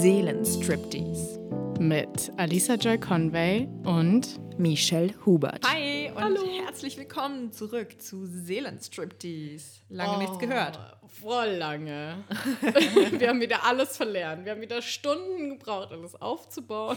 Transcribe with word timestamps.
Seelenstriptease 0.00 1.38
mit 1.78 2.32
Alisa 2.38 2.76
Joy 2.76 2.98
Conway 2.98 3.68
und 3.84 4.40
Michelle 4.58 5.12
Hubert. 5.26 5.70
Hi 5.70 6.10
und 6.14 6.22
Hallo. 6.22 6.40
herzlich 6.64 6.96
willkommen 6.96 7.52
zurück 7.52 8.00
zu 8.00 8.24
Seelenstriptease. 8.24 9.82
Lange 9.90 10.16
oh, 10.16 10.18
nichts 10.18 10.38
gehört. 10.38 10.78
Voll 11.08 11.50
lange. 11.50 12.24
wir 13.18 13.28
haben 13.28 13.42
wieder 13.42 13.64
alles 13.66 13.98
verlernt. 13.98 14.46
Wir 14.46 14.52
haben 14.52 14.62
wieder 14.62 14.80
Stunden 14.80 15.50
gebraucht, 15.50 15.92
alles 15.92 16.14
aufzubauen. 16.14 16.96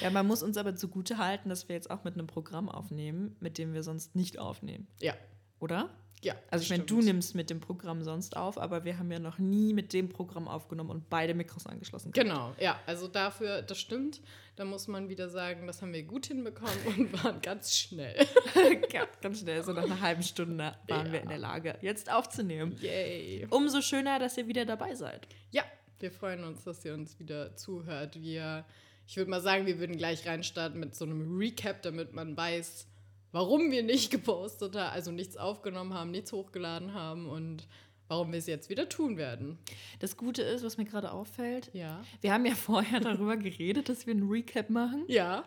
Ja, 0.00 0.10
man 0.10 0.26
muss 0.26 0.42
uns 0.42 0.56
aber 0.56 0.74
zugute 0.74 1.18
halten, 1.18 1.48
dass 1.48 1.68
wir 1.68 1.76
jetzt 1.76 1.90
auch 1.90 2.04
mit 2.04 2.14
einem 2.14 2.26
Programm 2.26 2.68
aufnehmen, 2.68 3.36
mit 3.40 3.58
dem 3.58 3.72
wir 3.74 3.82
sonst 3.82 4.14
nicht 4.14 4.38
aufnehmen. 4.38 4.86
Ja. 5.00 5.14
Oder? 5.58 5.90
Ja. 6.22 6.34
Also 6.50 6.64
ich 6.64 6.70
meine, 6.70 6.84
du 6.84 7.00
nimmst 7.00 7.34
mit 7.34 7.48
dem 7.48 7.60
Programm 7.60 8.02
sonst 8.02 8.36
auf, 8.36 8.58
aber 8.58 8.84
wir 8.84 8.98
haben 8.98 9.10
ja 9.10 9.18
noch 9.18 9.38
nie 9.38 9.72
mit 9.72 9.92
dem 9.92 10.10
Programm 10.10 10.48
aufgenommen 10.48 10.90
und 10.90 11.08
beide 11.08 11.34
Mikros 11.34 11.66
angeschlossen. 11.66 12.12
Genau, 12.12 12.54
ja. 12.60 12.78
Also 12.86 13.08
dafür, 13.08 13.62
das 13.62 13.78
stimmt. 13.78 14.20
Da 14.56 14.66
muss 14.66 14.88
man 14.88 15.08
wieder 15.08 15.30
sagen, 15.30 15.66
das 15.66 15.80
haben 15.80 15.94
wir 15.94 16.02
gut 16.02 16.26
hinbekommen 16.26 16.74
und 16.86 17.12
waren 17.24 17.40
ganz 17.40 17.74
schnell. 17.74 18.14
ja, 18.92 19.06
ganz 19.22 19.40
schnell. 19.40 19.62
So 19.62 19.72
nach 19.72 19.84
einer 19.84 20.00
halben 20.00 20.22
Stunde 20.22 20.74
waren 20.88 21.06
ja. 21.06 21.12
wir 21.12 21.22
in 21.22 21.28
der 21.28 21.38
Lage, 21.38 21.78
jetzt 21.80 22.12
aufzunehmen. 22.12 22.76
Yay. 22.80 23.46
Umso 23.48 23.80
schöner, 23.80 24.18
dass 24.18 24.36
ihr 24.36 24.46
wieder 24.46 24.66
dabei 24.66 24.94
seid. 24.94 25.26
Ja, 25.50 25.64
wir 26.00 26.12
freuen 26.12 26.44
uns, 26.44 26.64
dass 26.64 26.84
ihr 26.84 26.92
uns 26.92 27.18
wieder 27.18 27.56
zuhört. 27.56 28.20
Wir, 28.20 28.66
ich 29.10 29.16
würde 29.16 29.28
mal 29.28 29.40
sagen, 29.40 29.66
wir 29.66 29.80
würden 29.80 29.96
gleich 29.96 30.24
reinstarten 30.24 30.78
mit 30.78 30.94
so 30.94 31.04
einem 31.04 31.36
Recap, 31.36 31.82
damit 31.82 32.12
man 32.12 32.36
weiß, 32.36 32.86
warum 33.32 33.72
wir 33.72 33.82
nicht 33.82 34.10
gepostet 34.12 34.76
haben, 34.76 34.94
also 34.94 35.10
nichts 35.10 35.36
aufgenommen 35.36 35.94
haben, 35.94 36.12
nichts 36.12 36.32
hochgeladen 36.32 36.94
haben 36.94 37.28
und 37.28 37.66
warum 38.06 38.30
wir 38.30 38.38
es 38.38 38.46
jetzt 38.46 38.70
wieder 38.70 38.88
tun 38.88 39.16
werden. 39.16 39.58
Das 39.98 40.16
Gute 40.16 40.42
ist, 40.42 40.62
was 40.62 40.78
mir 40.78 40.84
gerade 40.84 41.10
auffällt, 41.10 41.70
ja. 41.72 42.04
wir 42.20 42.32
haben 42.32 42.46
ja 42.46 42.54
vorher 42.54 43.00
darüber 43.00 43.36
geredet, 43.36 43.88
dass 43.88 44.06
wir 44.06 44.14
einen 44.14 44.30
Recap 44.30 44.70
machen. 44.70 45.02
Ja. 45.08 45.42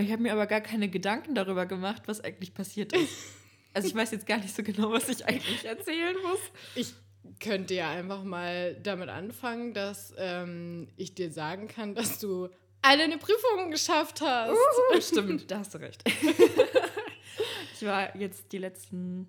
Ich 0.00 0.10
habe 0.10 0.22
mir 0.22 0.32
aber 0.32 0.46
gar 0.46 0.62
keine 0.62 0.88
Gedanken 0.88 1.34
darüber 1.34 1.66
gemacht, 1.66 2.04
was 2.06 2.22
eigentlich 2.22 2.54
passiert 2.54 2.94
ist. 2.94 3.12
Also 3.72 3.86
ich 3.86 3.94
weiß 3.94 4.10
jetzt 4.10 4.26
gar 4.26 4.38
nicht 4.38 4.52
so 4.52 4.64
genau, 4.64 4.90
was 4.90 5.08
ich 5.08 5.24
eigentlich 5.26 5.64
erzählen 5.64 6.16
muss. 6.28 6.40
Ich 6.74 6.92
könnte 7.38 7.72
ja 7.74 7.88
einfach 7.88 8.24
mal 8.24 8.74
damit 8.82 9.08
anfangen, 9.08 9.74
dass 9.74 10.12
ähm, 10.18 10.88
ich 10.96 11.14
dir 11.14 11.30
sagen 11.30 11.68
kann, 11.68 11.94
dass 11.94 12.18
du 12.18 12.48
alle 12.82 13.04
eine 13.04 13.18
Prüfung 13.18 13.70
geschafft 13.70 14.20
hast. 14.20 14.52
Uh, 14.52 15.00
stimmt, 15.00 15.50
da 15.50 15.58
hast 15.58 15.74
du 15.74 15.78
recht. 15.78 16.02
ich 17.74 17.82
war 17.82 18.16
jetzt 18.16 18.52
die 18.52 18.58
letzten, 18.58 19.28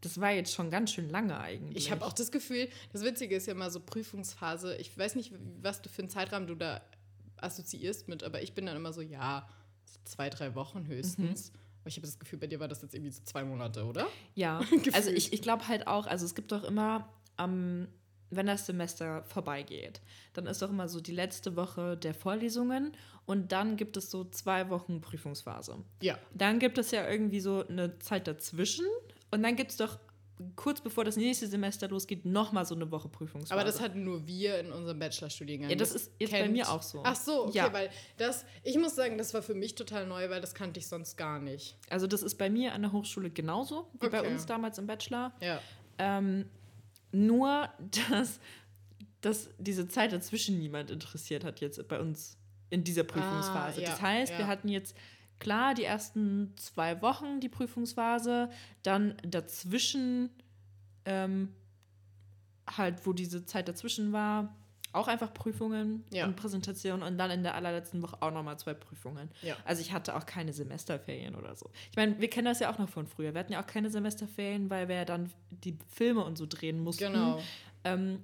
das 0.00 0.20
war 0.20 0.32
jetzt 0.32 0.54
schon 0.54 0.70
ganz 0.70 0.92
schön 0.92 1.08
lange 1.08 1.38
eigentlich. 1.38 1.84
Ich 1.84 1.90
habe 1.90 2.04
auch 2.04 2.12
das 2.12 2.30
Gefühl, 2.30 2.68
das 2.92 3.02
Witzige 3.02 3.36
ist 3.36 3.46
ja 3.46 3.52
immer 3.52 3.70
so 3.70 3.80
Prüfungsphase. 3.80 4.76
Ich 4.76 4.96
weiß 4.96 5.14
nicht, 5.14 5.32
was 5.62 5.82
du 5.82 5.88
für 5.88 6.02
einen 6.02 6.10
Zeitrahmen 6.10 6.46
du 6.46 6.54
da 6.54 6.80
assoziierst 7.36 8.08
mit, 8.08 8.22
aber 8.24 8.42
ich 8.42 8.54
bin 8.54 8.66
dann 8.66 8.76
immer 8.76 8.92
so, 8.92 9.00
ja, 9.00 9.48
zwei, 10.04 10.30
drei 10.30 10.54
Wochen 10.54 10.86
höchstens. 10.86 11.52
Mhm. 11.52 11.58
Aber 11.80 11.88
ich 11.88 11.96
habe 11.96 12.06
das 12.06 12.18
Gefühl, 12.18 12.38
bei 12.38 12.46
dir 12.46 12.60
war 12.60 12.68
das 12.68 12.82
jetzt 12.82 12.94
irgendwie 12.94 13.12
so 13.12 13.22
zwei 13.24 13.44
Monate, 13.44 13.84
oder? 13.84 14.06
Ja, 14.34 14.60
also 14.92 15.10
ich, 15.10 15.32
ich 15.32 15.42
glaube 15.42 15.68
halt 15.68 15.86
auch, 15.86 16.06
also 16.06 16.24
es 16.24 16.34
gibt 16.34 16.52
doch 16.52 16.64
immer 16.64 17.08
am 17.36 17.88
wenn 18.30 18.46
das 18.46 18.66
Semester 18.66 19.22
vorbeigeht, 19.24 20.00
dann 20.32 20.46
ist 20.46 20.62
doch 20.62 20.70
immer 20.70 20.88
so 20.88 21.00
die 21.00 21.12
letzte 21.12 21.56
Woche 21.56 21.96
der 21.96 22.14
Vorlesungen 22.14 22.92
und 23.26 23.52
dann 23.52 23.76
gibt 23.76 23.96
es 23.96 24.10
so 24.10 24.24
zwei 24.24 24.70
Wochen 24.70 25.00
Prüfungsphase. 25.00 25.76
Ja. 26.02 26.18
Dann 26.34 26.58
gibt 26.58 26.78
es 26.78 26.90
ja 26.90 27.08
irgendwie 27.08 27.40
so 27.40 27.66
eine 27.66 27.98
Zeit 27.98 28.26
dazwischen 28.26 28.86
und 29.30 29.42
dann 29.42 29.56
gibt 29.56 29.70
es 29.70 29.76
doch 29.76 29.98
kurz 30.56 30.80
bevor 30.80 31.04
das 31.04 31.16
nächste 31.16 31.46
Semester 31.46 31.88
losgeht, 31.88 32.24
nochmal 32.24 32.64
so 32.64 32.74
eine 32.74 32.90
Woche 32.90 33.08
Prüfungsphase. 33.08 33.52
Aber 33.52 33.64
das 33.64 33.80
hatten 33.80 34.04
nur 34.04 34.26
wir 34.26 34.58
in 34.58 34.72
unserem 34.72 34.98
Bachelorstudiengang. 34.98 35.70
Ja, 35.70 35.76
das, 35.76 35.92
ist 35.94 36.12
jetzt 36.18 36.30
kennt. 36.30 36.46
bei 36.46 36.52
mir 36.52 36.70
auch 36.70 36.82
so. 36.82 37.02
Ach 37.04 37.16
so, 37.16 37.46
okay, 37.46 37.58
ja. 37.58 37.72
weil 37.72 37.90
das, 38.16 38.44
ich 38.62 38.78
muss 38.78 38.94
sagen, 38.94 39.18
das 39.18 39.34
war 39.34 39.42
für 39.42 39.54
mich 39.54 39.74
total 39.74 40.06
neu, 40.06 40.30
weil 40.30 40.40
das 40.40 40.54
kannte 40.54 40.78
ich 40.80 40.86
sonst 40.86 41.16
gar 41.16 41.40
nicht. 41.40 41.76
Also 41.90 42.06
das 42.06 42.22
ist 42.22 42.36
bei 42.36 42.50
mir 42.50 42.72
an 42.72 42.82
der 42.82 42.92
Hochschule 42.92 43.30
genauso, 43.30 43.88
wie 44.00 44.06
okay. 44.06 44.22
bei 44.22 44.28
uns 44.28 44.46
damals 44.46 44.78
im 44.78 44.86
Bachelor. 44.86 45.32
Ja. 45.40 45.60
Ähm, 45.98 46.48
nur, 47.12 47.68
dass, 48.10 48.40
dass 49.20 49.50
diese 49.58 49.88
Zeit 49.88 50.12
dazwischen 50.12 50.58
niemand 50.58 50.90
interessiert 50.90 51.44
hat 51.44 51.60
jetzt 51.60 51.86
bei 51.88 52.00
uns 52.00 52.36
in 52.70 52.84
dieser 52.84 53.04
Prüfungsphase. 53.04 53.80
Ah, 53.80 53.84
ja, 53.84 53.90
das 53.90 54.02
heißt, 54.02 54.32
ja. 54.32 54.38
wir 54.38 54.46
hatten 54.46 54.68
jetzt 54.68 54.96
klar 55.38 55.74
die 55.74 55.84
ersten 55.84 56.52
zwei 56.56 57.00
Wochen 57.00 57.40
die 57.40 57.48
Prüfungsphase, 57.48 58.50
dann 58.82 59.16
dazwischen 59.22 60.30
ähm, 61.04 61.54
halt, 62.76 63.06
wo 63.06 63.12
diese 63.12 63.46
Zeit 63.46 63.68
dazwischen 63.68 64.12
war, 64.12 64.54
auch 64.98 65.08
einfach 65.08 65.32
Prüfungen 65.32 66.04
ja. 66.10 66.26
und 66.26 66.36
Präsentationen 66.36 67.02
und 67.02 67.18
dann 67.18 67.30
in 67.30 67.42
der 67.42 67.54
allerletzten 67.54 68.02
Woche 68.02 68.16
auch 68.20 68.30
nochmal 68.30 68.58
zwei 68.58 68.74
Prüfungen. 68.74 69.30
Ja. 69.42 69.56
Also 69.64 69.80
ich 69.80 69.92
hatte 69.92 70.16
auch 70.16 70.26
keine 70.26 70.52
Semesterferien 70.52 71.34
oder 71.34 71.56
so. 71.56 71.70
Ich 71.90 71.96
meine, 71.96 72.20
wir 72.20 72.28
kennen 72.28 72.46
das 72.46 72.60
ja 72.60 72.72
auch 72.72 72.78
noch 72.78 72.88
von 72.88 73.06
früher. 73.06 73.32
Wir 73.32 73.40
hatten 73.40 73.52
ja 73.52 73.62
auch 73.62 73.66
keine 73.66 73.90
Semesterferien, 73.90 74.68
weil 74.70 74.88
wir 74.88 74.96
ja 74.96 75.04
dann 75.04 75.30
die 75.50 75.78
Filme 75.88 76.24
und 76.24 76.36
so 76.36 76.46
drehen 76.46 76.80
mussten. 76.80 77.12
Genau. 77.12 77.40
Ähm, 77.84 78.20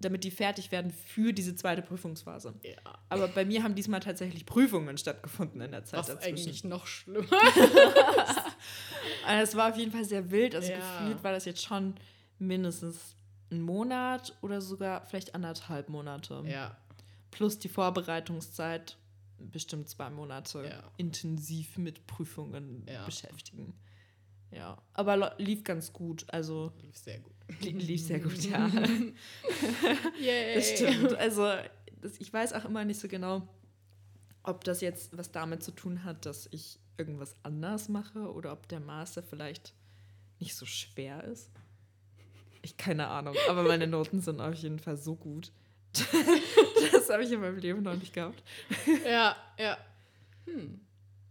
damit 0.00 0.24
die 0.24 0.30
fertig 0.30 0.70
werden 0.70 0.92
für 0.92 1.32
diese 1.32 1.56
zweite 1.56 1.82
Prüfungsphase. 1.82 2.54
Ja. 2.62 2.76
Aber 3.08 3.28
bei 3.28 3.44
mir 3.44 3.64
haben 3.64 3.74
diesmal 3.74 4.00
tatsächlich 4.00 4.46
Prüfungen 4.46 4.96
stattgefunden 4.96 5.60
in 5.60 5.72
der 5.72 5.84
Zeit 5.84 6.00
Was 6.00 6.06
dazwischen. 6.06 6.28
eigentlich 6.28 6.64
noch 6.64 6.86
schlimmer 6.86 7.26
also 9.26 9.42
es 9.42 9.56
war 9.56 9.70
auf 9.70 9.76
jeden 9.76 9.90
Fall 9.90 10.04
sehr 10.04 10.30
wild. 10.30 10.54
Also 10.54 10.70
ja. 10.70 10.78
gefühlt 10.78 11.24
war 11.24 11.32
das 11.32 11.44
jetzt 11.46 11.64
schon 11.64 11.94
mindestens 12.38 13.16
einen 13.50 13.62
Monat 13.62 14.36
oder 14.42 14.60
sogar 14.60 15.06
vielleicht 15.06 15.34
anderthalb 15.34 15.88
Monate. 15.88 16.42
Ja. 16.46 16.76
Plus 17.30 17.58
die 17.58 17.68
Vorbereitungszeit, 17.68 18.96
bestimmt 19.38 19.88
zwei 19.88 20.10
Monate 20.10 20.64
ja. 20.64 20.82
intensiv 20.96 21.78
mit 21.78 22.06
Prüfungen 22.06 22.84
ja. 22.88 23.04
beschäftigen. 23.04 23.74
Ja, 24.50 24.78
aber 24.94 25.34
lief 25.38 25.62
ganz 25.62 25.92
gut. 25.92 26.24
Also 26.28 26.72
lief 26.80 26.96
sehr 26.96 27.20
gut. 27.20 27.34
Lief 27.60 28.02
sehr 28.02 28.20
gut, 28.20 28.38
ja. 28.44 28.66
Yay. 30.20 30.54
Das 30.54 30.70
stimmt. 30.70 31.14
Also 31.14 31.50
das, 32.00 32.18
ich 32.18 32.32
weiß 32.32 32.54
auch 32.54 32.64
immer 32.64 32.84
nicht 32.84 33.00
so 33.00 33.08
genau, 33.08 33.46
ob 34.42 34.64
das 34.64 34.80
jetzt 34.80 35.16
was 35.16 35.32
damit 35.32 35.62
zu 35.62 35.72
tun 35.72 36.04
hat, 36.04 36.24
dass 36.26 36.48
ich 36.50 36.78
irgendwas 36.96 37.36
anders 37.42 37.88
mache 37.88 38.32
oder 38.32 38.52
ob 38.52 38.68
der 38.68 38.80
Master 38.80 39.22
vielleicht 39.22 39.74
nicht 40.40 40.54
so 40.54 40.66
schwer 40.66 41.24
ist. 41.24 41.50
Ich 42.62 42.76
keine 42.76 43.08
Ahnung, 43.08 43.34
aber 43.48 43.62
meine 43.62 43.86
Noten 43.86 44.20
sind 44.20 44.40
auf 44.40 44.54
jeden 44.54 44.78
Fall 44.78 44.96
so 44.96 45.14
gut. 45.14 45.52
das 46.92 47.08
habe 47.10 47.24
ich 47.24 47.32
in 47.32 47.40
meinem 47.40 47.58
Leben 47.58 47.82
noch 47.82 47.96
nicht 47.96 48.12
gehabt. 48.12 48.42
Ja, 49.04 49.36
ja. 49.58 49.78
Hm. 50.46 50.80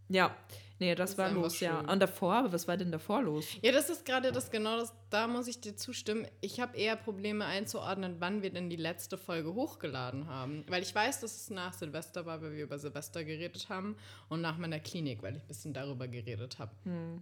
Ja, 0.09 0.35
nee, 0.79 0.95
das, 0.95 1.11
das 1.11 1.17
war 1.17 1.31
los, 1.31 1.59
ja. 1.59 1.79
Und 1.81 1.99
davor, 1.99 2.51
was 2.51 2.67
war 2.67 2.77
denn 2.77 2.91
davor 2.91 3.21
los? 3.21 3.45
Ja, 3.61 3.71
das 3.71 3.89
ist 3.89 4.05
gerade 4.05 4.31
das, 4.31 4.49
genau 4.49 4.77
das, 4.77 4.93
da 5.09 5.27
muss 5.27 5.47
ich 5.47 5.59
dir 5.59 5.75
zustimmen. 5.75 6.25
Ich 6.39 6.59
habe 6.59 6.77
eher 6.77 6.95
Probleme 6.95 7.45
einzuordnen, 7.45 8.15
wann 8.19 8.41
wir 8.41 8.51
denn 8.51 8.69
die 8.69 8.77
letzte 8.77 9.17
Folge 9.17 9.53
hochgeladen 9.53 10.27
haben. 10.27 10.63
Weil 10.67 10.81
ich 10.81 10.95
weiß, 10.95 11.19
dass 11.21 11.35
es 11.35 11.49
nach 11.49 11.73
Silvester 11.73 12.25
war, 12.25 12.41
weil 12.41 12.53
wir 12.53 12.63
über 12.63 12.79
Silvester 12.79 13.23
geredet 13.23 13.67
haben 13.69 13.97
und 14.29 14.41
nach 14.41 14.57
meiner 14.57 14.79
Klinik, 14.79 15.21
weil 15.23 15.35
ich 15.35 15.41
ein 15.41 15.47
bisschen 15.47 15.73
darüber 15.73 16.07
geredet 16.07 16.57
habe. 16.59 16.71
Hm. 16.83 17.21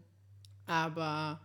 Aber 0.68 1.40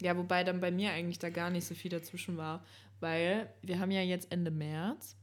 ja, 0.00 0.16
wobei 0.16 0.44
dann 0.44 0.60
bei 0.60 0.70
mir 0.70 0.90
eigentlich 0.90 1.18
da 1.18 1.30
gar 1.30 1.50
nicht 1.50 1.66
so 1.66 1.74
viel 1.74 1.90
dazwischen 1.90 2.36
war, 2.36 2.64
weil 3.00 3.48
wir 3.62 3.78
haben 3.78 3.90
ja 3.90 4.02
jetzt 4.02 4.32
Ende 4.32 4.50
März. 4.50 5.16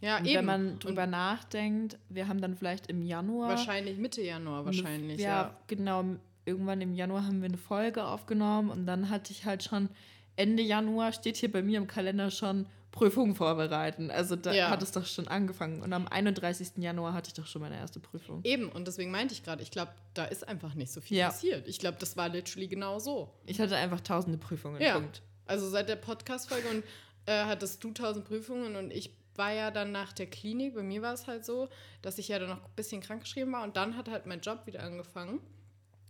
Ja, 0.00 0.18
und 0.18 0.26
eben. 0.26 0.38
Wenn 0.38 0.44
man 0.44 0.78
drüber 0.78 1.04
und 1.04 1.10
nachdenkt, 1.10 1.96
wir 2.08 2.26
haben 2.26 2.40
dann 2.40 2.56
vielleicht 2.56 2.88
im 2.88 3.02
Januar. 3.02 3.50
Wahrscheinlich 3.50 3.98
Mitte 3.98 4.22
Januar, 4.22 4.64
wahrscheinlich. 4.64 5.20
Ja, 5.20 5.28
ja, 5.28 5.56
genau. 5.68 6.04
Irgendwann 6.44 6.80
im 6.80 6.92
Januar 6.92 7.24
haben 7.24 7.40
wir 7.40 7.48
eine 7.48 7.56
Folge 7.56 8.04
aufgenommen 8.04 8.70
und 8.70 8.84
dann 8.84 9.10
hatte 9.10 9.30
ich 9.30 9.44
halt 9.46 9.62
schon 9.62 9.88
Ende 10.34 10.62
Januar, 10.62 11.12
steht 11.12 11.36
hier 11.36 11.52
bei 11.52 11.62
mir 11.62 11.78
im 11.78 11.86
Kalender 11.86 12.32
schon 12.32 12.66
Prüfung 12.92 13.34
vorbereiten. 13.34 14.10
Also 14.10 14.36
da 14.36 14.52
ja. 14.52 14.70
hat 14.70 14.82
es 14.82 14.92
doch 14.92 15.06
schon 15.06 15.26
angefangen. 15.26 15.82
Und 15.82 15.92
am 15.92 16.06
31. 16.06 16.72
Januar 16.76 17.14
hatte 17.14 17.28
ich 17.28 17.34
doch 17.34 17.46
schon 17.46 17.62
meine 17.62 17.76
erste 17.76 17.98
Prüfung. 17.98 18.40
Eben, 18.44 18.68
und 18.68 18.86
deswegen 18.86 19.10
meinte 19.10 19.34
ich 19.34 19.42
gerade, 19.42 19.62
ich 19.62 19.70
glaube, 19.70 19.92
da 20.14 20.26
ist 20.26 20.46
einfach 20.46 20.74
nicht 20.74 20.92
so 20.92 21.00
viel 21.00 21.16
ja. 21.16 21.28
passiert. 21.28 21.66
Ich 21.66 21.78
glaube, 21.78 21.96
das 21.98 22.16
war 22.16 22.28
literally 22.28 22.68
genau 22.68 22.98
so. 22.98 23.32
Ich 23.46 23.60
hatte 23.60 23.76
einfach 23.76 24.00
tausende 24.00 24.38
Prüfungen. 24.38 24.80
Ja. 24.80 24.94
Punkt. 24.94 25.22
Also 25.46 25.68
seit 25.68 25.88
der 25.88 25.96
Podcast-Folge 25.96 26.68
und 26.68 26.84
äh, 27.26 27.44
hattest 27.44 27.82
du 27.82 27.92
tausend 27.92 28.26
Prüfungen 28.26 28.76
und 28.76 28.92
ich 28.92 29.10
war 29.34 29.52
ja 29.52 29.70
dann 29.70 29.92
nach 29.92 30.12
der 30.12 30.26
Klinik, 30.26 30.74
bei 30.74 30.82
mir 30.82 31.02
war 31.02 31.14
es 31.14 31.26
halt 31.26 31.44
so, 31.44 31.68
dass 32.02 32.18
ich 32.18 32.28
ja 32.28 32.38
dann 32.38 32.50
noch 32.50 32.62
ein 32.62 32.70
bisschen 32.76 33.00
krankgeschrieben 33.00 33.52
war 33.52 33.62
und 33.62 33.76
dann 33.76 33.96
hat 33.96 34.08
halt 34.08 34.26
mein 34.26 34.40
Job 34.40 34.66
wieder 34.66 34.82
angefangen. 34.82 35.40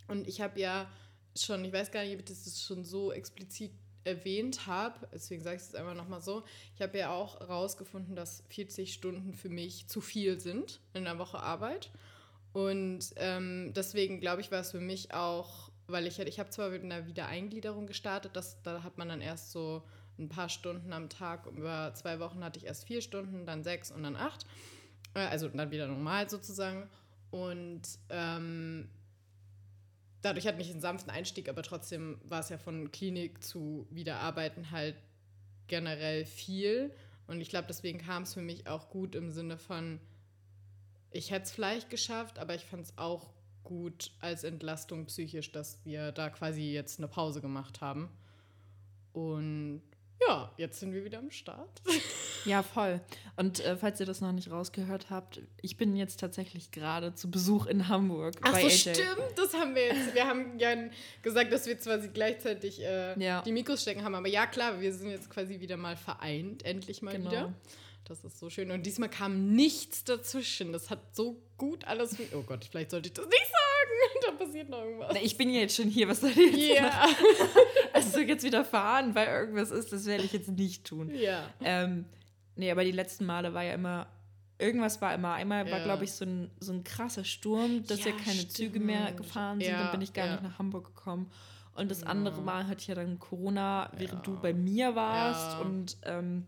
Und 0.09 0.27
ich 0.27 0.41
habe 0.41 0.59
ja 0.59 0.91
schon, 1.37 1.65
ich 1.65 1.73
weiß 1.73 1.93
gar 1.93 2.03
nicht, 2.03 2.15
ob 2.15 2.19
ich 2.19 2.25
das 2.25 2.61
schon 2.61 2.85
so 2.85 3.13
explizit 3.13 3.73
erwähnt 4.05 4.67
habe, 4.67 5.09
deswegen 5.13 5.43
sage 5.43 5.57
ich 5.57 5.63
es 5.63 5.75
einfach 5.75 5.95
nochmal 5.95 6.21
so, 6.21 6.43
ich 6.75 6.83
habe 6.83 6.99
ja 6.99 7.13
auch 7.13 7.41
herausgefunden, 7.41 8.17
dass 8.17 8.43
40 8.49 8.93
Stunden 8.93 9.35
für 9.35 9.49
mich 9.49 9.89
zu 9.89 10.01
viel 10.01 10.41
sind 10.41 10.81
in 10.95 11.05
der 11.05 11.19
Woche 11.19 11.39
Arbeit. 11.39 11.91
Und 12.53 13.01
ähm, 13.17 13.73
deswegen 13.75 14.21
glaube 14.21 14.41
ich, 14.41 14.51
war 14.51 14.61
es 14.61 14.73
für 14.73 14.81
mich 14.81 15.15
auch, 15.15 15.71
weil 15.87 16.07
ich 16.07 16.19
ich 16.19 16.39
habe 16.39 16.51
zwar 16.51 16.71
mit 16.71 16.83
einer 16.83 17.07
Wiedereingliederung 17.07 17.87
gestartet, 17.87 18.37
das, 18.37 18.63
da 18.63 18.83
hat 18.83 18.99
man 18.99 19.09
dann 19.09 19.21
erst 19.21 19.53
so 19.53 19.83
ein 20.19 20.29
paar 20.29 20.49
Stunden 20.49 20.93
am 20.93 21.09
Tag, 21.09 21.47
über 21.47 21.93
zwei 21.95 22.21
Wochen 22.21 22.45
hatte 22.45 22.59
ich 22.59 22.67
erst 22.67 22.87
vier 22.87 23.01
Stunden, 23.01 23.47
dann 23.47 23.65
sechs 23.65 23.91
und 23.91 24.03
dann 24.03 24.17
acht. 24.17 24.47
Äh, 25.15 25.21
also 25.21 25.49
dann 25.49 25.71
wieder 25.71 25.87
normal 25.87 26.29
sozusagen. 26.29 26.89
Und 27.31 27.83
ähm, 28.11 28.89
dadurch 30.23 30.47
hatte 30.47 30.63
ich 30.63 30.71
einen 30.71 30.81
sanften 30.81 31.11
Einstieg, 31.11 31.49
aber 31.49 31.63
trotzdem 31.63 32.19
war 32.25 32.41
es 32.41 32.49
ja 32.49 32.59
von 32.59 32.91
Klinik 32.91 33.43
zu 33.45 33.87
Wiederarbeiten 33.91 34.71
halt 34.71 34.97
generell 35.67 36.25
viel. 36.25 36.95
Und 37.27 37.41
ich 37.41 37.49
glaube, 37.49 37.67
deswegen 37.69 37.99
kam 37.99 38.23
es 38.23 38.35
für 38.35 38.43
mich 38.43 38.67
auch 38.67 38.89
gut 38.89 39.15
im 39.15 39.31
Sinne 39.31 39.59
von, 39.59 40.01
ich 41.11 41.31
hätte 41.31 41.45
es 41.45 41.53
vielleicht 41.53 41.91
geschafft, 41.91 42.39
aber 42.39 42.55
ich 42.55 42.65
fand 42.65 42.87
es 42.87 42.99
auch 42.99 43.31
gut 43.63 44.13
als 44.21 44.45
Entlastung 44.45 45.07
psychisch, 45.07 45.53
dass 45.53 45.85
wir 45.85 46.13
da 46.13 46.31
quasi 46.31 46.73
jetzt 46.73 46.99
eine 46.99 47.09
Pause 47.09 47.41
gemacht 47.41 47.81
haben. 47.81 48.09
Und 49.13 49.83
ja, 50.29 50.53
jetzt 50.57 50.81
sind 50.81 50.93
wir 50.93 51.05
wieder 51.05 51.19
am 51.19 51.31
Start. 51.31 51.83
Ja, 52.45 52.65
voll. 52.65 53.01
Und 53.37 53.61
äh, 53.61 53.77
falls 53.77 54.01
ihr 54.01 54.07
das 54.07 54.21
noch 54.21 54.33
nicht 54.33 54.51
rausgehört 54.51 55.11
habt, 55.11 55.41
ich 55.61 55.77
bin 55.77 55.95
jetzt 55.95 56.19
tatsächlich 56.19 56.73
gerade 56.73 57.15
zu 57.15 57.31
Besuch 57.31 57.67
in 57.67 57.87
Hamburg. 57.87 58.35
Ach 58.43 58.59
so, 58.59 58.67
AJ. 58.67 58.71
stimmt. 58.71 59.37
Das 59.37 59.55
haben 59.55 59.77
wir 59.77 59.87
jetzt. 59.87 60.13
Wir 60.13 60.27
haben 60.27 60.59
ja 60.59 60.75
gesagt, 61.23 61.53
dass 61.53 61.67
wir 61.67 61.77
quasi 61.77 62.09
gleichzeitig 62.09 62.83
äh, 62.83 63.17
ja. 63.23 63.43
die 63.43 63.53
Mikros 63.53 63.83
stecken 63.83 64.03
haben. 64.03 64.17
Aber 64.17 64.27
ja, 64.27 64.47
klar, 64.47 64.81
wir 64.81 64.93
sind 64.93 65.11
jetzt 65.11 65.31
quasi 65.31 65.61
wieder 65.61 65.77
mal 65.77 65.97
vereint. 65.97 66.65
Endlich 66.65 67.01
mal 67.01 67.13
genau. 67.13 67.31
wieder. 67.31 67.55
Das 68.05 68.25
ist 68.25 68.41
so 68.41 68.51
schön. 68.51 68.73
Und 68.73 68.85
diesmal 68.85 69.09
kam 69.09 69.55
nichts 69.55 70.03
dazwischen. 70.03 70.73
Das 70.73 70.91
hat 70.91 71.15
so 71.15 71.41
gut 71.57 71.85
alles. 71.85 72.17
Oh 72.35 72.43
Gott, 72.43 72.67
vielleicht 72.69 72.91
sollte 72.91 73.07
ich 73.07 73.15
das 73.15 73.27
nicht 73.27 73.47
sagen. 73.47 74.22
Da 74.33 74.45
passiert 74.45 74.69
noch 74.69 74.83
irgendwas. 74.83 75.11
Na, 75.15 75.21
ich 75.23 75.37
bin 75.37 75.51
jetzt 75.51 75.77
schon 75.77 75.89
hier. 75.89 76.09
Was 76.09 76.21
soll 76.21 76.31
ich 76.31 76.37
jetzt 76.37 76.81
yeah. 76.81 77.09
Also 77.93 78.21
jetzt 78.21 78.45
wieder 78.45 78.65
fahren, 78.65 79.15
weil 79.15 79.29
irgendwas 79.29 79.71
ist, 79.71 79.93
das 79.93 80.07
werde 80.07 80.25
ich 80.25 80.33
jetzt 80.33 80.51
nicht 80.51 80.85
tun. 80.85 81.11
Ja. 81.15 81.45
Ähm, 81.63 82.07
nee, 82.57 82.71
aber 82.71 82.85
die 82.85 82.93
letzten 82.93 83.27
Male 83.27 83.55
war 83.55 83.63
ja 83.63 83.75
immer. 83.75 84.07
Irgendwas 84.59 85.01
war 85.01 85.15
immer. 85.15 85.35
Einmal 85.35 85.67
ja. 85.67 85.73
war, 85.73 85.81
glaube 85.81 86.05
ich, 86.05 86.13
so 86.13 86.25
ein, 86.25 86.51
so 86.61 86.73
ein 86.73 86.85
krasser 86.85 87.25
Sturm, 87.25 87.85
dass 87.87 88.01
ja, 88.01 88.07
wir 88.07 88.13
keine 88.13 88.37
stimmt. 88.37 88.53
Züge 88.53 88.81
mehr 88.81 89.13
gefahren 89.13 89.61
sind. 89.61 89.71
Ja, 89.71 89.83
dann 89.83 89.93
bin 89.93 90.03
ich 90.03 90.13
gar 90.13 90.31
nicht 90.31 90.43
nach 90.43 90.59
Hamburg 90.59 90.95
gekommen. 90.95 91.31
Und 91.75 91.91
das 91.91 92.03
andere 92.03 92.43
Mal 92.43 92.67
hatte 92.67 92.81
ich 92.81 92.87
ja 92.87 92.95
dann 92.95 93.19
Corona, 93.19 93.91
während 93.97 94.27
du 94.27 94.39
bei 94.39 94.53
mir 94.53 94.95
warst. 94.95 95.61
Und 95.61 95.97
ähm, 96.05 96.47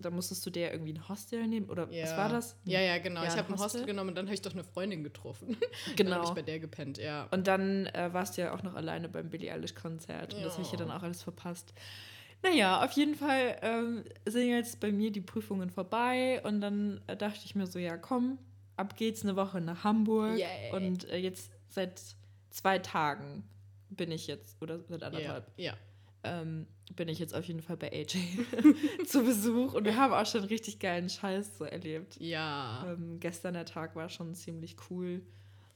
da 0.00 0.10
musstest 0.10 0.44
du 0.44 0.50
dir 0.50 0.72
irgendwie 0.72 0.92
ein 0.92 1.08
Hostel 1.08 1.46
nehmen 1.46 1.68
oder 1.68 1.90
ja. 1.90 2.04
was 2.04 2.16
war 2.16 2.28
das? 2.28 2.56
Ja, 2.64 2.80
ja, 2.80 2.98
genau. 2.98 3.22
Ja, 3.22 3.28
ich 3.28 3.36
habe 3.36 3.48
ein 3.48 3.52
Hostel. 3.52 3.64
Hostel 3.64 3.86
genommen 3.86 4.10
und 4.10 4.14
dann 4.16 4.26
habe 4.26 4.34
ich 4.34 4.42
doch 4.42 4.52
eine 4.52 4.64
Freundin 4.64 5.02
getroffen. 5.02 5.56
Genau. 5.96 6.10
dann 6.10 6.18
habe 6.20 6.28
ich 6.28 6.34
bei 6.34 6.42
der 6.42 6.58
gepennt, 6.58 6.98
ja. 6.98 7.28
Und 7.30 7.46
dann 7.46 7.86
äh, 7.86 8.12
warst 8.12 8.36
du 8.36 8.42
ja 8.42 8.54
auch 8.54 8.62
noch 8.62 8.74
alleine 8.74 9.08
beim 9.08 9.30
Billie 9.30 9.52
Eilish 9.52 9.74
Konzert 9.74 10.34
und 10.34 10.40
ja. 10.40 10.44
das 10.44 10.54
habe 10.54 10.62
ich 10.62 10.72
ja 10.72 10.78
dann 10.78 10.90
auch 10.90 11.02
alles 11.02 11.22
verpasst. 11.22 11.72
Naja, 12.42 12.84
auf 12.84 12.92
jeden 12.92 13.14
Fall 13.14 13.58
ähm, 13.62 14.04
sind 14.26 14.48
jetzt 14.48 14.80
bei 14.80 14.92
mir 14.92 15.10
die 15.10 15.20
Prüfungen 15.20 15.70
vorbei 15.70 16.42
und 16.44 16.60
dann 16.60 17.00
äh, 17.06 17.16
dachte 17.16 17.40
ich 17.44 17.54
mir 17.54 17.66
so, 17.66 17.78
ja 17.78 17.96
komm, 17.96 18.38
ab 18.76 18.96
geht's 18.96 19.22
eine 19.22 19.36
Woche 19.36 19.60
nach 19.60 19.84
Hamburg 19.84 20.38
Yay. 20.38 20.72
und 20.72 21.08
äh, 21.08 21.16
jetzt 21.16 21.50
seit 21.68 22.00
zwei 22.50 22.78
Tagen 22.78 23.44
bin 23.88 24.10
ich 24.10 24.26
jetzt, 24.26 24.60
oder 24.60 24.80
seit 24.80 25.02
anderthalb. 25.02 25.50
Ja. 25.56 25.72
ja 25.72 25.78
ähm, 26.26 26.66
bin 26.94 27.08
ich 27.08 27.18
jetzt 27.18 27.34
auf 27.34 27.44
jeden 27.44 27.62
Fall 27.62 27.76
bei 27.76 27.90
AJ 27.92 28.18
zu 29.06 29.22
Besuch 29.22 29.74
und 29.74 29.84
wir 29.84 29.96
haben 29.96 30.12
auch 30.12 30.26
schon 30.26 30.44
richtig 30.44 30.78
geilen 30.78 31.08
Scheiß 31.08 31.58
so 31.58 31.64
erlebt. 31.64 32.16
Ja. 32.20 32.86
Ähm, 32.88 33.18
gestern 33.20 33.54
der 33.54 33.64
Tag 33.64 33.96
war 33.96 34.08
schon 34.08 34.34
ziemlich 34.34 34.76
cool. 34.90 35.22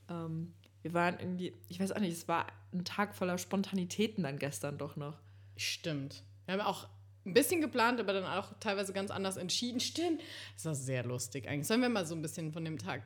Ähm, 0.08 0.52
wir 0.82 0.94
waren 0.94 1.18
irgendwie, 1.18 1.54
ich 1.68 1.80
weiß 1.80 1.92
auch 1.92 2.00
nicht, 2.00 2.12
es 2.12 2.28
war 2.28 2.46
ein 2.72 2.84
Tag 2.84 3.14
voller 3.14 3.38
Spontanitäten 3.38 4.24
dann 4.24 4.38
gestern 4.38 4.78
doch 4.78 4.96
noch. 4.96 5.18
Stimmt. 5.56 6.22
Wir 6.46 6.54
haben 6.54 6.60
auch 6.62 6.88
ein 7.26 7.34
bisschen 7.34 7.60
geplant, 7.60 8.00
aber 8.00 8.12
dann 8.12 8.24
auch 8.24 8.52
teilweise 8.60 8.92
ganz 8.92 9.10
anders 9.10 9.36
entschieden. 9.36 9.80
Stimmt. 9.80 10.22
Das 10.54 10.64
war 10.64 10.74
sehr 10.74 11.04
lustig 11.04 11.48
eigentlich. 11.48 11.66
Sollen 11.66 11.82
wir 11.82 11.88
mal 11.88 12.06
so 12.06 12.14
ein 12.14 12.22
bisschen 12.22 12.52
von 12.52 12.64
dem 12.64 12.78
Tag 12.78 13.02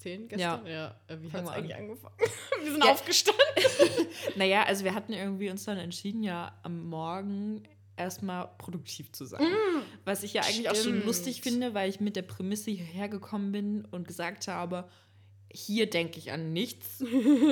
erzählen 0.00 0.28
gestern? 0.28 0.66
Ja. 0.66 0.72
ja. 0.72 0.94
Äh, 1.08 1.18
wie 1.20 1.32
hat 1.32 1.44
es 1.44 1.50
eigentlich 1.50 1.74
an. 1.74 1.82
angefangen? 1.82 2.14
wir 2.62 2.72
sind 2.72 2.84
ja. 2.84 2.90
aufgestanden. 2.90 3.42
naja, 4.36 4.62
also 4.64 4.84
wir 4.84 4.94
hatten 4.94 5.12
irgendwie 5.12 5.50
uns 5.50 5.64
dann 5.64 5.78
entschieden, 5.78 6.22
ja 6.22 6.58
am 6.62 6.88
Morgen 6.88 7.62
erstmal 7.96 8.48
produktiv 8.56 9.12
zu 9.12 9.26
sein. 9.26 9.42
Mm, 9.42 9.82
Was 10.04 10.22
ich 10.22 10.32
ja 10.32 10.42
eigentlich 10.42 10.60
stimmt. 10.60 10.68
auch 10.70 10.76
schon 10.76 11.04
lustig 11.04 11.42
finde, 11.42 11.74
weil 11.74 11.90
ich 11.90 12.00
mit 12.00 12.16
der 12.16 12.22
Prämisse 12.22 12.70
hierher 12.70 13.08
gekommen 13.08 13.52
bin 13.52 13.84
und 13.84 14.08
gesagt 14.08 14.48
habe, 14.48 14.88
hier 15.52 15.88
denke 15.88 16.18
ich 16.18 16.32
an 16.32 16.52
nichts. 16.52 17.02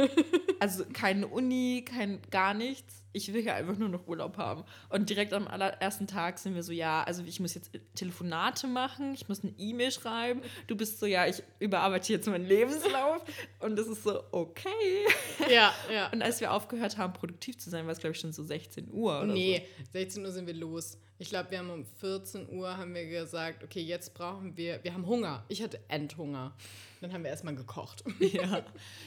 also 0.61 0.85
keine 0.93 1.27
Uni, 1.27 1.85
kein 1.87 2.21
gar 2.31 2.55
nichts. 2.55 3.03
Ich 3.12 3.33
will 3.33 3.45
ja 3.45 3.55
einfach 3.55 3.77
nur 3.77 3.89
noch 3.89 4.06
Urlaub 4.06 4.37
haben. 4.37 4.65
Und 4.91 5.11
direkt 5.11 5.33
am 5.33 5.49
allerersten 5.49 6.06
Tag 6.06 6.39
sind 6.39 6.55
wir 6.55 6.62
so, 6.62 6.73
ja, 6.73 7.03
also 7.03 7.25
ich 7.25 7.41
muss 7.41 7.55
jetzt 7.55 7.71
Telefonate 7.95 8.67
machen, 8.67 9.15
ich 9.15 9.29
muss 9.29 9.43
eine 9.43 9.53
E-Mail 9.59 9.91
schreiben. 9.91 10.43
Du 10.69 10.77
bist 10.77 11.00
so, 11.00 11.06
ja, 11.06 11.27
ich 11.27 11.43
überarbeite 11.59 12.12
jetzt 12.12 12.29
meinen 12.29 12.47
Lebenslauf. 12.47 13.23
Und 13.61 13.77
das 13.77 13.89
ist 13.89 14.05
so, 14.05 14.23
okay. 14.31 14.69
Ja, 15.50 15.73
ja. 15.93 16.11
Und 16.12 16.21
als 16.23 16.41
wir 16.41 16.53
aufgehört 16.53 16.99
haben, 16.99 17.12
produktiv 17.12 17.59
zu 17.59 17.71
sein, 17.71 17.87
war 17.87 17.93
es, 17.93 18.00
glaube 18.00 18.15
ich, 18.15 18.21
schon 18.21 18.33
so 18.33 18.43
16 18.45 18.93
Uhr 18.93 19.23
oder 19.23 19.33
nee, 19.33 19.67
so. 19.79 19.93
16 19.93 20.25
Uhr 20.25 20.33
sind 20.33 20.47
wir 20.47 20.55
los. 20.55 20.99
Ich 21.20 21.31
glaube, 21.31 21.50
wir 21.50 21.59
haben 21.59 21.70
um 21.70 21.85
14 21.85 22.49
Uhr 22.49 22.76
haben 22.76 22.94
wir 22.94 23.06
gesagt, 23.06 23.65
okay, 23.65 23.81
jetzt 23.81 24.15
brauchen 24.15 24.56
wir, 24.56 24.82
wir 24.85 24.94
haben 24.94 25.05
Hunger. 25.05 25.44
Ich 25.49 25.62
hatte 25.62 25.81
Endhunger. 25.88 26.55
Dann 27.00 27.12
haben 27.12 27.25
wir 27.25 27.31
erstmal 27.31 27.56
gekocht. 27.56 28.05
Ja, 28.20 28.65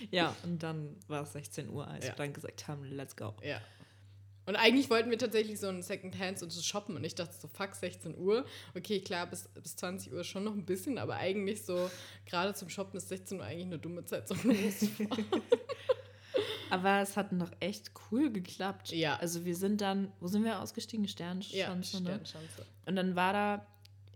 ja 0.10 0.36
und 0.44 0.62
dann 0.62 0.98
war 1.08 1.24
es 1.24 1.34
16 1.34 1.70
Uhr, 1.70 1.88
als 1.88 2.06
ja. 2.06 2.12
wir 2.12 2.18
dann 2.18 2.34
gesagt 2.34 2.68
haben, 2.68 2.84
let's 2.84 3.16
go. 3.16 3.34
Ja. 3.44 3.62
Und 4.46 4.56
eigentlich 4.56 4.90
wollten 4.90 5.10
wir 5.10 5.18
tatsächlich 5.18 5.60
so 5.60 5.68
ein 5.68 5.78
und 5.78 6.52
so 6.52 6.62
shoppen 6.62 6.96
und 6.98 7.04
ich 7.04 7.16
dachte 7.16 7.34
so, 7.40 7.48
fuck, 7.48 7.76
16 7.76 8.18
Uhr. 8.18 8.46
Okay, 8.76 9.00
klar, 9.00 9.28
bis, 9.28 9.48
bis 9.50 9.76
20 9.78 10.12
Uhr 10.12 10.24
schon 10.24 10.44
noch 10.44 10.54
ein 10.54 10.66
bisschen, 10.66 10.98
aber 10.98 11.16
eigentlich 11.16 11.64
so, 11.64 11.90
gerade 12.26 12.54
zum 12.54 12.68
Shoppen 12.68 12.98
ist 12.98 13.08
16 13.10 13.40
Uhr 13.40 13.46
eigentlich 13.46 13.68
eine 13.68 13.80
dumme 13.80 14.04
Zeit 14.04 14.28
zum 14.28 14.38
Losfahren. 14.44 15.26
Aber 16.70 17.02
es 17.02 17.18
hat 17.18 17.32
noch 17.32 17.52
echt 17.60 17.92
cool 18.12 18.32
geklappt. 18.32 18.92
Ja. 18.92 19.18
Also 19.18 19.46
wir 19.46 19.56
sind 19.56 19.82
dann, 19.82 20.12
wo 20.20 20.28
sind 20.28 20.44
wir 20.44 20.62
ausgestiegen? 20.62 21.08
Sternschanze. 21.08 21.58
Ja, 21.58 21.84
Sternschanze. 21.84 22.62
Ne? 22.62 22.66
Und 22.86 22.96
dann 22.96 23.16
war 23.16 23.34
da, 23.34 23.66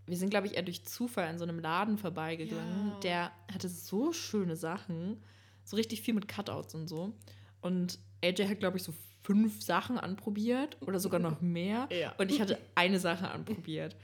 wir 0.06 0.16
sind, 0.16 0.30
glaube 0.30 0.46
ich, 0.46 0.54
eher 0.54 0.62
durch 0.62 0.84
Zufall 0.84 1.26
an 1.28 1.38
so 1.38 1.44
einem 1.44 1.58
Laden 1.58 1.98
vorbeigegangen. 1.98 2.88
Ja. 2.88 3.00
Der 3.00 3.32
hatte 3.52 3.68
so 3.68 4.12
schöne 4.12 4.56
Sachen. 4.56 5.22
So 5.64 5.76
richtig 5.76 6.02
viel 6.02 6.14
mit 6.14 6.28
Cutouts 6.28 6.74
und 6.74 6.88
so. 6.88 7.12
Und 7.60 7.98
AJ 8.24 8.48
hat, 8.48 8.60
glaube 8.60 8.76
ich, 8.76 8.84
so 8.84 8.94
fünf 9.22 9.62
Sachen 9.62 9.98
anprobiert 9.98 10.76
oder 10.80 11.00
sogar 11.00 11.20
noch 11.20 11.40
mehr. 11.40 11.88
Ja. 11.90 12.14
Und 12.18 12.30
ich 12.30 12.40
hatte 12.40 12.58
eine 12.74 13.00
Sache 13.00 13.28
anprobiert. 13.28 13.96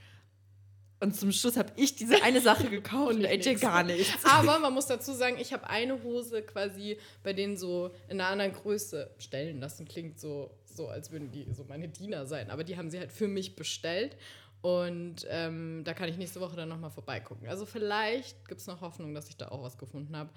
Und 1.03 1.17
zum 1.17 1.33
Schluss 1.33 1.57
habe 1.57 1.73
ich 1.75 1.97
diese 1.97 2.23
eine 2.23 2.41
Sache 2.41 2.71
gekauft 2.71 3.17
und 3.17 3.27
AJ 3.27 3.57
gar 3.57 3.83
nichts. 3.83 4.25
Aber 4.25 4.61
man 4.61 4.73
muss 4.73 4.87
dazu 4.87 5.13
sagen, 5.13 5.37
ich 5.41 5.53
habe 5.53 5.69
eine 5.69 6.01
Hose 6.05 6.43
quasi 6.43 6.97
bei 7.25 7.33
denen 7.33 7.57
so 7.57 7.91
in 8.09 8.21
einer 8.21 8.31
anderen 8.31 8.53
Größe 8.53 9.11
bestellen 9.17 9.59
lassen. 9.59 9.85
Klingt 9.89 10.21
so, 10.21 10.53
so, 10.65 10.87
als 10.87 11.11
würden 11.11 11.33
die 11.33 11.49
so 11.53 11.65
meine 11.65 11.89
Diener 11.89 12.25
sein. 12.27 12.51
Aber 12.53 12.63
die 12.63 12.77
haben 12.77 12.89
sie 12.89 13.01
halt 13.01 13.11
für 13.11 13.27
mich 13.27 13.57
bestellt. 13.57 14.17
Und 14.61 15.27
ähm, 15.29 15.83
da 15.83 15.93
kann 15.93 16.09
ich 16.09 16.19
nächste 16.19 16.41
Woche 16.41 16.55
dann 16.55 16.69
nochmal 16.69 16.91
vorbeigucken. 16.91 17.49
Also 17.49 17.67
vielleicht 17.67 18.47
gibt 18.47 18.61
es 18.61 18.69
noch 18.69 18.81
Hoffnung, 18.81 19.13
dass 19.13 19.29
ich 19.29 19.37
da 19.37 19.49
auch 19.49 19.65
was 19.65 19.77
gefunden 19.79 20.17
habe. 20.17 20.31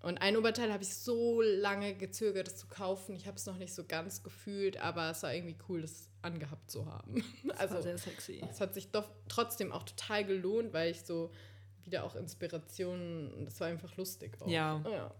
Und 0.00 0.18
ein 0.18 0.36
Oberteil 0.36 0.72
habe 0.72 0.82
ich 0.82 0.94
so 0.94 1.42
lange 1.42 1.94
gezögert, 1.94 2.46
das 2.46 2.56
zu 2.56 2.68
kaufen. 2.68 3.16
Ich 3.16 3.26
habe 3.26 3.36
es 3.36 3.46
noch 3.46 3.56
nicht 3.56 3.74
so 3.74 3.84
ganz 3.84 4.22
gefühlt, 4.22 4.80
aber 4.80 5.10
es 5.10 5.22
war 5.22 5.34
irgendwie 5.34 5.56
cool, 5.68 5.82
das 5.82 6.08
angehabt 6.22 6.70
zu 6.70 6.86
haben. 6.86 7.24
Das 7.44 7.58
also, 7.58 7.74
war 7.74 7.82
sehr 7.82 7.98
sexy. 7.98 8.40
Es 8.48 8.60
hat 8.60 8.74
sich 8.74 8.90
doch 8.90 9.10
trotzdem 9.28 9.72
auch 9.72 9.82
total 9.82 10.24
gelohnt, 10.24 10.72
weil 10.72 10.90
ich 10.92 11.02
so 11.02 11.32
wieder 11.84 12.04
auch 12.04 12.14
Inspirationen, 12.14 13.44
das 13.44 13.58
war 13.60 13.68
einfach 13.68 13.96
lustig 13.96 14.40
auch. 14.40 14.48
Ja. 14.48 14.82
ja. 14.88 15.14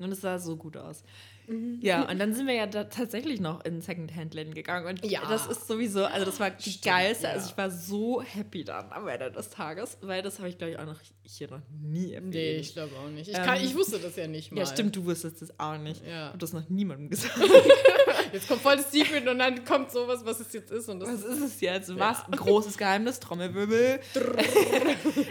Und 0.00 0.12
es 0.12 0.22
sah 0.22 0.38
so 0.38 0.56
gut 0.56 0.76
aus. 0.76 1.02
Mhm. 1.50 1.78
Ja, 1.82 2.08
und 2.08 2.18
dann 2.18 2.32
sind 2.32 2.46
wir 2.46 2.54
ja 2.54 2.66
tatsächlich 2.66 3.40
noch 3.40 3.64
in 3.64 3.80
Secondhand-Läden 3.80 4.54
gegangen. 4.54 4.86
Und 4.86 5.04
ja. 5.04 5.20
das 5.28 5.46
ist 5.46 5.66
sowieso, 5.66 6.04
also 6.04 6.24
das 6.24 6.38
war 6.38 6.50
die 6.50 6.80
geilste. 6.80 7.24
Ja. 7.24 7.32
Also 7.32 7.50
ich 7.50 7.58
war 7.58 7.70
so 7.70 8.22
happy 8.22 8.64
dann 8.64 8.92
am 8.92 9.08
Ende 9.08 9.32
des 9.32 9.50
Tages, 9.50 9.98
weil 10.00 10.22
das 10.22 10.38
habe 10.38 10.48
ich, 10.48 10.58
glaube 10.58 10.72
ich, 10.72 10.78
auch 10.78 10.86
noch 10.86 11.00
hier 11.24 11.50
noch 11.50 11.60
nie 11.82 12.12
erwähnt. 12.12 12.34
Nee, 12.34 12.56
ich 12.56 12.72
glaube 12.72 12.94
auch 12.96 13.08
nicht. 13.08 13.28
Ich, 13.28 13.34
kann, 13.34 13.58
ähm, 13.58 13.64
ich, 13.64 13.74
wusste 13.74 13.98
das 13.98 14.16
ja 14.16 14.26
nicht 14.26 14.52
mal. 14.52 14.60
Ja, 14.60 14.66
stimmt, 14.66 14.94
du 14.96 15.04
wusstest 15.04 15.42
das 15.42 15.58
auch 15.58 15.78
nicht. 15.78 16.04
Ja. 16.04 16.08
Ich 16.08 16.28
habe 16.28 16.38
das 16.38 16.52
noch 16.52 16.68
niemandem 16.68 17.10
gesagt. 17.10 17.38
jetzt 18.32 18.48
kommt 18.48 18.62
voll 18.62 18.76
das 18.76 18.90
Secret 18.90 19.26
und 19.26 19.38
dann 19.38 19.64
kommt 19.64 19.90
sowas, 19.90 20.24
was 20.24 20.40
es 20.40 20.52
jetzt 20.52 20.70
ist. 20.70 20.88
Und 20.88 21.00
was 21.02 21.22
ist 21.22 21.40
es 21.40 21.60
jetzt? 21.60 21.96
Was? 21.98 22.24
Ein 22.26 22.32
großes 22.32 22.78
Geheimnis? 22.78 23.20
Trommelwirbel? 23.20 24.00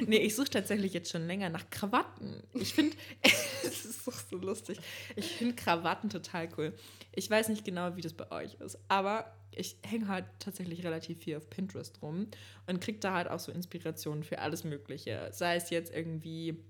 nee, 0.05 0.17
ich 0.17 0.35
suche 0.35 0.49
tatsächlich 0.49 0.93
jetzt 0.93 1.11
schon 1.11 1.27
länger 1.27 1.49
nach 1.49 1.69
Krawatten. 1.69 2.43
Ich 2.53 2.73
finde, 2.73 2.95
es 3.63 3.85
ist 3.85 4.07
doch 4.07 4.19
so 4.29 4.37
lustig. 4.37 4.79
Ich 5.15 5.27
finde 5.33 5.55
Krawatten 5.55 6.08
total 6.09 6.49
cool. 6.57 6.73
Ich 7.13 7.29
weiß 7.29 7.49
nicht 7.49 7.65
genau, 7.65 7.95
wie 7.95 8.01
das 8.01 8.13
bei 8.13 8.31
euch 8.31 8.55
ist, 8.55 8.77
aber 8.87 9.33
ich 9.51 9.77
hänge 9.85 10.07
halt 10.07 10.25
tatsächlich 10.39 10.83
relativ 10.83 11.19
viel 11.19 11.37
auf 11.37 11.49
Pinterest 11.49 12.01
rum 12.01 12.27
und 12.67 12.81
kriege 12.81 12.99
da 12.99 13.13
halt 13.13 13.29
auch 13.29 13.39
so 13.39 13.51
Inspirationen 13.51 14.23
für 14.23 14.39
alles 14.39 14.63
Mögliche. 14.63 15.29
Sei 15.31 15.55
es 15.55 15.69
jetzt 15.69 15.93
irgendwie 15.93 16.63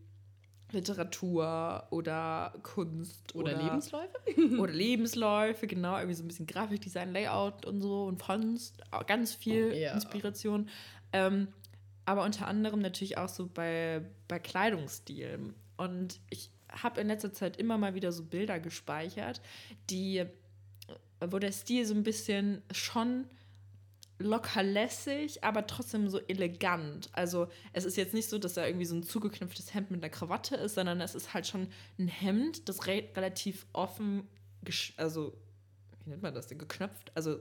Literatur 0.71 1.87
oder 1.89 2.53
Kunst 2.63 3.35
oder, 3.35 3.53
oder 3.53 3.63
Lebensläufe. 3.63 4.17
oder 4.59 4.71
Lebensläufe, 4.71 5.67
genau, 5.67 5.97
irgendwie 5.97 6.15
so 6.15 6.23
ein 6.23 6.27
bisschen 6.27 6.47
Grafikdesign, 6.47 7.11
Layout 7.11 7.65
und 7.65 7.81
so 7.81 8.05
und 8.05 8.21
Fonts, 8.21 8.73
ganz 9.07 9.33
viel 9.33 9.73
ja. 9.73 9.93
Inspiration. 9.93 10.69
Ähm, 11.11 11.47
aber 12.05 12.23
unter 12.23 12.47
anderem 12.47 12.79
natürlich 12.79 13.17
auch 13.17 13.29
so 13.29 13.47
bei, 13.47 14.01
bei 14.27 14.39
Kleidungsstil. 14.39 15.53
Und 15.77 16.19
ich 16.29 16.49
habe 16.71 17.01
in 17.01 17.07
letzter 17.07 17.33
Zeit 17.33 17.57
immer 17.57 17.77
mal 17.77 17.95
wieder 17.95 18.11
so 18.11 18.23
Bilder 18.23 18.59
gespeichert, 18.59 19.41
die, 19.89 20.25
wo 21.19 21.39
der 21.39 21.51
Stil 21.51 21.85
so 21.85 21.93
ein 21.93 22.03
bisschen 22.03 22.61
schon 22.71 23.25
locker 24.19 24.63
lässig, 24.63 25.43
aber 25.43 25.65
trotzdem 25.65 26.09
so 26.09 26.19
elegant. 26.27 27.09
Also 27.13 27.47
es 27.71 27.85
ist 27.85 27.95
jetzt 27.95 28.13
nicht 28.13 28.29
so, 28.29 28.37
dass 28.37 28.53
da 28.53 28.65
irgendwie 28.65 28.85
so 28.85 28.95
ein 28.95 29.03
zugeknüpftes 29.03 29.73
Hemd 29.73 29.91
mit 29.91 30.03
einer 30.03 30.09
Krawatte 30.09 30.55
ist, 30.57 30.75
sondern 30.75 30.99
es 30.99 31.15
ist 31.15 31.33
halt 31.33 31.47
schon 31.47 31.69
ein 31.97 32.07
Hemd, 32.07 32.67
das 32.67 32.85
re 32.85 33.05
relativ 33.15 33.65
offen, 33.71 34.27
also 34.97 35.33
wie 36.03 36.09
nennt 36.09 36.21
man 36.21 36.33
das 36.33 36.47
denn, 36.47 36.57
geknöpft? 36.57 37.11
Also 37.15 37.39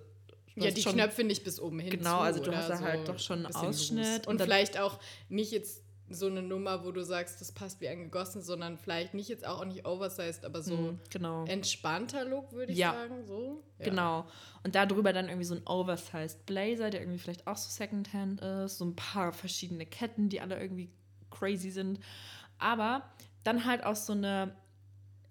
ja, 0.54 0.70
die 0.70 0.82
Knöpfe 0.82 1.24
nicht 1.24 1.44
bis 1.44 1.60
oben 1.60 1.78
hin. 1.78 1.90
Genau, 1.90 2.18
also 2.18 2.42
du 2.42 2.54
hast 2.54 2.68
da 2.68 2.76
so 2.76 2.84
halt 2.84 3.08
doch 3.08 3.18
schon 3.18 3.46
einen 3.46 3.54
Ausschnitt. 3.54 4.26
Und, 4.26 4.34
und 4.34 4.42
vielleicht 4.42 4.78
auch 4.78 4.98
nicht 5.28 5.52
jetzt 5.52 5.82
so 6.10 6.26
eine 6.26 6.42
Nummer, 6.42 6.84
wo 6.84 6.92
du 6.92 7.04
sagst, 7.04 7.40
das 7.40 7.52
passt 7.52 7.80
wie 7.80 7.88
angegossen, 7.88 8.42
sondern 8.42 8.78
vielleicht 8.78 9.14
nicht 9.14 9.28
jetzt 9.28 9.46
auch 9.46 9.64
nicht 9.64 9.86
oversized, 9.86 10.44
aber 10.44 10.62
so 10.62 10.74
mm, 10.74 11.00
genau. 11.10 11.44
entspannter 11.44 12.24
Look, 12.24 12.52
würde 12.52 12.72
ich 12.72 12.78
ja. 12.78 12.92
sagen. 12.92 13.24
So. 13.26 13.62
Ja. 13.78 13.84
Genau. 13.84 14.26
Und 14.64 14.74
darüber 14.74 15.12
dann 15.12 15.26
irgendwie 15.26 15.44
so 15.44 15.54
ein 15.54 15.66
oversized 15.66 16.46
Blazer, 16.46 16.90
der 16.90 17.00
irgendwie 17.00 17.18
vielleicht 17.18 17.46
auch 17.46 17.56
so 17.56 17.68
Secondhand 17.70 18.40
ist, 18.40 18.78
so 18.78 18.84
ein 18.84 18.96
paar 18.96 19.32
verschiedene 19.32 19.86
Ketten, 19.86 20.28
die 20.28 20.40
alle 20.40 20.60
irgendwie 20.60 20.90
crazy 21.30 21.70
sind. 21.70 22.00
Aber 22.58 23.02
dann 23.44 23.64
halt 23.64 23.84
auch 23.84 23.96
so 23.96 24.12
eine, 24.12 24.54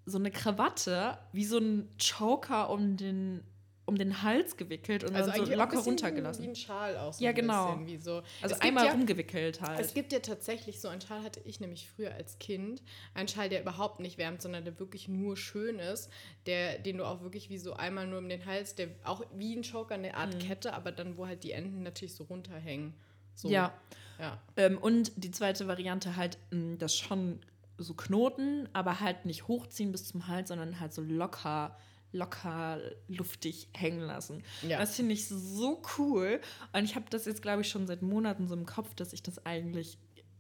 so 0.06 0.18
eine 0.18 0.32
Krawatte, 0.32 1.18
wie 1.32 1.46
so 1.46 1.58
ein 1.58 1.90
Choker 1.98 2.70
um 2.70 2.98
den 2.98 3.44
um 3.88 3.98
den 3.98 4.22
Hals 4.22 4.58
gewickelt 4.58 5.06
und 5.06 5.16
also 5.16 5.32
dann 5.32 5.46
so 5.46 5.56
locker 5.56 5.80
runtergelassen. 5.80 6.44
Wie 6.44 6.50
ein 6.50 6.56
Schal 6.56 6.98
auch 6.98 7.14
so 7.14 7.24
Ja, 7.24 7.32
genau. 7.32 7.80
So. 8.00 8.22
Also 8.42 8.56
einmal 8.60 8.86
ja, 8.86 8.92
rumgewickelt 8.92 9.62
halt. 9.62 9.80
Es 9.80 9.94
gibt 9.94 10.12
ja 10.12 10.20
tatsächlich 10.20 10.82
so 10.82 10.90
einen 10.90 11.00
Schal, 11.00 11.24
hatte 11.24 11.40
ich 11.46 11.62
nämlich 11.62 11.90
früher 11.90 12.14
als 12.14 12.38
Kind. 12.38 12.84
Ein 13.14 13.30
Schal, 13.30 13.48
der 13.48 13.62
überhaupt 13.62 14.02
nicht 14.02 14.18
wärmt, 14.18 14.42
sondern 14.42 14.66
der 14.66 14.78
wirklich 14.78 15.08
nur 15.08 15.38
schön 15.38 15.80
ist. 15.80 16.12
Der, 16.48 16.80
den 16.80 16.98
du 16.98 17.06
auch 17.06 17.22
wirklich 17.22 17.50
wie 17.50 17.58
so 17.58 17.76
einmal 17.76 18.08
nur 18.08 18.20
um 18.20 18.28
den 18.28 18.46
Hals, 18.46 18.76
der 18.76 18.90
auch 19.06 19.24
wie 19.34 19.56
ein 19.56 19.64
Choker, 19.64 19.96
eine 19.96 20.18
Art 20.18 20.36
mhm. 20.36 20.40
Kette, 20.40 20.74
aber 20.74 20.92
dann, 20.92 21.16
wo 21.16 21.26
halt 21.26 21.46
die 21.46 21.54
Enden 21.54 21.82
natürlich 21.84 22.14
so 22.14 22.26
runterhängen. 22.26 22.94
So. 23.36 23.48
Ja. 23.48 23.74
ja. 24.20 24.38
Ähm, 24.58 24.78
und 24.78 25.14
die 25.16 25.32
zweite 25.32 25.66
Variante 25.70 26.18
halt, 26.18 26.38
hm, 26.52 26.78
das 26.78 26.98
schon 26.98 27.40
so 27.78 27.94
Knoten, 27.94 28.68
aber 28.74 29.00
halt 29.00 29.26
nicht 29.26 29.48
hochziehen 29.48 29.94
bis 29.94 30.10
zum 30.10 30.28
Hals, 30.28 30.50
sondern 30.50 30.82
halt 30.82 30.94
so 30.94 31.02
locker 31.02 31.78
locker 32.18 32.80
luftig 33.08 33.70
hängen 33.74 34.02
lassen. 34.02 34.44
Ja. 34.68 34.80
Das 34.80 34.96
finde 34.96 35.14
ich 35.14 35.28
so 35.28 35.82
cool. 35.98 36.42
Und 36.74 36.84
ich 36.84 36.96
habe 36.96 37.06
das 37.10 37.26
jetzt, 37.26 37.42
glaube 37.42 37.62
ich, 37.62 37.70
schon 37.70 37.88
seit 37.88 38.02
Monaten 38.02 38.48
so 38.48 38.56
im 38.56 38.66
Kopf, 38.66 38.94
dass 38.96 39.14
ich 39.14 39.24
das 39.24 39.46
eigentlich 39.46 39.98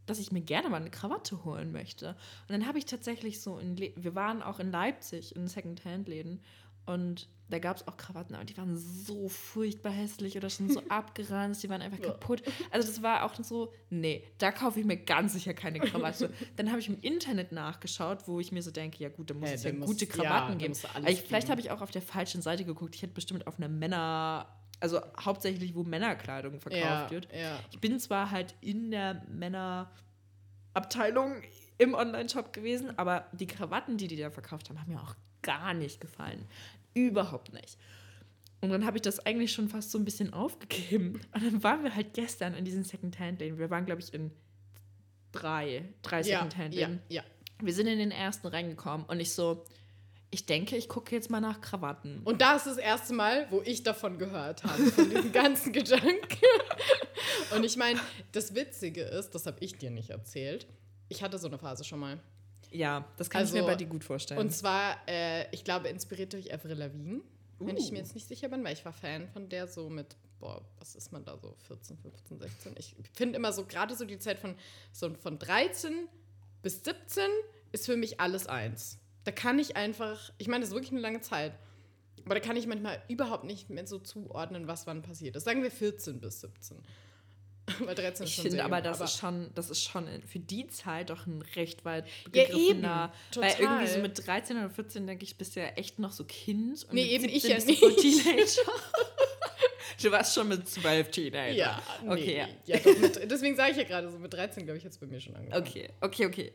dass 0.08 0.20
ich 0.20 0.32
mir 0.32 0.42
gerne 0.42 0.70
mal 0.70 0.78
eine 0.78 0.90
Krawatte 0.90 1.44
holen 1.44 1.74
möchte. 1.74 2.12
Und 2.48 2.52
dann 2.52 2.66
habe 2.66 2.78
ich 2.78 2.86
tatsächlich 2.86 3.42
so 3.42 3.60
in 3.60 3.76
Le 3.76 3.92
wir 3.98 4.16
waren 4.16 4.42
auch 4.42 4.60
in 4.60 4.72
Leipzig 4.72 5.36
in 5.36 5.48
Secondhand-Läden 5.48 6.42
und 6.88 7.30
da 7.50 7.60
gab 7.60 7.78
es 7.78 7.88
auch 7.88 7.96
Krawatten, 7.96 8.36
aber 8.36 8.44
die 8.44 8.58
waren 8.58 8.76
so 8.76 9.30
furchtbar 9.30 9.92
hässlich 9.92 10.36
oder 10.36 10.50
schon 10.50 10.70
so 10.70 10.82
abgeranzt, 10.90 11.64
die 11.64 11.70
waren 11.70 11.82
einfach 11.82 12.02
kaputt. 12.02 12.44
Also 12.72 12.86
das 12.88 13.02
war 13.02 13.24
auch 13.24 13.36
so, 13.36 13.72
nee, 13.90 14.22
da 14.38 14.52
kaufe 14.52 14.82
ich 14.82 14.86
mir 14.86 14.98
ganz 14.98 15.32
sicher 15.34 15.54
keine 15.54 15.80
Krawatte. 15.80 16.34
Dann 16.58 16.70
habe 16.70 16.80
ich 16.80 16.90
im 16.90 17.00
Internet 17.02 17.54
nachgeschaut, 17.54 18.28
wo 18.28 18.42
ich 18.42 18.52
mir 18.52 18.62
so 18.62 18.72
denke, 18.72 19.02
ja 19.02 19.08
gut, 19.10 19.30
da 19.30 19.34
muss 19.34 19.50
hey, 19.50 19.56
es 19.56 19.64
ja 19.64 19.72
muss, 19.72 19.88
gute 19.88 20.08
Krawatten 20.08 20.60
ja, 20.60 20.68
geben. 20.68 20.78
Ich, 21.08 21.22
vielleicht 21.22 21.50
habe 21.50 21.62
ich 21.62 21.72
auch 21.72 21.80
auf 21.82 21.92
der 21.92 22.02
falschen 22.02 22.42
Seite 22.42 22.66
geguckt. 22.66 22.96
Ich 22.96 23.02
hätte 23.02 23.14
bestimmt 23.14 23.48
auf 23.48 23.58
einer 23.58 23.70
Männer, 23.70 24.54
also 24.82 25.00
hauptsächlich, 25.20 25.74
wo 25.74 25.84
Männerkleidung 25.84 26.60
verkauft 26.60 26.84
ja, 26.84 27.10
wird. 27.12 27.30
Ja. 27.34 27.60
Ich 27.72 27.80
bin 27.80 27.98
zwar 28.00 28.32
halt 28.32 28.56
in 28.60 28.92
der 28.92 29.24
Männerabteilung 29.30 31.44
im 31.78 31.94
Online-Shop 31.94 32.52
gewesen, 32.52 32.98
aber 32.98 33.28
die 33.32 33.48
Krawatten, 33.48 33.98
die 33.98 34.10
die 34.10 34.18
da 34.18 34.32
verkauft 34.32 34.70
haben, 34.70 34.82
haben 34.82 34.92
mir 34.92 35.02
auch 35.02 35.16
gar 35.48 35.74
nicht 35.74 36.02
gefallen. 36.02 36.46
Überhaupt 36.98 37.54
nicht. 37.54 37.78
Und 38.60 38.70
dann 38.70 38.86
habe 38.86 38.98
ich 38.98 39.04
das 39.04 39.20
eigentlich 39.26 39.52
schon 39.54 39.70
fast 39.70 39.92
so 39.92 40.00
ein 40.00 40.06
bisschen 40.06 40.34
aufgegeben. 40.34 41.22
Und 41.34 41.46
dann 41.46 41.64
waren 41.64 41.84
wir 41.84 41.96
halt 41.96 42.14
gestern 42.14 42.56
in 42.56 42.66
diesen 42.66 42.84
Second-Hand-Läden. 42.84 43.60
Wir 43.60 43.70
waren, 43.70 43.86
glaube 43.86 44.02
ich, 44.02 44.14
in 44.14 44.32
drei, 45.32 45.86
drei 46.02 46.24
Second-Hand-Läden. 46.24 47.02
Ja, 47.10 47.22
ja, 47.22 47.24
Wir 47.62 47.74
sind 47.74 47.88
in 47.88 48.00
den 48.00 48.12
ersten 48.12 48.48
reingekommen 48.48 49.06
und 49.06 49.20
ich 49.20 49.32
so, 49.34 49.64
ich 50.32 50.46
denke, 50.46 50.76
ich 50.76 50.90
gucke 50.90 51.16
jetzt 51.16 51.30
mal 51.30 51.40
nach 51.40 51.62
Krawatten. 51.62 52.22
Und 52.24 52.42
da 52.42 52.56
ist 52.56 52.66
das 52.66 52.78
erste 52.78 53.14
Mal, 53.14 53.48
wo 53.52 53.62
ich 53.64 53.84
davon 53.84 54.18
gehört 54.18 54.64
habe, 54.64 54.84
von 54.88 55.10
diesem 55.10 55.32
ganzen 55.32 55.72
Gedanken. 55.72 56.18
und 57.56 57.64
ich 57.64 57.78
meine, 57.78 58.00
das 58.32 58.56
Witzige 58.56 59.04
ist, 59.04 59.32
das 59.36 59.46
habe 59.46 59.58
ich 59.60 59.78
dir 59.78 59.92
nicht 59.92 60.10
erzählt. 60.10 60.68
Ich 61.10 61.22
hatte 61.24 61.38
so 61.38 61.48
eine 61.48 61.58
Phase 61.60 61.84
schon 61.84 62.00
mal. 62.00 62.20
Ja, 62.72 63.08
das 63.18 63.30
kann 63.30 63.42
also, 63.42 63.56
ich 63.56 63.62
mir 63.62 63.68
bei 63.68 63.76
dir 63.76 63.88
gut 63.88 64.04
vorstellen. 64.04 64.40
Und 64.40 64.52
zwar, 64.52 64.98
äh, 65.08 65.50
ich 65.52 65.64
glaube, 65.64 65.88
inspiriert 65.88 66.34
durch 66.34 66.54
Avril 66.54 66.74
Lavigne, 66.74 67.22
uh. 67.60 67.68
wenn 67.68 67.78
ich 67.78 67.92
mir 67.92 68.00
jetzt 68.00 68.16
nicht 68.16 68.28
sicher 68.28 68.50
bin, 68.50 68.64
weil 68.64 68.74
ich 68.74 68.84
war 68.86 68.94
Fan 68.94 69.28
von 69.30 69.50
der 69.50 69.68
so 69.68 69.90
mit, 69.90 70.16
boah, 70.40 70.62
was 70.80 70.96
ist 70.96 71.12
man 71.12 71.24
da 71.24 71.38
so, 71.38 71.56
14, 71.68 71.98
15, 71.98 72.40
16. 72.40 72.76
Ich 72.78 72.96
finde 73.14 73.38
immer 73.38 73.54
so, 73.54 73.66
gerade 73.66 73.96
so 73.96 74.06
die 74.06 74.20
Zeit 74.20 74.40
von, 74.40 74.56
so 74.92 75.14
von 75.16 75.40
13 75.40 76.08
bis 76.62 76.84
17 76.84 77.24
ist 77.72 77.86
für 77.86 77.98
mich 77.98 78.20
alles 78.20 78.48
eins. 78.48 79.00
Da 79.24 79.32
kann 79.32 79.60
ich 79.60 79.76
einfach, 79.76 80.32
ich 80.38 80.48
meine, 80.48 80.62
das 80.62 80.70
ist 80.70 80.76
wirklich 80.76 80.92
eine 80.92 81.02
lange 81.02 81.22
Zeit, 81.22 81.54
aber 82.26 82.36
da 82.36 82.42
kann 82.42 82.58
ich 82.58 82.68
manchmal 82.68 83.02
überhaupt 83.08 83.46
nicht 83.46 83.70
mehr 83.70 83.88
so 83.88 84.00
zuordnen, 84.00 84.68
was 84.68 84.86
wann 84.88 85.02
passiert 85.02 85.36
ist. 85.36 85.46
Sagen 85.46 85.64
wir 85.64 85.72
14 85.72 86.20
bis 86.20 86.42
17. 86.42 86.78
Weil 87.80 87.96
13 87.96 88.26
ist 88.26 88.38
ich 88.38 88.42
finde 88.42 88.64
aber, 88.64 88.82
das 88.82 88.98
aber 88.98 89.06
ist 89.06 89.18
schon, 89.18 89.50
das 89.54 89.70
ist 89.70 89.84
schon 89.84 90.08
für 90.26 90.40
die 90.40 90.68
Zeit 90.68 91.10
doch 91.10 91.28
ein 91.28 91.42
recht 91.56 91.84
weit 91.84 92.06
begriffener. 92.26 93.12
Ja, 93.36 93.42
weil 93.42 93.56
irgendwie 93.60 93.88
so 93.88 94.00
mit 94.00 94.26
13 94.26 94.58
oder 94.58 94.70
14 94.70 95.06
denke 95.06 95.26
ich, 95.26 95.38
bist 95.38 95.56
du 95.56 95.60
ja 95.60 95.68
echt 95.70 96.00
noch 96.00 96.12
so 96.12 96.24
Kind. 96.24 96.86
Und 96.86 96.94
nee, 96.94 97.08
eben 97.08 97.26
ich 97.26 97.44
ja 97.44 97.58
nicht. 97.58 97.82
Teenager. 97.82 98.72
du 100.02 100.12
warst 100.12 100.34
schon 100.34 100.48
mit 100.48 100.68
12 100.68 101.12
Teenager. 101.12 101.54
Ja, 101.54 101.82
okay. 102.08 102.46
Nee, 102.66 102.74
ja. 102.74 102.78
ja 102.78 102.80
doch, 102.80 102.98
mit, 103.00 103.20
deswegen 103.32 103.56
sage 103.56 103.72
ich 103.72 103.78
ja 103.78 103.84
gerade 103.84 104.10
so, 104.10 104.18
mit 104.18 104.34
13 104.34 104.64
glaube 104.64 104.78
ich 104.78 104.84
jetzt 104.84 105.00
bei 105.00 105.08
mir 105.08 105.20
schon 105.20 105.36
angefangen. 105.36 105.62
Okay, 105.62 105.90
okay, 106.00 106.26
okay. 106.26 106.54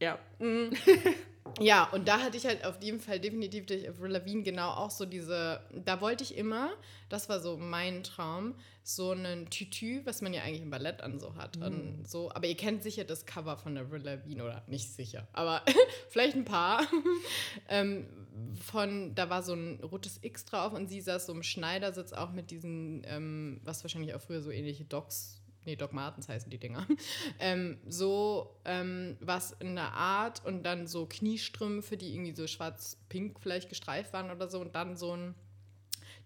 Ja. 0.00 0.18
Mhm. 0.38 0.70
Ja, 1.60 1.88
und 1.90 2.06
da 2.06 2.20
hatte 2.20 2.36
ich 2.36 2.46
halt 2.46 2.64
auf 2.64 2.82
jeden 2.82 3.00
Fall 3.00 3.18
definitiv 3.18 3.66
durch 3.66 3.88
Avril 3.88 4.12
Lavigne 4.12 4.42
genau 4.42 4.70
auch 4.70 4.90
so 4.90 5.04
diese, 5.04 5.60
da 5.72 6.00
wollte 6.00 6.22
ich 6.22 6.36
immer, 6.36 6.70
das 7.08 7.28
war 7.28 7.40
so 7.40 7.56
mein 7.56 8.04
Traum, 8.04 8.54
so 8.82 9.12
ein 9.12 9.50
Tütü, 9.50 10.02
was 10.04 10.22
man 10.22 10.32
ja 10.32 10.42
eigentlich 10.42 10.62
im 10.62 10.70
Ballett 10.70 11.00
an 11.02 11.18
so 11.18 11.34
hat. 11.36 11.56
Und 11.56 12.08
so, 12.08 12.30
aber 12.30 12.46
ihr 12.46 12.56
kennt 12.56 12.82
sicher 12.82 13.04
das 13.04 13.26
Cover 13.26 13.56
von 13.56 13.76
Avril 13.76 14.02
Lavigne, 14.02 14.44
oder 14.44 14.62
nicht 14.66 14.90
sicher, 14.90 15.26
aber 15.32 15.62
vielleicht 16.10 16.36
ein 16.36 16.44
paar. 16.44 16.86
ähm, 17.68 18.06
von, 18.54 19.14
da 19.16 19.28
war 19.30 19.42
so 19.42 19.52
ein 19.52 19.80
rotes 19.82 20.20
X 20.22 20.44
drauf 20.44 20.72
und 20.72 20.88
sie 20.88 21.00
saß 21.00 21.26
so 21.26 21.32
im 21.32 21.42
Schneidersitz 21.42 22.12
auch 22.12 22.30
mit 22.30 22.52
diesen, 22.52 23.02
ähm, 23.06 23.60
was 23.64 23.82
wahrscheinlich 23.82 24.14
auch 24.14 24.20
früher 24.20 24.40
so 24.40 24.50
ähnliche 24.50 24.84
Docs 24.84 25.42
nee, 25.64 25.76
Doc 25.76 25.92
Martens 25.92 26.28
heißen 26.28 26.50
die 26.50 26.58
Dinger, 26.58 26.86
ähm, 27.40 27.78
so 27.86 28.56
ähm, 28.64 29.16
was 29.20 29.52
in 29.52 29.74
der 29.74 29.92
Art 29.92 30.44
und 30.44 30.62
dann 30.62 30.86
so 30.86 31.06
Kniestrümpfe, 31.06 31.96
die 31.96 32.14
irgendwie 32.14 32.34
so 32.34 32.46
schwarz-pink 32.46 33.40
vielleicht 33.40 33.68
gestreift 33.68 34.12
waren 34.12 34.30
oder 34.30 34.48
so 34.48 34.60
und 34.60 34.74
dann 34.74 34.96
so 34.96 35.16
ein 35.16 35.34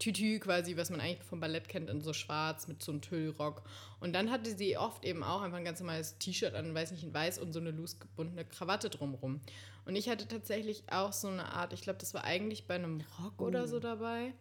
Tütü 0.03 0.41
quasi, 0.41 0.77
was 0.77 0.91
man 0.91 1.01
eigentlich 1.01 1.23
vom 1.23 1.39
Ballett 1.39 1.69
kennt, 1.69 1.89
in 1.89 2.01
so 2.01 2.13
schwarz 2.13 2.67
mit 2.67 2.83
so 2.83 2.91
einem 2.91 3.03
Tüllrock. 3.03 3.63
Und 4.01 4.13
dann 4.15 4.31
hatte 4.31 4.51
sie 4.51 4.77
oft 4.77 5.05
eben 5.05 5.23
auch 5.23 5.43
einfach 5.43 5.59
ein 5.59 5.65
ganz 5.65 5.79
normales 5.79 6.19
T-Shirt 6.19 6.55
an, 6.55 6.75
weiß 6.75 6.91
nicht, 6.91 7.05
in 7.05 7.15
weiß 7.15 7.39
und 7.39 7.53
so 7.53 7.61
eine 7.61 7.71
loose 7.71 7.99
gebundene 7.99 8.45
Krawatte 8.45 8.91
drumrum. 8.91 9.41
Und 9.85 9.95
ich 9.95 10.09
hatte 10.09 10.27
tatsächlich 10.27 10.83
auch 10.91 11.13
so 11.13 11.29
eine 11.29 11.45
Art, 11.53 11.73
ich 11.73 11.83
glaube, 11.83 12.01
das 12.01 12.15
war 12.15 12.25
eigentlich 12.25 12.67
bei 12.67 12.75
einem 12.75 13.05
Rock 13.23 13.35
oh. 13.39 13.45
oder 13.45 13.69
so 13.69 13.79
dabei. 13.79 14.35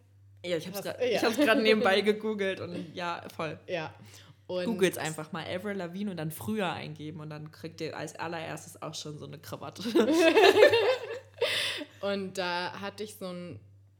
Ja, 0.43 0.57
ich 0.57 0.67
habe 0.67 0.77
es 0.79 0.83
gerade 1.37 1.59
ja. 1.59 1.63
nebenbei 1.63 2.01
gegoogelt 2.01 2.59
und 2.59 2.95
ja, 2.95 3.23
voll. 3.35 3.59
Ja. 3.67 3.93
Googles 4.47 4.97
einfach 4.97 5.31
mal 5.31 5.45
Avril 5.45 5.77
Lavigne 5.77 6.11
und 6.11 6.17
dann 6.17 6.31
früher 6.31 6.71
eingeben 6.71 7.19
und 7.21 7.29
dann 7.29 7.51
kriegt 7.51 7.81
ihr 7.81 7.95
als 7.95 8.15
allererstes 8.15 8.81
auch 8.81 8.93
schon 8.93 9.17
so 9.17 9.25
eine 9.25 9.39
Krawatte. 9.39 9.83
und 12.01 12.37
da 12.37 12.79
hatte 12.81 13.03
ich 13.03 13.15
so 13.15 13.27
ein, 13.27 13.59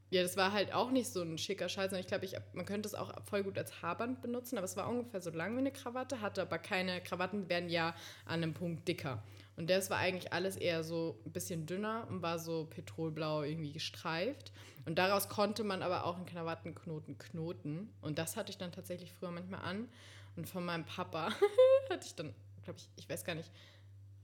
ja, 0.10 0.21
das 0.24 0.36
war 0.36 0.51
halt 0.51 0.74
auch 0.74 0.91
nicht 0.91 1.10
so 1.10 1.21
ein 1.21 1.38
schicker 1.38 1.69
Schal, 1.69 1.86
sondern 1.86 2.01
ich 2.01 2.07
glaube, 2.07 2.25
ich, 2.25 2.36
man 2.53 2.65
könnte 2.65 2.88
es 2.88 2.95
auch 2.95 3.13
voll 3.24 3.43
gut 3.43 3.57
als 3.57 3.81
Haarband 3.81 4.21
benutzen, 4.21 4.57
aber 4.57 4.65
es 4.65 4.75
war 4.75 4.89
ungefähr 4.89 5.21
so 5.21 5.29
lang 5.29 5.55
wie 5.55 5.60
eine 5.60 5.71
Krawatte, 5.71 6.19
hatte 6.19 6.41
aber 6.41 6.57
keine, 6.57 7.01
Krawatten 7.01 7.48
werden 7.48 7.69
ja 7.69 7.95
an 8.25 8.43
einem 8.43 8.53
Punkt 8.53 8.88
dicker. 8.88 9.24
Und 9.55 9.69
das 9.69 9.89
war 9.89 10.00
eigentlich 10.00 10.33
alles 10.33 10.55
eher 10.55 10.83
so 10.83 11.19
ein 11.25 11.31
bisschen 11.31 11.65
dünner 11.65 12.07
und 12.10 12.21
war 12.21 12.39
so 12.39 12.65
petrolblau 12.65 13.43
irgendwie 13.43 13.71
gestreift. 13.71 14.51
Und 14.86 14.98
daraus 14.98 15.29
konnte 15.29 15.63
man 15.63 15.83
aber 15.83 16.05
auch 16.05 16.15
einen 16.17 16.25
Krawattenknoten 16.25 17.17
knoten. 17.17 17.93
Und 18.01 18.17
das 18.17 18.36
hatte 18.36 18.50
ich 18.50 18.57
dann 18.57 18.71
tatsächlich 18.71 19.13
früher 19.13 19.31
manchmal 19.31 19.62
an. 19.62 19.88
Und 20.35 20.47
von 20.47 20.65
meinem 20.65 20.85
Papa 20.85 21.29
hatte 21.89 22.05
ich 22.05 22.15
dann, 22.15 22.33
glaube 22.63 22.79
ich, 22.79 22.89
ich 22.95 23.09
weiß 23.09 23.23
gar 23.23 23.35
nicht, 23.35 23.51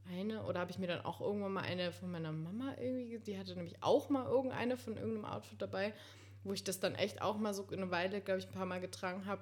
eine, 0.10 0.44
oder 0.44 0.60
habe 0.60 0.72
ich 0.72 0.80
mir 0.80 0.88
dann 0.88 1.04
auch 1.04 1.20
irgendwann 1.22 1.54
mal 1.54 1.64
eine 1.64 1.92
von 1.92 2.10
meiner 2.10 2.32
Mama 2.32 2.76
irgendwie, 2.80 3.20
die 3.20 3.38
hatte 3.38 3.56
nämlich 3.56 3.84
auch 3.84 4.10
mal 4.10 4.26
irgendeine 4.26 4.78
von 4.78 4.96
irgendeinem 4.96 5.26
Outfit 5.26 5.62
dabei, 5.62 5.94
wo 6.44 6.54
ich 6.54 6.64
das 6.64 6.80
dann 6.80 6.96
echt 6.96 7.22
auch 7.22 7.38
mal 7.38 7.54
so 7.54 7.68
eine 7.70 7.92
Weile, 7.92 8.22
glaube 8.22 8.40
ich, 8.40 8.48
ein 8.48 8.54
paar 8.54 8.66
Mal 8.66 8.80
getragen 8.80 9.26
habe. 9.26 9.42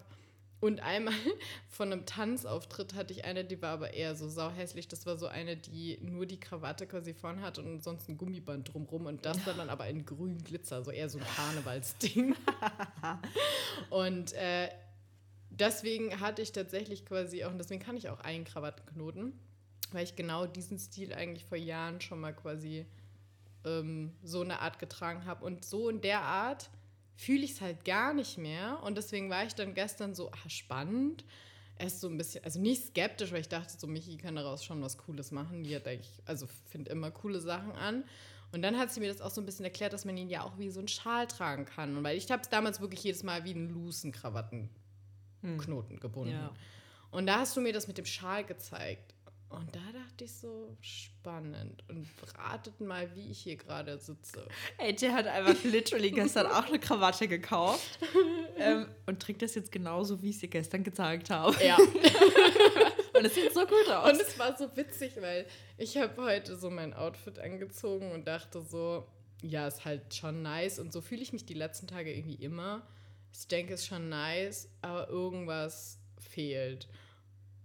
Und 0.62 0.80
einmal 0.80 1.14
von 1.70 1.92
einem 1.92 2.06
Tanzauftritt 2.06 2.96
hatte 2.96 3.14
ich 3.14 3.26
eine, 3.26 3.46
die 3.46 3.62
war 3.62 3.74
aber 3.74 3.94
eher 3.94 4.16
so 4.16 4.28
sauhässlich. 4.28 4.88
Das 4.88 5.06
war 5.06 5.18
so 5.18 5.28
eine, 5.28 5.58
die 5.58 6.00
nur 6.02 6.26
die 6.26 6.40
Krawatte 6.40 6.88
quasi 6.88 7.14
vorn 7.14 7.42
hat 7.42 7.60
und 7.60 7.84
sonst 7.84 8.10
ein 8.10 8.18
Gummiband 8.18 8.74
drumrum. 8.74 9.06
Und 9.06 9.26
das 9.26 9.38
dann 9.44 9.70
aber 9.70 9.88
in 9.88 10.06
grün 10.06 10.44
Glitzer, 10.44 10.84
so 10.84 10.92
eher 10.92 11.10
so 11.10 11.20
ein 11.20 11.26
Karnevalsding. 11.36 12.36
und 13.92 14.34
äh, 14.34 14.70
deswegen 15.60 16.20
hatte 16.20 16.42
ich 16.42 16.52
tatsächlich 16.52 17.06
quasi 17.06 17.44
auch, 17.44 17.52
und 17.52 17.58
deswegen 17.58 17.82
kann 17.82 17.98
ich 17.98 18.10
auch 18.10 18.20
einen 18.20 18.46
Krawattenknoten, 18.46 19.34
weil 19.92 20.04
ich 20.04 20.16
genau 20.16 20.46
diesen 20.46 20.80
Stil 20.80 21.14
eigentlich 21.14 21.46
vor 21.46 21.58
Jahren 21.58 22.02
schon 22.02 22.20
mal 22.20 22.34
quasi 22.34 22.86
ähm, 23.66 24.14
so 24.24 24.42
eine 24.42 24.60
Art 24.62 24.80
getragen 24.80 25.26
habe. 25.26 25.46
Und 25.46 25.66
so 25.66 25.90
in 25.90 26.02
der 26.02 26.22
Art 26.22 26.70
fühle 27.16 27.44
ich 27.44 27.52
es 27.52 27.62
halt 27.62 27.86
gar 27.86 28.14
nicht 28.14 28.38
mehr. 28.38 28.82
Und 28.84 28.98
deswegen 28.98 29.30
war 29.30 29.46
ich 29.46 29.56
dann 29.56 29.74
gestern 29.74 30.16
so, 30.16 30.32
ach, 30.32 30.50
spannend. 30.50 31.26
Erst 31.78 32.00
so 32.00 32.08
ein 32.08 32.18
bisschen, 32.18 32.44
also 32.46 32.60
nicht 32.60 32.88
skeptisch, 32.88 33.32
weil 33.34 33.42
ich 33.42 33.50
dachte, 33.50 33.74
so 33.78 33.86
Michi 33.86 34.16
kann 34.16 34.38
daraus 34.38 34.64
schon 34.64 34.82
was 34.82 34.98
Cooles 34.98 35.32
machen. 35.32 35.64
Die 35.64 35.76
hat 35.76 35.88
eigentlich, 35.88 36.22
also 36.26 36.48
finde 36.66 36.92
immer 36.92 37.12
coole 37.12 37.42
Sachen 37.42 37.74
an. 37.74 38.06
Und 38.54 38.62
dann 38.62 38.78
hat 38.78 38.94
sie 38.94 39.02
mir 39.02 39.10
das 39.10 39.20
auch 39.20 39.32
so 39.32 39.42
ein 39.42 39.46
bisschen 39.46 39.66
erklärt, 39.66 39.92
dass 39.92 40.06
man 40.06 40.16
ihn 40.16 40.30
ja 40.30 40.44
auch 40.44 40.58
wie 40.58 40.70
so 40.70 40.80
einen 40.80 40.88
Schal 40.88 41.28
tragen 41.28 41.66
kann. 41.66 41.98
Und 41.98 42.04
weil 42.04 42.18
ich 42.18 42.32
habe 42.32 42.42
es 42.42 42.50
damals 42.50 42.80
wirklich 42.80 43.04
jedes 43.04 43.24
Mal 43.24 43.44
wie 43.44 43.54
einen 43.54 43.70
loosen 43.70 44.14
Krawattenknoten 44.14 44.85
hm. 45.46 46.00
gebunden. 46.00 46.34
Ja. 46.34 46.54
Und 47.12 47.28
da 47.28 47.40
hast 47.40 47.56
du 47.56 47.62
mir 47.62 47.74
das 47.74 47.88
mit 47.88 47.98
dem 47.98 48.06
Schal 48.06 48.44
gezeigt. 48.44 49.16
Und 49.50 49.74
da 49.74 49.80
dachte 49.94 50.26
ich 50.26 50.34
so, 50.34 50.76
spannend. 50.82 51.84
Und 51.88 52.08
ratet 52.38 52.82
mal, 52.82 53.16
wie 53.16 53.32
ich 53.32 53.40
hier 53.40 53.56
gerade 53.56 53.98
sitze. 54.00 54.48
AJ 54.78 55.12
hat 55.12 55.28
einfach 55.28 55.64
literally 55.64 56.12
gestern 56.12 56.48
auch 56.48 56.66
eine 56.66 56.80
Krawatte 56.80 57.28
gekauft 57.28 58.00
ähm, 58.58 58.88
und 59.06 59.22
trägt 59.22 59.42
das 59.44 59.56
jetzt 59.56 59.72
genauso, 59.72 60.22
wie 60.22 60.32
ich 60.32 60.38
es 60.38 60.44
ihr 60.44 60.50
gestern 60.50 60.84
gezeigt 60.84 61.30
habe. 61.30 61.56
Ja. 61.64 61.78
und 63.14 63.26
es 63.26 63.36
sieht 63.36 63.54
so 63.54 63.62
gut 63.62 63.90
aus. 63.90 64.12
Und 64.12 64.22
es 64.22 64.38
war 64.38 64.58
so 64.58 64.76
witzig, 64.76 65.14
weil 65.22 65.46
ich 65.78 65.96
habe 65.98 66.22
heute 66.22 66.58
so 66.58 66.70
mein 66.70 66.94
Outfit 66.94 67.40
angezogen 67.40 68.12
und 68.12 68.28
dachte 68.28 68.62
so, 68.62 69.08
ja, 69.42 69.68
ist 69.68 69.86
halt 69.86 70.14
schon 70.14 70.42
nice. 70.42 70.80
Und 70.80 70.92
so 70.92 71.02
fühle 71.02 71.22
ich 71.22 71.32
mich 71.32 71.46
die 71.46 71.54
letzten 71.54 71.88
Tage 71.88 72.14
irgendwie 72.14 72.44
immer. 72.44 72.86
Ich 73.38 73.48
denke, 73.48 73.74
es 73.74 73.82
ist 73.82 73.88
schon 73.88 74.10
nice, 74.10 74.70
aber 74.82 75.10
irgendwas 75.10 76.00
fehlt. 76.18 76.88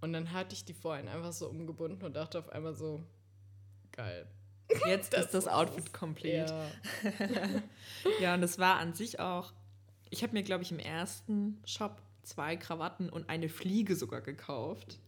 Und 0.01 0.13
dann 0.13 0.33
hatte 0.33 0.55
ich 0.55 0.65
die 0.65 0.75
vorhin 0.75 1.09
einfach 1.09 1.33
so 1.33 1.49
umgebunden 1.49 2.05
und 2.05 2.15
dachte 2.15 2.39
auf 2.39 2.49
einmal 2.51 2.75
so, 2.75 3.03
geil. 3.93 4.27
Jetzt 4.87 5.13
das 5.13 5.27
ist 5.27 5.35
das 5.35 5.49
Outfit 5.49 5.93
komplett. 5.93 6.51
Ja. 6.51 6.67
ja, 8.21 8.35
und 8.35 8.43
es 8.43 8.59
war 8.59 8.79
an 8.79 8.95
sich 8.95 9.21
auch, 9.21 9.53
ich 10.11 10.23
habe 10.23 10.33
mir, 10.33 10.43
glaube 10.43 10.63
ich, 10.63 10.71
im 10.71 10.79
ersten 10.79 11.61
Shop 11.67 12.01
zwei 12.23 12.57
Krawatten 12.57 13.09
und 13.09 13.29
eine 13.29 13.49
Fliege 13.49 13.97
sogar 13.97 14.21
gekauft. 14.21 14.99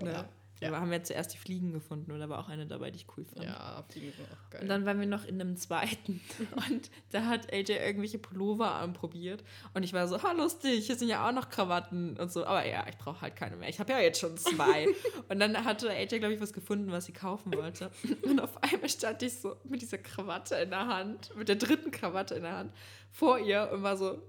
Ne? 0.00 0.12
Ja. 0.12 0.28
Ja. 0.60 0.70
Da 0.70 0.80
haben 0.80 0.90
wir 0.90 1.02
zuerst 1.02 1.34
die 1.34 1.38
Fliegen 1.38 1.72
gefunden 1.72 2.10
und 2.12 2.18
da 2.18 2.28
war 2.28 2.38
auch 2.38 2.48
eine 2.48 2.66
dabei, 2.66 2.90
die 2.90 2.96
ich 2.96 3.06
cool 3.16 3.24
fand. 3.24 3.44
Ja, 3.44 3.84
Fliegen 3.90 4.12
sind 4.12 4.26
auch 4.32 4.50
geil. 4.50 4.62
Und 4.62 4.68
dann 4.68 4.86
waren 4.86 4.98
wir 4.98 5.06
noch 5.06 5.24
in 5.24 5.40
einem 5.40 5.56
zweiten 5.56 6.20
und 6.70 6.90
da 7.10 7.26
hat 7.26 7.52
AJ 7.52 7.72
irgendwelche 7.72 8.18
Pullover 8.18 8.72
anprobiert 8.72 9.44
und 9.74 9.82
ich 9.82 9.92
war 9.92 10.08
so, 10.08 10.22
ha, 10.22 10.32
lustig, 10.32 10.86
hier 10.86 10.96
sind 10.96 11.08
ja 11.08 11.28
auch 11.28 11.32
noch 11.32 11.50
Krawatten 11.50 12.16
und 12.16 12.32
so. 12.32 12.46
Aber 12.46 12.66
ja, 12.66 12.86
ich 12.88 12.96
brauche 12.96 13.20
halt 13.20 13.36
keine 13.36 13.56
mehr. 13.56 13.68
Ich 13.68 13.80
habe 13.80 13.92
ja 13.92 14.00
jetzt 14.00 14.20
schon 14.20 14.36
zwei. 14.38 14.86
und 15.28 15.38
dann 15.40 15.64
hatte 15.64 15.90
AJ, 15.90 16.18
glaube 16.18 16.34
ich, 16.34 16.40
was 16.40 16.52
gefunden, 16.52 16.90
was 16.90 17.06
sie 17.06 17.12
kaufen 17.12 17.54
wollte. 17.54 17.90
Und 18.22 18.40
auf 18.40 18.62
einmal 18.62 18.88
stand 18.88 19.22
ich 19.22 19.34
so 19.34 19.56
mit 19.64 19.82
dieser 19.82 19.98
Krawatte 19.98 20.56
in 20.56 20.70
der 20.70 20.86
Hand, 20.86 21.36
mit 21.36 21.48
der 21.48 21.56
dritten 21.56 21.90
Krawatte 21.90 22.34
in 22.34 22.42
der 22.42 22.56
Hand, 22.56 22.72
vor 23.10 23.38
ihr 23.38 23.70
und 23.72 23.82
war 23.82 23.96
so, 23.96 24.22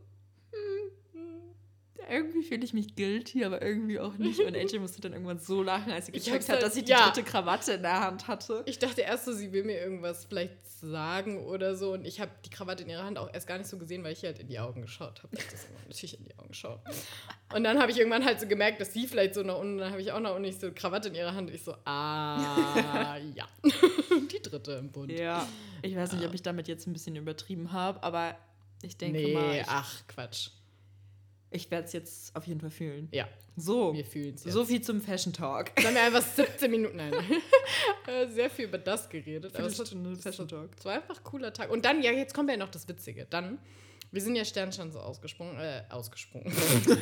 irgendwie 2.09 2.43
fühle 2.43 2.63
ich 2.63 2.73
mich 2.73 2.95
guilty, 2.95 3.43
aber 3.43 3.61
irgendwie 3.61 3.99
auch 3.99 4.17
nicht. 4.17 4.39
Und 4.39 4.55
AJ 4.55 4.79
musste 4.79 5.01
dann 5.01 5.13
irgendwann 5.13 5.39
so 5.39 5.63
lachen, 5.63 5.91
als 5.91 6.07
sie 6.07 6.11
gecheckt 6.11 6.49
hat, 6.49 6.61
dass 6.61 6.75
ich 6.75 6.85
die 6.85 6.91
ja. 6.91 7.05
dritte 7.05 7.23
Krawatte 7.23 7.73
in 7.73 7.81
der 7.81 8.01
Hand 8.01 8.27
hatte. 8.27 8.63
Ich 8.65 8.79
dachte 8.79 9.01
erst 9.01 9.25
so, 9.25 9.33
sie 9.33 9.51
will 9.51 9.63
mir 9.63 9.79
irgendwas 9.79 10.25
vielleicht 10.25 10.67
sagen 10.79 11.43
oder 11.45 11.75
so. 11.75 11.93
Und 11.93 12.05
ich 12.05 12.19
habe 12.19 12.31
die 12.45 12.49
Krawatte 12.49 12.83
in 12.83 12.89
ihrer 12.89 13.03
Hand 13.03 13.17
auch 13.17 13.33
erst 13.33 13.47
gar 13.47 13.57
nicht 13.57 13.67
so 13.67 13.77
gesehen, 13.77 14.03
weil 14.03 14.13
ich 14.13 14.23
halt 14.23 14.39
in 14.39 14.47
die 14.47 14.59
Augen 14.59 14.81
geschaut 14.81 15.23
habe. 15.23 15.35
Ich 15.35 15.43
habe 15.43 15.87
natürlich 15.87 16.19
in 16.19 16.25
die 16.25 16.37
Augen 16.37 16.49
geschaut. 16.49 16.79
Und 17.53 17.63
dann 17.63 17.79
habe 17.79 17.91
ich 17.91 17.97
irgendwann 17.97 18.25
halt 18.25 18.39
so 18.39 18.47
gemerkt, 18.47 18.79
dass 18.81 18.93
sie 18.93 19.07
vielleicht 19.07 19.33
so 19.33 19.43
nach 19.43 19.57
unten, 19.57 19.77
dann 19.79 19.91
habe 19.91 20.01
ich 20.01 20.11
auch 20.11 20.19
nach 20.19 20.35
unten 20.35 20.51
so 20.51 20.71
Krawatte 20.71 21.09
in 21.09 21.15
ihrer 21.15 21.33
Hand. 21.33 21.49
Ich 21.49 21.63
so, 21.63 21.75
ah, 21.85 23.17
ja. 23.35 23.47
die 24.31 24.41
dritte 24.41 24.73
im 24.73 24.91
Bund. 24.91 25.11
Ja, 25.11 25.47
ich 25.81 25.95
weiß 25.95 26.13
nicht, 26.13 26.25
ob 26.25 26.33
ich 26.33 26.41
damit 26.41 26.67
jetzt 26.67 26.87
ein 26.87 26.93
bisschen 26.93 27.15
übertrieben 27.15 27.71
habe, 27.71 28.01
aber 28.03 28.37
ich 28.81 28.97
denke 28.97 29.19
nee, 29.19 29.33
mal. 29.33 29.63
ach, 29.67 30.03
Quatsch. 30.07 30.49
Ich 31.49 31.71
werde 31.71 31.85
es 31.85 31.93
jetzt 31.93 32.35
auf 32.35 32.45
jeden 32.45 32.59
Fall 32.59 32.71
fühlen. 32.71 33.07
Ja. 33.11 33.27
So. 33.55 33.93
Wir 33.93 34.05
fühlen 34.05 34.35
es 34.35 34.43
So 34.43 34.65
viel 34.65 34.81
zum 34.81 35.01
Fashion 35.01 35.33
Talk. 35.33 35.75
Dann 35.75 35.85
haben 35.85 35.95
wir 35.95 36.03
einfach 36.03 36.21
17 36.35 36.69
Minuten 36.69 36.99
ein. 36.99 37.13
Äh, 38.07 38.29
sehr 38.29 38.49
viel 38.49 38.65
über 38.65 38.77
das 38.77 39.09
geredet. 39.09 39.53
Aber 39.53 39.65
es 39.67 39.75
Fashion 39.75 40.47
Talk. 40.47 40.69
Es 40.77 40.85
war 40.85 40.93
einfach 40.93 41.17
ein 41.17 41.23
cooler 41.25 41.51
Tag. 41.51 41.69
Und 41.69 41.83
dann, 41.83 42.01
ja, 42.01 42.11
jetzt 42.11 42.33
kommt 42.33 42.49
ja 42.49 42.55
noch 42.55 42.69
das 42.69 42.87
Witzige. 42.87 43.27
Dann, 43.29 43.59
wir 44.11 44.21
sind 44.21 44.37
ja 44.37 44.45
Sternschan 44.45 44.93
so 44.93 44.99
ausgesprungen. 44.99 45.59
Äh, 45.59 45.83
ausgesprungen. 45.89 46.49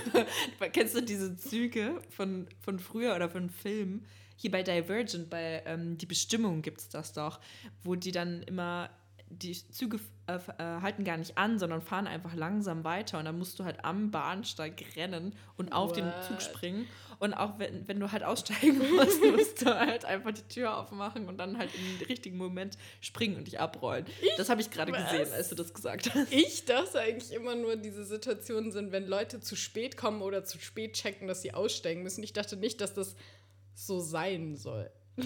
Kennst 0.74 0.96
du 0.96 1.02
diese 1.02 1.38
Züge 1.38 2.02
von, 2.10 2.48
von 2.60 2.80
früher 2.80 3.16
oder 3.16 3.30
von 3.30 3.52
Filmen? 3.52 4.08
Hier 4.36 4.50
bei 4.50 4.64
Divergent, 4.64 5.30
bei 5.30 5.62
ähm, 5.68 5.96
Die 6.00 6.08
Bestimmung 6.08 6.64
gibt 6.64 6.82
es 6.82 6.90
das 6.90 7.14
doch, 7.14 7.40
wo 7.84 7.94
die 7.94 8.12
dann 8.12 8.42
immer 8.42 8.90
die 9.30 9.54
Züge 9.72 10.00
äh, 10.28 10.36
äh, 10.36 10.82
halten 10.82 11.04
gar 11.04 11.18
nicht 11.18 11.38
an, 11.38 11.60
sondern 11.60 11.82
fahren 11.82 12.08
einfach 12.08 12.34
langsam 12.36 12.84
weiter 12.84 13.20
und 13.20 13.26
dann 13.26 13.38
musst 13.38 13.60
du 13.60 13.66
halt 13.66 13.84
am 13.84 14.12
Bahnsteig 14.12 14.84
rennen 14.96 15.36
und 15.58 15.72
auf 15.72 15.90
What? 15.90 15.98
den 15.98 16.12
Zug 16.28 16.42
springen. 16.42 16.88
Und 17.20 17.34
auch 17.34 17.60
wenn, 17.60 17.88
wenn 17.88 18.00
du 18.00 18.12
halt 18.12 18.24
aussteigen 18.24 18.78
musst, 18.96 19.24
musst 19.24 19.62
du 19.62 19.74
halt 19.74 20.06
einfach 20.06 20.32
die 20.32 20.44
Tür 20.44 20.78
aufmachen 20.78 21.28
und 21.28 21.38
dann 21.38 21.58
halt 21.58 21.70
im 21.76 22.06
richtigen 22.08 22.38
Moment 22.38 22.78
springen 23.02 23.38
und 23.38 23.48
dich 23.48 23.60
abrollen. 23.60 24.06
Ich, 24.22 24.36
das 24.38 24.50
habe 24.50 24.62
ich 24.62 24.70
gerade 24.70 24.92
gesehen, 24.92 25.32
als 25.34 25.50
du 25.50 25.56
das 25.56 25.74
gesagt 25.74 26.14
hast. 26.14 26.32
Ich 26.32 26.66
dachte 26.66 27.00
eigentlich 27.00 27.32
immer 27.32 27.56
nur, 27.56 27.76
diese 27.78 28.06
Situationen 28.06 28.72
sind, 28.72 28.92
wenn 28.92 29.08
Leute 29.08 29.40
zu 29.40 29.56
spät 29.56 29.98
kommen 29.98 30.22
oder 30.22 30.44
zu 30.44 30.60
spät 30.60 30.94
checken, 30.94 31.28
dass 31.28 31.42
sie 31.42 31.54
aussteigen 31.54 32.04
müssen. 32.04 32.24
Ich 32.24 32.34
dachte 32.34 32.58
nicht, 32.58 32.82
dass 32.82 32.94
das 32.94 33.16
so 33.74 34.00
sein 34.00 34.56
soll. 34.56 34.90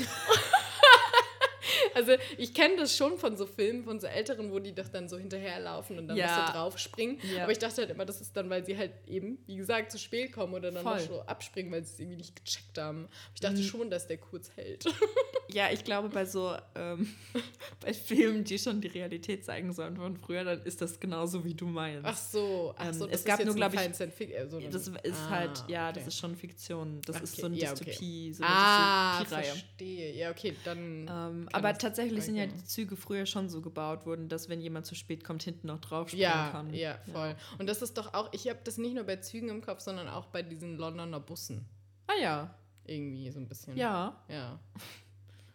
Also 1.94 2.14
ich 2.38 2.54
kenne 2.54 2.78
das 2.78 2.96
schon 2.96 3.18
von 3.18 3.38
so 3.38 3.46
Filmen, 3.46 3.84
von 3.84 4.00
so 4.00 4.08
Älteren, 4.08 4.52
wo 4.52 4.60
die 4.60 4.74
doch 4.74 4.88
dann 4.88 5.10
so 5.10 5.18
hinterherlaufen 5.18 5.98
und 5.98 6.08
dann 6.08 6.18
ja. 6.18 6.28
musst 6.28 6.48
du 6.48 6.54
draufspringen. 6.54 7.20
Ja. 7.36 7.44
Aber 7.44 7.52
ich 7.52 7.60
dachte 7.60 7.78
halt 7.82 7.90
immer, 7.90 8.06
das 8.06 8.22
ist 8.22 8.36
dann, 8.36 8.50
weil 8.50 8.66
sie 8.66 8.78
halt 8.78 8.92
eben, 9.08 9.40
wie 9.48 9.58
gesagt, 9.58 9.92
zu 9.92 9.98
spät 9.98 10.32
kommen 10.32 10.54
oder 10.54 10.72
dann 10.72 10.84
noch 10.84 11.00
so 11.00 11.22
abspringen, 11.22 11.72
weil 11.72 11.84
sie 11.84 11.94
es 11.94 12.00
irgendwie 12.00 12.18
nicht 12.18 12.36
gecheckt 12.36 12.78
haben. 12.78 13.08
Ich 13.34 13.42
dachte 13.42 13.58
mhm. 13.58 13.64
schon, 13.64 13.90
dass 13.90 14.08
der 14.08 14.18
kurz 14.18 14.52
hält. 14.56 14.86
Ja, 15.52 15.72
ich 15.72 15.84
glaube, 15.84 16.10
bei 16.10 16.26
so 16.26 16.56
ähm, 16.76 17.16
bei 17.80 17.94
Filmen, 17.94 18.44
die 18.44 18.60
schon 18.60 18.82
die 18.82 18.88
Realität 18.88 19.44
zeigen 19.44 19.74
sollen 19.74 19.98
von 19.98 20.16
früher, 20.16 20.44
dann 20.44 20.62
ist 20.62 20.80
das 20.82 21.00
genauso, 21.00 21.44
wie 21.44 21.56
du 21.56 21.66
meinst. 21.66 22.06
Ach 22.06 22.18
so, 22.18 22.74
ach 22.78 22.94
so 22.94 23.06
ähm, 23.06 23.12
es 23.12 23.26
gab 23.26 23.44
nur, 23.44 23.56
glaube 23.56 23.76
ich, 23.76 23.82
äh, 23.82 24.48
so 24.48 24.60
das 24.60 24.88
ist 24.88 24.98
ah, 25.12 25.30
halt, 25.30 25.64
ja, 25.68 25.90
okay. 25.90 26.00
das 26.00 26.08
ist 26.08 26.20
schon 26.20 26.36
Fiktion. 26.36 27.02
Das 27.06 27.16
okay. 27.16 27.24
ist 27.24 27.36
so 27.38 27.46
eine 27.48 27.56
ja, 27.56 27.72
Dystopie, 27.72 27.94
okay. 27.94 28.34
so 28.34 28.44
eine 28.44 28.54
ah, 28.54 29.20
Dystopie-Reihe. 29.22 29.46
verstehe. 29.46 30.16
Ja, 30.16 30.30
okay, 30.30 30.56
dann. 30.64 31.08
Ähm, 31.10 31.50
aber 31.52 31.69
tatsächlich 31.78 32.24
sind 32.24 32.36
ja 32.36 32.46
die 32.46 32.64
Züge 32.64 32.96
früher 32.96 33.26
schon 33.26 33.50
so 33.50 33.62
gebaut 33.62 34.06
worden, 34.06 34.30
dass 34.30 34.50
wenn 34.50 34.62
jemand 34.62 34.86
zu 34.86 34.96
spät 34.96 35.24
kommt, 35.24 35.44
hinten 35.44 35.68
noch 35.68 35.80
drauf 35.80 36.10
springen 36.10 36.24
ja, 36.24 36.50
kann. 36.52 36.74
Ja, 36.74 36.98
voll. 37.12 37.30
Ja. 37.30 37.36
Und 37.58 37.68
das 37.68 37.82
ist 37.82 37.98
doch 37.98 38.14
auch, 38.14 38.30
ich 38.34 38.48
habe 38.48 38.60
das 38.64 38.78
nicht 38.78 38.96
nur 38.96 39.04
bei 39.04 39.18
Zügen 39.18 39.50
im 39.50 39.62
Kopf, 39.62 39.82
sondern 39.82 40.08
auch 40.08 40.28
bei 40.28 40.42
diesen 40.42 40.78
Londoner 40.78 41.20
Bussen. 41.20 41.66
Ah 42.08 42.20
ja. 42.22 42.56
Irgendwie 42.86 43.30
so 43.30 43.40
ein 43.40 43.48
bisschen. 43.48 43.78
Ja. 43.78 44.24
Ja. 44.28 44.60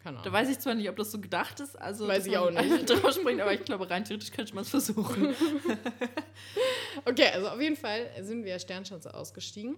Keine 0.05 0.19
Ahnung. 0.19 0.31
Da 0.31 0.39
weiß 0.39 0.51
ich 0.51 0.59
zwar 0.59 0.75
nicht, 0.75 0.89
ob 0.91 0.97
das 0.97 1.11
so 1.11 1.19
gedacht 1.19 1.61
ist, 1.61 1.81
also 1.81 2.07
weiß 2.07 2.27
ich 2.27 2.37
auch 2.37 2.51
nicht. 2.51 2.91
drauf 2.91 3.15
springt, 3.15 3.41
aber 3.41 3.55
ich 3.55 3.65
glaube, 3.65 3.89
rein 3.89 4.05
theoretisch 4.05 4.31
könnte 4.31 4.55
man 4.55 4.63
es 4.63 4.69
versuchen. 4.69 5.35
okay, 7.07 7.29
also 7.33 7.49
auf 7.49 7.61
jeden 7.61 7.77
Fall 7.77 8.11
sind 8.21 8.45
wir 8.45 8.59
Sternschanze 8.59 9.15
ausgestiegen. 9.15 9.77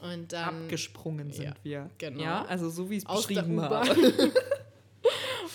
Und 0.00 0.32
dann. 0.32 0.62
Abgesprungen 0.62 1.30
sind 1.30 1.44
ja, 1.44 1.54
wir. 1.62 1.90
Genau. 1.98 2.22
Ja, 2.22 2.44
also 2.46 2.68
so 2.68 2.90
wie 2.90 2.96
ich 2.96 3.04
es 3.08 3.14
beschrieben 3.14 3.60
habe. 3.60 4.32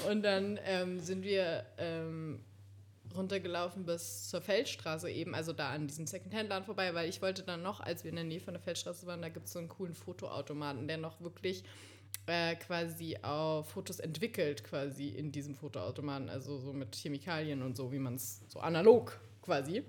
und 0.10 0.24
dann 0.24 0.60
ähm, 0.66 1.00
sind 1.00 1.24
wir 1.24 1.66
ähm, 1.78 2.40
runtergelaufen 3.16 3.86
bis 3.86 4.30
zur 4.30 4.42
Feldstraße 4.42 5.10
eben, 5.10 5.36
also 5.36 5.54
da 5.54 5.70
an 5.70 5.88
diesem 5.88 6.08
Secondhand-Laden 6.08 6.66
vorbei, 6.66 6.94
weil 6.94 7.10
ich 7.10 7.22
wollte 7.22 7.44
dann 7.44 7.62
noch, 7.62 7.80
als 7.80 8.04
wir 8.04 8.10
in 8.10 8.16
der 8.16 8.26
Nähe 8.26 8.40
von 8.40 8.54
der 8.54 8.62
Feldstraße 8.62 9.06
waren, 9.06 9.22
da 9.22 9.30
gibt 9.30 9.48
es 9.48 9.54
so 9.54 9.60
einen 9.60 9.70
coolen 9.70 9.94
Fotoautomaten, 9.94 10.88
der 10.88 10.98
noch 10.98 11.22
wirklich 11.22 11.64
äh, 12.26 12.56
quasi 12.56 13.18
auch 13.22 13.64
Fotos 13.66 14.00
entwickelt, 14.00 14.64
quasi 14.64 15.10
in 15.10 15.32
diesem 15.32 15.56
Fotoautomaten, 15.56 16.30
also 16.30 16.58
so 16.58 16.74
mit 16.74 16.96
Chemikalien 16.96 17.62
und 17.62 17.76
so, 17.76 17.92
wie 17.92 18.00
man 18.00 18.16
es 18.16 18.42
so 18.48 18.60
analog 18.60 19.20
quasi. 19.42 19.84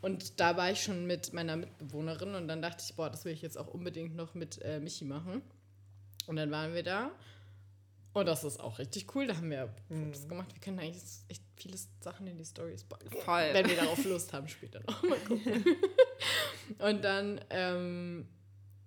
Und 0.00 0.38
da 0.38 0.56
war 0.56 0.70
ich 0.70 0.82
schon 0.82 1.06
mit 1.06 1.32
meiner 1.32 1.56
Mitbewohnerin 1.56 2.34
und 2.34 2.48
dann 2.48 2.60
dachte 2.60 2.84
ich, 2.86 2.94
boah, 2.94 3.08
das 3.08 3.24
will 3.24 3.32
ich 3.32 3.42
jetzt 3.42 3.56
auch 3.56 3.68
unbedingt 3.68 4.14
noch 4.16 4.34
mit 4.34 4.60
äh, 4.62 4.78
Michi 4.78 5.04
machen. 5.04 5.42
Und 6.26 6.36
dann 6.36 6.50
waren 6.50 6.74
wir 6.74 6.82
da 6.82 7.10
Und 8.14 8.26
das 8.26 8.44
ist 8.44 8.60
auch 8.60 8.78
richtig 8.78 9.14
cool. 9.14 9.26
Da 9.26 9.36
haben 9.36 9.50
wir 9.50 9.74
Fotos 9.88 10.24
mhm. 10.24 10.28
gemacht. 10.28 10.54
Wir 10.54 10.60
können 10.60 10.78
eigentlich 10.78 11.02
echt 11.28 11.42
viele 11.56 11.76
Sachen 12.00 12.26
in 12.28 12.38
die 12.38 12.44
Stories 12.44 12.84
packen. 12.84 13.10
Voll. 13.10 13.48
Wenn 13.52 13.68
wir 13.68 13.76
darauf 13.76 14.02
Lust 14.04 14.32
haben, 14.32 14.48
später 14.48 14.80
noch. 14.86 15.02
Mal 15.02 15.18
gucken. 15.18 15.64
und 16.78 17.04
dann 17.04 17.40
ähm, 17.50 18.28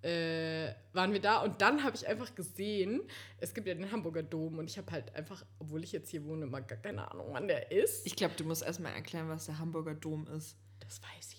äh, 0.02 0.72
waren 0.94 1.12
wir 1.12 1.20
da 1.20 1.42
und 1.42 1.60
dann 1.60 1.84
habe 1.84 1.94
ich 1.94 2.06
einfach 2.06 2.34
gesehen, 2.34 3.02
es 3.38 3.52
gibt 3.52 3.66
ja 3.66 3.74
den 3.74 3.92
Hamburger 3.92 4.22
Dom 4.22 4.58
und 4.58 4.70
ich 4.70 4.78
habe 4.78 4.90
halt 4.92 5.14
einfach, 5.14 5.44
obwohl 5.58 5.84
ich 5.84 5.92
jetzt 5.92 6.10
hier 6.10 6.24
wohne, 6.24 6.46
mal 6.46 6.60
gar 6.60 6.78
keine 6.78 7.10
Ahnung, 7.10 7.28
wann 7.30 7.48
der 7.48 7.70
ist. 7.70 8.06
Ich 8.06 8.16
glaube, 8.16 8.34
du 8.36 8.44
musst 8.44 8.62
erstmal 8.62 8.94
erklären, 8.94 9.28
was 9.28 9.46
der 9.46 9.58
Hamburger 9.58 9.94
Dom 9.94 10.26
ist. 10.28 10.56
Das 10.80 11.02
weiß 11.02 11.34
jeder. 11.34 11.37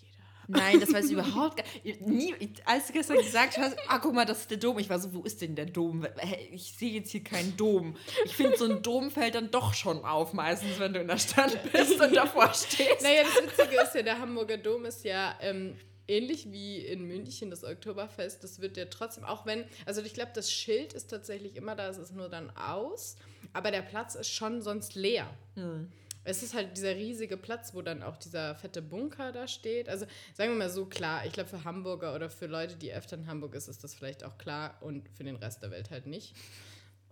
Nein, 0.49 0.79
das 0.79 0.91
weiß 0.91 1.05
ich 1.05 1.12
überhaupt 1.12 1.57
gar 1.57 1.65
nicht. 1.83 2.62
Als 2.65 2.88
du 2.88 2.93
gestern 2.93 3.17
gesagt 3.17 3.57
hast, 3.57 3.77
ah, 3.88 3.99
guck 3.99 4.13
mal, 4.13 4.25
das 4.25 4.41
ist 4.41 4.51
der 4.51 4.57
Dom. 4.57 4.79
Ich 4.79 4.89
war 4.89 4.99
so, 4.99 5.13
wo 5.13 5.21
ist 5.21 5.41
denn 5.41 5.55
der 5.55 5.67
Dom? 5.67 6.07
Ich 6.51 6.73
sehe 6.73 6.91
jetzt 6.91 7.12
hier 7.12 7.23
keinen 7.23 7.55
Dom. 7.55 7.95
Ich 8.25 8.35
finde, 8.35 8.57
so 8.57 8.65
ein 8.65 8.81
Dom 8.81 9.12
fällt 9.12 9.35
dann 9.35 9.51
doch 9.51 9.73
schon 9.73 10.03
auf, 10.03 10.33
meistens, 10.33 10.79
wenn 10.79 10.93
du 10.93 11.01
in 11.01 11.07
der 11.07 11.19
Stadt 11.19 11.57
bist 11.71 12.01
und 12.01 12.15
davor 12.15 12.51
stehst. 12.53 13.01
Naja, 13.03 13.23
das 13.23 13.43
Witzige 13.43 13.81
ist 13.81 13.95
ja, 13.95 14.01
der 14.01 14.19
Hamburger 14.19 14.57
Dom 14.57 14.85
ist 14.85 15.05
ja 15.05 15.38
ähm, 15.41 15.75
ähnlich 16.07 16.51
wie 16.51 16.79
in 16.79 17.05
München 17.07 17.49
das 17.51 17.63
Oktoberfest, 17.63 18.43
das 18.43 18.59
wird 18.59 18.75
ja 18.75 18.85
trotzdem, 18.85 19.23
auch 19.23 19.45
wenn, 19.45 19.65
also 19.85 20.01
ich 20.01 20.13
glaube, 20.13 20.31
das 20.33 20.51
Schild 20.51 20.93
ist 20.93 21.09
tatsächlich 21.09 21.55
immer 21.55 21.75
da, 21.75 21.88
es 21.88 21.97
ist 21.97 22.15
nur 22.15 22.29
dann 22.29 22.49
aus, 22.57 23.15
aber 23.53 23.71
der 23.71 23.83
Platz 23.83 24.15
ist 24.15 24.29
schon 24.29 24.62
sonst 24.62 24.95
leer. 24.95 25.29
Hm. 25.55 25.91
Es 26.23 26.43
ist 26.43 26.53
halt 26.53 26.75
dieser 26.77 26.95
riesige 26.95 27.38
Platz, 27.38 27.73
wo 27.73 27.82
dann 27.82 28.03
auch 28.03 28.17
dieser 28.17 28.55
fette 28.55 28.82
Bunker 28.82 29.32
da 29.32 29.47
steht. 29.47 29.89
Also 29.89 30.05
sagen 30.34 30.51
wir 30.51 30.58
mal 30.58 30.69
so 30.69 30.86
klar, 30.86 31.25
ich 31.25 31.34
glaube 31.34 31.49
für 31.49 31.63
Hamburger 31.63 32.13
oder 32.13 32.29
für 32.29 32.47
Leute, 32.47 32.75
die 32.75 32.93
öfter 32.93 33.17
in 33.17 33.27
Hamburg 33.27 33.55
ist, 33.55 33.67
ist 33.67 33.84
das 33.84 33.95
vielleicht 33.95 34.23
auch 34.23 34.38
klar 34.38 34.77
und 34.82 35.10
für 35.10 35.23
den 35.23 35.38
Rest 35.38 35.63
der 35.63 35.71
Welt 35.71 35.91
halt 35.91 36.08
nicht. 36.08 36.36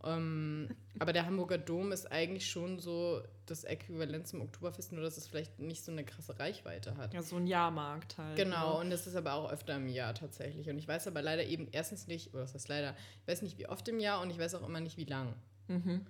Ähm, 0.04 0.70
aber 1.00 1.12
der 1.12 1.26
Hamburger 1.26 1.58
Dom 1.58 1.92
ist 1.92 2.12
eigentlich 2.12 2.50
schon 2.50 2.80
so 2.80 3.22
das 3.46 3.64
Äquivalent 3.64 4.28
zum 4.28 4.42
Oktoberfest, 4.42 4.92
nur 4.92 5.02
dass 5.02 5.18
es 5.18 5.28
vielleicht 5.28 5.60
nicht 5.60 5.84
so 5.84 5.92
eine 5.92 6.04
krasse 6.04 6.38
Reichweite 6.40 6.98
hat. 6.98 7.14
Ja, 7.14 7.24
so 7.24 7.38
ein 7.38 7.48
Jahrmarkt 7.48 8.18
halt. 8.18 8.36
Genau, 8.36 8.74
ja. 8.76 8.82
und 8.82 8.90
das 8.90 9.08
ist 9.08 9.16
aber 9.16 9.34
auch 9.34 9.52
öfter 9.52 9.76
im 9.76 9.88
Jahr 9.88 10.14
tatsächlich. 10.14 10.70
Und 10.70 10.78
ich 10.78 10.88
weiß 10.88 11.08
aber 11.08 11.22
leider 11.22 11.46
eben 11.46 11.68
erstens 11.72 12.08
nicht, 12.08 12.34
oder 12.34 12.44
was 12.44 12.54
heißt 12.54 12.68
leider, 12.68 12.96
ich 13.22 13.28
weiß 13.28 13.42
nicht 13.42 13.58
wie 13.58 13.68
oft 13.68 13.88
im 13.88 14.00
Jahr 14.00 14.22
und 14.22 14.30
ich 14.30 14.38
weiß 14.38 14.56
auch 14.56 14.68
immer 14.68 14.80
nicht 14.80 14.98
wie 14.98 15.06
lang. 15.06 15.34
Mhm. 15.68 16.06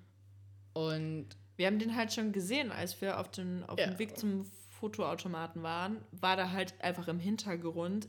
Und. 0.74 1.28
Wir 1.58 1.68
haben 1.68 1.80
den 1.80 1.96
halt 1.96 2.14
schon 2.14 2.32
gesehen, 2.32 2.72
als 2.72 3.02
wir 3.02 3.20
auf, 3.20 3.30
den, 3.30 3.64
auf 3.66 3.78
ja. 3.80 3.88
dem 3.88 4.00
Weg 4.00 4.18
zum 4.18 4.46
Fotoautomaten 4.80 5.64
waren, 5.64 5.98
war 6.12 6.38
da 6.38 6.52
halt 6.52 6.76
einfach 6.80 7.08
im 7.08 7.20
Hintergrund 7.20 8.08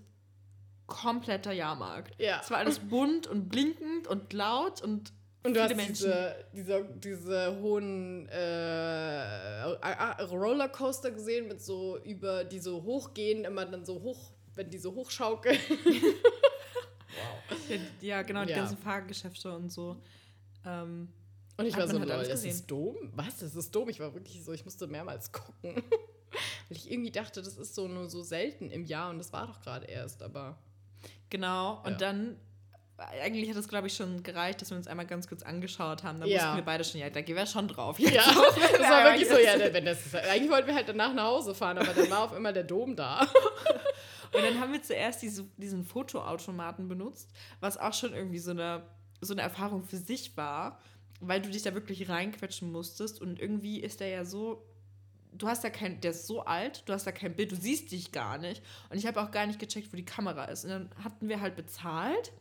kompletter 0.87 1.53
Jahrmarkt. 1.53 2.21
Ja. 2.21 2.41
Es 2.43 2.51
war 2.51 2.59
alles 2.59 2.79
bunt 2.79 3.27
und 3.27 3.49
blinkend 3.49 4.07
und 4.07 4.33
laut 4.33 4.83
und 4.83 5.13
und 5.45 5.55
du 5.55 5.63
hast 5.63 5.89
diese, 5.89 6.35
diese, 6.53 6.85
diese 6.97 7.59
hohen 7.61 8.29
äh, 8.29 9.63
Rollercoaster 10.25 11.13
gesehen, 11.13 11.47
mit 11.47 11.63
so 11.63 11.97
über, 12.03 12.45
die 12.45 12.59
so 12.59 12.83
hochgehen, 12.83 13.45
immer 13.45 13.65
dann 13.65 13.85
so 13.85 14.03
hoch, 14.03 14.33
wenn 14.57 14.69
die 14.69 14.79
so 14.79 14.95
hochschaukeln. 14.95 15.57
wow. 15.87 17.59
Ja, 18.01 18.23
genau, 18.23 18.45
die 18.45 18.51
ja. 18.51 18.57
ganzen 18.57 18.79
Fahrgeschäfte 18.79 19.55
und 19.55 19.71
so. 19.71 19.97
Ähm, 20.67 21.09
und 21.59 21.67
ich 21.67 21.77
war 21.77 21.89
so, 21.89 21.99
halt 21.99 22.09
lol, 22.09 22.25
das 22.25 22.45
ist 22.45 22.71
Dom? 22.71 22.97
Was? 23.15 23.39
Das 23.39 23.55
ist 23.55 23.75
Dom? 23.75 23.89
Ich 23.89 24.01
war 24.01 24.15
wirklich 24.15 24.43
so, 24.43 24.53
ich 24.53 24.65
musste 24.65 24.87
mehrmals 24.87 25.33
gucken. 25.33 25.75
Weil 25.75 26.77
ich 26.77 26.91
irgendwie 26.91 27.11
dachte, 27.11 27.43
das 27.43 27.57
ist 27.57 27.75
so 27.75 27.89
nur 27.89 28.09
so 28.09 28.23
selten 28.23 28.71
im 28.71 28.85
Jahr 28.85 29.11
und 29.11 29.19
das 29.19 29.33
war 29.33 29.47
doch 29.47 29.61
gerade 29.61 29.87
erst, 29.87 30.23
aber. 30.23 30.59
Genau, 31.31 31.83
und 31.85 31.93
ja. 31.93 31.99
dann 31.99 32.37
eigentlich 32.99 33.49
hat 33.49 33.57
es, 33.57 33.69
glaube 33.69 33.87
ich, 33.87 33.95
schon 33.95 34.23
gereicht, 34.25 34.61
dass 34.61 34.71
wir 34.71 34.77
uns 34.77 34.89
einmal 34.89 35.07
ganz 35.07 35.29
kurz 35.29 35.43
angeschaut 35.43 36.03
haben. 36.03 36.21
Da 36.21 36.27
ja. 36.27 36.39
wussten 36.39 36.57
wir 36.57 36.65
beide 36.65 36.85
schon, 36.85 37.01
ja, 37.01 37.11
da 37.11 37.21
gehen 37.21 37.37
wir 37.37 37.47
schon 37.47 37.69
drauf. 37.69 37.99
Jetzt 37.99 38.15
ja, 38.15 38.23
das 38.25 38.81
war 38.81 39.05
wirklich 39.05 39.29
so, 39.29 39.39
ja, 39.39 39.73
wenn 39.73 39.85
das 39.85 40.05
ist, 40.05 40.15
eigentlich 40.15 40.51
wollten 40.51 40.67
wir 40.67 40.75
halt 40.75 40.89
danach 40.89 41.15
nach 41.15 41.27
Hause 41.27 41.55
fahren, 41.55 41.79
aber 41.79 41.93
dann 41.93 42.11
war 42.11 42.25
auf 42.25 42.37
immer 42.37 42.53
der 42.53 42.65
Dom 42.65 42.97
da. 42.97 43.21
Und 43.21 44.43
dann 44.43 44.61
haben 44.61 44.73
wir 44.73 44.83
zuerst 44.83 45.23
diese, 45.23 45.45
diesen 45.57 45.85
Fotoautomaten 45.85 46.89
benutzt, 46.89 47.31
was 47.61 47.79
auch 47.79 47.95
schon 47.95 48.15
irgendwie 48.15 48.39
so 48.39 48.51
eine, 48.51 48.83
so 49.21 49.33
eine 49.33 49.43
Erfahrung 49.43 49.85
für 49.85 49.97
sich 49.97 50.37
war, 50.37 50.81
weil 51.21 51.41
du 51.41 51.51
dich 51.51 51.63
da 51.63 51.75
wirklich 51.75 52.09
reinquetschen 52.09 52.71
musstest 52.71 53.21
und 53.21 53.41
irgendwie 53.41 53.81
ist 53.81 54.01
der 54.01 54.09
ja 54.09 54.25
so 54.25 54.65
du 55.33 55.47
hast 55.47 55.63
da 55.63 55.69
kein, 55.69 56.01
der 56.01 56.13
ist 56.13 56.27
so 56.27 56.41
alt, 56.47 56.83
du 56.87 56.93
hast 56.95 57.07
da 57.07 57.13
kein 57.13 57.37
Bild, 57.37 57.53
du 57.53 57.57
siehst 57.57 57.93
dich 57.93 58.13
gar 58.13 58.39
nicht. 58.39 58.63
Und 58.89 58.97
ich 58.97 59.07
habe 59.07 59.21
auch 59.21 59.31
gar 59.31 59.47
nicht 59.47 59.59
gecheckt, 59.59 59.93
wo 59.93 59.97
die 59.97 60.05
Kamera 60.05 60.47
ist. 60.47 60.65
Und 60.65 60.71
dann 60.71 60.91
hatten 61.05 61.29
wir 61.29 61.41
halt 61.41 61.55
bezahlt 61.55 62.33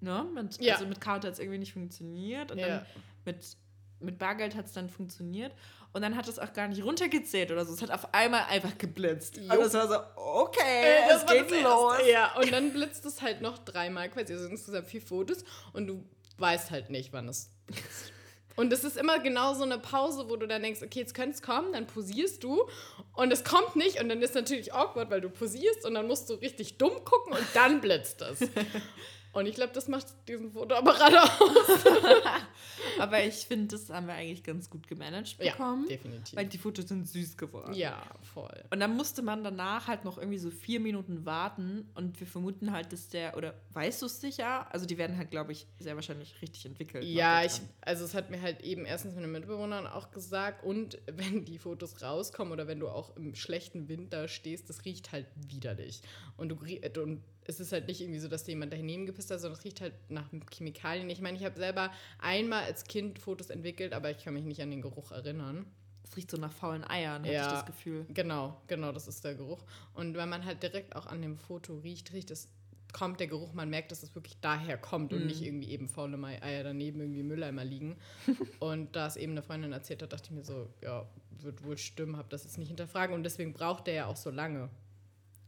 Ne? 0.00 0.26
Mit, 0.32 0.60
ja. 0.60 0.74
Also 0.74 0.86
mit 0.86 1.00
Karte 1.00 1.26
hat 1.26 1.34
es 1.34 1.40
irgendwie 1.40 1.58
nicht 1.58 1.72
funktioniert 1.72 2.52
und 2.52 2.58
ja. 2.58 2.68
dann 2.68 2.86
mit, 3.24 3.56
mit 4.00 4.18
Bargeld 4.18 4.54
hat 4.54 4.66
es 4.66 4.72
dann 4.72 4.88
funktioniert. 4.88 5.52
Und 5.92 6.02
dann 6.02 6.16
hat 6.16 6.28
es 6.28 6.38
auch 6.38 6.52
gar 6.52 6.68
nicht 6.68 6.84
runtergezählt 6.84 7.50
oder 7.50 7.64
so. 7.64 7.72
Es 7.72 7.82
hat 7.82 7.90
auf 7.90 8.12
einmal 8.12 8.44
einfach 8.44 8.76
geblitzt. 8.76 9.38
Jo. 9.38 9.54
Und 9.54 9.60
es 9.60 9.74
war 9.74 9.88
so, 9.88 9.98
okay, 10.16 11.08
äh, 11.08 11.14
es 11.14 11.26
geht 11.26 11.50
los. 11.62 11.96
Ja, 12.12 12.36
und 12.36 12.52
dann 12.52 12.72
blitzt 12.72 13.04
es 13.06 13.22
halt 13.22 13.40
noch 13.40 13.58
dreimal 13.58 14.08
quasi. 14.10 14.34
Also 14.34 14.48
insgesamt 14.48 14.86
vier 14.86 15.02
Fotos 15.02 15.44
und 15.72 15.86
du 15.86 16.04
weißt 16.36 16.70
halt 16.70 16.90
nicht, 16.90 17.12
wann 17.12 17.28
es. 17.28 17.50
Und 18.58 18.72
es 18.72 18.82
ist 18.82 18.96
immer 18.96 19.20
genau 19.20 19.54
so 19.54 19.62
eine 19.62 19.78
Pause, 19.78 20.28
wo 20.28 20.34
du 20.34 20.48
dann 20.48 20.62
denkst, 20.62 20.82
okay, 20.82 20.98
jetzt 20.98 21.14
könnte 21.14 21.36
es 21.36 21.42
kommen, 21.42 21.72
dann 21.74 21.86
posierst 21.86 22.42
du. 22.42 22.68
Und 23.14 23.32
es 23.32 23.44
kommt 23.44 23.76
nicht. 23.76 24.00
Und 24.00 24.08
dann 24.08 24.20
ist 24.20 24.34
natürlich 24.34 24.74
awkward, 24.74 25.10
weil 25.10 25.20
du 25.20 25.30
posierst. 25.30 25.86
Und 25.86 25.94
dann 25.94 26.08
musst 26.08 26.28
du 26.28 26.34
richtig 26.34 26.76
dumm 26.76 27.04
gucken 27.04 27.34
und 27.34 27.46
dann 27.54 27.80
blitzt 27.80 28.20
es. 28.20 28.40
Und 29.32 29.46
ich 29.46 29.54
glaube, 29.54 29.72
das 29.72 29.88
macht 29.88 30.06
diesen 30.26 30.52
Fotoapparat 30.52 31.14
aus. 31.40 31.84
Aber 32.98 33.22
ich 33.22 33.34
finde, 33.46 33.68
das 33.68 33.90
haben 33.90 34.06
wir 34.06 34.14
eigentlich 34.14 34.42
ganz 34.42 34.70
gut 34.70 34.88
gemanagt 34.88 35.38
bekommen. 35.38 35.84
Ja, 35.88 35.96
definitiv. 35.96 36.36
Weil 36.36 36.46
die 36.46 36.58
Fotos 36.58 36.88
sind 36.88 37.06
süß 37.06 37.36
geworden. 37.36 37.74
Ja, 37.74 38.02
voll. 38.22 38.64
Und 38.70 38.80
dann 38.80 38.96
musste 38.96 39.22
man 39.22 39.44
danach 39.44 39.86
halt 39.86 40.04
noch 40.04 40.18
irgendwie 40.18 40.38
so 40.38 40.50
vier 40.50 40.80
Minuten 40.80 41.26
warten. 41.26 41.88
Und 41.94 42.18
wir 42.18 42.26
vermuten 42.26 42.72
halt, 42.72 42.92
dass 42.92 43.08
der, 43.08 43.36
oder 43.36 43.54
weißt 43.74 44.02
du 44.02 44.06
es 44.06 44.20
sicher? 44.20 44.72
Also 44.72 44.86
die 44.86 44.98
werden 44.98 45.16
halt, 45.16 45.30
glaube 45.30 45.52
ich, 45.52 45.66
sehr 45.78 45.94
wahrscheinlich 45.94 46.40
richtig 46.40 46.64
entwickelt. 46.64 47.04
Ja, 47.04 47.44
ich, 47.44 47.60
also 47.82 48.04
es 48.04 48.14
hat 48.14 48.30
mir 48.30 48.40
halt 48.40 48.62
eben 48.62 48.86
erstens 48.86 49.14
meine 49.14 49.28
Mitbewohnerin 49.28 49.86
auch 49.86 50.10
gesagt. 50.10 50.64
Und 50.64 50.98
wenn 51.06 51.44
die 51.44 51.58
Fotos 51.58 52.02
rauskommen 52.02 52.52
oder 52.52 52.66
wenn 52.66 52.80
du 52.80 52.88
auch 52.88 53.14
im 53.16 53.34
schlechten 53.34 53.88
Winter 53.88 54.26
stehst, 54.26 54.70
das 54.70 54.84
riecht 54.84 55.12
halt 55.12 55.26
widerlich. 55.36 56.00
Und 56.36 56.48
du 56.48 56.56
und 57.02 57.22
es 57.48 57.60
ist 57.60 57.72
halt 57.72 57.88
nicht 57.88 58.00
irgendwie 58.00 58.20
so, 58.20 58.28
dass 58.28 58.44
dir 58.44 58.52
jemand 58.52 58.72
daneben 58.74 59.06
gepisst 59.06 59.30
hat, 59.30 59.40
sondern 59.40 59.58
es 59.58 59.64
riecht 59.64 59.80
halt 59.80 59.94
nach 60.10 60.28
Chemikalien. 60.52 61.08
Ich 61.08 61.22
meine, 61.22 61.36
ich 61.38 61.44
habe 61.44 61.58
selber 61.58 61.90
einmal 62.18 62.64
als 62.64 62.84
Kind 62.84 63.18
Fotos 63.18 63.48
entwickelt, 63.48 63.94
aber 63.94 64.10
ich 64.10 64.18
kann 64.18 64.34
mich 64.34 64.44
nicht 64.44 64.60
an 64.60 64.70
den 64.70 64.82
Geruch 64.82 65.12
erinnern. 65.12 65.64
Es 66.04 66.16
riecht 66.16 66.30
so 66.30 66.36
nach 66.36 66.52
faulen 66.52 66.88
Eiern, 66.88 67.24
ja, 67.24 67.40
habe 67.40 67.46
ich 67.46 67.58
das 67.58 67.66
Gefühl. 67.66 68.06
Genau, 68.12 68.60
genau, 68.66 68.92
das 68.92 69.08
ist 69.08 69.24
der 69.24 69.34
Geruch. 69.34 69.64
Und 69.94 70.14
wenn 70.14 70.28
man 70.28 70.44
halt 70.44 70.62
direkt 70.62 70.94
auch 70.94 71.06
an 71.06 71.22
dem 71.22 71.38
Foto 71.38 71.78
riecht, 71.78 72.12
riecht 72.12 72.30
es 72.30 72.48
kommt 72.92 73.20
der 73.20 73.26
Geruch, 73.26 73.52
man 73.52 73.68
merkt, 73.68 73.92
dass 73.92 74.02
es 74.02 74.14
wirklich 74.14 74.38
daher 74.40 74.78
kommt 74.78 75.12
und 75.12 75.24
mm. 75.24 75.26
nicht 75.26 75.42
irgendwie 75.42 75.70
eben 75.70 75.90
faule 75.90 76.18
Eier 76.24 76.64
daneben 76.64 77.00
irgendwie 77.00 77.22
Mülleimer 77.22 77.64
liegen. 77.64 77.96
und 78.60 78.96
da 78.96 79.06
es 79.06 79.16
eben 79.16 79.32
eine 79.32 79.42
Freundin 79.42 79.72
erzählt 79.72 80.02
hat, 80.02 80.12
dachte 80.12 80.24
ich 80.26 80.30
mir 80.30 80.44
so, 80.44 80.68
ja, 80.82 81.06
wird 81.42 81.62
wohl 81.64 81.76
stimmen, 81.76 82.16
habe 82.16 82.28
das 82.30 82.44
jetzt 82.44 82.56
nicht 82.56 82.68
hinterfragen 82.68 83.14
und 83.14 83.24
deswegen 83.24 83.52
braucht 83.52 83.86
der 83.86 83.94
ja 83.94 84.06
auch 84.06 84.16
so 84.16 84.30
lange. 84.30 84.70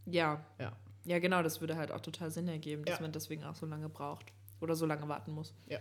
Ja. 0.04 0.44
Ja. 0.58 0.76
Ja, 1.04 1.18
genau, 1.18 1.42
das 1.42 1.60
würde 1.60 1.76
halt 1.76 1.92
auch 1.92 2.00
total 2.00 2.30
Sinn 2.30 2.48
ergeben, 2.48 2.84
dass 2.84 2.96
ja. 2.96 3.02
man 3.02 3.12
deswegen 3.12 3.44
auch 3.44 3.54
so 3.54 3.66
lange 3.66 3.88
braucht 3.88 4.26
oder 4.60 4.74
so 4.74 4.86
lange 4.86 5.08
warten 5.08 5.32
muss. 5.32 5.54
Ja. 5.66 5.78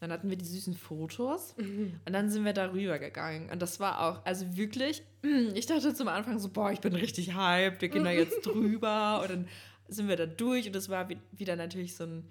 Dann 0.00 0.12
hatten 0.12 0.30
wir 0.30 0.36
die 0.36 0.44
süßen 0.44 0.74
Fotos 0.74 1.56
mhm. 1.58 2.00
und 2.04 2.12
dann 2.12 2.30
sind 2.30 2.44
wir 2.44 2.52
darüber 2.52 2.98
gegangen. 2.98 3.50
Und 3.50 3.60
das 3.62 3.80
war 3.80 4.00
auch, 4.00 4.24
also 4.24 4.56
wirklich, 4.56 5.02
ich 5.54 5.66
dachte 5.66 5.94
zum 5.94 6.08
Anfang 6.08 6.38
so, 6.38 6.48
boah, 6.48 6.70
ich 6.72 6.80
bin 6.80 6.94
richtig 6.94 7.34
hyped, 7.34 7.80
wir 7.80 7.88
gehen 7.88 8.04
da 8.04 8.10
jetzt 8.12 8.46
drüber. 8.46 9.20
Und 9.22 9.30
dann 9.30 9.48
sind 9.88 10.08
wir 10.08 10.16
da 10.16 10.26
durch 10.26 10.66
und 10.66 10.76
es 10.76 10.88
war 10.88 11.08
wieder 11.32 11.56
natürlich 11.56 11.96
so 11.96 12.04
ein, 12.04 12.30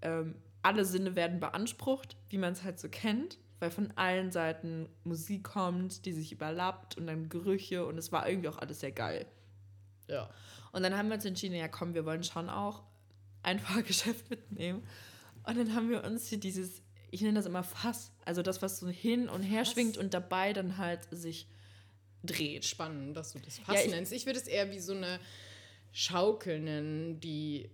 ähm, 0.00 0.34
alle 0.62 0.84
Sinne 0.84 1.16
werden 1.16 1.40
beansprucht, 1.40 2.16
wie 2.30 2.38
man 2.38 2.52
es 2.52 2.62
halt 2.62 2.78
so 2.78 2.88
kennt, 2.88 3.38
weil 3.60 3.70
von 3.70 3.92
allen 3.96 4.30
Seiten 4.30 4.88
Musik 5.04 5.44
kommt, 5.44 6.06
die 6.06 6.12
sich 6.12 6.32
überlappt 6.32 6.96
und 6.96 7.06
dann 7.06 7.28
Gerüche 7.28 7.84
und 7.84 7.98
es 7.98 8.10
war 8.10 8.28
irgendwie 8.28 8.48
auch 8.48 8.58
alles 8.58 8.80
sehr 8.80 8.92
geil. 8.92 9.26
Ja. 10.08 10.30
Und 10.72 10.82
dann 10.82 10.96
haben 10.96 11.08
wir 11.08 11.16
uns 11.16 11.24
entschieden, 11.24 11.54
ja 11.54 11.68
komm, 11.68 11.94
wir 11.94 12.04
wollen 12.04 12.24
schon 12.24 12.48
auch 12.48 12.82
ein 13.42 13.58
Fahrgeschäft 13.58 14.28
mitnehmen. 14.30 14.82
Und 15.44 15.56
dann 15.56 15.74
haben 15.74 15.90
wir 15.90 16.04
uns 16.04 16.28
hier 16.28 16.38
dieses, 16.38 16.82
ich 17.10 17.20
nenne 17.20 17.34
das 17.34 17.46
immer 17.46 17.62
Fass, 17.62 18.12
also 18.24 18.42
das, 18.42 18.62
was 18.62 18.78
so 18.78 18.88
hin 18.88 19.28
und 19.28 19.42
her 19.42 19.64
Fass. 19.64 19.74
schwingt 19.74 19.98
und 19.98 20.14
dabei 20.14 20.52
dann 20.52 20.78
halt 20.78 21.00
sich 21.10 21.46
dreht. 22.22 22.64
Spannend, 22.64 23.16
dass 23.16 23.32
du 23.32 23.38
das 23.40 23.58
Fass 23.58 23.76
ja, 23.76 23.82
ich, 23.82 23.90
nennst. 23.90 24.12
Ich 24.12 24.26
würde 24.26 24.38
es 24.38 24.46
eher 24.46 24.70
wie 24.70 24.78
so 24.78 24.94
eine 24.94 25.20
Schaukel 25.92 26.60
nennen, 26.60 27.20
die 27.20 27.70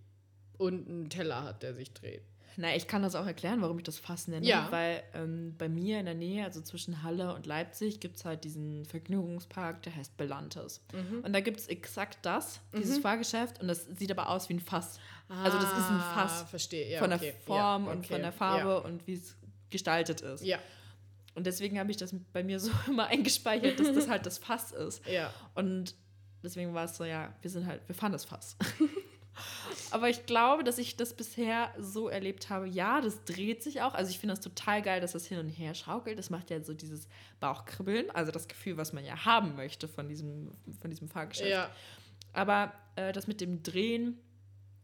unten 0.56 0.90
einen 0.90 1.10
Teller 1.10 1.44
hat, 1.44 1.62
der 1.62 1.74
sich 1.74 1.92
dreht. 1.92 2.22
Na, 2.60 2.74
ich 2.74 2.88
kann 2.88 3.02
das 3.02 3.14
auch 3.14 3.24
erklären, 3.24 3.62
warum 3.62 3.78
ich 3.78 3.84
das 3.84 4.00
Fass 4.00 4.26
nenne. 4.26 4.44
Ja. 4.44 4.66
Weil 4.72 5.04
ähm, 5.14 5.54
bei 5.56 5.68
mir 5.68 6.00
in 6.00 6.06
der 6.06 6.16
Nähe, 6.16 6.44
also 6.44 6.60
zwischen 6.60 7.04
Halle 7.04 7.32
und 7.32 7.46
Leipzig, 7.46 8.00
gibt 8.00 8.16
es 8.16 8.24
halt 8.24 8.42
diesen 8.42 8.84
Vergnügungspark, 8.84 9.80
der 9.84 9.94
heißt 9.94 10.16
Belantes. 10.16 10.84
Mhm. 10.92 11.20
Und 11.20 11.32
da 11.32 11.38
gibt 11.38 11.60
es 11.60 11.68
exakt 11.68 12.18
das, 12.22 12.60
dieses 12.76 12.98
mhm. 12.98 13.02
Fahrgeschäft. 13.02 13.60
Und 13.60 13.68
das 13.68 13.86
sieht 13.86 14.10
aber 14.10 14.28
aus 14.28 14.48
wie 14.48 14.54
ein 14.54 14.60
Fass. 14.60 14.98
Ah, 15.28 15.44
also 15.44 15.56
das 15.56 15.70
ist 15.70 15.88
ein 15.88 16.00
ah, 16.00 16.14
Fass. 16.14 16.50
Verstehe, 16.50 16.90
ja. 16.90 16.98
Von 16.98 17.10
der 17.10 17.20
Form 17.20 17.84
ja, 17.84 17.90
okay. 17.90 17.96
und 17.96 18.06
von 18.08 18.22
der 18.22 18.32
Farbe 18.32 18.70
ja. 18.70 18.78
und 18.78 19.06
wie 19.06 19.14
es 19.14 19.36
gestaltet 19.70 20.22
ist. 20.22 20.44
Ja. 20.44 20.58
und 21.36 21.46
deswegen 21.46 21.78
habe 21.78 21.92
ich 21.92 21.96
das 21.96 22.12
bei 22.32 22.42
mir 22.42 22.58
so 22.58 22.72
immer 22.88 23.06
eingespeichert, 23.06 23.78
dass 23.78 23.94
das 23.94 24.08
halt 24.08 24.26
das 24.26 24.38
Fass 24.38 24.72
ist. 24.72 25.06
Ja. 25.06 25.32
Und 25.54 25.94
deswegen 26.42 26.74
war 26.74 26.86
es 26.86 26.96
so, 26.96 27.04
ja, 27.04 27.32
wir 27.40 27.50
sind 27.52 27.66
halt, 27.66 27.82
wir 27.86 27.94
fahren 27.94 28.10
das 28.10 28.24
Fass. 28.24 28.56
Aber 29.90 30.08
ich 30.08 30.26
glaube, 30.26 30.64
dass 30.64 30.78
ich 30.78 30.96
das 30.96 31.14
bisher 31.14 31.72
so 31.78 32.08
erlebt 32.08 32.50
habe. 32.50 32.66
Ja, 32.68 33.00
das 33.00 33.24
dreht 33.24 33.62
sich 33.62 33.82
auch. 33.82 33.94
Also 33.94 34.10
ich 34.10 34.18
finde 34.18 34.34
das 34.34 34.42
total 34.42 34.82
geil, 34.82 35.00
dass 35.00 35.12
das 35.12 35.26
hin 35.26 35.38
und 35.38 35.48
her 35.48 35.74
schaukelt. 35.74 36.18
Das 36.18 36.30
macht 36.30 36.50
ja 36.50 36.62
so 36.62 36.74
dieses 36.74 37.08
Bauchkribbeln, 37.40 38.10
also 38.10 38.32
das 38.32 38.48
Gefühl, 38.48 38.76
was 38.76 38.92
man 38.92 39.04
ja 39.04 39.24
haben 39.24 39.56
möchte 39.56 39.88
von 39.88 40.08
diesem, 40.08 40.52
von 40.80 40.90
diesem 40.90 41.08
Fahrgeschäft. 41.08 41.50
Ja. 41.50 41.70
Aber 42.32 42.72
äh, 42.96 43.12
das 43.12 43.26
mit 43.26 43.40
dem 43.40 43.62
Drehen, 43.62 44.18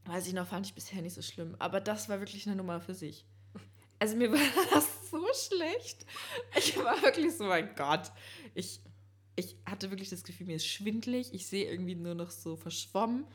weiß 0.06 0.26
ich 0.26 0.32
noch, 0.32 0.46
fand 0.46 0.66
ich 0.66 0.74
bisher 0.74 1.02
nicht 1.02 1.14
so 1.14 1.22
schlimm. 1.22 1.56
Aber 1.58 1.80
das 1.80 2.08
war 2.08 2.20
wirklich 2.20 2.46
eine 2.46 2.56
Nummer 2.56 2.80
für 2.80 2.94
sich. 2.94 3.24
Also 3.98 4.16
mir 4.16 4.32
war 4.32 4.38
das 4.72 5.10
so 5.10 5.24
schlecht. 5.34 6.04
Ich 6.56 6.76
war 6.76 7.00
wirklich 7.02 7.36
so, 7.36 7.44
mein 7.44 7.74
Gott. 7.74 8.12
Ich, 8.54 8.80
ich 9.36 9.56
hatte 9.66 9.90
wirklich 9.90 10.10
das 10.10 10.24
Gefühl, 10.24 10.46
mir 10.46 10.56
ist 10.56 10.66
schwindlig. 10.66 11.32
Ich 11.32 11.46
sehe 11.46 11.70
irgendwie 11.70 11.94
nur 11.94 12.14
noch 12.14 12.30
so 12.30 12.56
verschwommen. 12.56 13.26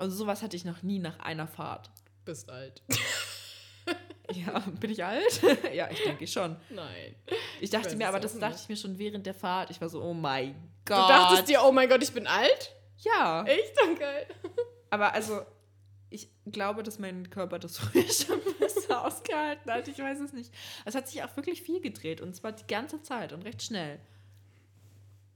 Und 0.00 0.10
sowas 0.10 0.42
hatte 0.42 0.56
ich 0.56 0.64
noch 0.64 0.82
nie 0.82 0.98
nach 0.98 1.18
einer 1.18 1.46
Fahrt. 1.46 1.90
Bist 2.24 2.48
alt. 2.48 2.82
ja, 4.32 4.58
bin 4.80 4.90
ich 4.90 5.04
alt? 5.04 5.42
ja, 5.74 5.90
ich 5.90 6.02
denke 6.02 6.26
schon. 6.26 6.56
Nein. 6.70 7.14
Ich 7.60 7.68
dachte 7.68 7.90
ich 7.90 7.96
mir, 7.96 8.08
aber 8.08 8.18
das 8.18 8.38
dachte 8.38 8.58
ich 8.62 8.68
mir 8.70 8.76
schon 8.76 8.98
während 8.98 9.26
der 9.26 9.34
Fahrt. 9.34 9.68
Ich 9.68 9.78
war 9.78 9.90
so, 9.90 10.02
oh 10.02 10.14
mein 10.14 10.54
Gott. 10.86 11.04
Du 11.04 11.12
dachtest 11.12 11.48
dir, 11.50 11.60
oh 11.62 11.70
mein 11.70 11.86
Gott, 11.86 12.02
ich 12.02 12.12
bin 12.12 12.26
alt? 12.26 12.74
Ja. 13.00 13.44
Echt? 13.44 13.76
Dann 13.76 13.94
geil. 13.94 14.26
Aber 14.90 15.12
also, 15.12 15.42
ich 16.08 16.30
glaube, 16.46 16.82
dass 16.82 16.98
mein 16.98 17.28
Körper 17.28 17.58
das 17.58 17.76
früher 17.76 18.10
schon 18.10 18.40
besser 18.58 19.04
ausgehalten 19.04 19.70
hat. 19.70 19.86
Ich 19.86 19.98
weiß 19.98 20.20
es 20.20 20.32
nicht. 20.32 20.50
Es 20.86 20.94
hat 20.94 21.08
sich 21.08 21.22
auch 21.22 21.36
wirklich 21.36 21.60
viel 21.60 21.82
gedreht 21.82 22.22
und 22.22 22.34
zwar 22.34 22.52
die 22.52 22.66
ganze 22.66 23.02
Zeit 23.02 23.34
und 23.34 23.44
recht 23.44 23.62
schnell. 23.62 24.00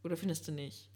Oder 0.02 0.16
findest 0.16 0.48
du 0.48 0.52
nicht? 0.52 0.88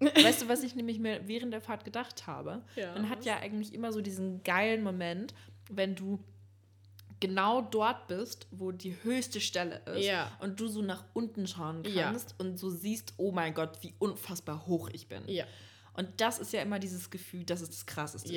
Weißt 0.00 0.42
du, 0.42 0.48
was 0.48 0.62
ich 0.62 0.74
nämlich 0.74 0.98
mir 0.98 1.26
während 1.26 1.52
der 1.52 1.60
Fahrt 1.60 1.84
gedacht 1.84 2.26
habe? 2.26 2.62
Ja, 2.76 2.92
Man 2.94 3.08
hat 3.08 3.24
ja 3.24 3.36
eigentlich 3.38 3.74
immer 3.74 3.92
so 3.92 4.00
diesen 4.00 4.42
geilen 4.42 4.82
Moment, 4.82 5.34
wenn 5.70 5.94
du 5.94 6.18
genau 7.20 7.62
dort 7.62 8.08
bist, 8.08 8.46
wo 8.50 8.72
die 8.72 8.96
höchste 9.02 9.40
Stelle 9.40 9.80
ist 9.86 10.04
ja. 10.04 10.30
und 10.40 10.60
du 10.60 10.68
so 10.68 10.82
nach 10.82 11.04
unten 11.14 11.46
schauen 11.46 11.82
kannst 11.82 12.30
ja. 12.30 12.36
und 12.38 12.58
so 12.58 12.70
siehst, 12.70 13.14
oh 13.16 13.32
mein 13.32 13.54
Gott, 13.54 13.78
wie 13.82 13.94
unfassbar 13.98 14.66
hoch 14.66 14.90
ich 14.92 15.08
bin. 15.08 15.22
Ja. 15.26 15.44
Und 15.94 16.08
das 16.18 16.38
ist 16.38 16.52
ja 16.52 16.60
immer 16.60 16.78
dieses 16.78 17.10
Gefühl, 17.10 17.44
das 17.44 17.62
ist 17.62 17.72
das 17.72 17.86
Krasseste. 17.86 18.32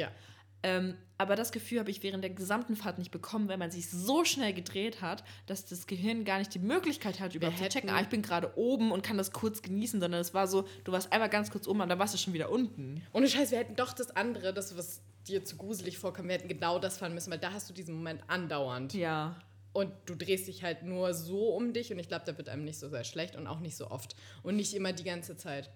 Ähm, 0.63 0.95
aber 1.17 1.36
das 1.36 1.52
Gefühl 1.52 1.80
habe 1.80 1.91
ich 1.91 2.02
während 2.02 2.24
der 2.24 2.32
gesamten 2.32 2.76
Fahrt 2.76 2.98
nicht 2.98 3.12
bekommen, 3.12 3.50
weil 3.50 3.58
man 3.58 3.72
sich 3.72 3.89
so 3.89 4.24
schnell 4.24 4.54
gedreht 4.54 5.02
hat, 5.02 5.24
dass 5.48 5.65
das 5.65 5.86
Gehirn 5.86 6.24
gar 6.24 6.39
nicht 6.39 6.54
die 6.54 6.60
Möglichkeit 6.60 7.19
hat, 7.19 7.36
überhaupt 7.36 7.58
zu 7.58 7.67
checken, 7.67 7.89
ah, 7.89 8.02
ich 8.02 8.08
bin 8.08 8.22
gerade 8.22 8.58
oben 8.58 8.91
und 8.91 9.04
kann 9.04 9.17
das 9.17 9.32
kurz 9.32 9.62
genießen, 9.62 10.00
sondern 10.00 10.22
es 10.22 10.34
war 10.34 10.48
so, 10.48 10.65
du 10.86 10.91
warst 10.91 11.12
einmal 11.12 11.30
ganz 11.30 11.52
kurz 11.52 11.67
oben 11.67 11.82
und 11.82 11.89
dann 11.89 12.00
warst 12.00 12.13
du 12.13 12.17
schon 12.17 12.34
wieder 12.34 12.50
unten. 12.50 13.04
Ohne 13.12 13.28
Scheiß, 13.28 13.52
wir 13.52 13.58
hätten 13.58 13.76
doch 13.76 13.93
das 13.93 14.15
andere, 14.15 14.54
das, 14.54 14.78
was 14.78 15.02
dir 15.28 15.43
zu 15.43 15.58
gruselig 15.58 15.98
vorkam, 15.98 16.28
wir 16.28 16.36
hätten 16.36 16.48
genau 16.48 16.80
das 16.80 16.98
fahren 16.98 17.13
müssen, 17.13 17.32
weil 17.32 17.39
da 17.39 17.52
hast 17.52 17.69
du 17.69 17.74
diesen 17.74 17.95
Moment 17.95 18.22
andauernd. 18.28 18.93
Ja. 18.93 19.38
Und 19.74 19.91
du 20.06 20.15
drehst 20.15 20.48
dich 20.48 20.63
halt 20.63 20.84
nur 20.84 21.13
so 21.13 21.50
um 21.50 21.74
dich 21.74 21.91
und 21.91 22.00
ich 22.00 22.08
glaube, 22.08 22.24
da 22.26 22.38
wird 22.38 22.50
einem 22.50 22.63
nicht 22.63 22.80
so 22.80 22.89
sehr 22.89 23.04
schlecht 23.04 23.36
und 23.36 23.45
auch 23.45 23.60
nicht 23.60 23.76
so 23.76 23.91
oft 23.91 24.15
und 24.41 24.56
nicht 24.56 24.74
immer 24.74 24.93
die 24.93 25.04
ganze 25.04 25.38
Zeit. 25.38 25.69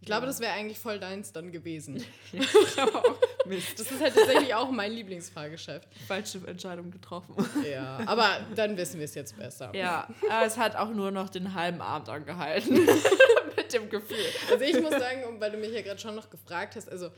Ich 0.00 0.06
glaube, 0.06 0.22
ja. 0.22 0.26
das 0.26 0.40
wäre 0.40 0.52
eigentlich 0.52 0.78
voll 0.78 0.98
deins 0.98 1.32
dann 1.32 1.52
gewesen. 1.52 2.02
Ja, 2.32 2.40
ich 2.66 2.74
glaube 2.74 2.98
auch. 2.98 3.18
Mist. 3.50 3.78
Das 3.78 3.90
ist 3.90 4.00
halt 4.00 4.14
tatsächlich 4.14 4.54
auch 4.54 4.70
mein 4.70 4.92
Lieblingsfahrgeschäft. 4.92 5.88
Falsche 6.06 6.40
Entscheidung 6.46 6.90
getroffen. 6.90 7.34
Ja, 7.70 8.00
aber 8.06 8.40
dann 8.56 8.76
wissen 8.76 8.98
wir 8.98 9.04
es 9.04 9.14
jetzt 9.14 9.36
besser. 9.36 9.70
Ja, 9.74 10.08
es 10.44 10.56
hat 10.56 10.76
auch 10.76 10.90
nur 10.90 11.10
noch 11.10 11.28
den 11.28 11.54
halben 11.54 11.80
Abend 11.80 12.08
angehalten. 12.08 12.74
Mit 13.56 13.72
dem 13.72 13.90
Gefühl. 13.90 14.16
Also 14.50 14.64
ich 14.64 14.80
muss 14.80 14.90
sagen, 14.92 15.22
weil 15.38 15.50
du 15.50 15.58
mich 15.58 15.72
ja 15.72 15.82
gerade 15.82 16.00
schon 16.00 16.14
noch 16.14 16.30
gefragt 16.30 16.76
hast, 16.76 16.88
also 16.88 17.10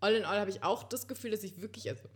all 0.00 0.14
in 0.14 0.24
all 0.24 0.38
habe 0.38 0.50
ich 0.50 0.62
auch 0.62 0.82
das 0.82 1.08
Gefühl, 1.08 1.30
dass 1.30 1.44
ich 1.44 1.60
wirklich, 1.62 1.88
also 1.88 2.08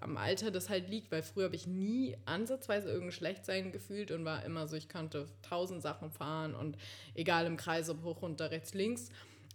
am 0.00 0.16
Alter 0.16 0.50
das 0.50 0.68
halt 0.68 0.88
liegt, 0.88 1.10
weil 1.12 1.22
früher 1.22 1.44
habe 1.44 1.56
ich 1.56 1.66
nie 1.66 2.16
ansatzweise 2.24 2.88
irgendein 2.88 3.12
Schlechtsein 3.12 3.72
gefühlt 3.72 4.10
und 4.10 4.24
war 4.24 4.44
immer 4.44 4.66
so, 4.66 4.76
ich 4.76 4.88
konnte 4.88 5.26
tausend 5.42 5.82
Sachen 5.82 6.10
fahren 6.10 6.54
und 6.54 6.76
egal 7.14 7.46
im 7.46 7.56
Kreis, 7.56 7.88
ob 7.90 8.02
hoch, 8.02 8.22
runter, 8.22 8.50
rechts, 8.50 8.74
links. 8.74 9.10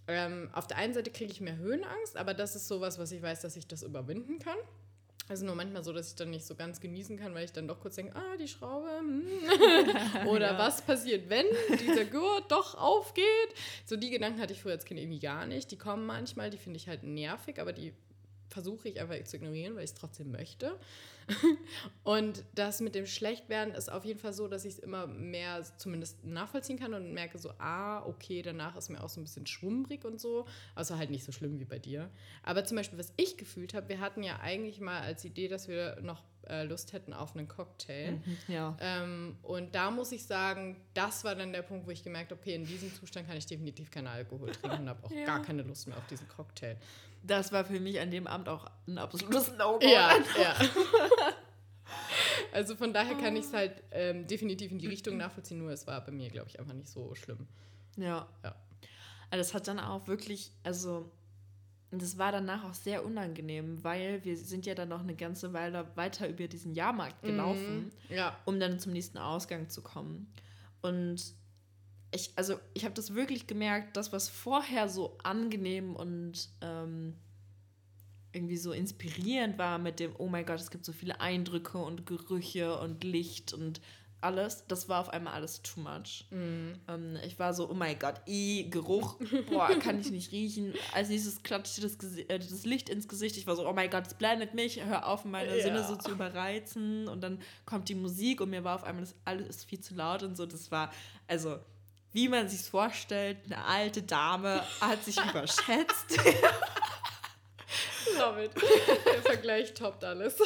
Ähm, 0.07 0.49
auf 0.53 0.67
der 0.67 0.77
einen 0.77 0.93
Seite 0.93 1.11
kriege 1.11 1.31
ich 1.31 1.41
mehr 1.41 1.57
Höhenangst, 1.57 2.17
aber 2.17 2.33
das 2.33 2.55
ist 2.55 2.67
sowas, 2.67 2.99
was 2.99 3.11
ich 3.11 3.21
weiß, 3.21 3.41
dass 3.41 3.55
ich 3.55 3.67
das 3.67 3.83
überwinden 3.83 4.39
kann. 4.39 4.57
Also 5.29 5.45
nur 5.45 5.55
manchmal 5.55 5.83
so, 5.83 5.93
dass 5.93 6.09
ich 6.09 6.15
dann 6.15 6.31
nicht 6.31 6.45
so 6.45 6.53
ganz 6.53 6.81
genießen 6.81 7.17
kann, 7.17 7.33
weil 7.33 7.45
ich 7.45 7.53
dann 7.53 7.67
doch 7.67 7.79
kurz 7.79 7.95
denke, 7.95 8.13
ah, 8.15 8.35
die 8.37 8.49
Schraube. 8.49 8.89
Hm. 8.99 10.27
Oder 10.27 10.51
ja. 10.51 10.57
was 10.57 10.81
passiert, 10.81 11.29
wenn 11.29 11.45
dieser 11.79 12.03
Gurt 12.03 12.51
doch 12.51 12.75
aufgeht? 12.75 13.23
So 13.85 13.95
die 13.95 14.09
Gedanken 14.09 14.41
hatte 14.41 14.51
ich 14.51 14.61
früher 14.61 14.73
als 14.73 14.83
Kind 14.83 14.99
irgendwie 14.99 15.19
gar 15.19 15.45
nicht. 15.45 15.71
Die 15.71 15.77
kommen 15.77 16.05
manchmal, 16.05 16.49
die 16.49 16.57
finde 16.57 16.77
ich 16.77 16.89
halt 16.89 17.03
nervig, 17.03 17.61
aber 17.61 17.71
die 17.71 17.93
versuche 18.49 18.89
ich 18.89 18.99
einfach 18.99 19.21
zu 19.23 19.37
ignorieren, 19.37 19.75
weil 19.75 19.85
ich 19.85 19.91
es 19.91 19.95
trotzdem 19.95 20.29
möchte. 20.31 20.77
und 22.03 22.43
das 22.55 22.81
mit 22.81 22.95
dem 22.95 23.05
Schlechtwerden 23.05 23.73
ist 23.73 23.91
auf 23.91 24.05
jeden 24.05 24.19
Fall 24.19 24.33
so, 24.33 24.47
dass 24.47 24.65
ich 24.65 24.73
es 24.73 24.79
immer 24.79 25.07
mehr 25.07 25.63
zumindest 25.77 26.23
nachvollziehen 26.23 26.79
kann 26.79 26.93
und 26.93 27.13
merke 27.13 27.37
so, 27.37 27.51
ah, 27.59 28.05
okay, 28.05 28.41
danach 28.41 28.75
ist 28.75 28.89
mir 28.89 29.03
auch 29.03 29.09
so 29.09 29.19
ein 29.19 29.23
bisschen 29.23 29.45
schwummrig 29.45 30.05
und 30.05 30.19
so. 30.19 30.45
Also 30.75 30.97
halt 30.97 31.09
nicht 31.09 31.23
so 31.23 31.31
schlimm 31.31 31.59
wie 31.59 31.65
bei 31.65 31.79
dir. 31.79 32.09
Aber 32.43 32.65
zum 32.65 32.77
Beispiel, 32.77 32.99
was 32.99 33.13
ich 33.17 33.37
gefühlt 33.37 33.73
habe, 33.73 33.89
wir 33.89 33.99
hatten 33.99 34.23
ja 34.23 34.39
eigentlich 34.39 34.79
mal 34.79 35.01
als 35.01 35.25
Idee, 35.25 35.47
dass 35.47 35.67
wir 35.67 35.99
noch 36.01 36.23
äh, 36.47 36.63
Lust 36.63 36.93
hätten 36.93 37.13
auf 37.13 37.35
einen 37.35 37.47
Cocktail. 37.47 38.13
Mhm, 38.13 38.37
ja. 38.47 38.77
Ähm, 38.79 39.37
und 39.43 39.75
da 39.75 39.91
muss 39.91 40.11
ich 40.11 40.25
sagen, 40.25 40.81
das 40.93 41.23
war 41.23 41.35
dann 41.35 41.53
der 41.53 41.61
Punkt, 41.61 41.87
wo 41.87 41.91
ich 41.91 42.03
gemerkt 42.03 42.31
habe, 42.31 42.41
okay, 42.41 42.55
in 42.55 42.65
diesem 42.65 42.93
Zustand 42.93 43.27
kann 43.27 43.37
ich 43.37 43.45
definitiv 43.45 43.91
keinen 43.91 44.07
Alkohol 44.07 44.51
trinken 44.51 44.81
und 44.81 44.89
habe 44.89 45.03
auch 45.05 45.11
ja. 45.15 45.25
gar 45.25 45.41
keine 45.41 45.63
Lust 45.63 45.87
mehr 45.87 45.97
auf 45.97 46.07
diesen 46.07 46.27
Cocktail. 46.27 46.77
Das 47.25 47.53
war 47.53 47.63
für 47.63 47.79
mich 47.79 48.01
an 48.01 48.11
dem 48.11 48.27
Abend 48.27 48.49
auch 48.49 48.69
ein 48.85 48.97
absolutes 48.97 49.53
No-Go. 49.57 49.85
Ja, 49.87 50.11
ja. 50.41 50.55
Also 52.51 52.75
von 52.75 52.93
daher 52.93 53.15
kann 53.15 53.35
ich 53.35 53.45
es 53.45 53.53
halt 53.53 53.83
ähm, 53.91 54.27
definitiv 54.27 54.71
in 54.71 54.79
die 54.79 54.87
Richtung 54.87 55.17
nachvollziehen, 55.17 55.59
nur 55.59 55.71
es 55.71 55.87
war 55.87 56.03
bei 56.03 56.11
mir, 56.11 56.29
glaube 56.29 56.49
ich, 56.49 56.59
einfach 56.59 56.73
nicht 56.73 56.89
so 56.89 57.13
schlimm. 57.15 57.47
Ja. 57.97 58.27
ja. 58.43 58.55
Also 59.29 59.41
es 59.41 59.53
hat 59.53 59.67
dann 59.67 59.79
auch 59.79 60.07
wirklich, 60.07 60.51
also 60.63 61.11
das 61.99 62.17
war 62.17 62.31
danach 62.31 62.63
auch 62.63 62.73
sehr 62.73 63.05
unangenehm, 63.05 63.83
weil 63.83 64.23
wir 64.23 64.37
sind 64.37 64.65
ja 64.65 64.75
dann 64.75 64.89
noch 64.89 65.01
eine 65.01 65.15
ganze 65.15 65.53
Weile 65.53 65.87
weiter 65.95 66.27
über 66.27 66.47
diesen 66.47 66.73
Jahrmarkt 66.73 67.23
mhm. 67.23 67.27
gelaufen, 67.27 67.91
mhm, 68.09 68.15
ja. 68.15 68.37
um 68.45 68.59
dann 68.59 68.79
zum 68.79 68.93
nächsten 68.93 69.17
Ausgang 69.17 69.69
zu 69.69 69.81
kommen. 69.81 70.31
Und 70.81 71.35
ich, 72.11 72.31
also 72.35 72.59
ich 72.73 72.85
habe 72.85 72.93
das 72.93 73.13
wirklich 73.13 73.47
gemerkt, 73.47 73.97
das, 73.97 74.11
was 74.11 74.29
vorher 74.29 74.89
so 74.89 75.17
angenehm 75.23 75.95
und 75.95 76.49
ähm, 76.61 77.15
irgendwie 78.33 78.57
so 78.57 78.71
inspirierend 78.71 79.57
war 79.57 79.77
mit 79.77 79.99
dem, 79.99 80.13
oh 80.17 80.27
mein 80.27 80.45
Gott, 80.45 80.59
es 80.59 80.71
gibt 80.71 80.85
so 80.85 80.91
viele 80.91 81.21
Eindrücke 81.21 81.77
und 81.77 82.05
Gerüche 82.05 82.77
und 82.79 83.03
Licht 83.03 83.53
und 83.53 83.79
alles, 84.23 84.65
das 84.67 84.87
war 84.87 85.01
auf 85.01 85.09
einmal 85.09 85.33
alles 85.33 85.61
too 85.61 85.81
much. 85.81 86.25
Mm. 86.31 86.73
Ähm, 86.87 87.17
ich 87.25 87.37
war 87.39 87.53
so, 87.53 87.69
oh 87.69 87.73
mein 87.73 87.99
Gott, 87.99 88.21
i 88.25 88.69
Geruch, 88.69 89.17
boah, 89.49 89.67
kann 89.79 89.99
ich 89.99 90.11
nicht 90.11 90.31
riechen. 90.31 90.73
Als 90.93 91.09
nächstes 91.09 91.43
klatschte 91.43 91.81
das, 91.81 91.97
äh, 92.17 92.39
das 92.39 92.65
Licht 92.65 92.89
ins 92.89 93.07
Gesicht. 93.07 93.37
Ich 93.37 93.45
war 93.47 93.55
so, 93.55 93.67
oh 93.67 93.73
mein 93.73 93.89
Gott, 93.89 94.07
es 94.07 94.13
blendet 94.13 94.53
mich, 94.53 94.83
hör 94.83 95.07
auf, 95.07 95.25
meine 95.25 95.57
ja. 95.57 95.63
Sinne 95.63 95.83
so 95.83 95.97
zu 95.97 96.11
überreizen. 96.11 97.07
Und 97.09 97.21
dann 97.21 97.39
kommt 97.65 97.89
die 97.89 97.95
Musik 97.95 98.39
und 98.39 98.49
mir 98.49 98.63
war 98.63 98.75
auf 98.75 98.83
einmal 98.83 99.03
das 99.03 99.15
alles 99.25 99.65
viel 99.65 99.81
zu 99.81 99.93
laut 99.93 100.23
und 100.23 100.37
so. 100.37 100.45
Das 100.45 100.71
war, 100.71 100.91
also 101.27 101.57
wie 102.13 102.29
man 102.29 102.47
sich 102.47 102.61
vorstellt, 102.61 103.39
eine 103.45 103.65
alte 103.65 104.03
Dame 104.03 104.63
hat 104.79 105.03
sich 105.03 105.17
überschätzt. 105.29 106.17
Love 108.17 108.43
it. 108.43 108.51
Der 109.05 109.21
Vergleich 109.21 109.73
toppt 109.73 110.03
alles. 110.03 110.37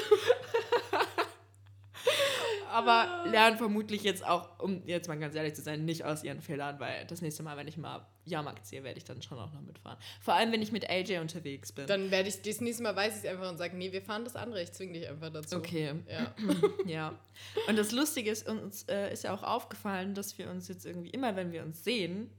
Aber 2.69 3.23
lernen 3.29 3.57
vermutlich 3.57 4.03
jetzt 4.03 4.25
auch, 4.25 4.59
um 4.59 4.85
jetzt 4.85 5.07
mal 5.07 5.17
ganz 5.17 5.35
ehrlich 5.35 5.55
zu 5.55 5.61
sein, 5.61 5.85
nicht 5.85 6.03
aus 6.03 6.23
ihren 6.23 6.41
Fehlern, 6.41 6.79
weil 6.79 7.05
das 7.05 7.21
nächste 7.21 7.43
Mal, 7.43 7.57
wenn 7.57 7.67
ich 7.67 7.77
mal 7.77 8.05
Jahrmarkt 8.25 8.65
sehe, 8.65 8.83
werde 8.83 8.97
ich 8.97 9.05
dann 9.05 9.21
schon 9.21 9.39
auch 9.39 9.51
noch 9.53 9.61
mitfahren. 9.61 9.97
Vor 10.21 10.33
allem, 10.33 10.51
wenn 10.51 10.61
ich 10.61 10.71
mit 10.71 10.89
AJ 10.89 11.19
unterwegs 11.19 11.71
bin. 11.71 11.87
Dann 11.87 12.11
werde 12.11 12.29
ich 12.29 12.41
das 12.41 12.61
nächste 12.61 12.83
Mal 12.83 12.95
weiß 12.95 13.17
ich 13.17 13.23
es 13.23 13.29
einfach 13.29 13.49
und 13.49 13.57
sage, 13.57 13.75
nee, 13.75 13.91
wir 13.91 14.01
fahren 14.01 14.25
das 14.25 14.35
andere, 14.35 14.61
ich 14.61 14.71
zwinge 14.73 14.93
dich 14.93 15.07
einfach 15.07 15.29
dazu. 15.29 15.55
Okay. 15.55 15.93
Ja. 16.09 16.35
ja. 16.85 17.19
Und 17.67 17.77
das 17.77 17.91
Lustige 17.91 18.29
ist, 18.29 18.47
uns 18.47 18.83
äh, 18.83 19.11
ist 19.13 19.23
ja 19.23 19.33
auch 19.33 19.43
aufgefallen, 19.43 20.13
dass 20.13 20.37
wir 20.37 20.49
uns 20.49 20.67
jetzt 20.67 20.85
irgendwie 20.85 21.09
immer, 21.09 21.35
wenn 21.35 21.51
wir 21.51 21.63
uns 21.63 21.83
sehen, 21.83 22.29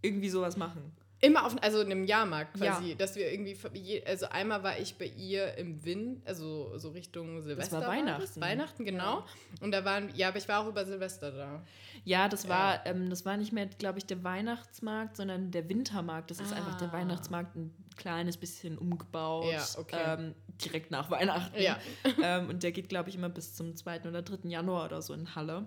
irgendwie 0.00 0.30
sowas 0.30 0.56
machen. 0.56 0.92
Immer 1.24 1.46
auf, 1.46 1.54
also 1.62 1.80
in 1.80 1.92
einem 1.92 2.04
Jahrmarkt 2.04 2.54
quasi, 2.58 2.90
ja. 2.90 2.94
dass 2.96 3.14
wir 3.14 3.32
irgendwie, 3.32 3.56
also 4.04 4.26
einmal 4.26 4.64
war 4.64 4.78
ich 4.80 4.98
bei 4.98 5.06
ihr 5.06 5.56
im 5.56 5.84
Wind, 5.84 6.20
also 6.26 6.76
so 6.78 6.90
Richtung 6.90 7.40
Silvester. 7.42 7.78
Das 7.78 7.86
war 7.86 7.94
Weihnachten. 7.94 8.40
Weihnachten, 8.40 8.84
genau. 8.84 9.20
Ja. 9.20 9.26
Und 9.60 9.70
da 9.70 9.84
waren, 9.84 10.10
ja, 10.16 10.28
aber 10.28 10.38
ich 10.38 10.48
war 10.48 10.64
auch 10.64 10.68
über 10.68 10.84
Silvester 10.84 11.30
da. 11.30 11.62
Ja, 12.04 12.28
das 12.28 12.48
war, 12.48 12.84
ähm, 12.86 13.08
das 13.08 13.24
war 13.24 13.36
nicht 13.36 13.52
mehr, 13.52 13.66
glaube 13.66 14.00
ich, 14.00 14.06
der 14.06 14.24
Weihnachtsmarkt, 14.24 15.16
sondern 15.16 15.52
der 15.52 15.68
Wintermarkt. 15.68 16.32
Das 16.32 16.40
ist 16.40 16.52
ah. 16.52 16.56
einfach 16.56 16.76
der 16.78 16.92
Weihnachtsmarkt 16.92 17.54
ein 17.54 17.72
kleines 17.96 18.36
bisschen 18.36 18.76
umgebaut. 18.76 19.52
Ja, 19.52 19.64
okay. 19.78 20.00
Ähm, 20.04 20.34
direkt 20.64 20.90
nach 20.90 21.08
Weihnachten. 21.08 21.60
Ja. 21.62 21.78
ähm, 22.22 22.48
und 22.48 22.64
der 22.64 22.72
geht, 22.72 22.88
glaube 22.88 23.10
ich, 23.10 23.14
immer 23.14 23.28
bis 23.28 23.54
zum 23.54 23.76
2. 23.76 24.08
oder 24.08 24.22
3. 24.22 24.48
Januar 24.48 24.86
oder 24.86 25.02
so 25.02 25.14
in 25.14 25.34
Halle. 25.36 25.66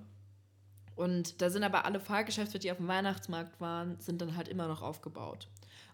Und 0.95 1.41
da 1.41 1.49
sind 1.49 1.63
aber 1.63 1.85
alle 1.85 1.99
Fahrgeschäfte, 1.99 2.59
die 2.59 2.71
auf 2.71 2.77
dem 2.77 2.87
Weihnachtsmarkt 2.87 3.59
waren, 3.59 3.99
sind 3.99 4.21
dann 4.21 4.35
halt 4.35 4.47
immer 4.47 4.67
noch 4.67 4.81
aufgebaut. 4.81 5.47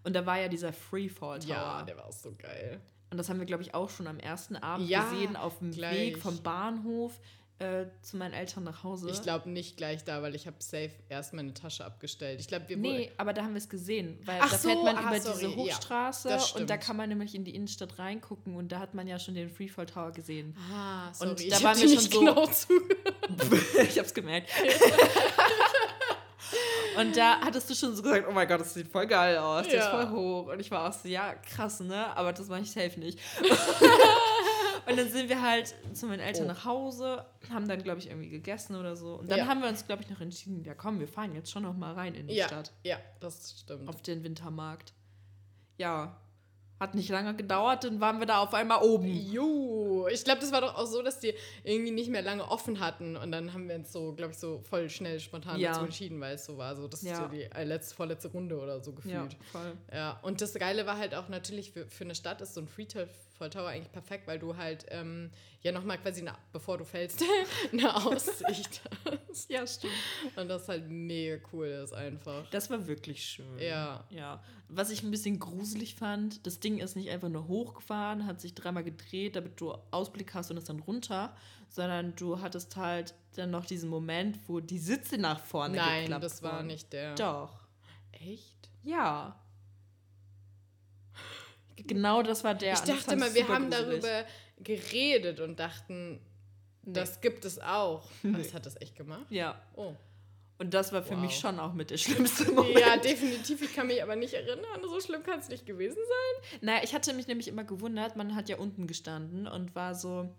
Und 0.04 0.16
da 0.16 0.26
war 0.26 0.40
ja 0.40 0.48
dieser 0.48 0.74
Freefall 0.74 1.40
Tower. 1.40 1.50
Ja, 1.50 1.84
der 1.84 1.98
war 1.98 2.06
auch 2.06 2.14
so 2.14 2.34
geil. 2.38 2.80
Und 3.10 3.18
das 3.18 3.30
haben 3.30 3.40
wir, 3.40 3.46
glaube 3.46 3.64
ich, 3.64 3.74
auch 3.74 3.90
schon 3.90 4.08
am 4.08 4.20
ersten 4.20 4.56
Abend 4.56 4.88
ja, 4.88 5.04
gesehen, 5.10 5.36
auf 5.36 5.60
dem 5.60 5.72
gleich. 5.72 5.98
Weg 5.98 6.18
vom 6.20 6.42
Bahnhof 6.42 7.20
äh, 7.62 7.86
zu 8.02 8.18
meinen 8.18 8.34
Eltern 8.34 8.64
nach 8.64 8.84
Hause. 8.84 9.10
Ich 9.12 9.22
glaube 9.22 9.50
nicht 9.50 9.78
gleich 9.78 10.04
da, 10.04 10.22
weil 10.22 10.34
ich 10.34 10.48
habe 10.48 10.58
safe 10.60 10.92
erst 11.10 11.34
meine 11.34 11.54
Tasche 11.54 11.86
abgestellt. 11.86 12.40
Ich 12.40 12.48
glaube, 12.48 12.68
wir 12.68 12.78
Nee, 12.78 13.12
aber 13.18 13.34
da 13.34 13.44
haben 13.44 13.54
wir 13.54 13.60
es 13.60 13.70
gesehen, 13.70 14.18
weil 14.26 14.40
Ach 14.42 14.52
da 14.52 14.58
so, 14.58 14.70
fährt 14.70 14.84
man 14.84 14.98
ah, 14.98 15.10
über 15.10 15.22
sorry. 15.22 15.40
diese 15.40 15.56
Hochstraße 15.56 16.30
ja, 16.30 16.44
und 16.56 16.70
da 16.70 16.78
kann 16.78 16.98
man 16.98 17.10
nämlich 17.10 17.36
in 17.36 17.44
die 17.44 17.54
Innenstadt 17.54 18.00
reingucken 18.00 18.56
und 18.56 18.72
da 18.72 18.80
hat 18.80 18.96
man 18.96 19.08
ja 19.08 19.20
schon 19.20 19.36
den 19.36 19.50
Freefall 19.50 19.86
Tower 19.86 20.12
gesehen. 20.12 20.56
Ah, 20.74 21.14
sorry. 21.14 21.30
Und 21.30 21.40
da 21.40 21.58
ich 21.58 21.64
waren 21.64 21.80
wir 21.80 21.88
schon 21.88 22.00
so 22.00 22.20
genau 22.20 22.50
Ich 23.84 24.00
hab's 24.00 24.14
gemerkt. 24.14 24.50
Und 26.98 27.16
da 27.16 27.40
hattest 27.40 27.70
du 27.70 27.76
schon 27.76 27.96
so 27.96 28.02
gesagt, 28.02 28.26
oh 28.28 28.32
mein 28.32 28.48
Gott, 28.48 28.60
das 28.60 28.74
sieht 28.74 28.88
voll 28.88 29.08
geil 29.08 29.38
aus, 29.38 29.66
ja. 29.68 29.72
der 29.72 29.80
ist 29.82 29.90
voll 29.90 30.10
hoch. 30.10 30.48
Und 30.48 30.60
ich 30.60 30.70
war 30.72 30.90
auch 30.90 30.94
so, 30.94 31.08
ja, 31.08 31.36
krass, 31.36 31.80
ne? 31.80 32.16
Aber 32.18 32.34
das 32.34 32.48
mache 32.48 32.62
ich 32.62 32.72
safe 32.72 33.00
nicht. 33.00 33.20
Und 34.88 34.98
dann 34.98 35.10
sind 35.10 35.30
wir 35.30 35.42
halt 35.42 35.74
zu 35.94 36.08
meinen 36.08 36.20
Eltern 36.20 36.46
oh. 36.46 36.48
nach 36.48 36.66
Hause, 36.66 37.26
haben 37.50 37.68
dann, 37.68 37.82
glaube 37.84 38.00
ich, 38.00 38.08
irgendwie 38.08 38.30
gegessen 38.30 38.76
oder 38.76 38.96
so. 38.96 39.16
Und 39.16 39.30
dann 39.30 39.40
ja. 39.40 39.48
haben 39.48 39.62
wir 39.62 39.70
uns, 39.70 39.86
glaube 39.86 40.04
ich, 40.04 40.10
noch 40.10 40.22
entschieden, 40.22 40.64
ja 40.64 40.74
komm, 40.74 41.00
wir 41.00 41.08
fahren 41.08 41.34
jetzt 41.36 41.52
schon 41.52 41.64
noch 41.64 41.76
mal 41.76 41.94
rein 41.94 42.16
in 42.16 42.28
die 42.28 42.36
ja. 42.36 42.48
Stadt. 42.48 42.72
Ja, 42.84 42.98
das 43.20 43.62
stimmt. 43.62 43.88
Auf 43.88 44.02
den 44.02 44.24
Wintermarkt. 44.24 44.94
Ja, 45.78 46.22
hat 46.82 46.96
nicht 46.96 47.10
lange 47.10 47.36
gedauert, 47.36 47.84
dann 47.84 48.02
waren 48.02 48.20
wir 48.20 48.26
da 48.26 48.40
auf 48.40 48.56
einmal 48.56 48.82
oben. 48.82 49.06
Jo, 49.06 50.08
ich 50.12 50.24
glaube, 50.24 50.42
das 50.42 50.52
war 50.52 50.62
doch 50.62 50.76
auch 50.76 50.88
so, 50.88 51.04
dass 51.04 51.20
die 51.20 51.36
irgendwie 51.64 51.92
nicht 51.92 52.10
mehr 52.10 52.24
lange 52.24 52.44
offen 52.50 52.80
hatten 52.80 53.16
und 53.16 53.32
dann 53.32 53.54
haben 53.54 53.70
wir 53.70 53.76
uns 53.76 53.94
so, 53.94 54.14
glaube 54.14 54.32
ich, 54.32 54.40
so 54.40 54.64
voll 54.68 54.90
schnell 54.90 55.20
spontan 55.20 55.60
ja. 55.60 55.74
dazu 55.74 55.86
entschieden, 55.86 56.20
weil 56.20 56.36
es 56.36 56.46
so 56.46 56.58
war, 56.58 56.76
so 56.76 56.88
das 56.88 57.04
ja. 57.04 57.14
ist 57.14 57.20
so 57.20 57.28
die 57.28 57.44
äh, 57.44 57.64
letzte, 57.66 57.94
vorletzte 57.94 58.30
Runde 58.30 58.60
oder 58.60 58.82
so 58.82 58.94
gefühlt. 58.94 59.14
Ja, 59.14 59.40
voll. 59.52 59.78
Ja, 59.94 60.20
und 60.24 60.42
das 60.42 60.56
Geile 60.56 60.88
war 60.88 60.98
halt 60.98 61.14
auch 61.14 61.30
natürlich 61.30 61.72
für, 61.72 61.86
für 61.86 62.04
eine 62.04 62.16
Stadt 62.16 62.42
ist 62.42 62.56
so 62.56 62.62
ein 62.62 62.68
Freetail 63.42 63.50
Tower 63.50 63.70
eigentlich 63.70 63.92
perfekt, 63.92 64.28
weil 64.28 64.40
du 64.40 64.56
halt 64.56 64.86
ähm, 64.90 65.32
ja 65.62 65.72
nochmal 65.72 65.98
quasi, 65.98 66.22
na, 66.22 66.38
bevor 66.52 66.78
du 66.78 66.86
fällst, 66.86 67.24
eine 67.72 67.96
Aussicht 67.96 68.82
hast. 69.06 69.50
Ja, 69.50 69.66
stimmt. 69.66 69.94
Und 70.36 70.48
das 70.48 70.68
halt 70.68 70.90
mega 70.90 71.44
cool 71.52 71.68
ist 71.68 71.94
einfach. 71.94 72.50
Das 72.52 72.70
war 72.70 72.86
wirklich 72.88 73.24
schön. 73.24 73.60
Ja. 73.60 74.04
Ja. 74.10 74.44
Was 74.70 74.90
ich 74.90 75.04
ein 75.04 75.12
bisschen 75.12 75.40
gruselig 75.40 75.96
fand, 75.96 76.46
das 76.46 76.60
Ding 76.60 76.78
ist 76.78 76.96
nicht 76.96 77.10
einfach 77.10 77.30
nur 77.30 77.48
hochgefahren, 77.48 78.26
hat 78.26 78.40
sich 78.40 78.54
dreimal 78.54 78.84
gedreht, 78.84 79.36
damit 79.36 79.60
du 79.60 79.74
Ausblick 79.92 80.34
hast 80.34 80.52
und 80.52 80.58
ist 80.58 80.70
dann 80.70 80.80
runter, 80.80 81.36
sondern 81.70 82.16
du 82.16 82.40
hattest 82.40 82.76
halt 82.76 83.14
dann 83.36 83.52
noch 83.52 83.66
diesen 83.66 83.90
Moment, 83.90 84.40
wo 84.48 84.60
die 84.60 84.80
Sitze 84.80 85.18
nach 85.18 85.40
vorne 85.40 85.78
Nein, 85.78 86.02
geklappt 86.02 86.24
das 86.24 86.44
war 86.44 86.64
nicht 86.64 86.94
der. 86.94 87.16
Doch. 87.16 87.62
Echt? 88.12 88.70
Ja. 88.84 89.41
Genau 91.88 92.24
das 92.24 92.44
war 92.44 92.56
der. 92.56 92.74
Ich 92.74 92.80
dachte 92.80 93.16
mal, 93.16 93.34
wir 93.34 93.48
haben 93.48 93.70
gruselig. 93.70 94.02
darüber 94.02 94.26
geredet 94.60 95.40
und 95.40 95.60
dachten, 95.60 96.14
nee. 96.84 96.94
das 96.94 97.22
gibt 97.22 97.46
es 97.46 97.60
auch. 97.60 98.08
Was 98.24 98.54
hat 98.54 98.66
das 98.66 98.80
echt 98.82 98.96
gemacht? 98.96 99.26
Ja. 99.30 99.62
Oh. 99.76 99.96
Und 100.58 100.76
das 100.76 100.94
war 100.94 101.02
für 101.02 101.16
wow. 101.16 101.22
mich 101.22 101.40
schon 101.40 101.60
auch 101.60 101.74
mit 101.74 101.90
der 101.90 101.98
schlimmste 101.98 102.52
Moment. 102.52 102.80
Ja, 102.80 102.96
definitiv. 102.96 103.64
Ich 103.64 103.74
kann 103.74 103.88
mich 103.88 104.04
aber 104.04 104.16
nicht 104.16 104.34
erinnern. 104.34 104.82
So 104.84 105.00
schlimm 105.02 105.24
kann 105.24 105.40
es 105.40 105.50
nicht 105.50 105.66
gewesen 105.66 105.98
sein. 105.98 106.60
Naja, 106.62 106.82
ich 106.84 106.94
hatte 106.94 107.14
mich 107.14 107.28
nämlich 107.28 107.48
immer 107.48 107.64
gewundert, 107.64 108.16
man 108.16 108.36
hat 108.36 108.48
ja 108.48 108.58
unten 108.58 108.86
gestanden 108.86 109.48
und 109.48 109.74
war 109.74 109.96
so, 109.96 110.30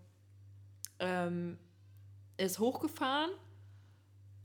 ähm, 0.99 1.57
ist 2.37 2.59
hochgefahren 2.59 3.31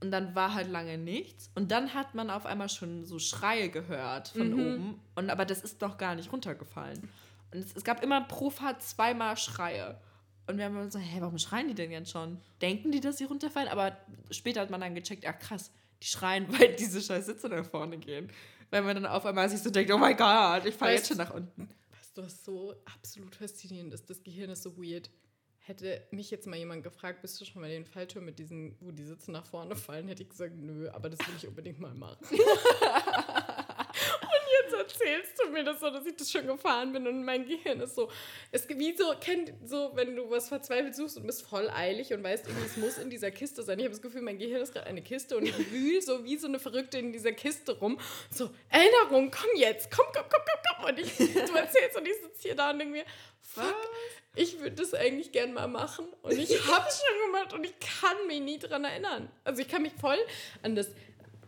und 0.01 0.11
dann 0.11 0.35
war 0.35 0.55
halt 0.55 0.69
lange 0.69 0.97
nichts. 0.97 1.51
Und 1.55 1.71
dann 1.71 1.95
hat 1.95 2.15
man 2.15 2.31
auf 2.31 2.47
einmal 2.47 2.69
schon 2.69 3.05
so 3.05 3.19
Schreie 3.19 3.69
gehört 3.69 4.29
von 4.29 4.51
mhm. 4.51 4.61
oben. 4.61 5.01
Und 5.17 5.31
aber 5.31 5.45
das 5.45 5.61
ist 5.63 5.83
doch 5.83 5.99
gar 5.99 6.15
nicht 6.15 6.33
runtergefallen. 6.33 7.09
Und 7.53 7.59
es, 7.59 7.75
es, 7.75 7.85
gab 7.85 8.03
immer 8.03 8.21
pro 8.23 8.51
Fahrt 8.51 8.83
zweimal 8.83 9.37
Schreie. 9.37 10.01
Und 10.47 10.59
wir 10.59 10.67
haben 10.67 10.79
uns 10.79 10.93
so, 10.93 10.99
hä, 10.99 11.21
warum 11.21 11.39
schreien 11.39 11.69
die 11.69 11.75
denn 11.75 11.91
jetzt 11.91 12.11
schon? 12.11 12.41
Denken 12.63 12.93
die, 12.93 13.01
dass 13.01 13.19
sie 13.19 13.25
runterfallen? 13.25 13.69
Aber 13.69 13.97
später 14.31 14.61
hat 14.61 14.71
man 14.71 14.81
dann 14.81 14.95
gecheckt, 14.95 15.27
ach 15.27 15.39
krass, 15.39 15.71
die 16.03 16.07
schreien, 16.07 16.47
weil 16.59 16.75
diese 16.77 17.03
scheiß 17.03 17.27
Sitze 17.27 17.49
nach 17.49 17.67
vorne 17.67 17.99
gehen. 17.99 18.31
Weil 18.71 18.83
man 18.83 18.95
dann 18.95 19.07
auf 19.07 19.27
einmal 19.27 19.49
sich 19.49 19.61
so 19.61 19.71
denkt, 19.71 19.91
oh 19.93 19.99
mein 19.99 20.17
Gott, 20.17 20.65
ich 20.65 20.75
fahre 20.75 20.93
jetzt 20.93 21.09
schon 21.09 21.17
nach 21.17 21.35
unten. 21.35 21.69
Weißt 21.91 22.17
du, 22.17 22.23
was 22.23 22.45
so 22.45 22.75
absolut 22.85 23.35
faszinierend 23.35 23.93
ist? 23.95 24.09
Das 24.09 24.23
Gehirn 24.23 24.51
ist 24.51 24.63
so 24.63 24.77
weird. 24.77 25.11
Hätte 25.69 26.03
mich 26.13 26.31
jetzt 26.31 26.47
mal 26.47 26.57
jemand 26.57 26.83
gefragt, 26.83 27.21
bist 27.21 27.39
du 27.39 27.45
schon 27.45 27.61
mal 27.61 27.69
den 27.69 27.85
Falltürm 27.85 28.25
mit 28.25 28.39
diesen, 28.39 28.75
wo 28.81 28.91
die 28.91 29.05
Sitze 29.05 29.31
nach 29.31 29.45
vorne 29.45 29.77
fallen, 29.77 30.09
hätte 30.09 30.23
ich 30.23 30.31
gesagt, 30.31 30.55
nö, 30.57 30.89
aber 30.89 31.11
das 31.11 31.19
will 31.19 31.35
ich 31.37 31.47
unbedingt 31.47 31.79
mal 31.79 31.93
machen. 31.93 32.27
jetzt 34.69 34.99
erzählst 34.99 35.33
du 35.39 35.51
mir 35.51 35.65
das 35.65 35.81
so, 35.81 35.91
dass 35.91 36.07
ich 36.07 36.17
das 36.17 36.31
schon 36.31 36.47
gefahren 36.47 36.93
bin 36.93 37.07
und 37.07 37.25
mein 37.25 37.47
Gehirn 37.47 37.81
ist 37.81 37.95
so, 37.95 38.11
es 38.53 38.69
wie 38.69 38.97
so, 38.97 39.15
kennt 39.21 39.53
so, 39.65 39.91
wenn 39.95 40.15
du 40.17 40.31
was 40.31 40.49
verzweifelt 40.49 40.95
suchst 40.95 41.17
und 41.17 41.27
bist 41.27 41.47
voll 41.47 41.71
eilig 41.71 42.13
und 42.13 42.23
weißt, 42.23 42.47
irgendwie, 42.47 42.67
es 42.67 42.77
muss 42.77 42.99
in 42.99 43.11
dieser 43.11 43.31
Kiste 43.31 43.63
sein. 43.63 43.79
Ich 43.79 43.85
habe 43.85 43.95
das 43.95 44.03
Gefühl, 44.03 44.23
mein 44.23 44.39
Gehirn 44.39 44.61
ist 44.61 44.73
gerade 44.73 44.87
eine 44.87 45.03
Kiste 45.03 45.37
und 45.37 45.47
ich 45.47 45.71
wühle 45.73 46.03
so 46.03 46.25
wie 46.25 46.37
so 46.37 46.47
eine 46.47 46.59
Verrückte 46.59 46.99
in 46.99 47.13
dieser 47.13 47.33
Kiste 47.33 47.79
rum. 47.79 47.99
So, 48.31 48.51
Erinnerung, 48.69 49.31
komm 49.31 49.51
jetzt, 49.57 49.91
komm, 49.91 50.07
komm, 50.13 50.25
komm, 50.29 50.43
komm, 50.45 50.77
komm. 50.77 50.89
Und 50.89 50.99
ich, 50.99 51.17
du 51.17 51.55
erzählst 51.55 51.97
und 51.97 52.07
ich 52.07 52.15
sitze 52.15 52.43
hier 52.43 52.55
da 52.55 52.71
und 52.71 52.79
denke 52.79 52.93
mir, 52.93 53.05
fuck, 53.43 53.75
ich 54.35 54.61
würde 54.61 54.77
das 54.77 54.95
eigentlich 54.95 55.33
gern 55.33 55.53
mal 55.53 55.69
machen. 55.69 56.07
Und 56.23 56.33
ich 56.33 56.51
habe 56.71 56.87
es 56.89 57.03
schon 57.03 57.27
gemacht 57.27 57.53
und 57.53 57.65
ich 57.65 57.75
kann 57.81 58.27
mich 58.27 58.41
nie 58.41 58.59
dran 58.59 58.85
erinnern. 58.85 59.31
Also 59.45 59.63
ich 59.63 59.69
kann 59.69 59.83
mich 59.83 59.93
voll 60.01 60.19
an 60.63 60.77
das 60.77 60.89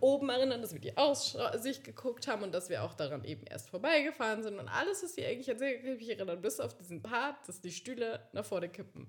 oben 0.01 0.29
erinnern, 0.29 0.63
dass 0.63 0.73
wir 0.73 0.81
die 0.81 0.97
Aussicht 0.97 1.85
geguckt 1.85 2.29
haben 2.29 2.43
und 2.43 2.53
dass 2.53 2.69
wir 2.69 2.83
auch 2.83 2.95
daran 2.95 3.25
eben 3.25 3.45
erst 3.47 3.71
vorbeigefahren 3.71 4.43
sind. 4.43 4.59
Und 4.59 4.69
alles, 4.69 5.03
was 5.03 5.15
sie 5.15 5.25
eigentlich 5.25 5.49
erzählt, 5.49 5.85
ich 5.85 5.99
mich 5.99 6.09
erinnern, 6.09 6.41
bis 6.41 6.61
auf 6.61 6.75
diesen 6.75 7.03
Part, 7.03 7.37
dass 7.47 7.61
die 7.61 7.73
Stühle 7.73 8.21
nach 8.33 8.45
vorne 8.45 8.69
kippen. 8.69 9.07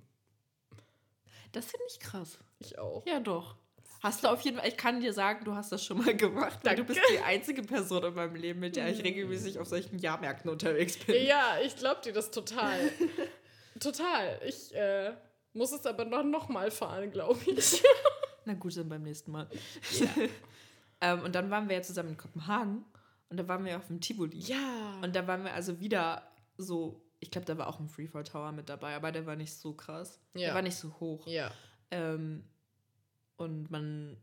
Das 1.52 1.66
finde 1.66 1.86
ich 1.90 2.00
krass. 2.00 2.38
Ich 2.60 2.80
auch. 2.80 3.06
Ja, 3.06 3.20
doch. 3.20 3.56
Hast 4.02 4.24
du 4.24 4.30
auf 4.30 4.42
jeden 4.42 4.58
Fall, 4.58 4.68
ich 4.68 4.78
kann 4.78 5.00
dir 5.00 5.14
sagen, 5.14 5.46
du 5.46 5.54
hast 5.54 5.72
das 5.72 5.86
schon 5.86 6.00
mal 6.00 6.16
gemacht, 6.18 6.60
Danke. 6.64 6.82
du 6.82 6.88
bist 6.88 7.02
die 7.14 7.20
einzige 7.20 7.62
Person 7.62 8.04
in 8.04 8.14
meinem 8.16 8.36
Leben, 8.36 8.60
mit 8.60 8.76
der 8.76 8.90
ich 8.90 9.04
regelmäßig 9.04 9.60
auf 9.60 9.68
solchen 9.68 10.00
Jahrmärkten 10.00 10.50
unterwegs 10.50 10.98
bin. 10.98 11.24
Ja, 11.24 11.58
ich 11.64 11.76
glaube 11.76 12.02
dir 12.02 12.12
das 12.12 12.32
total. 12.32 12.80
total. 13.80 14.40
Ich 14.44 14.74
äh, 14.74 15.14
muss 15.54 15.72
es 15.72 15.86
aber 15.86 16.06
noch, 16.06 16.24
noch 16.24 16.50
mal 16.50 16.72
fahren, 16.72 17.12
glaube 17.12 17.40
ich. 17.46 17.84
Na 18.46 18.54
gut, 18.56 18.76
dann 18.76 18.90
beim 18.90 19.04
nächsten 19.04 19.32
Mal. 19.32 19.48
Ja. 20.00 20.08
ähm, 21.02 21.22
und 21.22 21.36
dann 21.36 21.50
waren 21.50 21.68
wir 21.68 21.76
ja 21.76 21.82
zusammen 21.82 22.10
in 22.10 22.18
Kopenhagen 22.18 22.86
und 23.30 23.38
da 23.38 23.48
waren 23.48 23.66
wir 23.66 23.78
auf 23.78 23.88
dem 23.88 24.00
Tivoli. 24.00 24.38
Ja. 24.40 25.00
Und 25.02 25.16
da 25.16 25.28
waren 25.28 25.44
wir 25.44 25.54
also 25.54 25.80
wieder 25.80 26.24
so, 26.58 27.02
ich 27.20 27.32
glaube, 27.32 27.46
da 27.46 27.58
war 27.58 27.68
auch 27.68 27.80
ein 27.80 27.88
Freefall 27.88 28.24
Tower 28.24 28.52
mit 28.52 28.70
dabei, 28.70 28.96
aber 28.96 29.12
der 29.12 29.26
war 29.26 29.36
nicht 29.36 29.54
so 29.54 29.74
krass. 29.74 30.20
Ja. 30.34 30.48
Der 30.48 30.56
war 30.56 30.62
nicht 30.62 30.76
so 30.76 30.94
hoch. 31.00 31.26
Ja. 31.28 31.52
Ähm, 31.90 32.44
und 33.38 33.72
man, 33.72 34.18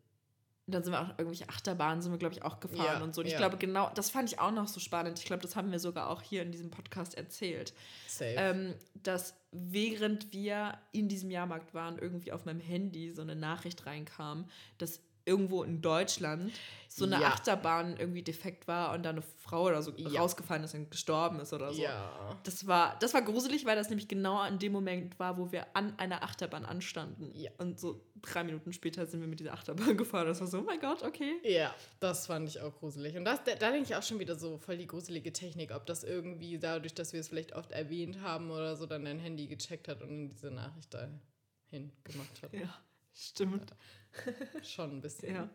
dann 0.67 0.85
sind 0.85 0.93
wir 0.93 1.01
auch 1.01 1.09
irgendwelche 1.11 1.49
Achterbahnen, 1.49 2.03
sind 2.03 2.13
wir, 2.13 2.19
glaube 2.19 2.35
ich, 2.35 2.43
auch 2.43 2.61
gefahren 2.61 2.99
ja, 2.99 3.03
und 3.03 3.15
so. 3.15 3.23
Und 3.23 3.27
ich 3.27 3.37
glaube, 3.37 3.57
genau, 3.57 3.91
das 3.95 4.11
fand 4.11 4.31
ich 4.31 4.39
auch 4.39 4.53
noch 4.53 4.69
so 4.69 4.79
spannend. 4.79 5.19
Ich 5.19 5.25
glaube, 5.25 5.43
das 5.43 5.57
haben 5.57 5.73
wir 5.73 5.81
sogar 5.81 6.11
auch 6.11 6.23
hier 6.23 6.43
in 6.43 6.53
diesem 6.53 6.71
Podcast 6.71 7.17
erzählt. 7.17 7.73
Safe. 8.07 8.35
Ähm, 8.37 8.75
dass 9.03 9.35
während 9.51 10.33
wir 10.33 10.79
in 10.93 11.09
diesem 11.09 11.31
Jahrmarkt 11.31 11.73
waren, 11.75 11.99
irgendwie 11.99 12.31
auf 12.31 12.45
meinem 12.45 12.61
Handy 12.61 13.13
so 13.13 13.23
eine 13.23 13.35
Nachricht 13.35 13.87
reinkam, 13.87 14.49
dass 14.77 15.01
irgendwo 15.29 15.63
in 15.63 15.83
Deutschland 15.83 16.53
so 16.99 17.05
eine 17.05 17.21
ja. 17.21 17.29
Achterbahn 17.29 17.97
irgendwie 17.97 18.23
defekt 18.23 18.67
war 18.67 18.95
und 18.95 19.05
da 19.05 19.11
eine 19.11 19.23
Frau 19.23 19.65
oder 19.65 19.83
so 19.83 19.93
ja. 19.97 20.21
rausgefallen 20.21 20.65
ist 20.65 20.75
und 20.75 20.91
gestorben 20.91 21.39
ist 21.41 21.53
oder 21.53 21.73
so. 21.73 21.81
Ja. 21.81 22.39
Das 22.43 22.67
war, 22.67 22.99
das 22.99 23.15
war 23.15 23.23
gruselig, 23.23 23.65
weil 23.67 23.77
das 23.77 23.89
nämlich 23.89 24.09
genau 24.09 24.39
an 24.39 24.59
dem 24.59 24.73
Moment 24.73 25.19
war, 25.19 25.39
wo 25.39 25.53
wir 25.53 25.67
an 25.75 25.99
einer 25.99 26.23
Achterbahn 26.23 26.65
anstanden. 26.65 27.31
Ja. 27.35 27.51
Und 27.59 27.79
so 27.79 28.05
drei 28.23 28.43
Minuten 28.45 28.73
später 28.73 29.07
sind 29.07 29.21
wir 29.21 29.29
mit 29.29 29.41
dieser 29.41 29.53
Achterbahn 29.53 29.97
gefahren. 29.97 30.27
Das 30.27 30.41
war 30.41 30.47
so, 30.47 30.59
oh 30.59 30.63
mein 30.63 30.81
Gott, 30.81 31.03
okay. 31.03 31.35
Ja, 31.45 31.75
das 32.01 32.27
fand 32.27 32.49
ich 32.49 32.61
auch 32.61 32.75
gruselig. 32.79 33.17
Und 33.17 33.25
das, 33.25 33.45
da, 33.45 33.55
da 33.55 33.71
denke 33.71 33.87
ich 33.89 33.97
auch 33.97 34.03
schon 34.03 34.19
wieder 34.19 34.37
so 34.37 34.59
voll 34.59 34.79
die 34.79 34.87
gruselige 34.87 35.33
Technik, 35.33 35.75
ob 35.75 35.87
das 35.87 36.05
irgendwie 36.05 36.59
dadurch, 36.59 36.95
dass 36.95 37.13
wir 37.13 37.21
es 37.21 37.29
vielleicht 37.29 37.55
oft 37.55 37.71
erwähnt 37.73 38.21
haben 38.23 38.51
oder 38.51 38.77
so, 38.77 38.87
dann 38.87 39.05
dein 39.05 39.19
Handy 39.19 39.47
gecheckt 39.47 39.89
hat 39.89 40.03
und 40.03 40.31
diese 40.31 40.51
Nachricht 40.51 40.93
dahin 40.95 41.93
gemacht 42.03 42.43
hat. 42.43 42.53
Ja, 42.53 42.75
stimmt. 43.15 43.75
Schon 44.63 44.99
ein 44.99 45.01
bisschen. 45.01 45.35
Ja. 45.35 45.51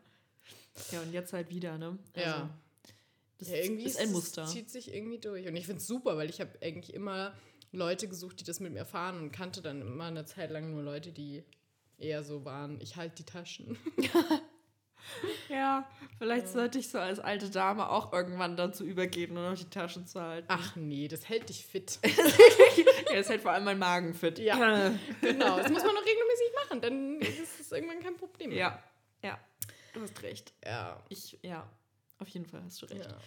Ja, 0.92 1.02
und 1.02 1.12
jetzt 1.12 1.34
halt 1.34 1.50
wieder, 1.50 1.78
ne? 1.78 1.98
Also, 2.16 2.30
ja. 2.30 2.50
Das 3.38 3.50
ja, 3.50 3.58
irgendwie 3.58 3.84
ist 3.84 4.00
ein 4.00 4.12
Muster. 4.12 4.46
zieht 4.46 4.70
sich 4.70 4.94
irgendwie 4.94 5.20
durch. 5.20 5.48
Und 5.48 5.56
ich 5.56 5.66
finde 5.66 5.82
es 5.82 5.88
super, 5.88 6.18
weil 6.18 6.30
ich 6.30 6.40
habe 6.40 6.52
eigentlich 6.62 6.94
immer 6.94 7.34
Leute 7.72 8.08
gesucht, 8.08 8.40
die 8.40 8.44
das 8.44 8.60
mit 8.60 8.72
mir 8.72 8.86
fahren 8.86 9.20
und 9.20 9.32
kannte 9.32 9.62
dann 9.62 9.82
immer 9.82 10.06
eine 10.06 10.26
Zeit 10.26 10.52
lang 10.52 10.72
nur 10.72 10.84
Leute, 10.84 11.12
die 11.12 11.44
eher 11.98 12.24
so 12.24 12.46
waren, 12.46 12.80
ich 12.82 12.96
halte 12.96 13.16
die 13.18 13.26
Taschen. 13.26 13.78
ja, 15.50 15.90
vielleicht 16.18 16.48
ja. 16.48 16.52
sollte 16.52 16.80
ich 16.80 16.90
so 16.90 17.00
als 17.00 17.20
alte 17.20 17.50
Dame 17.50 17.90
auch 17.90 18.14
irgendwann 18.14 18.56
dazu 18.56 18.86
übergehen 18.86 19.36
und 19.38 19.44
noch 19.44 19.58
die 19.58 19.70
Taschen 19.70 20.06
zu 20.06 20.22
halten. 20.22 20.48
Ach 20.50 20.76
nee, 20.76 21.08
das 21.08 21.28
hält 21.28 21.50
dich 21.50 21.66
fit. 21.66 22.00
ja, 22.04 23.16
das 23.16 23.30
hält 23.30 23.42
vor 23.42 23.52
allem 23.52 23.66
mein 23.66 23.80
Magen 23.80 24.14
fit. 24.14 24.40
Ja, 24.40 24.94
genau. 25.22 25.58
Das 25.58 25.72
muss 25.72 25.84
man 25.84 25.96
noch 25.96 26.06
regelmäßig 26.06 26.52
machen, 26.64 26.82
dann 26.82 27.20
irgendwann 27.74 28.02
kein 28.02 28.18
Problem 28.18 28.50
mehr. 28.50 28.58
Ja, 28.60 28.84
ja, 29.22 29.40
du 29.94 30.02
hast 30.02 30.22
recht. 30.22 30.54
Ja. 30.64 31.04
Ich, 31.10 31.38
ja, 31.42 31.70
auf 32.20 32.28
jeden 32.30 32.46
Fall 32.46 32.64
hast 32.64 32.82
du 32.82 32.86
recht. 32.88 33.06
Ja. 33.06 33.18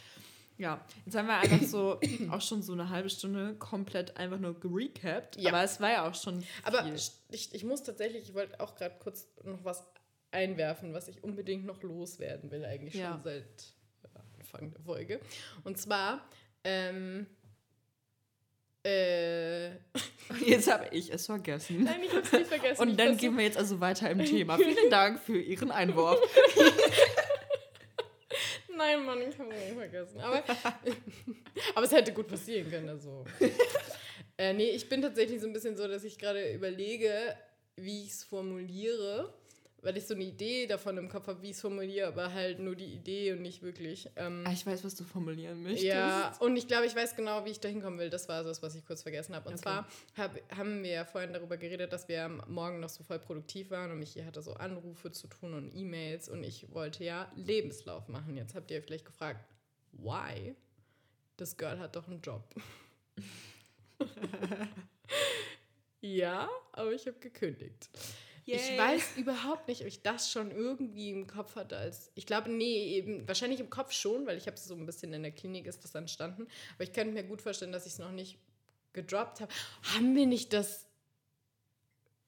Ja, 0.59 0.83
jetzt 1.05 1.15
haben 1.15 1.27
wir 1.27 1.37
einfach 1.37 1.63
so 1.67 2.01
auch 2.31 2.41
schon 2.41 2.63
so 2.63 2.73
eine 2.73 2.89
halbe 2.89 3.11
Stunde 3.11 3.55
komplett 3.57 4.17
einfach 4.17 4.39
nur 4.39 4.59
gerecapt. 4.59 5.37
Ja. 5.37 5.51
Aber 5.51 5.63
es 5.63 5.81
war 5.81 5.91
ja 5.91 6.09
auch 6.09 6.15
schon. 6.15 6.41
Viel. 6.41 6.65
Aber 6.65 6.87
ich, 6.87 7.55
ich 7.55 7.65
muss 7.65 7.83
tatsächlich, 7.83 8.31
ich 8.31 8.35
wollte 8.35 8.59
auch 8.61 8.75
gerade 8.75 8.97
kurz 8.99 9.29
noch 9.45 9.65
was 9.65 9.85
einwerfen, 10.31 10.95
was 10.95 11.09
ich 11.09 11.23
unbedingt 11.23 11.67
noch 11.67 11.83
loswerden 11.83 12.51
will, 12.51 12.65
eigentlich 12.65 12.95
ja. 12.95 13.13
schon 13.13 13.23
seit 13.23 13.75
Anfang 14.39 14.71
der 14.71 14.81
Folge. 14.81 15.21
Und 15.65 15.79
zwar, 15.79 16.27
ähm, 16.65 17.27
äh, 18.87 19.71
jetzt 20.47 20.71
habe 20.71 20.87
ich 20.93 21.13
es 21.13 21.27
vergessen. 21.27 21.83
Nein, 21.85 22.01
ich 22.05 22.11
habe 22.11 22.21
es 22.21 22.33
nicht 22.33 22.47
vergessen. 22.47 22.81
Und 22.81 22.97
dann 22.99 23.17
gehen 23.17 23.37
wir 23.37 23.45
jetzt 23.45 23.59
also 23.59 23.81
weiter 23.81 24.09
im 24.11 24.25
Thema. 24.25 24.57
Vielen 24.63 24.91
Dank 24.91 25.21
für 25.21 25.39
Ihren 25.39 25.73
Einwurf. 25.73 26.21
Nein, 28.77 29.05
Mann, 29.07 29.23
ich 29.23 29.39
habe 29.39 29.55
es 29.55 29.75
vergessen. 29.75 30.21
Aber, 30.21 30.45
aber 31.75 31.87
es 31.87 31.93
hätte 31.93 32.13
gut 32.13 32.29
passieren 32.29 32.71
können. 32.71 32.91
Also. 32.91 33.25
äh, 34.37 34.53
nee, 34.53 34.71
ich 34.71 34.89
bin 34.89 35.01
tatsächlich 35.01 35.41
so 35.41 35.47
ein 35.47 35.53
bisschen 35.53 35.77
so, 35.77 35.89
dass 35.89 36.05
ich 36.05 36.19
gerade 36.19 36.53
überlege, 36.53 37.37
wie 37.77 38.03
ich 38.03 38.11
es 38.11 38.23
formuliere 38.25 39.33
weil 39.87 39.97
ich 39.97 40.05
so 40.05 40.15
eine 40.15 40.25
Idee 40.25 40.67
davon 40.67 40.97
im 40.97 41.09
Kopf 41.09 41.29
habe, 41.29 41.41
wie 41.43 41.51
ich 41.51 41.53
es 41.53 41.61
formuliere, 41.61 42.09
aber 42.09 42.33
halt 42.33 42.59
nur 42.59 42.75
die 42.75 42.87
Idee 42.93 43.33
und 43.33 43.41
nicht 43.41 43.63
wirklich. 43.63 44.11
Ähm, 44.17 44.43
ah, 44.45 44.51
ich 44.51 44.67
weiß, 44.67 44.83
was 44.83 44.97
du 44.97 45.05
formulieren 45.05 45.63
möchtest. 45.63 45.85
Ja, 45.85 46.37
und 46.41 46.57
ich 46.57 46.67
glaube, 46.67 46.87
ich 46.87 46.97
weiß 46.97 47.15
genau, 47.15 47.45
wie 47.45 47.51
ich 47.51 47.61
da 47.61 47.69
hinkommen 47.69 48.01
will. 48.01 48.11
Das 48.11 48.29
war 48.29 48.43
so 48.43 48.49
das, 48.49 48.61
was 48.65 48.75
ich 48.75 48.85
kurz 48.85 49.03
vergessen 49.03 49.37
habe. 49.37 49.49
Und 49.49 49.55
okay. 49.55 49.63
zwar 49.63 49.89
hab, 50.17 50.57
haben 50.57 50.83
wir 50.83 50.91
ja 50.91 51.05
vorhin 51.05 51.33
darüber 51.33 51.57
geredet, 51.57 51.93
dass 51.93 52.09
wir 52.09 52.29
morgen 52.49 52.81
noch 52.81 52.89
so 52.89 53.05
voll 53.05 53.21
produktiv 53.21 53.71
waren 53.71 53.93
und 53.93 54.01
Michi 54.01 54.25
hatte 54.25 54.43
so 54.43 54.55
Anrufe 54.55 55.13
zu 55.13 55.29
tun 55.29 55.55
und 55.55 55.73
E-Mails 55.73 56.29
und 56.29 56.43
ich 56.43 56.67
wollte 56.75 57.05
ja 57.05 57.31
Lebenslauf 57.37 58.09
machen. 58.09 58.37
Jetzt 58.37 58.57
habt 58.57 58.73
ihr 58.73 58.83
vielleicht 58.83 59.05
gefragt, 59.05 59.47
why? 59.93 60.57
Das 61.37 61.57
Girl 61.57 61.79
hat 61.79 61.95
doch 61.95 62.09
einen 62.09 62.23
Job. 62.23 62.43
ja, 66.01 66.49
aber 66.73 66.93
ich 66.93 67.07
habe 67.07 67.21
gekündigt. 67.21 67.89
Yay. 68.47 68.57
Ich 68.57 68.79
weiß 68.79 69.17
überhaupt 69.17 69.67
nicht, 69.67 69.81
ob 69.81 69.89
ich 69.89 70.03
das 70.03 70.31
schon 70.31 70.53
irgendwie 70.53 71.11
im 71.11 71.27
Kopf 71.27 71.57
hatte 71.57 71.77
als. 71.77 72.13
Ich 72.15 72.27
glaube, 72.27 72.49
nee, 72.49 72.95
eben, 72.95 73.27
wahrscheinlich 73.27 73.59
im 73.59 73.71
Kopf 73.71 73.91
schon, 73.91 74.25
weil 74.25 74.39
ich 74.39 74.47
habe 74.47 74.57
so 74.57 74.75
ein 74.75 74.87
bisschen 74.87 75.13
in 75.13 75.23
der 75.23 75.33
Klinik 75.33 75.67
ist 75.67 75.83
das 75.83 75.95
entstanden. 75.97 76.47
Aber 76.77 76.85
ich 76.85 76.93
könnte 76.93 77.13
mir 77.13 77.25
gut 77.25 77.43
vorstellen, 77.43 77.73
dass 77.73 77.87
ich 77.87 77.95
es 77.95 77.99
noch 77.99 78.13
nicht 78.13 78.39
gedroppt 78.93 79.41
habe. 79.41 79.53
Haben 79.95 80.15
wir 80.15 80.27
nicht 80.27 80.53
das 80.53 80.87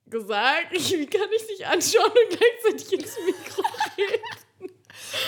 gesagt? 0.07 0.73
Wie 0.73 1.07
kann 1.07 1.29
ich 1.37 1.47
dich 1.47 1.65
anschauen 1.65 2.11
und 2.11 2.37
gleichzeitig 2.37 2.93
ins 2.99 3.17
Mikro 3.25 3.63
reden? 3.97 4.71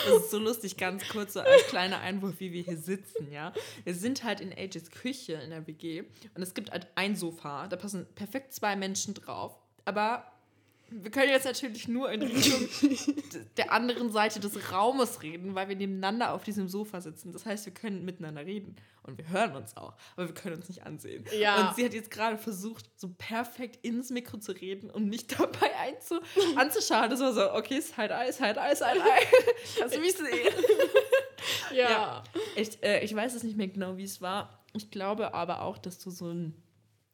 Das 0.05 0.24
ist 0.24 0.30
so 0.30 0.38
lustig, 0.38 0.76
ganz 0.76 1.09
kurz 1.09 1.34
so 1.34 1.41
als 1.41 1.66
kleiner 1.68 2.01
Einwurf, 2.01 2.34
wie 2.38 2.53
wir 2.53 2.62
hier 2.62 2.76
sitzen, 2.76 3.30
ja. 3.30 3.53
Wir 3.84 3.95
sind 3.95 4.24
halt 4.24 4.41
in 4.41 4.53
Ages 4.53 4.91
Küche 4.91 5.34
in 5.34 5.51
der 5.51 5.66
WG 5.66 6.03
und 6.34 6.43
es 6.43 6.55
gibt 6.55 6.72
halt 6.72 6.88
ein 6.97 7.14
Sofa, 7.14 7.68
da 7.68 7.76
passen 7.76 8.07
perfekt 8.14 8.53
zwei 8.53 8.74
Menschen 8.76 9.14
drauf, 9.14 9.57
aber 9.84 10.30
wir 10.91 11.11
können 11.11 11.30
jetzt 11.30 11.45
natürlich 11.45 11.88
nur 11.88 12.11
in 12.11 12.22
Richtung 12.22 12.68
der 13.57 13.72
anderen 13.72 14.11
Seite 14.11 14.41
des 14.41 14.72
Raumes 14.72 15.22
reden, 15.22 15.55
weil 15.55 15.68
wir 15.68 15.76
nebeneinander 15.76 16.34
auf 16.34 16.43
diesem 16.43 16.68
Sofa 16.68 17.01
sitzen. 17.01 17.32
Das 17.32 17.47
heißt, 17.47 17.66
wir 17.66 17.72
können 17.72 18.05
miteinander 18.05 18.45
reden 18.45 18.76
und 19.05 19.16
wir 19.18 19.28
hören 19.28 19.55
uns 19.55 19.76
auch, 19.76 19.95
aber 20.16 20.26
wir 20.26 20.34
können 20.34 20.57
uns 20.57 20.68
nicht 20.68 20.84
ansehen. 20.84 21.24
Ja. 21.38 21.68
Und 21.68 21.76
sie 21.76 21.84
hat 21.84 21.95
jetzt 21.95 22.11
gerade 22.11 22.38
versucht, 22.38 22.91
so 22.97 23.09
perfekt 23.16 23.84
ins 23.84 24.11
Mikro 24.11 24.38
zu 24.38 24.53
reden 24.53 24.91
und 24.91 25.09
mich 25.09 25.26
dabei 25.26 25.76
einzu 25.78 26.20
anzuschauen. 26.57 27.09
Das 27.11 27.20
war 27.20 27.32
so, 27.32 27.53
okay, 27.53 27.80
Side 27.80 28.11
Eye, 28.11 28.32
Side 28.32 28.57
Eye, 28.59 28.74
Side 28.74 29.01
Eye. 29.01 29.26
Kannst 29.78 29.95
du 29.95 30.01
mich 30.01 30.14
sehen? 30.14 30.55
ja. 31.72 31.91
ja. 31.91 32.22
Ich, 32.57 32.82
äh, 32.82 33.05
ich 33.05 33.14
weiß 33.14 33.34
es 33.34 33.45
nicht 33.45 33.57
mehr 33.57 33.68
genau, 33.68 33.97
wie 33.97 34.05
es 34.05 34.20
war. 34.20 34.64
Ich 34.72 34.91
glaube 34.91 35.34
aber 35.34 35.62
auch, 35.62 35.78
dass 35.78 35.99
du 35.99 36.11
so 36.11 36.26
einen, 36.26 36.62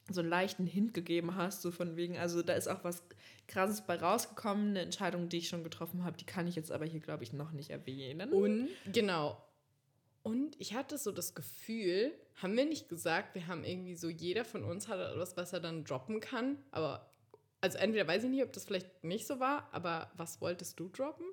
so 0.08 0.20
einen 0.20 0.30
leichten 0.30 0.66
Hint 0.66 0.94
gegeben 0.94 1.34
hast, 1.34 1.62
so 1.62 1.70
von 1.70 1.96
wegen, 1.96 2.16
also 2.16 2.42
da 2.42 2.54
ist 2.54 2.68
auch 2.68 2.84
was 2.84 3.02
Krasses 3.48 3.82
bei 3.86 3.96
rausgekommen, 3.96 4.70
eine 4.70 4.80
Entscheidung, 4.82 5.28
die 5.28 5.38
ich 5.38 5.48
schon 5.48 5.64
getroffen 5.64 6.04
habe, 6.04 6.16
die 6.16 6.24
kann 6.24 6.46
ich 6.46 6.56
jetzt 6.56 6.70
aber 6.70 6.84
hier, 6.84 7.00
glaube 7.00 7.24
ich, 7.24 7.32
noch 7.32 7.52
nicht 7.52 7.70
erwähnen. 7.70 8.32
Und, 8.32 8.68
genau. 8.92 9.42
Und 10.22 10.56
ich 10.60 10.74
hatte 10.74 10.98
so 10.98 11.12
das 11.12 11.34
Gefühl, 11.34 12.12
haben 12.42 12.56
wir 12.56 12.66
nicht 12.66 12.88
gesagt, 12.88 13.34
wir 13.34 13.46
haben 13.46 13.64
irgendwie 13.64 13.94
so, 13.94 14.08
jeder 14.08 14.44
von 14.44 14.64
uns 14.64 14.88
hat 14.88 14.98
etwas, 14.98 15.36
was 15.36 15.52
er 15.52 15.60
dann 15.60 15.84
droppen 15.84 16.20
kann, 16.20 16.58
aber, 16.70 17.10
also 17.60 17.78
entweder 17.78 18.06
weiß 18.06 18.24
ich 18.24 18.30
nicht, 18.30 18.42
ob 18.42 18.52
das 18.52 18.64
vielleicht 18.64 19.04
nicht 19.04 19.26
so 19.26 19.40
war, 19.40 19.68
aber 19.72 20.10
was 20.16 20.40
wolltest 20.40 20.78
du 20.80 20.88
droppen? 20.88 21.26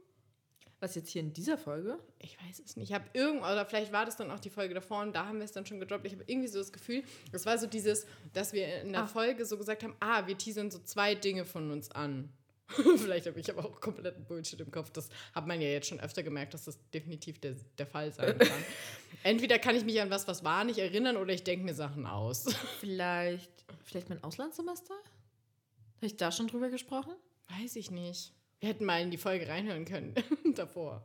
Was 0.84 0.96
jetzt 0.96 1.12
hier 1.12 1.22
in 1.22 1.32
dieser 1.32 1.58
Folge? 1.58 1.98
Ich 2.20 2.38
weiß 2.38 2.60
es 2.60 2.76
nicht. 2.76 2.90
Ich 2.90 2.94
habe 2.94 3.06
irgendwo, 3.14 3.46
oder 3.46 3.66
vielleicht 3.66 3.94
war 3.94 4.06
das 4.06 4.18
dann 4.18 4.30
auch 4.32 4.40
die 4.42 4.50
Folge 4.50 4.74
davor 4.74 5.02
und 5.02 5.16
da 5.16 5.28
haben 5.28 5.38
wir 5.38 5.46
es 5.46 5.54
dann 5.54 5.66
schon 5.66 5.80
gedroppt. 5.80 6.06
Ich 6.06 6.12
habe 6.12 6.26
irgendwie 6.28 6.50
so 6.50 6.60
das 6.60 6.74
Gefühl, 6.74 7.04
es 7.32 7.46
war 7.46 7.58
so 7.58 7.68
dieses, 7.68 8.06
dass 8.34 8.52
wir 8.52 8.82
in 8.82 8.92
der 8.92 9.04
ah. 9.04 9.08
Folge 9.08 9.46
so 9.46 9.58
gesagt 9.58 9.84
haben, 9.84 9.96
ah, 10.02 10.28
wir 10.28 10.38
teasern 10.38 10.72
so 10.72 10.80
zwei 10.80 11.16
Dinge 11.16 11.46
von 11.46 11.72
uns 11.72 11.90
an. 11.92 12.34
vielleicht 12.98 13.28
habe 13.28 13.40
ich 13.40 13.50
aber 13.50 13.64
auch 13.64 13.80
kompletten 13.80 14.26
Bullshit 14.26 14.60
im 14.60 14.72
Kopf. 14.72 14.90
Das 14.90 15.08
hat 15.34 15.48
man 15.48 15.62
ja 15.62 15.70
jetzt 15.70 15.88
schon 15.88 16.02
öfter 16.02 16.22
gemerkt, 16.22 16.54
dass 16.54 16.66
das 16.66 16.78
definitiv 16.94 17.40
der, 17.40 17.56
der 17.78 17.88
Fall 17.88 18.12
sein 18.12 18.38
kann. 18.38 18.66
Entweder 19.24 19.60
kann 19.60 19.78
ich 19.78 19.86
mich 19.86 20.02
an 20.02 20.10
was, 20.10 20.28
was 20.28 20.44
war, 20.44 20.66
nicht 20.66 20.80
erinnern 20.80 21.16
oder 21.16 21.32
ich 21.32 21.46
denke 21.46 21.64
mir 21.64 21.76
Sachen 21.76 22.06
aus. 22.06 22.44
Vielleicht, 22.82 23.64
vielleicht 23.86 24.10
mein 24.10 24.22
Auslandssemester? 24.22 24.96
Habe 24.96 26.08
ich 26.08 26.18
da 26.18 26.30
schon 26.30 26.48
drüber 26.48 26.70
gesprochen? 26.70 27.14
Weiß 27.48 27.78
ich 27.78 27.90
nicht. 27.90 28.34
Wir 28.64 28.70
hätten 28.70 28.86
mal 28.86 29.02
in 29.02 29.12
die 29.12 29.18
Folge 29.18 29.46
reinhören 29.46 29.84
können 29.84 30.16
davor. 30.56 31.04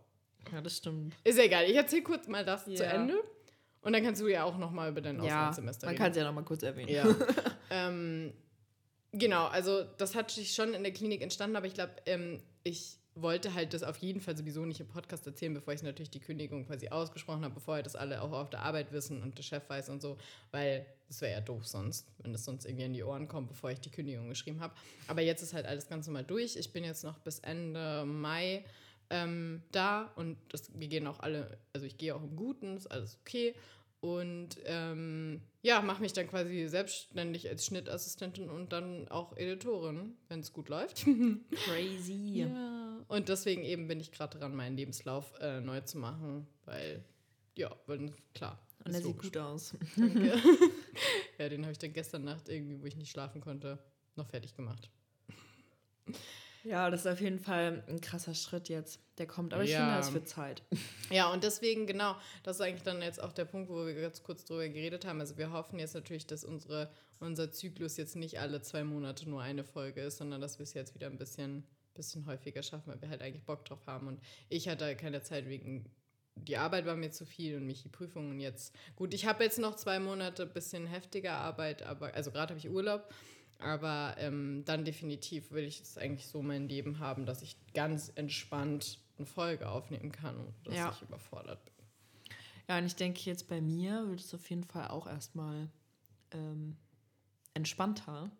Ja, 0.53 0.61
das 0.61 0.77
stimmt. 0.77 1.17
Ist 1.25 1.39
ja 1.39 1.43
egal. 1.43 1.65
Ich 1.65 1.75
erzähle 1.75 2.03
kurz 2.03 2.29
mal 2.29 2.45
das 2.45 2.65
ja. 2.69 2.77
zu 2.77 2.87
Ende. 2.87 3.15
Und 3.81 3.95
dann 3.95 4.05
kannst 4.05 4.21
du 4.21 4.29
ja 4.29 4.45
auch 4.45 4.57
noch 4.59 4.71
mal 4.71 4.89
über 4.89 5.01
dein 5.01 5.17
ja, 5.17 5.25
Auslandssemester 5.25 5.89
reden. 5.89 5.97
Man 5.97 6.01
kann 6.01 6.13
es 6.13 6.17
ja 6.19 6.23
noch 6.23 6.33
mal 6.33 6.45
kurz 6.45 6.63
erwähnen. 6.63 6.89
Ja. 6.89 7.05
ähm, 7.71 8.33
genau, 9.11 9.47
also 9.47 9.83
das 9.83 10.15
hat 10.15 10.31
sich 10.31 10.55
schon 10.55 10.73
in 10.73 10.85
der 10.85 10.93
Klinik 10.93 11.21
entstanden, 11.21 11.57
aber 11.57 11.67
ich 11.67 11.75
glaube, 11.75 11.95
ähm, 12.07 12.41
ich 12.63 13.01
wollte 13.23 13.55
halt 13.55 13.75
das 13.75 13.83
auf 13.83 13.97
jeden 13.99 14.21
Fall 14.21 14.37
sowieso 14.37 14.65
nicht 14.65 14.81
im 14.81 14.89
Podcast 14.89 15.27
erzählen, 15.27 15.55
bevor 15.55 15.75
ich 15.75 15.83
natürlich 15.83 16.11
die 16.11 16.21
Kündigung 16.21 16.67
quasi 16.67 16.89
ausgesprochen 16.89 17.45
habe, 17.45 17.55
bevor 17.55 17.83
das 17.83 17.97
alle 17.97 18.23
auch 18.23 18.33
auf 18.33 18.51
der 18.51 18.61
Arbeit 18.61 18.93
wissen 18.93 19.23
und 19.23 19.37
der 19.39 19.43
Chef 19.43 19.69
weiß 19.69 19.89
und 19.89 20.03
so, 20.03 20.17
weil 20.51 20.87
das 21.09 21.21
wäre 21.21 21.33
ja 21.33 21.41
doof 21.41 21.67
sonst, 21.67 22.07
wenn 22.19 22.33
das 22.33 22.45
sonst 22.45 22.67
irgendwie 22.67 22.85
in 22.85 22.93
die 22.93 23.03
Ohren 23.03 23.29
kommt, 23.29 23.49
bevor 23.49 23.71
ich 23.71 23.81
die 23.81 23.91
Kündigung 23.91 24.29
geschrieben 24.29 24.61
habe. 24.61 24.75
Aber 25.07 25.23
jetzt 25.23 25.43
ist 25.43 25.55
halt 25.55 25.67
alles 25.67 25.89
ganz 25.89 26.07
normal 26.07 26.25
durch. 26.25 26.57
Ich 26.57 26.73
bin 26.73 26.85
jetzt 26.85 27.03
noch 27.03 27.19
bis 27.19 27.39
Ende 27.39 28.05
Mai 28.05 28.65
ähm, 29.11 29.63
da 29.73 30.13
und 30.17 30.37
das, 30.51 30.71
wir 30.79 30.89
gehen 30.89 31.07
auch 31.07 31.21
alle, 31.21 31.59
also 31.73 31.87
ich 31.87 31.97
gehe 31.97 32.15
auch 32.15 32.23
im 32.23 32.37
Guten, 32.37 32.77
ist 32.77 32.89
alles 32.89 33.19
okay. 33.23 33.55
Und 34.01 34.59
ähm, 34.65 35.43
ja, 35.63 35.83
mache 35.83 36.03
mich 36.03 36.13
dann 36.13 36.29
quasi 36.29 36.69
selbstständig 36.69 37.49
als 37.49 37.67
Schnittassistentin 37.67 38.49
und 38.49 38.73
dann 38.73 39.09
auch 39.09 39.37
Editorin, 39.37 40.17
wenn 40.29 40.41
es 40.41 40.53
gut 40.53 40.69
läuft. 40.69 41.05
Crazy. 41.65 42.45
ja. 42.45 43.05
Und 43.09 43.29
deswegen 43.29 43.65
eben 43.65 43.89
bin 43.89 43.99
ich 43.99 44.13
gerade 44.13 44.39
dran, 44.39 44.55
meinen 44.55 44.77
Lebenslauf 44.77 45.33
äh, 45.41 45.61
neu 45.61 45.81
zu 45.81 45.99
machen, 45.99 46.47
weil, 46.65 47.05
ja, 47.57 47.75
wenn, 47.87 48.15
klar. 48.35 48.65
Und 48.85 48.95
er 48.95 49.03
sieht 49.03 49.19
gut 49.19 49.37
aus. 49.37 49.75
Danke. 49.97 50.39
ja, 51.39 51.49
den 51.49 51.63
habe 51.63 51.73
ich 51.73 51.79
dann 51.79 51.93
gestern 51.93 52.23
Nacht 52.25 52.49
irgendwie, 52.49 52.81
wo 52.81 52.87
ich 52.87 52.97
nicht 52.97 53.11
schlafen 53.11 53.41
konnte, 53.41 53.79
noch 54.15 54.29
fertig 54.29 54.55
gemacht. 54.55 54.91
Ja, 56.69 56.91
das 56.91 57.01
ist 57.01 57.07
auf 57.07 57.21
jeden 57.21 57.39
Fall 57.39 57.83
ein 57.89 58.01
krasser 58.01 58.35
Schritt 58.35 58.69
jetzt. 58.69 59.01
Der 59.17 59.27
kommt, 59.27 59.55
aber 59.55 59.65
ich 59.65 59.71
ja. 59.71 59.79
finde, 59.79 59.97
das 59.97 60.11
für 60.11 60.25
Zeit. 60.25 60.63
Ja, 61.11 61.33
und 61.33 61.43
deswegen, 61.43 61.87
genau, 61.87 62.15
das 62.43 62.57
ist 62.57 62.61
eigentlich 62.61 62.83
dann 62.83 63.01
jetzt 63.01 63.23
auch 63.23 63.33
der 63.33 63.47
Punkt, 63.47 63.71
wo 63.71 63.87
wir 63.87 63.95
ganz 63.95 64.23
kurz 64.23 64.45
drüber 64.45 64.69
geredet 64.69 65.07
haben. 65.07 65.19
Also 65.21 65.39
wir 65.39 65.51
hoffen 65.51 65.79
jetzt 65.79 65.95
natürlich, 65.95 66.27
dass 66.27 66.45
unsere, 66.45 66.91
unser 67.19 67.51
Zyklus 67.51 67.97
jetzt 67.97 68.15
nicht 68.15 68.39
alle 68.39 68.61
zwei 68.61 68.85
Monate 68.85 69.29
nur 69.29 69.41
eine 69.41 69.65
Folge 69.65 70.03
ist, 70.03 70.19
sondern 70.19 70.43
dass 70.43 70.59
wir 70.59 70.65
es 70.65 70.75
jetzt 70.75 70.95
wieder 70.95 71.07
ein 71.07 71.17
bisschen, 71.17 71.65
bisschen 71.95 72.27
häufiger 72.27 72.63
schaffen, 72.63 72.93
weil 72.93 73.01
wir 73.01 73.09
halt 73.09 73.23
eigentlich 73.23 73.45
Bock 73.45 73.65
drauf 73.65 73.87
haben. 73.87 74.07
Und 74.07 74.21
ich 74.51 74.69
hatte 74.69 74.95
keine 74.95 75.23
Zeit 75.23 75.49
wegen 75.49 75.91
die 76.47 76.57
Arbeit 76.57 76.87
war 76.87 76.95
mir 76.95 77.11
zu 77.11 77.27
viel 77.27 77.57
und 77.57 77.67
mich 77.67 77.83
die 77.83 77.89
Prüfungen 77.89 78.39
jetzt. 78.39 78.75
Gut, 78.95 79.13
ich 79.13 79.27
habe 79.27 79.43
jetzt 79.43 79.59
noch 79.59 79.75
zwei 79.75 79.99
Monate 79.99 80.47
bisschen 80.47 80.87
heftiger 80.87 81.33
Arbeit, 81.33 81.83
aber 81.83 82.15
also 82.15 82.31
gerade 82.31 82.51
habe 82.51 82.59
ich 82.59 82.71
Urlaub, 82.71 83.13
aber 83.59 84.15
ähm, 84.19 84.63
dann 84.65 84.85
definitiv 84.85 85.51
will 85.51 85.65
ich 85.65 85.81
es 85.81 85.99
eigentlich 85.99 86.29
so 86.29 86.43
mein 86.43 86.69
Leben 86.69 87.01
haben, 87.01 87.27
dass 87.27 87.43
ich 87.43 87.57
ganz 87.75 88.13
entspannt 88.15 89.01
eine 89.17 89.27
Folge 89.27 89.69
aufnehmen 89.69 90.13
kann 90.13 90.37
und 90.39 90.55
dass 90.65 90.75
ja. 90.75 90.93
ich 90.93 91.03
überfordert 91.03 91.65
bin. 91.65 91.75
Ja, 92.69 92.79
und 92.79 92.87
ich 92.87 92.97
denke 92.97 93.21
jetzt 93.23 93.49
bei 93.49 93.61
mir 93.61 94.09
wird 94.09 94.21
es 94.21 94.35
auf 94.35 94.49
jeden 94.49 94.65
Fall 94.65 94.89
auch 94.89 95.07
erstmal 95.07 95.69
ähm, 96.31 96.77
entspannter, 97.55 98.31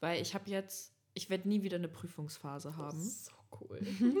weil 0.00 0.22
ich 0.22 0.34
habe 0.34 0.48
jetzt, 0.50 0.94
ich 1.14 1.28
werde 1.28 1.48
nie 1.48 1.62
wieder 1.62 1.76
eine 1.76 1.88
Prüfungsphase 1.88 2.76
haben. 2.76 2.96
Das 2.96 3.06
ist 3.06 3.26
so 3.26 3.32
cool. 3.60 3.80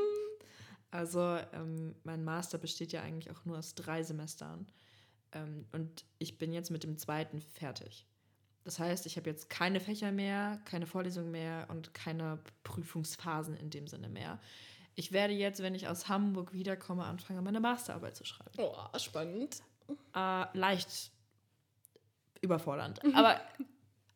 also 0.90 1.38
ähm, 1.52 1.94
mein 2.04 2.24
Master 2.24 2.58
besteht 2.58 2.92
ja 2.92 3.02
eigentlich 3.02 3.30
auch 3.30 3.44
nur 3.44 3.58
aus 3.58 3.74
drei 3.74 4.02
Semestern 4.02 4.66
ähm, 5.32 5.66
und 5.72 6.04
ich 6.18 6.38
bin 6.38 6.52
jetzt 6.52 6.70
mit 6.70 6.82
dem 6.82 6.98
zweiten 6.98 7.40
fertig. 7.40 8.06
Das 8.66 8.80
heißt, 8.80 9.06
ich 9.06 9.16
habe 9.16 9.30
jetzt 9.30 9.48
keine 9.48 9.78
Fächer 9.78 10.10
mehr, 10.10 10.58
keine 10.64 10.88
Vorlesungen 10.88 11.30
mehr 11.30 11.68
und 11.70 11.94
keine 11.94 12.40
Prüfungsphasen 12.64 13.56
in 13.56 13.70
dem 13.70 13.86
Sinne 13.86 14.08
mehr. 14.08 14.40
Ich 14.96 15.12
werde 15.12 15.34
jetzt, 15.34 15.62
wenn 15.62 15.76
ich 15.76 15.86
aus 15.86 16.08
Hamburg 16.08 16.52
wiederkomme, 16.52 17.04
anfangen, 17.04 17.44
meine 17.44 17.60
Masterarbeit 17.60 18.16
zu 18.16 18.24
schreiben. 18.24 18.50
Oh, 18.58 18.74
spannend. 18.98 19.62
Äh, 20.16 20.58
leicht 20.58 21.12
überfordernd, 22.40 23.00
aber 23.14 23.40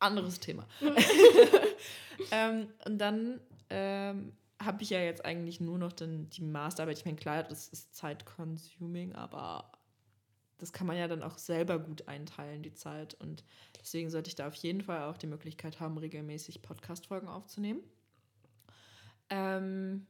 anderes 0.01 0.41
Thema. 0.41 0.67
ähm, 2.33 2.73
und 2.87 2.99
dann 2.99 3.41
ähm, 3.69 4.33
habe 4.61 4.83
ich 4.83 4.91
ja 4.91 4.99
jetzt 4.99 5.25
eigentlich 5.25 5.61
nur 5.61 5.79
noch 5.79 5.93
den, 5.93 6.29
die 6.31 6.43
Masterarbeit. 6.43 6.99
Ich 6.99 7.05
meine, 7.05 7.19
klar, 7.19 7.45
das 7.45 7.69
ist 7.69 7.95
Zeit-consuming, 7.95 9.15
aber 9.15 9.70
das 10.61 10.73
kann 10.73 10.87
man 10.87 10.97
ja 10.97 11.09
dann 11.09 11.23
auch 11.23 11.39
selber 11.39 11.79
gut 11.79 12.09
einteilen, 12.09 12.63
die 12.63 12.75
Zeit. 12.75 13.15
Und 13.15 13.45
deswegen 13.81 14.11
sollte 14.11 14.29
ich 14.29 14.35
da 14.35 14.49
auf 14.49 14.55
jeden 14.55 14.83
Fall 14.83 15.05
auch 15.05 15.17
die 15.17 15.27
Möglichkeit 15.27 15.81
haben, 15.81 15.99
regelmäßig 15.99 16.63
Podcast-Folgen 16.63 17.29
aufzunehmen. 17.29 17.81
Ähm, 19.31 20.07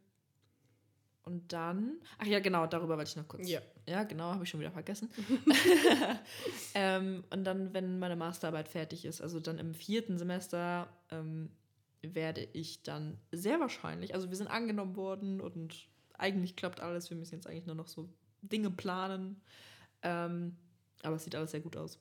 und 1.23 1.53
dann, 1.53 2.01
ach 2.19 2.27
ja, 2.27 2.41
genau, 2.41 2.67
darüber 2.67 2.97
wollte 2.97 3.11
ich 3.11 3.17
noch 3.17 3.29
kurz. 3.29 3.49
Ja. 3.49 3.61
Ja, 3.87 4.05
genau, 4.05 4.33
habe 4.33 4.45
ich 4.45 4.51
schon 4.51 4.61
wieder 4.61 4.71
vergessen. 4.71 5.11
ähm, 6.75 7.25
und 7.31 7.45
dann, 7.45 7.75
wenn 7.75 7.99
meine 7.99 8.17
Masterarbeit 8.17 8.69
fertig 8.69 9.05
ist, 9.05 9.21
also 9.21 9.41
dann 9.41 9.59
im 9.59 9.75
vierten 9.75 10.19
Semester, 10.19 10.89
ähm, 11.11 11.51
werde 12.03 12.47
ich 12.53 12.83
dann 12.83 13.19
sehr 13.31 13.61
wahrscheinlich, 13.61 14.15
also 14.15 14.31
wir 14.31 14.37
sind 14.37 14.49
angenommen 14.49 14.97
worden 14.97 15.41
und 15.41 15.89
eigentlich 16.15 16.57
klappt 16.57 16.81
alles, 16.81 17.11
wir 17.11 17.17
müssen 17.17 17.35
jetzt 17.35 17.47
eigentlich 17.47 17.67
nur 17.67 17.75
noch 17.75 17.89
so 17.89 18.09
Dinge 18.43 18.71
planen. 18.71 19.41
Ähm, 20.03 20.57
aber 21.03 21.17
es 21.17 21.25
sieht 21.25 21.35
alles 21.35 21.51
sehr 21.51 21.61
gut 21.61 21.77
aus. 21.77 21.99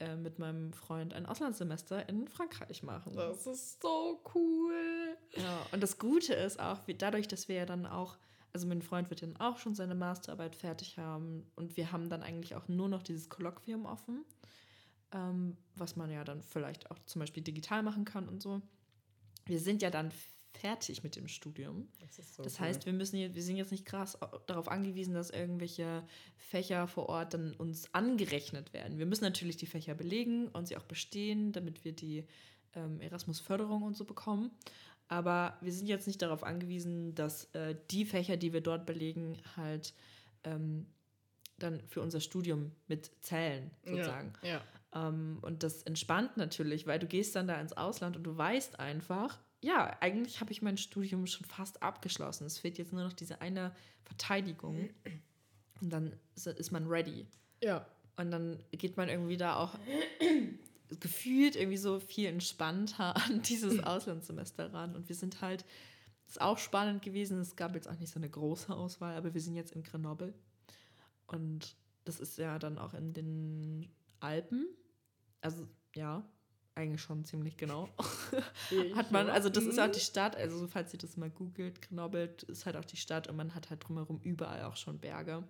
Äh, 0.00 0.16
mit 0.16 0.40
meinem 0.40 0.72
Freund 0.72 1.14
ein 1.14 1.24
Auslandssemester 1.24 2.08
in 2.08 2.26
Frankreich 2.26 2.82
machen. 2.82 3.14
Das 3.14 3.46
ist 3.46 3.80
so 3.80 4.20
cool. 4.34 5.16
Ja, 5.36 5.64
und 5.70 5.80
das 5.80 5.98
Gute 5.98 6.34
ist 6.34 6.58
auch, 6.58 6.80
wie, 6.86 6.94
dadurch, 6.94 7.28
dass 7.28 7.46
wir 7.46 7.54
ja 7.54 7.66
dann 7.66 7.86
auch, 7.86 8.18
also 8.52 8.66
mein 8.66 8.82
Freund 8.82 9.08
wird 9.10 9.22
dann 9.22 9.36
auch 9.36 9.58
schon 9.58 9.76
seine 9.76 9.94
Masterarbeit 9.94 10.56
fertig 10.56 10.98
haben 10.98 11.46
und 11.54 11.76
wir 11.76 11.92
haben 11.92 12.08
dann 12.08 12.24
eigentlich 12.24 12.56
auch 12.56 12.66
nur 12.66 12.88
noch 12.88 13.04
dieses 13.04 13.28
Kolloquium 13.28 13.86
offen, 13.86 14.24
ähm, 15.12 15.56
was 15.76 15.94
man 15.94 16.10
ja 16.10 16.24
dann 16.24 16.42
vielleicht 16.42 16.90
auch 16.90 16.98
zum 17.06 17.20
Beispiel 17.20 17.44
digital 17.44 17.84
machen 17.84 18.04
kann 18.04 18.28
und 18.28 18.42
so. 18.42 18.62
Wir 19.46 19.60
sind 19.60 19.80
ja 19.80 19.90
dann 19.90 20.10
fertig 20.58 21.02
mit 21.02 21.16
dem 21.16 21.28
Studium. 21.28 21.88
Das, 22.00 22.16
so 22.34 22.42
das 22.42 22.60
heißt, 22.60 22.82
cool. 22.82 22.86
wir 22.86 22.92
müssen 22.94 23.34
wir 23.34 23.42
sind 23.42 23.56
jetzt 23.56 23.72
nicht 23.72 23.84
krass 23.84 24.18
darauf 24.46 24.68
angewiesen, 24.68 25.14
dass 25.14 25.30
irgendwelche 25.30 26.04
Fächer 26.36 26.86
vor 26.86 27.08
Ort 27.08 27.34
dann 27.34 27.54
uns 27.54 27.92
angerechnet 27.92 28.72
werden. 28.72 28.98
Wir 28.98 29.06
müssen 29.06 29.24
natürlich 29.24 29.56
die 29.56 29.66
Fächer 29.66 29.94
belegen 29.94 30.48
und 30.48 30.68
sie 30.68 30.76
auch 30.76 30.84
bestehen, 30.84 31.52
damit 31.52 31.84
wir 31.84 31.92
die 31.92 32.24
ähm, 32.74 33.00
Erasmus-Förderung 33.00 33.82
und 33.82 33.96
so 33.96 34.04
bekommen. 34.04 34.50
Aber 35.08 35.58
wir 35.60 35.72
sind 35.72 35.86
jetzt 35.86 36.06
nicht 36.06 36.22
darauf 36.22 36.42
angewiesen, 36.42 37.14
dass 37.14 37.44
äh, 37.54 37.76
die 37.90 38.04
Fächer, 38.04 38.36
die 38.36 38.52
wir 38.52 38.62
dort 38.62 38.86
belegen, 38.86 39.38
halt 39.56 39.94
ähm, 40.44 40.86
dann 41.58 41.80
für 41.86 42.00
unser 42.00 42.20
Studium 42.20 42.72
mitzählen, 42.88 43.70
sozusagen. 43.84 44.32
Ja, 44.42 44.48
ja. 44.94 45.08
Ähm, 45.08 45.38
und 45.42 45.62
das 45.62 45.82
entspannt 45.82 46.36
natürlich, 46.36 46.86
weil 46.86 46.98
du 46.98 47.06
gehst 47.06 47.36
dann 47.36 47.46
da 47.46 47.60
ins 47.60 47.74
Ausland 47.74 48.16
und 48.16 48.24
du 48.24 48.36
weißt 48.36 48.80
einfach, 48.80 49.38
ja, 49.64 49.96
eigentlich 50.00 50.40
habe 50.40 50.52
ich 50.52 50.60
mein 50.60 50.76
Studium 50.76 51.26
schon 51.26 51.46
fast 51.46 51.82
abgeschlossen. 51.82 52.44
Es 52.44 52.58
fehlt 52.58 52.76
jetzt 52.76 52.92
nur 52.92 53.02
noch 53.02 53.14
diese 53.14 53.40
eine 53.40 53.74
Verteidigung 54.02 54.90
und 55.80 55.90
dann 55.90 56.12
ist 56.34 56.70
man 56.70 56.86
ready. 56.86 57.26
Ja. 57.62 57.86
Und 58.16 58.30
dann 58.30 58.62
geht 58.72 58.98
man 58.98 59.08
irgendwie 59.08 59.38
da 59.38 59.56
auch 59.56 59.78
gefühlt 61.00 61.56
irgendwie 61.56 61.78
so 61.78 61.98
viel 61.98 62.28
entspannter 62.28 63.16
an 63.26 63.40
dieses 63.40 63.78
Auslandssemester 63.84 64.70
ran. 64.74 64.94
Und 64.94 65.08
wir 65.08 65.16
sind 65.16 65.40
halt, 65.40 65.64
ist 66.28 66.42
auch 66.42 66.58
spannend 66.58 67.00
gewesen. 67.00 67.40
Es 67.40 67.56
gab 67.56 67.74
jetzt 67.74 67.88
auch 67.88 67.98
nicht 67.98 68.12
so 68.12 68.20
eine 68.20 68.28
große 68.28 68.74
Auswahl, 68.74 69.16
aber 69.16 69.32
wir 69.32 69.40
sind 69.40 69.56
jetzt 69.56 69.72
in 69.72 69.82
Grenoble. 69.82 70.34
Und 71.26 71.74
das 72.04 72.20
ist 72.20 72.36
ja 72.36 72.58
dann 72.58 72.76
auch 72.76 72.92
in 72.92 73.14
den 73.14 73.88
Alpen. 74.20 74.66
Also 75.40 75.66
ja, 75.94 76.22
eigentlich 76.74 77.02
schon 77.02 77.24
ziemlich 77.24 77.56
genau. 77.56 77.88
hat 78.94 79.12
man, 79.12 79.30
also 79.30 79.48
das 79.48 79.64
ist 79.64 79.78
auch 79.78 79.90
die 79.90 80.00
Stadt, 80.00 80.36
also 80.36 80.66
falls 80.66 80.92
ihr 80.92 80.98
das 80.98 81.16
mal 81.16 81.30
googelt, 81.30 81.82
Grenoble 81.82 82.34
ist 82.48 82.66
halt 82.66 82.76
auch 82.76 82.84
die 82.84 82.96
Stadt 82.96 83.28
und 83.28 83.36
man 83.36 83.54
hat 83.54 83.70
halt 83.70 83.86
drumherum 83.86 84.20
überall 84.22 84.64
auch 84.64 84.76
schon 84.76 84.98
Berge. 84.98 85.44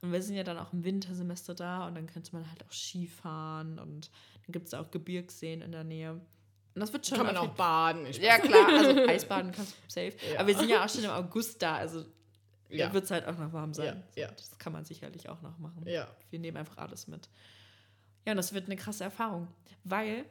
Und 0.00 0.12
wir 0.12 0.22
sind 0.22 0.34
ja 0.34 0.42
dann 0.42 0.58
auch 0.58 0.72
im 0.72 0.82
Wintersemester 0.84 1.54
da 1.54 1.86
und 1.86 1.94
dann 1.94 2.06
könnte 2.06 2.32
man 2.34 2.48
halt 2.48 2.64
auch 2.64 2.72
Skifahren 2.72 3.78
und 3.78 4.10
dann 4.46 4.52
gibt 4.52 4.66
es 4.66 4.74
auch 4.74 4.90
Gebirgsseen 4.90 5.60
in 5.62 5.72
der 5.72 5.84
Nähe. 5.84 6.12
Und 6.12 6.80
das 6.80 6.92
wird 6.92 7.06
schon. 7.06 7.18
Kann 7.18 7.26
man 7.26 7.36
auch 7.36 7.54
baden. 7.54 8.06
ja, 8.20 8.38
klar, 8.38 8.66
also 8.78 9.06
Eisbaden 9.06 9.52
kannst 9.52 9.72
du 9.72 9.76
safe. 9.88 10.14
Ja. 10.32 10.40
Aber 10.40 10.48
wir 10.48 10.56
sind 10.56 10.70
ja 10.70 10.84
auch 10.84 10.88
schon 10.88 11.04
im 11.04 11.10
August 11.10 11.62
da, 11.62 11.76
also 11.76 12.04
ja. 12.70 12.92
wird 12.92 13.04
es 13.04 13.10
halt 13.10 13.26
auch 13.26 13.36
noch 13.38 13.52
warm 13.52 13.74
sein. 13.74 14.02
Ja, 14.16 14.22
ja. 14.22 14.32
Das 14.32 14.58
kann 14.58 14.72
man 14.72 14.84
sicherlich 14.84 15.28
auch 15.28 15.42
noch 15.42 15.58
machen. 15.58 15.86
Ja. 15.86 16.08
Wir 16.30 16.38
nehmen 16.38 16.56
einfach 16.56 16.78
alles 16.78 17.06
mit. 17.06 17.28
Ja, 18.26 18.32
und 18.32 18.38
das 18.38 18.52
wird 18.54 18.66
eine 18.66 18.76
krasse 18.76 19.04
Erfahrung, 19.04 19.48
weil 19.84 20.24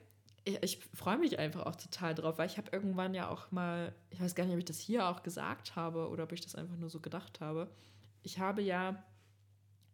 ich, 0.43 0.63
ich 0.63 0.79
freue 0.93 1.17
mich 1.17 1.39
einfach 1.39 1.65
auch 1.65 1.75
total 1.75 2.15
drauf, 2.15 2.37
weil 2.37 2.47
ich 2.47 2.57
habe 2.57 2.69
irgendwann 2.71 3.13
ja 3.13 3.29
auch 3.29 3.51
mal, 3.51 3.93
ich 4.09 4.19
weiß 4.19 4.35
gar 4.35 4.45
nicht, 4.45 4.53
ob 4.53 4.59
ich 4.59 4.65
das 4.65 4.79
hier 4.79 5.07
auch 5.07 5.23
gesagt 5.23 5.75
habe 5.75 6.09
oder 6.09 6.23
ob 6.23 6.31
ich 6.31 6.41
das 6.41 6.55
einfach 6.55 6.77
nur 6.77 6.89
so 6.89 6.99
gedacht 6.99 7.41
habe. 7.41 7.69
Ich 8.23 8.39
habe 8.39 8.61
ja 8.61 9.03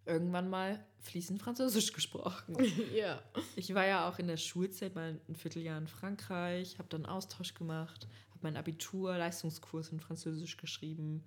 irgendwann 0.05 0.49
mal 0.49 0.83
fließend 0.99 1.41
Französisch 1.41 1.93
gesprochen. 1.93 2.57
ja. 2.95 3.21
Ich 3.55 3.73
war 3.73 3.85
ja 3.85 4.09
auch 4.09 4.19
in 4.19 4.27
der 4.27 4.37
Schulzeit 4.37 4.95
mal 4.95 5.19
ein 5.27 5.35
Vierteljahr 5.35 5.77
in 5.77 5.87
Frankreich, 5.87 6.77
habe 6.79 6.89
dann 6.89 7.05
Austausch 7.05 7.53
gemacht, 7.53 8.07
habe 8.29 8.39
mein 8.41 8.57
Abitur, 8.57 9.17
Leistungskurs 9.17 9.89
in 9.89 9.99
Französisch 9.99 10.57
geschrieben 10.57 11.23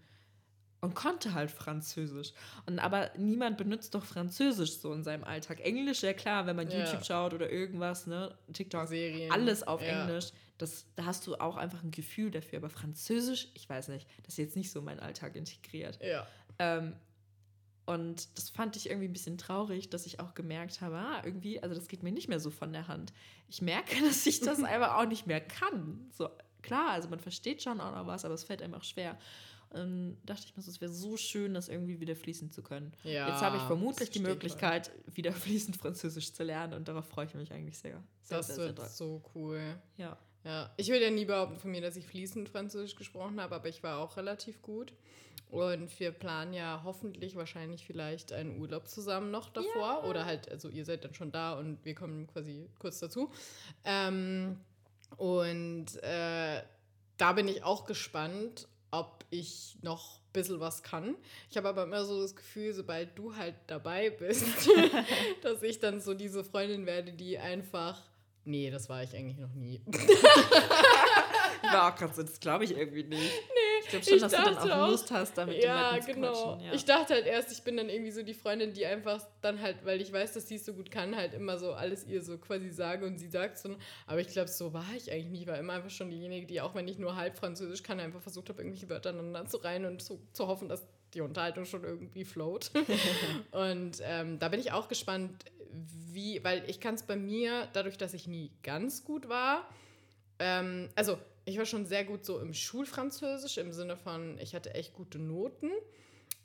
und 0.80 0.94
konnte 0.94 1.34
halt 1.34 1.50
Französisch. 1.50 2.32
Und 2.66 2.78
aber 2.78 3.10
niemand 3.16 3.58
benutzt 3.58 3.94
doch 3.94 4.04
Französisch 4.04 4.78
so 4.78 4.92
in 4.92 5.04
seinem 5.04 5.24
Alltag. 5.24 5.60
Englisch, 5.60 6.02
ja 6.02 6.12
klar, 6.12 6.46
wenn 6.46 6.56
man 6.56 6.70
ja. 6.70 6.78
YouTube 6.78 7.04
schaut 7.04 7.34
oder 7.34 7.50
irgendwas, 7.50 8.06
ne, 8.06 8.34
TikTok, 8.52 8.88
Serien. 8.88 9.30
alles 9.30 9.62
auf 9.62 9.82
ja. 9.82 10.02
Englisch. 10.02 10.30
Das, 10.58 10.86
da 10.94 11.06
hast 11.06 11.26
du 11.26 11.36
auch 11.36 11.56
einfach 11.56 11.82
ein 11.82 11.90
Gefühl 11.90 12.30
dafür. 12.30 12.58
Aber 12.58 12.70
Französisch, 12.70 13.48
ich 13.54 13.68
weiß 13.68 13.88
nicht, 13.88 14.06
das 14.24 14.34
ist 14.34 14.38
jetzt 14.38 14.56
nicht 14.56 14.70
so 14.70 14.82
mein 14.82 15.00
Alltag 15.00 15.36
integriert. 15.36 15.98
Ja. 16.02 16.26
Ähm, 16.58 16.94
und 17.86 18.38
das 18.38 18.50
fand 18.50 18.76
ich 18.76 18.88
irgendwie 18.88 19.08
ein 19.08 19.12
bisschen 19.12 19.36
traurig, 19.36 19.90
dass 19.90 20.06
ich 20.06 20.20
auch 20.20 20.34
gemerkt 20.34 20.80
habe, 20.80 20.96
ah, 20.96 21.22
irgendwie, 21.24 21.60
also 21.60 21.74
das 21.74 21.88
geht 21.88 22.02
mir 22.02 22.12
nicht 22.12 22.28
mehr 22.28 22.38
so 22.38 22.50
von 22.50 22.72
der 22.72 22.88
Hand. 22.88 23.12
Ich 23.48 23.62
merke, 23.62 23.96
dass 24.06 24.26
ich 24.26 24.40
das 24.40 24.62
einfach 24.64 24.96
auch 24.96 25.06
nicht 25.06 25.26
mehr 25.26 25.40
kann. 25.40 26.08
So, 26.12 26.30
klar, 26.62 26.90
also 26.90 27.08
man 27.08 27.18
versteht 27.18 27.62
schon 27.62 27.80
auch 27.80 27.94
noch 27.94 28.06
was, 28.06 28.24
aber 28.24 28.34
es 28.34 28.44
fällt 28.44 28.62
einem 28.62 28.74
auch 28.74 28.84
schwer. 28.84 29.18
Und 29.70 30.18
dachte 30.24 30.42
ich 30.46 30.56
mir, 30.56 30.62
es 30.62 30.80
wäre 30.80 30.92
so 30.92 31.16
schön, 31.16 31.54
das 31.54 31.68
irgendwie 31.68 32.00
wieder 32.00 32.16
fließen 32.16 32.50
zu 32.50 32.62
können. 32.62 32.92
Ja, 33.04 33.28
Jetzt 33.28 33.40
habe 33.40 33.56
ich 33.56 33.62
vermutlich 33.62 34.10
die 34.10 34.18
Möglichkeit, 34.18 34.88
voll. 34.88 35.16
wieder 35.16 35.32
fließend 35.32 35.76
Französisch 35.76 36.32
zu 36.32 36.42
lernen 36.42 36.74
und 36.74 36.88
darauf 36.88 37.06
freue 37.06 37.26
ich 37.26 37.34
mich 37.34 37.52
eigentlich 37.52 37.78
sehr. 37.78 38.02
sehr 38.22 38.38
das 38.38 38.48
sehr, 38.48 38.56
wird 38.56 38.78
sehr 38.78 38.88
so 38.88 39.22
cool. 39.34 39.60
Ja. 39.96 40.18
Ja, 40.42 40.72
ich 40.78 40.88
würde 40.88 41.04
ja 41.04 41.10
nie 41.10 41.26
behaupten 41.26 41.56
von 41.56 41.70
mir, 41.70 41.82
dass 41.82 41.96
ich 41.96 42.06
fließend 42.06 42.48
Französisch 42.48 42.96
gesprochen 42.96 43.40
habe, 43.40 43.54
aber 43.54 43.68
ich 43.68 43.82
war 43.82 43.98
auch 43.98 44.16
relativ 44.16 44.62
gut. 44.62 44.94
Und 45.50 45.98
wir 45.98 46.12
planen 46.12 46.54
ja 46.54 46.82
hoffentlich 46.84 47.34
wahrscheinlich 47.34 47.84
vielleicht 47.84 48.32
einen 48.32 48.58
Urlaub 48.60 48.88
zusammen 48.88 49.30
noch 49.30 49.50
davor. 49.50 50.00
Ja. 50.02 50.04
Oder 50.04 50.24
halt, 50.24 50.48
also 50.48 50.68
ihr 50.68 50.84
seid 50.84 51.04
dann 51.04 51.12
schon 51.14 51.32
da 51.32 51.58
und 51.58 51.84
wir 51.84 51.94
kommen 51.94 52.26
quasi 52.28 52.68
kurz 52.78 53.00
dazu. 53.00 53.30
Ähm, 53.84 54.60
und 55.16 56.02
äh, 56.02 56.62
da 57.16 57.32
bin 57.32 57.48
ich 57.48 57.64
auch 57.64 57.84
gespannt, 57.84 58.68
ob 58.90 59.24
ich 59.30 59.76
noch 59.82 60.18
ein 60.18 60.32
bisschen 60.32 60.60
was 60.60 60.82
kann. 60.82 61.16
Ich 61.50 61.56
habe 61.56 61.68
aber 61.68 61.84
immer 61.84 62.04
so 62.04 62.20
das 62.20 62.34
Gefühl, 62.34 62.72
sobald 62.72 63.16
du 63.16 63.34
halt 63.36 63.54
dabei 63.66 64.10
bist, 64.10 64.44
dass 65.42 65.62
ich 65.62 65.78
dann 65.80 66.00
so 66.00 66.14
diese 66.14 66.44
Freundin 66.44 66.86
werde, 66.86 67.12
die 67.12 67.38
einfach. 67.38 68.02
Nee, 68.44 68.70
das 68.70 68.88
war 68.88 69.02
ich 69.02 69.14
eigentlich 69.14 69.38
noch 69.38 69.54
nie. 69.54 69.82
war 71.72 71.92
auch 71.92 71.96
gerade 71.96 72.14
so, 72.14 72.22
das 72.22 72.40
glaube 72.40 72.64
ich 72.64 72.76
irgendwie 72.76 73.04
nicht. 73.04 73.20
Nee, 73.20 73.59
glaube 73.90 74.04
schon, 74.04 74.14
ich 74.14 74.20
dass 74.22 74.32
du 74.32 74.38
dann 74.38 74.58
auch, 74.58 74.70
auch 74.70 74.88
Lust 74.88 75.10
hast, 75.10 75.36
damit 75.36 75.62
ja, 75.62 75.98
genau. 75.98 76.58
Ja. 76.60 76.72
Ich 76.72 76.84
dachte 76.84 77.14
halt 77.14 77.26
erst, 77.26 77.52
ich 77.52 77.62
bin 77.62 77.76
dann 77.76 77.88
irgendwie 77.88 78.10
so 78.10 78.22
die 78.22 78.34
Freundin, 78.34 78.72
die 78.72 78.86
einfach 78.86 79.24
dann 79.42 79.60
halt, 79.60 79.84
weil 79.84 80.00
ich 80.00 80.12
weiß, 80.12 80.32
dass 80.32 80.48
sie 80.48 80.56
es 80.56 80.64
so 80.64 80.72
gut 80.72 80.90
kann, 80.90 81.16
halt 81.16 81.34
immer 81.34 81.58
so 81.58 81.72
alles 81.72 82.06
ihr 82.06 82.22
so 82.22 82.38
quasi 82.38 82.70
sage 82.70 83.06
und 83.06 83.18
sie 83.18 83.28
sagt 83.28 83.58
so. 83.58 83.76
Aber 84.06 84.20
ich 84.20 84.28
glaube, 84.28 84.48
so 84.48 84.72
war 84.72 84.86
ich 84.96 85.12
eigentlich 85.12 85.30
nie. 85.30 85.40
Ich 85.42 85.46
war 85.46 85.58
immer 85.58 85.74
einfach 85.74 85.90
schon 85.90 86.10
diejenige, 86.10 86.46
die 86.46 86.60
auch 86.60 86.74
wenn 86.74 86.88
ich 86.88 86.98
nur 86.98 87.16
halb 87.16 87.36
Französisch 87.36 87.82
kann, 87.82 88.00
einfach 88.00 88.20
versucht 88.20 88.48
habe, 88.48 88.62
irgendwelche 88.62 88.88
Wörter 88.88 89.10
aneinander 89.10 89.46
zu 89.46 89.58
reihen 89.58 89.84
und 89.84 90.02
zu, 90.02 90.20
zu 90.32 90.46
hoffen, 90.46 90.68
dass 90.68 90.86
die 91.14 91.20
Unterhaltung 91.20 91.64
schon 91.64 91.84
irgendwie 91.84 92.24
float. 92.24 92.70
und 93.50 93.98
ähm, 94.02 94.38
da 94.38 94.48
bin 94.48 94.60
ich 94.60 94.72
auch 94.72 94.88
gespannt, 94.88 95.44
wie, 95.72 96.42
weil 96.44 96.68
ich 96.68 96.80
kann 96.80 96.94
es 96.94 97.02
bei 97.02 97.16
mir, 97.16 97.68
dadurch, 97.72 97.98
dass 97.98 98.14
ich 98.14 98.26
nie 98.26 98.50
ganz 98.62 99.04
gut 99.04 99.28
war, 99.28 99.68
ähm, 100.38 100.88
also 100.94 101.18
ich 101.50 101.58
war 101.58 101.66
schon 101.66 101.86
sehr 101.86 102.04
gut 102.04 102.24
so 102.24 102.38
im 102.38 102.54
Schulfranzösisch, 102.54 103.58
im 103.58 103.72
Sinne 103.72 103.96
von, 103.96 104.38
ich 104.38 104.54
hatte 104.54 104.74
echt 104.74 104.94
gute 104.94 105.18
Noten. 105.18 105.70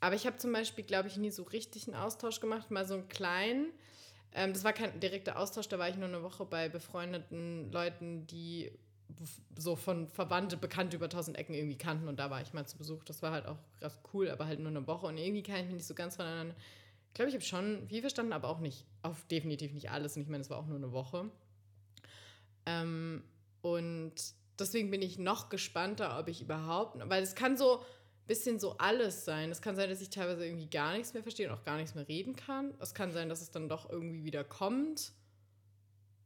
Aber 0.00 0.14
ich 0.14 0.26
habe 0.26 0.36
zum 0.36 0.52
Beispiel, 0.52 0.84
glaube 0.84 1.08
ich, 1.08 1.16
nie 1.16 1.30
so 1.30 1.42
richtig 1.44 1.86
einen 1.86 1.96
Austausch 1.96 2.40
gemacht, 2.40 2.70
mal 2.70 2.86
so 2.86 2.94
einen 2.94 3.08
kleinen. 3.08 3.72
Ähm, 4.32 4.52
das 4.52 4.64
war 4.64 4.72
kein 4.72 5.00
direkter 5.00 5.38
Austausch, 5.38 5.68
da 5.68 5.78
war 5.78 5.88
ich 5.88 5.96
nur 5.96 6.08
eine 6.08 6.22
Woche 6.22 6.44
bei 6.44 6.68
befreundeten 6.68 7.72
Leuten, 7.72 8.26
die 8.26 8.70
so 9.56 9.76
von 9.76 10.08
Verwandte, 10.08 10.56
Bekannte 10.56 10.96
über 10.96 11.08
tausend 11.08 11.38
Ecken 11.38 11.54
irgendwie 11.54 11.78
kannten 11.78 12.08
und 12.08 12.18
da 12.18 12.28
war 12.28 12.42
ich 12.42 12.52
mal 12.52 12.66
zu 12.66 12.76
Besuch. 12.76 13.04
Das 13.04 13.22
war 13.22 13.32
halt 13.32 13.46
auch 13.46 13.58
ganz 13.80 13.98
cool, 14.12 14.28
aber 14.30 14.46
halt 14.46 14.58
nur 14.58 14.68
eine 14.68 14.86
Woche 14.86 15.06
und 15.06 15.16
irgendwie 15.16 15.42
kann 15.42 15.56
ich 15.56 15.66
mich 15.66 15.74
nicht 15.74 15.86
so 15.86 15.94
ganz 15.94 16.16
voneinander. 16.16 16.54
Ich 17.08 17.14
glaube, 17.14 17.28
ich 17.30 17.34
habe 17.34 17.44
schon 17.44 17.88
viel 17.88 18.00
verstanden, 18.00 18.32
aber 18.32 18.48
auch 18.48 18.58
nicht, 18.58 18.84
auf 19.02 19.24
definitiv 19.28 19.72
nicht 19.72 19.90
alles 19.90 20.16
und 20.16 20.22
ich 20.22 20.28
meine, 20.28 20.42
es 20.42 20.50
war 20.50 20.58
auch 20.58 20.66
nur 20.66 20.76
eine 20.76 20.92
Woche. 20.92 21.30
Ähm, 22.66 23.22
und 23.62 24.14
deswegen 24.58 24.90
bin 24.90 25.02
ich 25.02 25.18
noch 25.18 25.48
gespannter, 25.48 26.18
ob 26.18 26.28
ich 26.28 26.42
überhaupt, 26.42 26.98
weil 27.08 27.22
es 27.22 27.34
kann 27.34 27.56
so 27.56 27.78
ein 27.78 28.26
bisschen 28.26 28.58
so 28.58 28.76
alles 28.78 29.24
sein. 29.24 29.50
Es 29.50 29.62
kann 29.62 29.76
sein, 29.76 29.88
dass 29.88 30.00
ich 30.00 30.10
teilweise 30.10 30.46
irgendwie 30.46 30.68
gar 30.68 30.92
nichts 30.92 31.14
mehr 31.14 31.22
verstehe 31.22 31.48
und 31.48 31.54
auch 31.54 31.64
gar 31.64 31.76
nichts 31.76 31.94
mehr 31.94 32.08
reden 32.08 32.36
kann. 32.36 32.74
Es 32.80 32.94
kann 32.94 33.12
sein, 33.12 33.28
dass 33.28 33.40
es 33.40 33.50
dann 33.50 33.68
doch 33.68 33.88
irgendwie 33.90 34.24
wieder 34.24 34.44
kommt. 34.44 35.12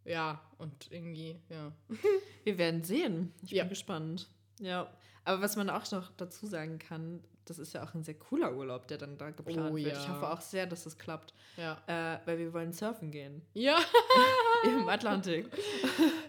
Ja, 0.04 0.40
und 0.58 0.90
irgendwie, 0.90 1.36
ja. 1.48 1.72
Wir 2.44 2.58
werden 2.58 2.82
sehen. 2.84 3.32
Ich 3.42 3.50
ja. 3.50 3.64
bin 3.64 3.70
gespannt. 3.70 4.28
Ja, 4.58 4.92
aber 5.24 5.42
was 5.42 5.56
man 5.56 5.70
auch 5.70 5.90
noch 5.92 6.10
dazu 6.16 6.46
sagen 6.46 6.78
kann, 6.78 7.22
das 7.44 7.58
ist 7.58 7.72
ja 7.72 7.82
auch 7.82 7.94
ein 7.94 8.04
sehr 8.04 8.14
cooler 8.14 8.54
Urlaub, 8.54 8.86
der 8.86 8.98
dann 8.98 9.18
da 9.18 9.30
geplant 9.30 9.72
oh, 9.72 9.76
wird. 9.76 9.92
Ja. 9.92 10.00
Ich 10.00 10.08
hoffe 10.08 10.30
auch 10.30 10.40
sehr, 10.40 10.66
dass 10.66 10.84
das 10.84 10.98
klappt. 10.98 11.34
Ja. 11.56 11.80
Äh, 11.86 12.20
weil 12.24 12.38
wir 12.38 12.52
wollen 12.52 12.72
surfen 12.72 13.10
gehen. 13.10 13.42
Ja. 13.54 13.78
Im 14.64 14.88
Atlantik. 14.88 15.46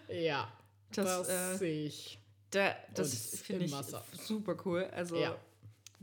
Ja. 0.10 0.52
Das, 0.96 1.28
das 1.28 1.30
äh, 1.30 1.58
sehe 1.58 1.86
ich. 1.86 2.20
Da, 2.50 2.76
das 2.94 3.40
finde 3.40 3.66
ich 3.66 3.72
Wasser. 3.72 4.04
super 4.14 4.58
cool. 4.66 4.84
Also 4.92 5.16
ja. 5.16 5.38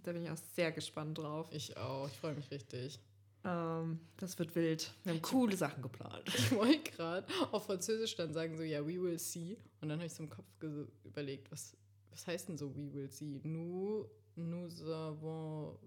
da 0.02 0.12
bin 0.12 0.24
ich 0.24 0.30
auch 0.30 0.38
sehr 0.54 0.72
gespannt 0.72 1.18
drauf. 1.18 1.48
Ich 1.52 1.76
auch. 1.76 2.08
Ich 2.08 2.16
freue 2.16 2.34
mich 2.34 2.50
richtig. 2.50 2.98
Ähm, 3.44 4.00
das 4.16 4.38
wird 4.38 4.54
wild. 4.54 4.92
Wir 5.04 5.12
haben 5.12 5.22
coole 5.22 5.56
Sachen 5.56 5.82
geplant. 5.82 6.24
Ich 6.34 6.52
wollte 6.52 6.90
gerade 6.90 7.26
auf 7.52 7.66
Französisch 7.66 8.16
dann 8.16 8.32
sagen 8.32 8.56
so, 8.56 8.62
ja, 8.62 8.84
we 8.84 9.00
will 9.00 9.18
see. 9.18 9.58
Und 9.80 9.88
dann 9.88 9.98
habe 9.98 10.06
ich 10.06 10.14
so 10.14 10.22
im 10.22 10.30
Kopf 10.30 10.46
überlegt, 11.04 11.50
was, 11.52 11.76
was 12.10 12.26
heißt 12.26 12.48
denn 12.48 12.58
so 12.58 12.74
we 12.74 12.92
will 12.92 13.10
see? 13.10 13.40
Nous, 13.44 14.06
nous 14.34 14.82
avons 14.82 15.78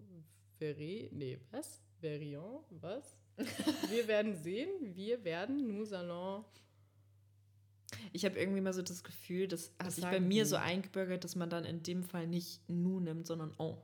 verré, 0.60 1.10
nee, 1.12 1.40
was? 1.52 1.82
Verrions, 2.00 2.64
was? 2.70 3.18
Wir 3.90 4.08
werden 4.08 4.36
sehen, 4.36 4.70
wir 4.96 5.24
werden, 5.24 5.68
nous 5.68 5.94
allons 5.94 6.46
ich 8.14 8.26
habe 8.26 8.40
irgendwie 8.40 8.62
mal 8.62 8.74
so 8.74 8.82
das 8.82 9.04
Gefühl, 9.04 9.48
das 9.48 9.74
hat 9.82 9.92
sich 9.92 10.04
bei 10.04 10.20
mir 10.20 10.46
so 10.46 10.56
eingebürgert, 10.56 11.24
dass 11.24 11.36
man 11.36 11.50
dann 11.50 11.66
in 11.66 11.84
dem 11.84 12.04
Fall 12.04 12.28
nicht 12.28 12.62
nu 12.68 13.00
nimmt, 13.00 13.28
sondern 13.28 13.54
on. 13.58 13.78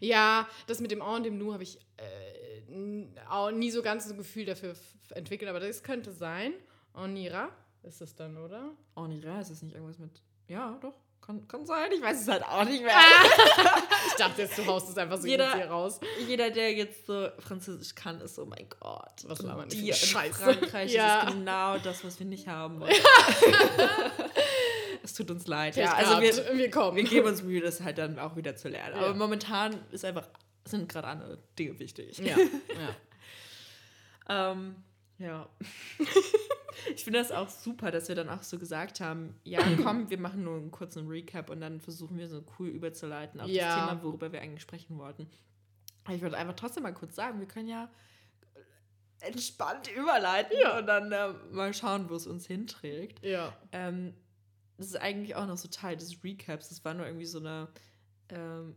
Ja, 0.00 0.48
das 0.66 0.80
mit 0.80 0.90
dem 0.90 1.00
on 1.00 1.16
und 1.16 1.22
dem 1.24 1.38
nu 1.38 1.52
habe 1.52 1.62
ich 1.62 1.78
äh, 1.96 3.06
auch 3.28 3.50
nie 3.50 3.70
so 3.70 3.82
ganz 3.82 4.10
ein 4.10 4.16
Gefühl 4.16 4.44
dafür 4.44 4.74
entwickelt, 5.14 5.48
aber 5.48 5.60
das 5.60 5.82
könnte 5.82 6.12
sein. 6.12 6.52
Onira 6.94 7.50
ist 7.82 8.00
es 8.00 8.14
dann, 8.14 8.36
oder? 8.36 8.72
Onira, 8.94 9.40
ist 9.40 9.50
es 9.50 9.62
nicht 9.62 9.74
irgendwas 9.74 9.98
mit. 9.98 10.22
Ja, 10.48 10.78
doch. 10.80 10.94
Kann, 11.20 11.46
kann 11.48 11.66
sein, 11.66 11.90
ich 11.92 12.00
weiß 12.00 12.20
es 12.20 12.28
halt 12.28 12.44
auch 12.44 12.64
nicht 12.64 12.82
mehr. 12.82 12.94
ich 14.06 14.14
dachte 14.14 14.42
jetzt, 14.42 14.58
du 14.58 14.66
haust 14.66 14.88
es 14.88 14.96
einfach 14.96 15.18
so 15.18 15.26
jeder, 15.26 15.54
hier 15.54 15.66
raus. 15.66 16.00
Jeder, 16.26 16.50
der 16.50 16.72
jetzt 16.72 17.06
so 17.06 17.28
Französisch 17.38 17.94
kann, 17.94 18.20
ist 18.20 18.36
so, 18.36 18.42
oh 18.42 18.46
mein 18.46 18.66
Gott. 18.80 19.24
Was 19.24 19.42
war 19.44 19.56
man 19.56 19.68
die 19.68 19.92
Scheiße. 19.92 20.42
Frankreich 20.42 20.92
ja. 20.92 21.22
ist 21.22 21.32
genau 21.32 21.78
das, 21.78 22.04
was 22.04 22.18
wir 22.18 22.26
nicht 22.26 22.48
haben 22.48 22.80
wollen. 22.80 22.92
es 25.02 25.14
tut 25.14 25.30
uns 25.30 25.46
leid. 25.46 25.76
Ja, 25.76 25.94
also 25.94 26.20
wir, 26.20 26.58
wir, 26.58 26.70
kommen. 26.70 26.96
wir 26.96 27.04
geben 27.04 27.26
uns 27.26 27.42
Mühe, 27.42 27.60
das 27.60 27.80
halt 27.80 27.98
dann 27.98 28.18
auch 28.18 28.36
wieder 28.36 28.56
zu 28.56 28.68
lernen. 28.68 28.94
Aber 28.94 29.14
momentan 29.14 29.78
ist 29.90 30.04
einfach, 30.04 30.28
sind 30.64 30.88
gerade 30.88 31.08
andere 31.08 31.38
Dinge 31.58 31.78
wichtig. 31.78 32.18
Ja. 32.18 32.36
ja. 34.28 34.28
ähm, 34.52 34.76
ja. 35.18 35.48
ich 36.94 37.04
finde 37.04 37.18
das 37.18 37.32
auch 37.32 37.48
super, 37.48 37.90
dass 37.90 38.08
wir 38.08 38.14
dann 38.14 38.28
auch 38.28 38.42
so 38.42 38.58
gesagt 38.58 39.00
haben, 39.00 39.34
ja, 39.44 39.60
komm, 39.82 40.10
wir 40.10 40.18
machen 40.18 40.44
nur 40.44 40.56
einen 40.56 40.70
kurzen 40.70 41.08
Recap 41.08 41.50
und 41.50 41.60
dann 41.60 41.80
versuchen 41.80 42.18
wir 42.18 42.28
so 42.28 42.44
cool 42.58 42.68
überzuleiten 42.68 43.40
auf 43.40 43.48
ja. 43.48 43.64
das 43.64 43.74
Thema, 43.74 44.02
worüber 44.02 44.32
wir 44.32 44.40
eigentlich 44.40 44.62
sprechen 44.62 44.98
wollten. 44.98 45.28
Ich 46.10 46.20
würde 46.20 46.36
einfach 46.36 46.54
trotzdem 46.54 46.84
mal 46.84 46.94
kurz 46.94 47.16
sagen, 47.16 47.40
wir 47.40 47.48
können 47.48 47.68
ja 47.68 47.90
entspannt 49.20 49.90
überleiten 49.96 50.56
ja. 50.60 50.78
und 50.78 50.86
dann 50.86 51.10
äh, 51.10 51.32
mal 51.50 51.72
schauen, 51.74 52.08
wo 52.08 52.14
es 52.14 52.26
uns 52.26 52.46
hinträgt. 52.46 53.24
Ja. 53.24 53.56
Ähm, 53.72 54.14
das 54.76 54.88
ist 54.88 54.96
eigentlich 54.96 55.34
auch 55.34 55.46
noch 55.46 55.56
so 55.56 55.68
Teil 55.68 55.96
des 55.96 56.22
Recaps. 56.22 56.68
Das 56.68 56.84
war 56.84 56.94
nur 56.94 57.06
irgendwie 57.06 57.26
so 57.26 57.38
eine 57.38 57.68
ähm, 58.28 58.76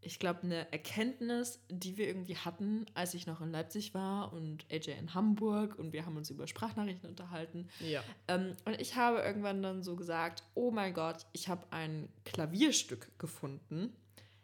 ich 0.00 0.18
glaube, 0.18 0.42
eine 0.42 0.70
Erkenntnis, 0.72 1.60
die 1.68 1.96
wir 1.96 2.06
irgendwie 2.06 2.36
hatten, 2.36 2.86
als 2.94 3.14
ich 3.14 3.26
noch 3.26 3.40
in 3.40 3.50
Leipzig 3.50 3.94
war 3.94 4.32
und 4.32 4.64
AJ 4.70 4.92
in 4.98 5.14
Hamburg 5.14 5.78
und 5.78 5.92
wir 5.92 6.06
haben 6.06 6.16
uns 6.16 6.30
über 6.30 6.46
Sprachnachrichten 6.46 7.08
unterhalten. 7.08 7.68
Ja. 7.80 8.02
Ähm, 8.28 8.52
und 8.64 8.80
ich 8.80 8.94
habe 8.94 9.18
irgendwann 9.18 9.62
dann 9.62 9.82
so 9.82 9.96
gesagt, 9.96 10.44
oh 10.54 10.70
mein 10.70 10.94
Gott, 10.94 11.26
ich 11.32 11.48
habe 11.48 11.66
ein 11.70 12.08
Klavierstück 12.24 13.18
gefunden, 13.18 13.92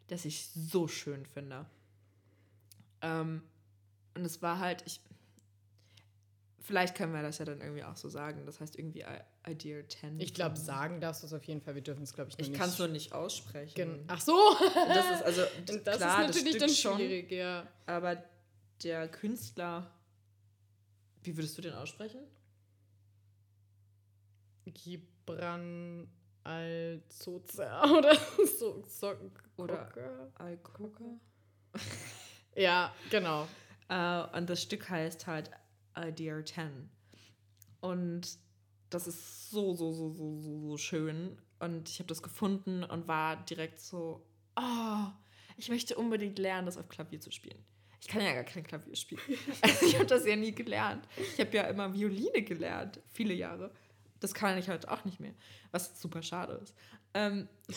das 0.09 0.25
ich 0.25 0.49
so 0.49 0.89
schön 0.89 1.25
finde. 1.25 1.67
Ähm, 3.01 3.43
und 4.15 4.25
es 4.25 4.43
war 4.43 4.59
halt, 4.59 4.83
ich, 4.87 5.01
Vielleicht 6.65 6.97
können 6.97 7.13
wir 7.13 7.21
das 7.21 7.37
ja 7.37 7.45
dann 7.45 7.61
irgendwie 7.61 7.85
auch 7.85 7.95
so 7.95 8.09
sagen. 8.09 8.47
Das 8.47 8.59
heißt 8.59 8.79
irgendwie 8.79 9.05
Idea 9.47 9.87
10. 9.87 10.19
Ich 10.19 10.33
glaube, 10.33 10.57
sagen 10.57 10.99
darfst 10.99 11.23
du 11.23 11.27
es 11.27 11.35
auf 11.35 11.45
jeden 11.45 11.61
Fall. 11.61 11.75
Wir 11.75 11.83
dürfen 11.83 12.05
es, 12.05 12.15
glaube 12.15 12.31
ich, 12.31 12.39
noch 12.39 12.41
ich 12.41 12.49
nicht. 12.49 12.57
Ich 12.57 12.61
kann 12.61 12.71
es 12.71 12.79
nur 12.79 12.89
nicht 12.89 13.13
aussprechen. 13.13 13.75
Gen 13.75 14.05
Ach 14.07 14.19
so! 14.19 14.35
das 14.75 15.21
ist 15.21 15.23
also 15.25 15.43
das 15.85 15.99
klar, 15.99 16.23
ist 16.23 16.37
natürlich 16.37 16.57
das 16.57 16.83
dann 16.83 16.97
schwierig, 16.97 17.29
schon, 17.29 17.37
ja. 17.37 17.69
Aber 17.85 18.25
der 18.83 19.09
Künstler, 19.09 19.91
wie 21.23 21.37
würdest 21.37 21.59
du 21.59 21.63
den 21.63 21.75
aussprechen? 21.75 22.21
Gibran 24.65 26.09
Alzoza 26.45 27.85
oder 27.99 28.17
so. 28.59 28.83
so 28.87 29.15
oder 29.59 29.91
Alkoka. 30.37 31.05
ja, 32.57 32.95
genau. 33.11 33.47
Uh, 33.91 34.25
und 34.35 34.49
das 34.49 34.63
Stück 34.63 34.89
heißt 34.89 35.27
halt 35.27 35.51
Idea 35.97 36.45
10. 36.45 36.91
Und 37.81 38.39
das 38.91 39.07
ist 39.07 39.51
so, 39.51 39.75
so, 39.75 39.93
so, 39.93 40.11
so, 40.11 40.41
so, 40.41 40.69
so 40.69 40.77
schön. 40.77 41.37
Und 41.59 41.89
ich 41.89 41.99
habe 41.99 42.09
das 42.09 42.23
gefunden 42.23 42.85
und 42.85 43.09
war 43.09 43.37
direkt 43.45 43.81
so, 43.81 44.27
oh, 44.57 45.07
ich 45.57 45.69
möchte 45.69 45.97
unbedingt 45.97 46.39
lernen, 46.39 46.67
das 46.67 46.77
auf 46.77 46.89
Klavier 46.89 47.21
zu 47.21 47.31
spielen. 47.31 47.65
Ich 48.01 48.09
kann 48.09 48.23
ja 48.23 48.35
gar 48.35 48.45
kein 48.45 48.63
Klavier 48.63 48.95
spielen. 48.97 49.21
Also 49.63 49.87
ich 49.87 49.95
habe 49.95 50.07
das 50.07 50.27
ja 50.27 50.37
nie 50.37 50.53
gelernt. 50.53 51.07
Ich 51.17 51.41
habe 51.41 51.57
ja 51.57 51.65
immer 51.65 51.93
Violine 51.93 52.43
gelernt, 52.43 53.01
viele 53.13 53.35
Jahre. 53.35 53.73
Das 54.21 54.35
kann 54.35 54.59
ich 54.59 54.69
halt 54.69 54.89
auch 54.89 55.05
nicht 55.05 55.21
mehr, 55.21 55.35
was 55.71 56.01
super 56.01 56.23
schade 56.23 56.55
ist. 56.63 56.75
Ähm, 57.15 57.49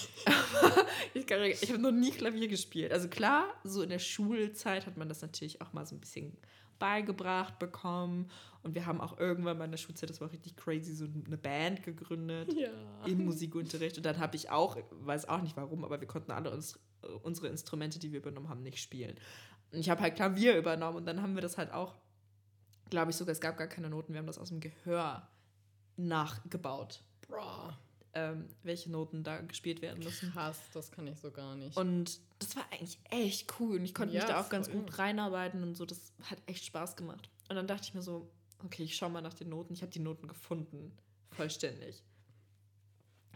ich, 1.13 1.29
ich 1.29 1.69
habe 1.71 1.81
noch 1.81 1.91
nie 1.91 2.11
Klavier 2.11 2.47
gespielt. 2.47 2.91
Also 2.91 3.07
klar, 3.07 3.47
so 3.63 3.81
in 3.81 3.89
der 3.89 3.99
Schulzeit 3.99 4.85
hat 4.85 4.97
man 4.97 5.07
das 5.07 5.21
natürlich 5.21 5.61
auch 5.61 5.73
mal 5.73 5.85
so 5.85 5.95
ein 5.95 5.99
bisschen 5.99 6.37
beigebracht 6.79 7.59
bekommen. 7.59 8.29
Und 8.63 8.75
wir 8.75 8.85
haben 8.85 8.99
auch 8.99 9.17
irgendwann 9.17 9.57
mal 9.57 9.65
in 9.65 9.71
der 9.71 9.77
Schulzeit, 9.77 10.09
das 10.09 10.19
war 10.19 10.31
richtig 10.31 10.57
crazy, 10.57 10.93
so 10.93 11.05
eine 11.05 11.37
Band 11.37 11.83
gegründet 11.83 12.53
ja. 12.53 12.69
im 13.05 13.25
Musikunterricht. 13.25 13.97
Und 13.97 14.05
dann 14.05 14.19
habe 14.19 14.35
ich 14.35 14.49
auch, 14.49 14.77
weiß 14.91 15.29
auch 15.29 15.41
nicht 15.41 15.55
warum, 15.55 15.85
aber 15.85 15.99
wir 15.99 16.07
konnten 16.07 16.31
alle 16.31 16.51
uns, 16.51 16.79
unsere 17.23 17.47
Instrumente, 17.47 17.99
die 17.99 18.11
wir 18.11 18.19
übernommen 18.19 18.49
haben, 18.49 18.63
nicht 18.63 18.79
spielen. 18.79 19.15
Und 19.71 19.79
ich 19.79 19.89
habe 19.89 20.01
halt 20.01 20.15
Klavier 20.15 20.57
übernommen 20.57 20.97
und 20.97 21.05
dann 21.05 21.21
haben 21.21 21.35
wir 21.35 21.41
das 21.41 21.57
halt 21.57 21.71
auch, 21.71 21.95
glaube 22.89 23.11
ich 23.11 23.17
sogar, 23.17 23.31
es 23.31 23.41
gab 23.41 23.57
gar 23.57 23.67
keine 23.67 23.89
Noten, 23.89 24.13
wir 24.13 24.19
haben 24.19 24.27
das 24.27 24.37
aus 24.37 24.49
dem 24.49 24.59
Gehör 24.59 25.27
nachgebaut. 25.95 27.01
Bro 27.27 27.73
ähm, 28.17 28.45
welche 28.63 28.89
Noten 28.89 29.23
da 29.23 29.41
gespielt 29.41 29.83
werden 29.83 30.03
müssen. 30.03 30.31
Krass, 30.31 30.57
das 30.73 30.91
kann 30.91 31.05
ich 31.05 31.19
so 31.19 31.29
gar 31.29 31.55
nicht. 31.55 31.77
Und 31.77 32.19
das 32.39 32.55
war 32.55 32.65
eigentlich 32.71 32.99
echt 33.11 33.53
cool 33.59 33.77
und 33.77 33.85
ich 33.85 33.93
konnte 33.93 34.15
ja, 34.15 34.21
mich 34.21 34.29
da 34.29 34.41
auch 34.41 34.49
ganz 34.49 34.71
gut 34.71 34.97
reinarbeiten 34.97 35.61
und 35.61 35.75
so. 35.75 35.85
Das 35.85 36.11
hat 36.23 36.39
echt 36.47 36.65
Spaß 36.65 36.95
gemacht. 36.95 37.29
Und 37.47 37.55
dann 37.55 37.67
dachte 37.67 37.83
ich 37.83 37.93
mir 37.93 38.01
so, 38.01 38.27
okay, 38.65 38.83
ich 38.83 38.95
schaue 38.95 39.11
mal 39.11 39.21
nach 39.21 39.35
den 39.35 39.49
Noten. 39.49 39.73
Ich 39.73 39.83
habe 39.83 39.91
die 39.91 39.99
Noten 39.99 40.27
gefunden, 40.27 40.97
vollständig. 41.29 42.01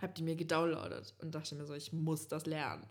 Habe 0.02 0.14
die 0.14 0.24
mir 0.24 0.36
gedownloadet 0.36 1.14
und 1.20 1.36
dachte 1.36 1.54
mir 1.54 1.68
so, 1.68 1.76
ich 1.76 1.94
muss 1.94 2.28
das 2.28 2.48
lernen. 2.48 2.88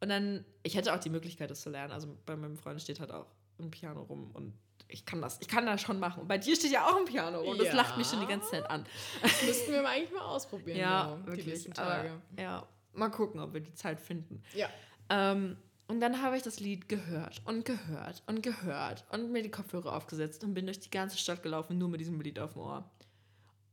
Und 0.00 0.08
dann, 0.08 0.46
ich 0.62 0.74
hätte 0.74 0.94
auch 0.94 1.00
die 1.00 1.10
Möglichkeit, 1.10 1.50
das 1.50 1.60
zu 1.60 1.68
lernen. 1.68 1.92
Also 1.92 2.16
bei 2.24 2.34
meinem 2.34 2.56
Freund 2.56 2.80
steht 2.80 2.98
halt 2.98 3.12
auch 3.12 3.26
ein 3.58 3.70
Piano 3.70 4.02
rum 4.04 4.30
und 4.32 4.54
ich 4.88 5.04
kann 5.04 5.20
das, 5.22 5.38
ich 5.40 5.48
kann 5.48 5.66
das 5.66 5.80
schon 5.80 5.98
machen. 5.98 6.22
Und 6.22 6.28
bei 6.28 6.38
dir 6.38 6.56
steht 6.56 6.72
ja 6.72 6.86
auch 6.86 6.96
ein 6.96 7.04
Piano 7.04 7.40
und 7.40 7.56
ja. 7.58 7.64
das 7.64 7.74
lacht 7.74 7.96
mich 7.96 8.06
schon 8.06 8.20
die 8.20 8.26
ganze 8.26 8.50
Zeit 8.50 8.68
an. 8.68 8.84
Das 9.22 9.42
müssten 9.42 9.72
wir 9.72 9.82
mal 9.82 9.90
eigentlich 9.90 10.12
mal 10.12 10.24
ausprobieren. 10.24 10.78
Ja, 10.78 11.10
ja 11.10 11.26
wirklich. 11.26 11.44
Die 11.44 11.50
nächsten 11.50 11.74
Tage. 11.74 12.10
Aber, 12.10 12.42
ja, 12.42 12.66
mal 12.92 13.08
gucken, 13.10 13.40
ob 13.40 13.52
wir 13.52 13.60
die 13.60 13.74
Zeit 13.74 14.00
finden. 14.00 14.42
Ja. 14.54 14.68
Ähm, 15.08 15.56
Und 15.88 16.00
dann 16.00 16.22
habe 16.22 16.36
ich 16.36 16.44
das 16.44 16.60
Lied 16.60 16.88
gehört 16.88 17.42
und 17.46 17.64
gehört 17.64 18.22
und 18.28 18.42
gehört 18.42 19.04
und 19.10 19.32
mir 19.32 19.42
die 19.42 19.50
Kopfhörer 19.50 19.96
aufgesetzt 19.96 20.44
und 20.44 20.54
bin 20.54 20.66
durch 20.66 20.78
die 20.78 20.90
ganze 20.90 21.18
Stadt 21.18 21.42
gelaufen, 21.42 21.78
nur 21.78 21.88
mit 21.88 22.00
diesem 22.00 22.20
Lied 22.20 22.38
auf 22.38 22.52
dem 22.52 22.62
Ohr. 22.62 22.88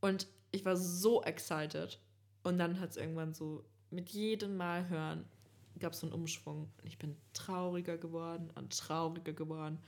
Und 0.00 0.26
ich 0.50 0.64
war 0.64 0.76
so 0.76 1.22
excited. 1.22 2.00
Und 2.42 2.58
dann 2.58 2.80
hat 2.80 2.90
es 2.90 2.96
irgendwann 2.96 3.34
so 3.34 3.64
mit 3.90 4.08
jedem 4.08 4.56
Mal 4.56 4.88
hören, 4.88 5.26
gab 5.78 5.92
es 5.92 6.00
so 6.00 6.06
einen 6.06 6.14
Umschwung. 6.14 6.72
Und 6.82 6.88
ich 6.88 6.98
bin 6.98 7.16
trauriger 7.34 7.98
geworden 7.98 8.50
und 8.56 8.76
trauriger 8.76 9.32
geworden. 9.32 9.78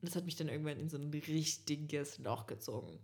Und 0.00 0.08
das 0.08 0.16
hat 0.16 0.24
mich 0.24 0.36
dann 0.36 0.48
irgendwann 0.48 0.78
in 0.78 0.88
so 0.88 0.96
ein 0.96 1.10
richtiges 1.10 2.18
Loch 2.18 2.46
gezogen. 2.46 2.98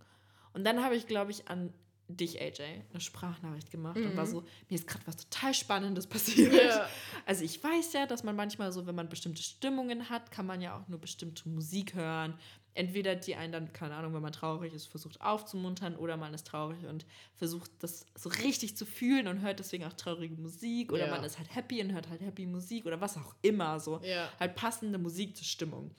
Und 0.53 0.63
dann 0.63 0.83
habe 0.83 0.95
ich, 0.95 1.07
glaube 1.07 1.31
ich, 1.31 1.47
an 1.47 1.73
dich, 2.09 2.41
AJ, 2.41 2.61
eine 2.91 3.01
Sprachnachricht 3.01 3.69
gemacht 3.69 3.97
mhm. 3.97 4.07
und 4.07 4.17
war 4.17 4.25
mhm. 4.25 4.31
so, 4.31 4.43
mir 4.69 4.75
ist 4.75 4.87
gerade 4.87 5.05
was 5.05 5.17
total 5.17 5.53
Spannendes 5.53 6.07
passiert. 6.07 6.53
Ja. 6.53 6.87
Also 7.25 7.43
ich 7.43 7.61
weiß 7.61 7.93
ja, 7.93 8.07
dass 8.07 8.23
man 8.23 8.35
manchmal 8.35 8.71
so, 8.71 8.87
wenn 8.87 8.95
man 8.95 9.09
bestimmte 9.09 9.43
Stimmungen 9.43 10.09
hat, 10.09 10.31
kann 10.31 10.45
man 10.45 10.61
ja 10.61 10.77
auch 10.77 10.87
nur 10.87 10.99
bestimmte 10.99 11.47
Musik 11.49 11.93
hören. 11.93 12.33
Entweder 12.73 13.15
die 13.15 13.35
einen 13.35 13.51
dann, 13.51 13.73
keine 13.73 13.95
Ahnung, 13.95 14.13
wenn 14.13 14.21
man 14.21 14.31
traurig 14.31 14.73
ist, 14.73 14.85
versucht 14.85 15.19
aufzumuntern 15.19 15.95
oder 15.95 16.15
man 16.15 16.33
ist 16.33 16.47
traurig 16.47 16.85
und 16.85 17.05
versucht 17.35 17.71
das 17.79 18.05
so 18.15 18.29
richtig 18.29 18.77
zu 18.77 18.85
fühlen 18.85 19.27
und 19.27 19.41
hört 19.41 19.59
deswegen 19.59 19.83
auch 19.83 19.93
traurige 19.93 20.35
Musik 20.35 20.93
oder 20.93 21.07
ja. 21.07 21.11
man 21.11 21.23
ist 21.23 21.39
halt 21.39 21.53
happy 21.53 21.81
und 21.81 21.91
hört 21.91 22.07
halt 22.07 22.21
happy 22.21 22.45
Musik 22.45 22.85
oder 22.85 23.01
was 23.01 23.17
auch 23.17 23.35
immer 23.41 23.79
so. 23.79 23.99
Ja. 24.03 24.29
Halt 24.39 24.55
passende 24.55 24.99
Musik 24.99 25.35
zur 25.35 25.45
Stimmung. 25.45 25.91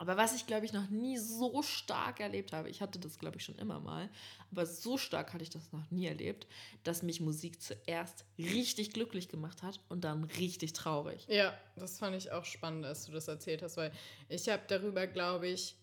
Aber 0.00 0.16
was 0.16 0.34
ich, 0.34 0.46
glaube 0.46 0.64
ich, 0.64 0.72
noch 0.72 0.88
nie 0.88 1.18
so 1.18 1.60
stark 1.60 2.20
erlebt 2.20 2.54
habe, 2.54 2.70
ich 2.70 2.80
hatte 2.80 2.98
das, 2.98 3.18
glaube 3.18 3.36
ich, 3.36 3.44
schon 3.44 3.56
immer 3.56 3.80
mal, 3.80 4.08
aber 4.50 4.64
so 4.64 4.96
stark 4.96 5.34
hatte 5.34 5.42
ich 5.42 5.50
das 5.50 5.72
noch 5.72 5.90
nie 5.90 6.06
erlebt, 6.06 6.46
dass 6.84 7.02
mich 7.02 7.20
Musik 7.20 7.60
zuerst 7.60 8.24
richtig 8.38 8.94
glücklich 8.94 9.28
gemacht 9.28 9.62
hat 9.62 9.78
und 9.90 10.04
dann 10.04 10.24
richtig 10.24 10.72
traurig. 10.72 11.26
Ja, 11.28 11.52
das 11.76 11.98
fand 11.98 12.16
ich 12.16 12.32
auch 12.32 12.46
spannend, 12.46 12.86
als 12.86 13.04
du 13.04 13.12
das 13.12 13.28
erzählt 13.28 13.60
hast, 13.60 13.76
weil 13.76 13.92
ich 14.30 14.48
habe 14.48 14.62
darüber, 14.68 15.06
glaube 15.06 15.48
ich, 15.48 15.76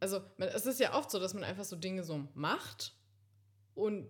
also 0.00 0.22
es 0.38 0.64
ist 0.64 0.80
ja 0.80 0.94
oft 0.94 1.10
so, 1.10 1.18
dass 1.18 1.34
man 1.34 1.44
einfach 1.44 1.64
so 1.64 1.76
Dinge 1.76 2.02
so 2.02 2.26
macht 2.32 2.94
und 3.74 4.08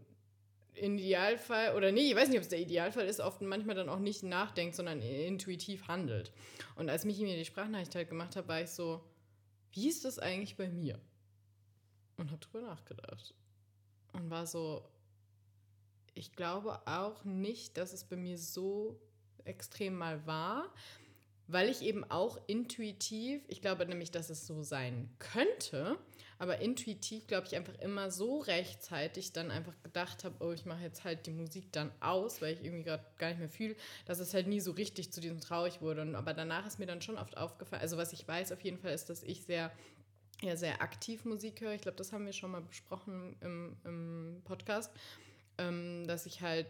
Idealfall, 0.80 1.74
oder 1.76 1.92
nee, 1.92 2.10
ich 2.10 2.16
weiß 2.16 2.28
nicht, 2.28 2.38
ob 2.38 2.42
es 2.42 2.48
der 2.48 2.60
Idealfall 2.60 3.06
ist, 3.06 3.20
oft 3.20 3.40
manchmal 3.42 3.76
dann 3.76 3.88
auch 3.88 3.98
nicht 3.98 4.22
nachdenkt, 4.22 4.74
sondern 4.74 5.02
intuitiv 5.02 5.88
handelt. 5.88 6.32
Und 6.76 6.88
als 6.88 7.04
Michi 7.04 7.24
mir 7.24 7.36
die 7.36 7.44
Sprachnachricht 7.44 7.94
halt 7.94 8.08
gemacht 8.08 8.36
hat, 8.36 8.48
war 8.48 8.62
ich 8.62 8.70
so, 8.70 9.04
wie 9.72 9.88
ist 9.88 10.04
das 10.04 10.18
eigentlich 10.18 10.56
bei 10.56 10.68
mir? 10.68 10.98
Und 12.16 12.30
habe 12.30 12.40
drüber 12.40 12.62
nachgedacht. 12.62 13.34
Und 14.12 14.30
war 14.30 14.46
so, 14.46 14.84
ich 16.14 16.32
glaube 16.32 16.80
auch 16.86 17.24
nicht, 17.24 17.76
dass 17.76 17.92
es 17.92 18.04
bei 18.04 18.16
mir 18.16 18.38
so 18.38 19.00
extrem 19.44 19.96
mal 19.96 20.26
war, 20.26 20.72
weil 21.46 21.68
ich 21.68 21.82
eben 21.82 22.04
auch 22.04 22.38
intuitiv, 22.46 23.42
ich 23.48 23.60
glaube 23.60 23.86
nämlich, 23.86 24.10
dass 24.10 24.30
es 24.30 24.46
so 24.46 24.62
sein 24.62 25.10
könnte, 25.18 25.98
aber 26.40 26.58
intuitiv, 26.60 27.26
glaube 27.26 27.46
ich, 27.46 27.54
einfach 27.54 27.78
immer 27.80 28.10
so 28.10 28.38
rechtzeitig 28.38 29.34
dann 29.34 29.50
einfach 29.50 29.74
gedacht 29.82 30.24
habe, 30.24 30.34
oh, 30.40 30.52
ich 30.52 30.64
mache 30.64 30.82
jetzt 30.82 31.04
halt 31.04 31.26
die 31.26 31.32
Musik 31.32 31.70
dann 31.70 31.92
aus, 32.00 32.40
weil 32.40 32.54
ich 32.54 32.64
irgendwie 32.64 32.82
gerade 32.82 33.04
gar 33.18 33.28
nicht 33.28 33.40
mehr 33.40 33.50
fühle, 33.50 33.76
dass 34.06 34.20
es 34.20 34.32
halt 34.32 34.46
nie 34.46 34.58
so 34.58 34.72
richtig 34.72 35.12
zu 35.12 35.20
diesem 35.20 35.42
traurig 35.42 35.82
wurde. 35.82 36.00
Und, 36.00 36.14
aber 36.14 36.32
danach 36.32 36.66
ist 36.66 36.78
mir 36.78 36.86
dann 36.86 37.02
schon 37.02 37.18
oft 37.18 37.36
aufgefallen, 37.36 37.82
also 37.82 37.98
was 37.98 38.14
ich 38.14 38.26
weiß 38.26 38.52
auf 38.52 38.62
jeden 38.62 38.78
Fall 38.78 38.94
ist, 38.94 39.10
dass 39.10 39.22
ich 39.22 39.44
sehr 39.44 39.70
ja, 40.40 40.56
sehr 40.56 40.80
aktiv 40.80 41.26
Musik 41.26 41.60
höre. 41.60 41.74
Ich 41.74 41.82
glaube, 41.82 41.98
das 41.98 42.10
haben 42.14 42.24
wir 42.24 42.32
schon 42.32 42.52
mal 42.52 42.62
besprochen 42.62 43.36
im, 43.42 43.76
im 43.84 44.40
Podcast, 44.44 44.90
ähm, 45.58 46.06
dass 46.06 46.24
ich 46.24 46.40
halt 46.40 46.66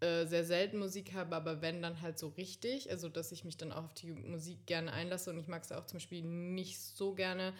äh, 0.00 0.26
sehr 0.26 0.44
selten 0.44 0.78
Musik 0.78 1.14
habe, 1.14 1.34
aber 1.34 1.62
wenn 1.62 1.80
dann 1.80 2.02
halt 2.02 2.18
so 2.18 2.28
richtig, 2.28 2.90
also 2.90 3.08
dass 3.08 3.32
ich 3.32 3.44
mich 3.44 3.56
dann 3.56 3.72
auch 3.72 3.84
auf 3.84 3.94
die 3.94 4.12
Musik 4.12 4.66
gerne 4.66 4.92
einlasse 4.92 5.30
und 5.30 5.38
ich 5.38 5.48
mag 5.48 5.62
es 5.62 5.72
auch 5.72 5.86
zum 5.86 5.96
Beispiel 5.96 6.20
nicht 6.20 6.78
so 6.78 7.14
gerne. 7.14 7.54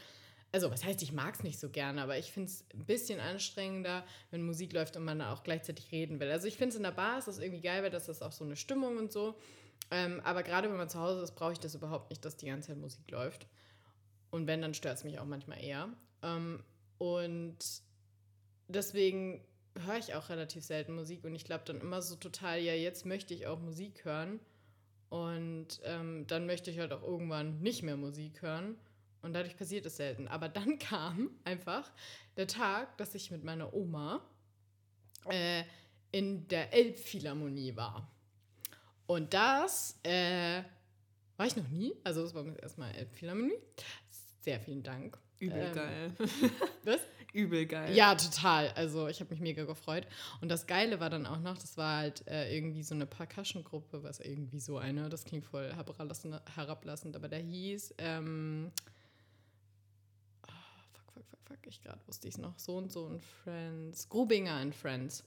Also, 0.55 0.71
was 0.71 0.85
heißt, 0.85 1.03
ich 1.03 1.13
mag 1.13 1.35
es 1.35 1.43
nicht 1.43 1.59
so 1.59 1.71
gerne, 1.71 2.03
aber 2.03 2.19
ich 2.19 2.31
finde 2.31 2.51
es 2.51 2.67
ein 2.75 2.85
bisschen 2.85 3.21
anstrengender, 3.21 4.05
wenn 4.31 4.45
Musik 4.45 4.75
läuft 4.75 4.97
und 4.97 5.05
man 5.05 5.23
auch 5.23 5.43
gleichzeitig 5.45 5.91
reden 5.93 6.21
will. 6.21 6.31
Also, 6.31 6.47
ich 6.47 6.59
finde 6.59 6.71
es 6.71 6.77
in 6.77 6.83
der 6.83 6.91
Bar 6.91 7.19
ist 7.19 7.29
das 7.29 7.39
irgendwie 7.39 7.63
geil, 7.63 7.83
weil 7.83 7.91
das 7.91 8.09
ist 8.09 8.23
auch 8.23 8.33
so 8.33 8.45
eine 8.45 8.57
Stimmung 8.57 8.99
und 8.99 9.11
so. 9.11 9.39
Ähm, 9.91 10.21
aber 10.25 10.43
gerade 10.43 10.69
wenn 10.71 10.77
man 10.77 10.91
zu 10.91 11.01
Hause 11.01 11.23
ist, 11.23 11.35
brauche 11.35 11.53
ich 11.53 11.61
das 11.61 11.75
überhaupt 11.75 12.11
nicht, 12.11 12.25
dass 12.25 12.37
die 12.37 12.47
ganze 12.47 12.69
Zeit 12.69 12.79
Musik 12.79 13.11
läuft. 13.11 13.47
Und 14.31 14.47
wenn, 14.47 14.63
dann 14.63 14.75
stört 14.75 14.99
es 14.99 15.05
mich 15.05 15.19
auch 15.19 15.25
manchmal 15.25 15.63
eher. 15.63 15.89
Ähm, 16.23 16.63
und 16.99 17.59
deswegen 18.69 19.45
höre 19.87 19.99
ich 19.99 20.15
auch 20.15 20.29
relativ 20.29 20.65
selten 20.65 20.95
Musik 20.95 21.25
und 21.25 21.35
ich 21.35 21.45
glaube 21.45 21.65
dann 21.65 21.81
immer 21.81 22.03
so 22.03 22.17
total, 22.17 22.61
ja, 22.61 22.75
jetzt 22.75 23.07
möchte 23.07 23.35
ich 23.35 23.47
auch 23.47 23.59
Musik 23.59 24.05
hören 24.05 24.41
und 25.09 25.81
ähm, 25.85 26.27
dann 26.27 26.47
möchte 26.47 26.71
ich 26.71 26.79
halt 26.79 26.93
auch 26.93 27.03
irgendwann 27.03 27.61
nicht 27.61 27.83
mehr 27.83 27.97
Musik 27.97 28.43
hören 28.43 28.77
und 29.23 29.33
dadurch 29.33 29.57
passiert 29.57 29.87
es 29.87 29.97
selten. 29.97 30.29
Aber 30.29 30.49
dann 30.49 30.79
kam 30.79 31.31
einfach 31.45 31.91
der 32.37 32.47
Tag, 32.47 32.97
dass 32.99 33.15
ich 33.15 33.31
mit 33.31 33.45
meiner 33.45 33.73
Oma 33.73 34.23
äh, 35.29 35.65
in 36.11 36.47
der 36.49 36.73
Elbphilharmonie 36.73 37.75
war. 37.77 38.09
Und 39.07 39.33
das 39.35 39.99
äh, 40.03 40.63
war 41.37 41.47
ich 41.47 41.57
noch 41.57 41.69
nie. 41.69 41.95
Also 42.05 42.23
das 42.23 42.35
war 42.35 42.45
erstmal 42.59 42.95
Elbphilharmonie. 42.95 43.59
Sehr 44.41 44.61
vielen 44.61 44.83
Dank. 44.83 45.19
Übel 45.39 45.59
ähm, 45.59 45.75
geil. 45.75 46.13
Was? 46.85 47.01
Übel 47.33 47.67
geil. 47.67 47.95
Ja, 47.95 48.15
total. 48.15 48.71
Also 48.77 49.09
ich 49.09 49.21
habe 49.21 49.31
mich 49.31 49.41
mega 49.41 49.65
gefreut. 49.65 50.07
Und 50.41 50.49
das 50.49 50.67
Geile 50.67 51.01
war 51.01 51.11
dann 51.11 51.27
auch 51.27 51.41
noch, 51.41 51.57
das 51.57 51.77
war 51.77 51.99
halt 51.99 52.27
äh, 52.29 52.55
irgendwie 52.55 52.83
so 52.83 52.95
eine 52.95 53.07
Percussion-Gruppe, 53.07 54.03
was 54.03 54.21
irgendwie 54.21 54.61
so 54.61 54.79
eine, 54.79 55.09
das 55.09 55.25
klingt 55.25 55.47
voll 55.47 55.73
herablassend, 55.75 57.17
aber 57.17 57.29
der 57.29 57.41
hieß, 57.41 57.95
ähm, 57.99 58.71
fuck, 61.53 61.67
ich 61.67 61.83
gerade 61.83 62.01
wusste 62.07 62.29
ich 62.29 62.35
es 62.35 62.41
noch, 62.41 62.59
so 62.59 62.77
und 62.77 62.91
so 62.91 63.05
und 63.05 63.23
Friends, 63.23 64.09
Grubinger 64.09 64.55
and 64.55 64.75
Friends. 64.75 65.25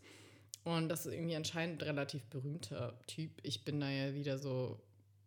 Und 0.64 0.90
das 0.90 1.06
ist 1.06 1.14
irgendwie 1.14 1.36
anscheinend 1.36 1.82
ein 1.82 1.90
relativ 1.90 2.24
berühmter 2.26 2.98
Typ. 3.06 3.32
Ich 3.44 3.64
bin 3.64 3.80
da 3.80 3.90
ja 3.90 4.16
wieder 4.16 4.40
so, 4.40 4.80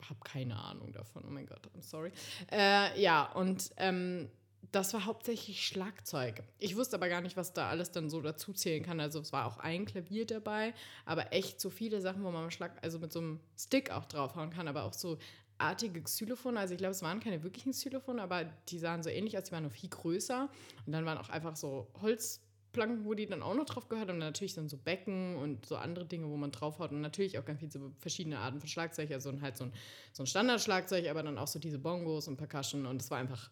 habe 0.08 0.18
keine 0.24 0.56
Ahnung 0.56 0.92
davon. 0.92 1.24
Oh 1.26 1.30
mein 1.30 1.46
Gott, 1.46 1.64
I'm 1.76 1.82
sorry. 1.82 2.10
Äh, 2.50 3.00
ja, 3.00 3.30
und 3.32 3.70
ähm, 3.76 4.28
das 4.72 4.92
war 4.94 5.04
hauptsächlich 5.04 5.64
Schlagzeug. 5.64 6.42
Ich 6.58 6.76
wusste 6.76 6.96
aber 6.96 7.08
gar 7.08 7.20
nicht, 7.20 7.36
was 7.36 7.52
da 7.52 7.68
alles 7.68 7.92
dann 7.92 8.10
so 8.10 8.20
dazu 8.20 8.52
zählen 8.52 8.82
kann. 8.82 8.98
Also 8.98 9.20
es 9.20 9.32
war 9.32 9.46
auch 9.46 9.58
ein 9.58 9.86
Klavier 9.86 10.26
dabei, 10.26 10.74
aber 11.06 11.32
echt 11.32 11.60
so 11.60 11.70
viele 11.70 12.00
Sachen, 12.00 12.24
wo 12.24 12.32
man 12.32 12.50
Schlag, 12.50 12.76
also 12.82 12.98
mit 12.98 13.12
so 13.12 13.20
einem 13.20 13.40
Stick 13.56 13.92
auch 13.92 14.06
draufhauen 14.06 14.50
kann, 14.50 14.66
aber 14.66 14.82
auch 14.82 14.92
so 14.92 15.18
artige 15.58 16.02
Xylophone. 16.02 16.56
Also 16.56 16.74
ich 16.74 16.78
glaube, 16.78 16.92
es 16.92 17.02
waren 17.02 17.20
keine 17.20 17.42
wirklichen 17.42 17.72
Xylophone, 17.72 18.20
aber 18.20 18.44
die 18.68 18.78
sahen 18.78 19.02
so 19.02 19.10
ähnlich 19.10 19.36
aus, 19.36 19.44
die 19.44 19.52
waren 19.52 19.64
noch 19.64 19.72
viel 19.72 19.90
größer. 19.90 20.48
Und 20.86 20.92
dann 20.92 21.04
waren 21.04 21.18
auch 21.18 21.28
einfach 21.28 21.56
so 21.56 21.88
Holzplanken, 22.00 23.04
wo 23.04 23.14
die 23.14 23.26
dann 23.26 23.42
auch 23.42 23.54
noch 23.54 23.66
drauf 23.66 23.88
gehört 23.88 24.10
und 24.10 24.18
natürlich 24.18 24.54
dann 24.54 24.68
so 24.68 24.76
Becken 24.76 25.36
und 25.36 25.66
so 25.66 25.76
andere 25.76 26.06
Dinge, 26.06 26.28
wo 26.28 26.36
man 26.36 26.52
draufhaut 26.52 26.92
und 26.92 27.00
natürlich 27.00 27.38
auch 27.38 27.44
ganz 27.44 27.60
viele 27.60 27.72
so 27.72 27.92
verschiedene 27.98 28.38
Arten 28.38 28.60
von 28.60 28.68
Schlagzeug, 28.68 29.10
also 29.10 29.32
halt 29.40 29.56
so 29.56 29.64
ein, 29.64 29.72
so 30.12 30.22
ein 30.22 30.26
Standardschlagzeug, 30.26 31.08
aber 31.08 31.22
dann 31.22 31.38
auch 31.38 31.48
so 31.48 31.58
diese 31.58 31.78
Bongos 31.78 32.28
und 32.28 32.36
Percussion 32.36 32.86
und 32.86 33.02
es 33.02 33.10
war 33.10 33.18
einfach 33.18 33.50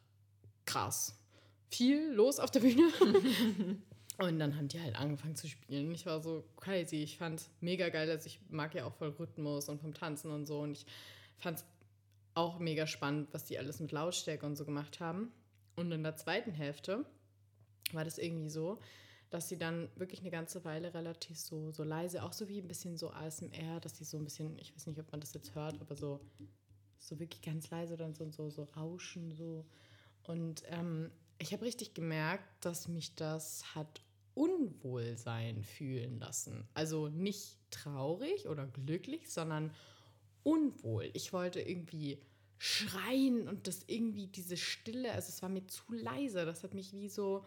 krass. 0.64 1.18
Viel 1.68 2.12
los 2.12 2.38
auf 2.38 2.50
der 2.50 2.60
Bühne. 2.60 2.88
und 4.18 4.38
dann 4.38 4.56
haben 4.56 4.68
die 4.68 4.80
halt 4.80 4.94
angefangen 4.96 5.34
zu 5.34 5.48
spielen. 5.48 5.90
Ich 5.92 6.06
war 6.06 6.20
so 6.20 6.44
crazy. 6.56 7.02
Ich 7.02 7.18
fand 7.18 7.40
es 7.40 7.50
mega 7.60 7.88
geil. 7.88 8.08
Also 8.08 8.26
ich 8.26 8.40
mag 8.48 8.74
ja 8.74 8.84
auch 8.84 8.94
voll 8.94 9.08
Rhythmus 9.08 9.68
und 9.68 9.80
vom 9.80 9.94
Tanzen 9.94 10.30
und 10.30 10.46
so. 10.46 10.60
Und 10.60 10.72
ich 10.72 10.86
fand 11.38 11.58
es 11.58 11.64
auch 12.36 12.58
mega 12.58 12.86
spannend, 12.86 13.28
was 13.32 13.44
die 13.44 13.58
alles 13.58 13.80
mit 13.80 13.92
Lautstärke 13.92 14.46
und 14.46 14.56
so 14.56 14.64
gemacht 14.64 15.00
haben. 15.00 15.32
Und 15.74 15.90
in 15.90 16.02
der 16.02 16.16
zweiten 16.16 16.52
Hälfte 16.52 17.04
war 17.92 18.04
das 18.04 18.18
irgendwie 18.18 18.50
so, 18.50 18.78
dass 19.30 19.48
sie 19.48 19.58
dann 19.58 19.88
wirklich 19.96 20.20
eine 20.20 20.30
ganze 20.30 20.64
Weile 20.64 20.94
relativ 20.94 21.38
so, 21.38 21.70
so 21.70 21.82
leise, 21.82 22.22
auch 22.22 22.32
so 22.32 22.48
wie 22.48 22.60
ein 22.60 22.68
bisschen 22.68 22.96
so 22.96 23.10
ASMR, 23.10 23.80
dass 23.80 23.94
die 23.94 24.04
so 24.04 24.18
ein 24.18 24.24
bisschen, 24.24 24.58
ich 24.58 24.74
weiß 24.74 24.86
nicht, 24.86 25.00
ob 25.00 25.10
man 25.10 25.20
das 25.20 25.34
jetzt 25.34 25.54
hört, 25.54 25.80
aber 25.80 25.96
so, 25.96 26.20
so 26.98 27.18
wirklich 27.18 27.42
ganz 27.42 27.70
leise 27.70 27.96
dann 27.96 28.14
so, 28.14 28.30
so, 28.30 28.50
so 28.50 28.64
rauschen, 28.76 29.32
so 29.32 29.64
und 30.26 30.62
ähm, 30.66 31.10
ich 31.38 31.52
habe 31.52 31.64
richtig 31.64 31.94
gemerkt, 31.94 32.64
dass 32.64 32.88
mich 32.88 33.14
das 33.14 33.74
hat 33.74 34.02
Unwohlsein 34.34 35.62
fühlen 35.62 36.18
lassen. 36.18 36.68
Also 36.74 37.08
nicht 37.08 37.58
traurig 37.70 38.48
oder 38.48 38.66
glücklich, 38.66 39.30
sondern 39.30 39.72
unwohl. 40.46 41.10
Ich 41.12 41.32
wollte 41.32 41.60
irgendwie 41.60 42.18
schreien 42.58 43.48
und 43.48 43.66
das 43.66 43.80
irgendwie 43.88 44.28
diese 44.28 44.56
Stille, 44.56 45.10
also 45.12 45.28
es 45.28 45.42
war 45.42 45.48
mir 45.48 45.66
zu 45.66 45.82
leise. 45.92 46.46
Das 46.46 46.62
hat 46.62 46.72
mich 46.72 46.92
wie 46.92 47.08
so, 47.08 47.44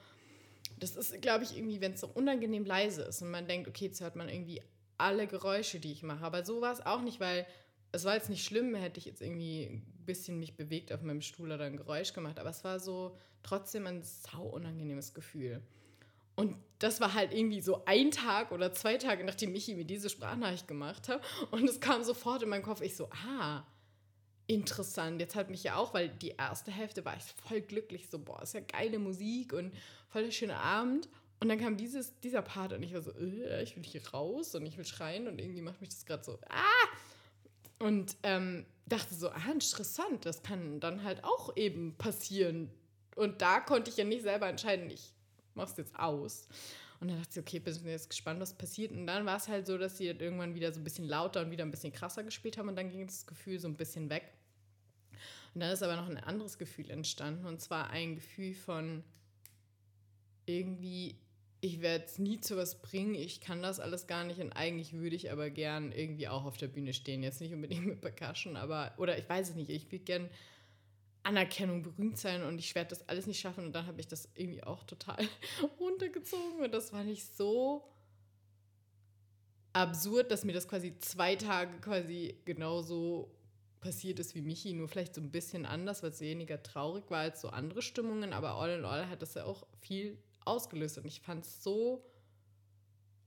das 0.80 0.98
ist, 0.98 1.22
glaube 1.22 1.46
ich, 1.46 1.58
irgendwie, 1.58 1.80
wenn 1.80 1.94
es 1.94 2.02
so 2.02 2.08
unangenehm 2.08 2.66
leise 2.66 3.04
ist 3.04 3.22
und 3.22 3.32
man 3.32 3.48
denkt, 3.48 3.70
okay, 3.70 3.86
jetzt 3.86 4.02
hört 4.02 4.18
man 4.18 4.28
irgendwie 4.28 4.62
alle 4.98 5.28
Geräusche, 5.28 5.80
die 5.80 5.94
ich 5.94 6.04
mache. 6.04 6.26
Aber 6.26 6.44
so 6.44 6.60
war 6.60 6.74
es 6.74 6.86
auch 6.86 7.02
nicht, 7.02 7.22
weil 7.22 7.48
es 7.94 8.04
war 8.04 8.16
jetzt 8.16 8.30
nicht 8.30 8.44
schlimm, 8.44 8.76
hätte 8.76 9.00
ich 9.00 9.06
jetzt 9.06 9.22
irgendwie 9.22 9.64
ein 9.64 10.04
bisschen 10.06 10.38
mich 10.38 10.58
bewegt 10.58 10.92
auf 10.92 11.02
meinem 11.02 11.22
Stuhl 11.22 11.54
oder 11.54 11.64
ein 11.64 11.78
Geräusch 11.78 12.12
gemacht, 12.12 12.38
aber 12.38 12.50
es 12.50 12.66
war 12.66 12.82
so 12.82 13.16
trotzdem 13.44 13.88
ein 13.88 14.04
sau 14.04 14.44
unangenehmes 14.44 15.14
Gefühl. 15.14 15.62
Und 16.40 16.56
das 16.80 17.02
war 17.02 17.14
halt 17.14 17.34
irgendwie 17.34 17.60
so 17.60 17.84
ein 17.84 18.12
Tag 18.12 18.54
oder 18.54 18.72
zwei 18.72 18.96
Tage, 18.96 19.26
nachdem 19.26 19.52
Michi 19.52 19.76
mir 19.76 19.84
diese 19.84 20.10
Sprachnachricht 20.10 20.70
gemacht 20.70 21.10
hat. 21.10 21.22
Und 21.52 21.68
es 21.68 21.82
kam 21.82 22.02
sofort 22.02 22.42
in 22.42 22.48
meinen 22.48 22.64
Kopf. 22.64 22.80
Ich 22.80 22.96
so, 22.96 23.10
ah, 23.28 23.66
interessant. 24.48 25.20
Jetzt 25.20 25.36
hat 25.36 25.50
mich 25.50 25.64
ja 25.64 25.76
auch, 25.76 25.94
weil 25.94 26.08
die 26.08 26.30
erste 26.30 26.72
Hälfte 26.72 27.04
war 27.04 27.18
ich 27.18 27.24
voll 27.46 27.60
glücklich. 27.60 28.08
So, 28.10 28.20
boah, 28.20 28.42
ist 28.42 28.54
ja 28.54 28.62
geile 28.62 29.00
Musik 29.00 29.52
und 29.52 29.74
voll 30.08 30.24
der 30.24 30.32
schöne 30.32 30.56
Abend. 30.56 31.10
Und 31.42 31.50
dann 31.50 31.60
kam 31.60 31.76
dieses, 31.76 32.18
dieser 32.22 32.42
Part 32.42 32.72
und 32.72 32.84
ich 32.84 32.94
war 32.94 33.02
so, 33.02 33.12
äh, 33.12 33.62
ich 33.62 33.76
will 33.76 33.84
hier 33.84 34.08
raus 34.08 34.56
und 34.56 34.66
ich 34.66 34.78
will 34.78 34.86
schreien 34.86 35.28
und 35.28 35.40
irgendwie 35.40 35.62
macht 35.62 35.82
mich 35.82 35.90
das 35.90 36.06
gerade 36.06 36.24
so, 36.24 36.40
ah! 36.50 37.86
Und 37.86 38.16
ähm, 38.24 38.66
dachte 38.86 39.14
so, 39.14 39.30
ah, 39.30 39.52
interessant, 39.52 40.26
das 40.26 40.42
kann 40.42 40.80
dann 40.80 41.04
halt 41.04 41.26
auch 41.26 41.58
eben 41.58 41.96
passieren. 41.98 42.72
Und 43.18 43.42
da 43.42 43.60
konnte 43.60 43.90
ich 43.90 43.98
ja 43.98 44.06
nicht 44.06 44.24
selber 44.24 44.48
entscheiden, 44.48 44.90
ich 44.90 45.14
mach's 45.56 45.78
jetzt 45.78 45.98
aus. 45.98 46.48
Und 47.00 47.10
dann 47.10 47.18
dachte 47.18 47.40
ich, 47.40 47.46
okay, 47.46 47.60
bin 47.60 47.74
jetzt 47.86 48.10
gespannt, 48.10 48.42
was 48.42 48.54
passiert. 48.54 48.92
Und 48.92 49.08
dann 49.08 49.26
war 49.26 49.38
es 49.38 49.48
halt 49.48 49.68
so, 49.68 49.78
dass 49.78 49.98
sie 49.98 50.08
halt 50.08 50.22
irgendwann 50.22 50.54
wieder 50.54 50.74
so 50.74 50.82
ein 50.82 50.84
bisschen 50.84 51.08
lauter 51.08 51.42
und 51.42 51.52
wieder 51.52 51.64
ein 51.64 51.72
bisschen 51.72 51.94
krasser 51.94 52.24
gespielt 52.24 52.58
haben 52.58 52.68
und 52.68 52.76
dann 52.76 52.90
ging 52.90 53.06
das 53.06 53.26
Gefühl 53.26 53.60
so 53.60 53.68
ein 53.68 53.78
bisschen 53.78 54.10
weg. 54.10 54.34
Und 55.54 55.62
dann 55.62 55.72
ist 55.72 55.82
aber 55.82 55.96
noch 55.96 56.10
ein 56.10 56.18
anderes 56.18 56.58
Gefühl 56.58 56.90
entstanden 56.90 57.46
und 57.46 57.62
zwar 57.62 57.90
ein 57.90 58.16
Gefühl 58.16 58.54
von 58.54 59.04
irgendwie, 60.46 61.16
ich 61.62 61.82
werde 61.82 62.06
es 62.06 62.20
nie 62.20 62.40
zu 62.40 62.58
was 62.58 62.82
bringen, 62.82 63.16
ich 63.16 63.42
kann 63.42 63.62
das 63.62 63.80
alles 63.80 64.08
gar 64.08 64.24
nicht 64.26 64.40
und 64.40 64.52
eigentlich 64.52 64.94
würde 64.94 65.16
ich 65.16 65.32
aber 65.32 65.50
gern 65.50 65.92
irgendwie 65.92 66.28
auch 66.28 66.46
auf 66.46 66.58
der 66.58 66.68
Bühne 66.68 66.94
stehen. 66.94 67.24
Jetzt 67.24 67.42
nicht 67.42 67.54
unbedingt 67.54 67.86
mit 67.86 68.02
Percussion, 68.02 68.58
aber, 68.58 68.94
oder 68.98 69.18
ich 69.18 69.28
weiß 69.28 69.50
es 69.50 69.56
nicht, 69.56 69.70
ich 69.70 69.92
würde 69.92 70.04
gern 70.04 70.30
Anerkennung, 71.24 71.84
berühmt 71.84 72.18
sein 72.18 72.44
und 72.44 72.60
ich 72.60 72.76
werde 72.76 72.90
das 72.90 73.08
alles 73.08 73.28
nicht 73.28 73.40
schaffen. 73.40 73.66
Und 73.66 73.74
dann 73.74 73.86
habe 73.86 74.00
ich 74.00 74.08
das 74.08 74.30
irgendwie 74.36 74.64
auch 74.64 74.84
total 74.84 75.18
runtergezogen 75.80 76.64
und 76.64 76.74
das 76.74 76.94
war 76.94 77.04
nicht 77.04 77.26
so 77.36 77.88
absurd, 79.74 80.32
dass 80.32 80.46
mir 80.46 80.54
das 80.54 80.68
quasi 80.68 80.98
zwei 81.00 81.36
Tage 81.36 81.80
quasi 81.80 82.36
genauso 82.46 83.32
passiert 83.82 84.20
ist 84.20 84.36
wie 84.36 84.42
Michi, 84.42 84.74
nur 84.74 84.88
vielleicht 84.88 85.16
so 85.16 85.22
ein 85.22 85.32
bisschen 85.32 85.66
anders, 85.66 86.04
weil 86.04 86.10
es 86.10 86.20
weniger 86.20 86.62
traurig 86.62 87.10
war 87.10 87.20
als 87.20 87.42
so 87.42 87.50
andere 87.50 87.82
Stimmungen, 87.82 88.34
aber 88.34 88.56
all 88.56 88.72
in 88.72 88.86
all 88.86 89.08
hat 89.08 89.22
das 89.22 89.36
ja 89.36 89.46
auch 89.46 89.66
viel 89.80 90.18
ausgelöst 90.44 90.98
und 90.98 91.06
ich 91.06 91.22
fand 91.22 91.46
es 91.46 91.64
so 91.64 92.04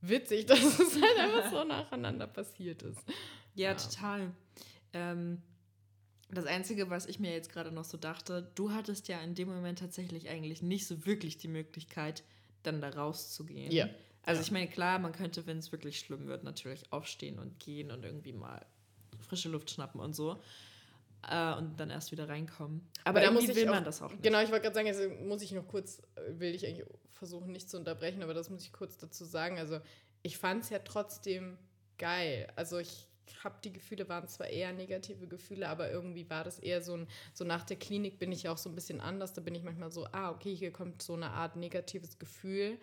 witzig, 0.00 0.46
dass 0.46 0.78
es 0.78 1.00
halt 1.00 1.18
einfach 1.18 1.50
so 1.50 1.64
nacheinander 1.64 2.26
passiert 2.26 2.82
ist. 2.82 3.00
Ja, 3.54 3.70
ja. 3.70 3.74
total. 3.74 4.32
Ähm, 4.92 5.42
das 6.34 6.46
Einzige, 6.46 6.90
was 6.90 7.06
ich 7.06 7.18
mir 7.18 7.32
jetzt 7.32 7.52
gerade 7.52 7.72
noch 7.72 7.84
so 7.84 7.96
dachte, 7.98 8.50
du 8.54 8.72
hattest 8.72 9.08
ja 9.08 9.20
in 9.20 9.34
dem 9.34 9.48
Moment 9.48 9.78
tatsächlich 9.78 10.28
eigentlich 10.28 10.62
nicht 10.62 10.86
so 10.86 11.04
wirklich 11.04 11.38
die 11.38 11.48
Möglichkeit, 11.48 12.22
dann 12.62 12.80
da 12.80 12.88
rauszugehen. 12.88 13.70
Ja. 13.70 13.88
Also 14.24 14.40
ja. 14.40 14.46
ich 14.46 14.52
meine, 14.52 14.68
klar, 14.68 14.98
man 14.98 15.12
könnte, 15.12 15.46
wenn 15.46 15.58
es 15.58 15.72
wirklich 15.72 15.98
schlimm 15.98 16.26
wird, 16.28 16.44
natürlich 16.44 16.92
aufstehen 16.92 17.38
und 17.38 17.58
gehen 17.58 17.90
und 17.90 18.04
irgendwie 18.04 18.32
mal 18.32 18.64
frische 19.20 19.48
Luft 19.48 19.70
schnappen 19.70 20.00
und 20.00 20.14
so. 20.14 20.40
Äh, 21.28 21.54
und 21.54 21.78
dann 21.78 21.90
erst 21.90 22.12
wieder 22.12 22.28
reinkommen. 22.28 22.88
Aber, 23.04 23.20
aber 23.20 23.26
da 23.26 23.32
muss 23.32 23.48
will 23.48 23.68
auch, 23.68 23.74
man 23.74 23.84
das 23.84 24.02
auch 24.02 24.10
nicht. 24.10 24.22
Genau, 24.22 24.40
ich 24.42 24.50
wollte 24.50 24.62
gerade 24.62 24.74
sagen, 24.74 24.88
also 24.88 25.08
muss 25.24 25.42
ich 25.42 25.52
noch 25.52 25.66
kurz, 25.68 26.02
will 26.28 26.54
ich 26.54 26.66
eigentlich 26.66 26.86
versuchen, 27.10 27.52
nicht 27.52 27.70
zu 27.70 27.76
unterbrechen, 27.76 28.22
aber 28.22 28.34
das 28.34 28.50
muss 28.50 28.64
ich 28.64 28.72
kurz 28.72 28.96
dazu 28.96 29.24
sagen. 29.24 29.58
Also 29.58 29.80
ich 30.22 30.38
fand 30.38 30.64
es 30.64 30.70
ja 30.70 30.80
trotzdem 30.80 31.58
geil. 31.98 32.48
Also 32.56 32.78
ich 32.78 33.08
habe 33.42 33.56
die 33.64 33.72
Gefühle, 33.72 34.08
waren 34.08 34.28
zwar 34.28 34.48
eher 34.48 34.72
negative 34.72 35.26
Gefühle, 35.26 35.68
aber 35.68 35.90
irgendwie 35.90 36.28
war 36.30 36.44
das 36.44 36.58
eher 36.58 36.82
so 36.82 36.94
ein, 36.94 37.06
so 37.34 37.44
nach 37.44 37.64
der 37.64 37.76
Klinik 37.76 38.18
bin 38.18 38.32
ich 38.32 38.48
auch 38.48 38.58
so 38.58 38.68
ein 38.68 38.74
bisschen 38.74 39.00
anders. 39.00 39.32
Da 39.32 39.40
bin 39.40 39.54
ich 39.54 39.62
manchmal 39.62 39.90
so, 39.90 40.06
ah, 40.12 40.30
okay, 40.30 40.54
hier 40.54 40.72
kommt 40.72 41.02
so 41.02 41.14
eine 41.14 41.30
Art 41.30 41.56
negatives 41.56 42.18
Gefühl. 42.18 42.78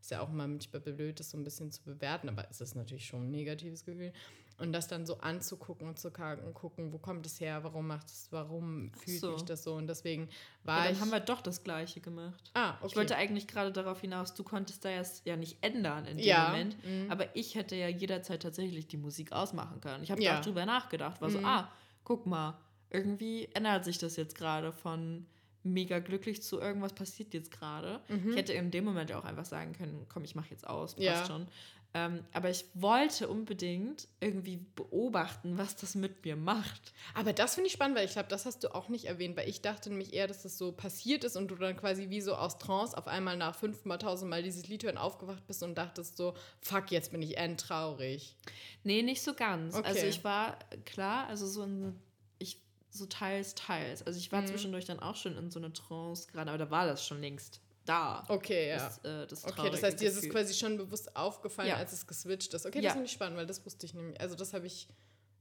Ist 0.00 0.10
ja 0.10 0.20
auch 0.20 0.28
immer 0.28 0.46
manchmal 0.46 0.82
blöd, 0.82 1.18
das 1.18 1.30
so 1.30 1.38
ein 1.38 1.44
bisschen 1.44 1.70
zu 1.70 1.82
bewerten, 1.82 2.28
aber 2.28 2.46
es 2.50 2.60
ist 2.60 2.74
natürlich 2.74 3.06
schon 3.06 3.28
ein 3.28 3.30
negatives 3.30 3.84
Gefühl. 3.84 4.12
Und 4.56 4.72
das 4.72 4.86
dann 4.86 5.04
so 5.04 5.18
anzugucken 5.18 5.88
und 5.88 5.98
zu 5.98 6.12
gucken, 6.12 6.92
wo 6.92 6.98
kommt 6.98 7.26
es 7.26 7.40
her, 7.40 7.64
warum 7.64 7.88
macht 7.88 8.06
es, 8.06 8.28
warum 8.30 8.92
fühlt 8.92 9.20
so. 9.20 9.32
mich 9.32 9.42
das 9.42 9.64
so? 9.64 9.74
Und 9.74 9.88
deswegen 9.88 10.28
war 10.62 10.78
ja, 10.78 10.84
dann 10.84 10.92
ich. 10.94 11.00
haben 11.00 11.10
wir 11.10 11.18
doch 11.18 11.40
das 11.40 11.64
Gleiche 11.64 12.00
gemacht. 12.00 12.52
Ah, 12.54 12.74
okay. 12.76 12.86
Ich 12.86 12.96
wollte 12.96 13.16
eigentlich 13.16 13.48
gerade 13.48 13.72
darauf 13.72 14.00
hinaus, 14.00 14.34
du 14.34 14.44
konntest 14.44 14.84
da 14.84 14.90
jetzt 14.90 15.26
ja 15.26 15.36
nicht 15.36 15.58
ändern 15.60 16.06
in 16.06 16.18
dem 16.18 16.26
ja. 16.26 16.48
Moment, 16.48 16.76
mhm. 16.84 17.10
aber 17.10 17.34
ich 17.34 17.56
hätte 17.56 17.74
ja 17.74 17.88
jederzeit 17.88 18.42
tatsächlich 18.42 18.86
die 18.86 18.96
Musik 18.96 19.32
ausmachen 19.32 19.80
können. 19.80 20.04
Ich 20.04 20.12
habe 20.12 20.22
ja. 20.22 20.38
auch 20.38 20.44
drüber 20.44 20.64
nachgedacht, 20.66 21.20
war 21.20 21.30
mhm. 21.30 21.32
so, 21.32 21.38
ah, 21.40 21.68
guck 22.04 22.24
mal, 22.26 22.56
irgendwie 22.90 23.48
ändert 23.54 23.84
sich 23.84 23.98
das 23.98 24.14
jetzt 24.14 24.36
gerade 24.36 24.72
von 24.72 25.26
mega 25.64 25.98
glücklich 25.98 26.42
zu 26.42 26.60
irgendwas 26.60 26.92
passiert 26.92 27.34
jetzt 27.34 27.50
gerade. 27.50 28.00
Mhm. 28.08 28.30
Ich 28.30 28.36
hätte 28.36 28.52
in 28.52 28.70
dem 28.70 28.84
Moment 28.84 29.12
auch 29.12 29.24
einfach 29.24 29.46
sagen 29.46 29.72
können, 29.72 30.06
komm, 30.08 30.24
ich 30.24 30.34
mache 30.34 30.50
jetzt 30.50 30.66
aus, 30.68 30.94
passt 30.94 31.04
ja. 31.04 31.26
schon. 31.26 31.48
Ähm, 31.96 32.24
aber 32.32 32.50
ich 32.50 32.64
wollte 32.74 33.28
unbedingt 33.28 34.08
irgendwie 34.18 34.56
beobachten, 34.74 35.56
was 35.58 35.76
das 35.76 35.94
mit 35.94 36.24
mir 36.24 36.34
macht. 36.34 36.92
Aber 37.14 37.32
das 37.32 37.54
finde 37.54 37.68
ich 37.68 37.72
spannend, 37.72 37.96
weil 37.96 38.04
ich 38.04 38.12
glaube, 38.12 38.28
das 38.28 38.46
hast 38.46 38.64
du 38.64 38.74
auch 38.74 38.88
nicht 38.88 39.04
erwähnt, 39.04 39.36
weil 39.36 39.48
ich 39.48 39.60
dachte 39.60 39.90
nämlich 39.90 40.12
eher, 40.12 40.26
dass 40.26 40.42
das 40.42 40.58
so 40.58 40.72
passiert 40.72 41.22
ist 41.22 41.36
und 41.36 41.46
du 41.46 41.54
dann 41.54 41.76
quasi 41.76 42.10
wie 42.10 42.20
so 42.20 42.34
aus 42.34 42.58
Trance 42.58 42.98
auf 42.98 43.06
einmal 43.06 43.36
nach 43.36 43.54
fünfmal, 43.54 43.98
tausendmal 43.98 44.42
dieses 44.42 44.66
Lied 44.66 44.82
hören 44.82 44.98
aufgewacht 44.98 45.46
bist 45.46 45.62
und 45.62 45.76
dachtest 45.76 46.16
so, 46.16 46.34
fuck, 46.60 46.90
jetzt 46.90 47.12
bin 47.12 47.22
ich 47.22 47.36
endtraurig. 47.36 48.34
Nee, 48.82 49.02
nicht 49.02 49.22
so 49.22 49.32
ganz. 49.32 49.76
Okay. 49.76 49.86
Also 49.86 50.06
ich 50.06 50.24
war, 50.24 50.58
klar, 50.84 51.28
also 51.28 51.46
so 51.46 51.62
in, 51.62 51.94
ich, 52.40 52.60
so 52.90 53.06
teils, 53.06 53.54
teils. 53.54 54.04
Also 54.04 54.18
ich 54.18 54.32
war 54.32 54.42
mhm. 54.42 54.48
zwischendurch 54.48 54.84
dann 54.84 54.98
auch 54.98 55.14
schon 55.14 55.36
in 55.36 55.52
so 55.52 55.60
einer 55.60 55.72
Trance 55.72 56.26
gerade, 56.32 56.50
aber 56.50 56.58
da 56.58 56.72
war 56.72 56.86
das 56.86 57.06
schon 57.06 57.20
längst 57.20 57.60
da. 57.84 58.24
Okay, 58.28 58.70
ja. 58.70 58.76
Das, 58.76 58.98
äh, 58.98 59.26
das 59.26 59.44
okay, 59.44 59.70
das 59.70 59.82
heißt, 59.82 60.00
dir 60.00 60.08
ist 60.08 60.22
es 60.22 60.28
quasi 60.28 60.54
schon 60.54 60.76
bewusst 60.76 61.14
aufgefallen, 61.16 61.68
ja. 61.68 61.76
als 61.76 61.92
es 61.92 62.06
geswitcht 62.06 62.54
ist. 62.54 62.66
Okay, 62.66 62.78
ja. 62.78 62.84
das 62.84 62.92
finde 62.92 63.06
ich 63.06 63.12
spannend, 63.12 63.36
weil 63.36 63.46
das 63.46 63.64
wusste 63.64 63.86
ich 63.86 63.94
nämlich. 63.94 64.20
Also, 64.20 64.34
das 64.34 64.54
habe 64.54 64.66
ich 64.66 64.88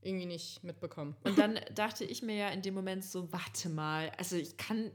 irgendwie 0.01 0.25
nicht 0.25 0.63
mitbekommen. 0.63 1.15
Und 1.23 1.37
dann 1.37 1.59
dachte 1.73 2.03
ich 2.03 2.21
mir 2.21 2.35
ja 2.35 2.49
in 2.49 2.61
dem 2.61 2.73
Moment 2.73 3.05
so, 3.05 3.31
warte 3.31 3.69
mal, 3.69 4.11
also 4.17 4.35
ich 4.35 4.57
kann, 4.57 4.91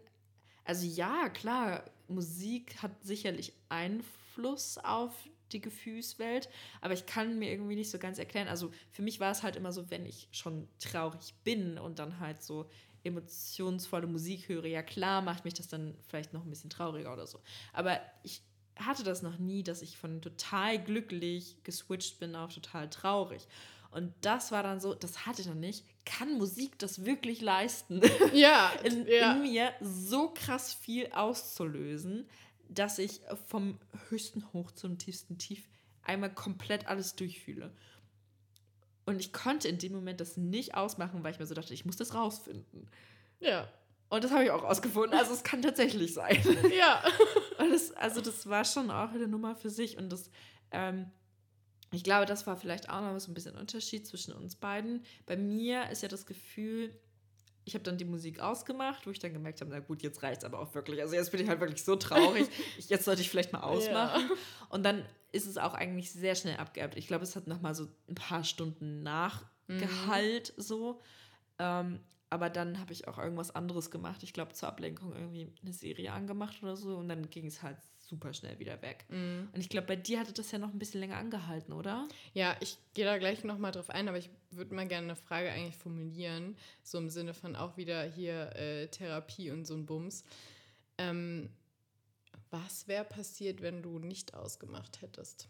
also 0.64 0.86
ja, 0.86 1.28
klar, 1.30 1.84
Musik 2.08 2.82
hat 2.82 2.92
sicherlich 3.02 3.52
Einfluss 3.68 4.78
auf 4.78 5.14
die 5.52 5.60
Gefühlswelt, 5.60 6.48
aber 6.80 6.92
ich 6.92 7.06
kann 7.06 7.38
mir 7.38 7.50
irgendwie 7.50 7.76
nicht 7.76 7.90
so 7.90 7.98
ganz 7.98 8.18
erklären. 8.18 8.48
Also 8.48 8.70
für 8.90 9.02
mich 9.02 9.18
war 9.18 9.32
es 9.32 9.42
halt 9.42 9.56
immer 9.56 9.72
so, 9.72 9.90
wenn 9.90 10.04
ich 10.04 10.28
schon 10.30 10.68
traurig 10.78 11.34
bin 11.44 11.78
und 11.78 11.98
dann 11.98 12.20
halt 12.20 12.42
so 12.42 12.68
emotionsvolle 13.04 14.06
Musik 14.06 14.48
höre, 14.48 14.66
ja 14.66 14.82
klar 14.82 15.22
macht 15.22 15.44
mich 15.44 15.54
das 15.54 15.68
dann 15.68 15.94
vielleicht 16.08 16.32
noch 16.32 16.44
ein 16.44 16.50
bisschen 16.50 16.70
trauriger 16.70 17.12
oder 17.12 17.26
so. 17.26 17.40
Aber 17.72 18.00
ich 18.22 18.42
hatte 18.76 19.02
das 19.02 19.22
noch 19.22 19.38
nie, 19.38 19.62
dass 19.62 19.82
ich 19.82 19.96
von 19.96 20.20
total 20.22 20.82
glücklich 20.82 21.56
geswitcht 21.64 22.18
bin 22.20 22.36
auf 22.36 22.54
total 22.54 22.88
traurig. 22.88 23.46
Und 23.90 24.12
das 24.20 24.52
war 24.52 24.62
dann 24.62 24.80
so, 24.80 24.94
das 24.94 25.26
hatte 25.26 25.40
ich 25.40 25.48
noch 25.48 25.54
nicht. 25.54 25.84
Kann 26.04 26.36
Musik 26.36 26.78
das 26.78 27.04
wirklich 27.04 27.40
leisten? 27.40 28.02
Ja. 28.32 28.70
in, 28.84 29.06
ja. 29.06 29.32
in 29.32 29.42
mir 29.42 29.72
so 29.80 30.28
krass 30.28 30.74
viel 30.74 31.10
auszulösen, 31.12 32.28
dass 32.68 32.98
ich 32.98 33.20
vom 33.46 33.78
höchsten 34.08 34.44
Hoch 34.52 34.70
zum 34.72 34.98
tiefsten 34.98 35.38
Tief 35.38 35.66
einmal 36.02 36.32
komplett 36.32 36.86
alles 36.86 37.16
durchfühle. 37.16 37.72
Und 39.08 39.20
ich 39.20 39.32
konnte 39.32 39.68
in 39.68 39.78
dem 39.78 39.92
Moment 39.92 40.20
das 40.20 40.36
nicht 40.36 40.74
ausmachen, 40.74 41.24
weil 41.24 41.32
ich 41.32 41.38
mir 41.38 41.46
so 41.46 41.54
dachte, 41.54 41.72
ich 41.72 41.86
muss 41.86 41.96
das 41.96 42.14
rausfinden. 42.14 42.90
Ja. 43.40 43.66
Und 44.10 44.22
das 44.22 44.30
habe 44.32 44.44
ich 44.44 44.50
auch 44.50 44.62
rausgefunden. 44.62 45.18
Also 45.18 45.32
es 45.32 45.42
kann 45.42 45.62
tatsächlich 45.62 46.12
sein. 46.12 46.36
Ja. 46.78 47.02
Und 47.58 47.72
das, 47.72 47.90
also 47.92 48.20
das 48.20 48.46
war 48.50 48.66
schon 48.66 48.90
auch 48.90 49.12
eine 49.12 49.26
Nummer 49.26 49.56
für 49.56 49.70
sich. 49.70 49.96
Und 49.96 50.10
das, 50.10 50.30
ähm, 50.72 51.10
ich 51.90 52.04
glaube, 52.04 52.26
das 52.26 52.46
war 52.46 52.58
vielleicht 52.58 52.90
auch 52.90 53.00
noch 53.00 53.18
so 53.18 53.30
ein 53.30 53.34
bisschen 53.34 53.56
Unterschied 53.56 54.06
zwischen 54.06 54.34
uns 54.34 54.56
beiden. 54.56 55.02
Bei 55.24 55.38
mir 55.38 55.88
ist 55.88 56.02
ja 56.02 56.08
das 56.08 56.26
Gefühl, 56.26 56.94
ich 57.68 57.74
habe 57.74 57.84
dann 57.84 57.98
die 57.98 58.06
Musik 58.06 58.40
ausgemacht, 58.40 59.06
wo 59.06 59.10
ich 59.10 59.18
dann 59.18 59.34
gemerkt 59.34 59.60
habe, 59.60 59.70
na 59.70 59.80
gut, 59.80 60.02
jetzt 60.02 60.22
reicht 60.22 60.38
es 60.38 60.44
aber 60.44 60.58
auch 60.58 60.74
wirklich. 60.74 61.02
Also 61.02 61.14
jetzt 61.14 61.30
bin 61.30 61.40
ich 61.42 61.48
halt 61.48 61.60
wirklich 61.60 61.84
so 61.84 61.96
traurig. 61.96 62.48
Ich, 62.78 62.88
jetzt 62.88 63.04
sollte 63.04 63.20
ich 63.20 63.28
vielleicht 63.28 63.52
mal 63.52 63.60
ausmachen. 63.60 64.22
Ja. 64.22 64.36
Und 64.70 64.84
dann 64.84 65.04
ist 65.32 65.46
es 65.46 65.58
auch 65.58 65.74
eigentlich 65.74 66.10
sehr 66.10 66.34
schnell 66.34 66.56
abgeerbt. 66.56 66.96
Ich 66.96 67.06
glaube, 67.06 67.24
es 67.24 67.36
hat 67.36 67.46
noch 67.46 67.60
mal 67.60 67.74
so 67.74 67.86
ein 68.08 68.14
paar 68.14 68.42
Stunden 68.42 69.02
Nachgehalt 69.02 70.54
mhm. 70.56 70.62
so. 70.62 71.00
Ähm, 71.58 72.00
aber 72.30 72.48
dann 72.48 72.80
habe 72.80 72.94
ich 72.94 73.06
auch 73.06 73.18
irgendwas 73.18 73.54
anderes 73.54 73.90
gemacht. 73.90 74.22
Ich 74.22 74.32
glaube, 74.32 74.54
zur 74.54 74.68
Ablenkung 74.68 75.12
irgendwie 75.12 75.52
eine 75.62 75.74
Serie 75.74 76.12
angemacht 76.12 76.62
oder 76.62 76.74
so. 76.74 76.96
Und 76.96 77.10
dann 77.10 77.28
ging 77.28 77.46
es 77.46 77.62
halt 77.62 77.76
super 78.08 78.32
schnell 78.32 78.58
wieder 78.58 78.80
weg. 78.82 79.04
Mhm. 79.08 79.48
Und 79.52 79.60
ich 79.60 79.68
glaube, 79.68 79.86
bei 79.86 79.96
dir 79.96 80.20
hatte 80.20 80.32
das 80.32 80.50
ja 80.50 80.58
noch 80.58 80.72
ein 80.72 80.78
bisschen 80.78 81.00
länger 81.00 81.16
angehalten, 81.16 81.72
oder? 81.72 82.08
Ja, 82.32 82.56
ich 82.60 82.78
gehe 82.94 83.04
da 83.04 83.18
gleich 83.18 83.44
noch 83.44 83.58
mal 83.58 83.70
drauf 83.70 83.90
ein, 83.90 84.08
aber 84.08 84.18
ich 84.18 84.30
würde 84.50 84.74
mal 84.74 84.88
gerne 84.88 85.08
eine 85.08 85.16
Frage 85.16 85.50
eigentlich 85.50 85.76
formulieren. 85.76 86.56
So 86.82 86.98
im 86.98 87.10
Sinne 87.10 87.34
von 87.34 87.54
auch 87.54 87.76
wieder 87.76 88.02
hier 88.02 88.56
äh, 88.56 88.88
Therapie 88.88 89.50
und 89.50 89.66
so 89.66 89.74
ein 89.74 89.86
Bums. 89.86 90.24
Ähm, 90.96 91.50
was 92.50 92.88
wäre 92.88 93.04
passiert, 93.04 93.60
wenn 93.60 93.82
du 93.82 93.98
nicht 93.98 94.34
ausgemacht 94.34 95.02
hättest? 95.02 95.48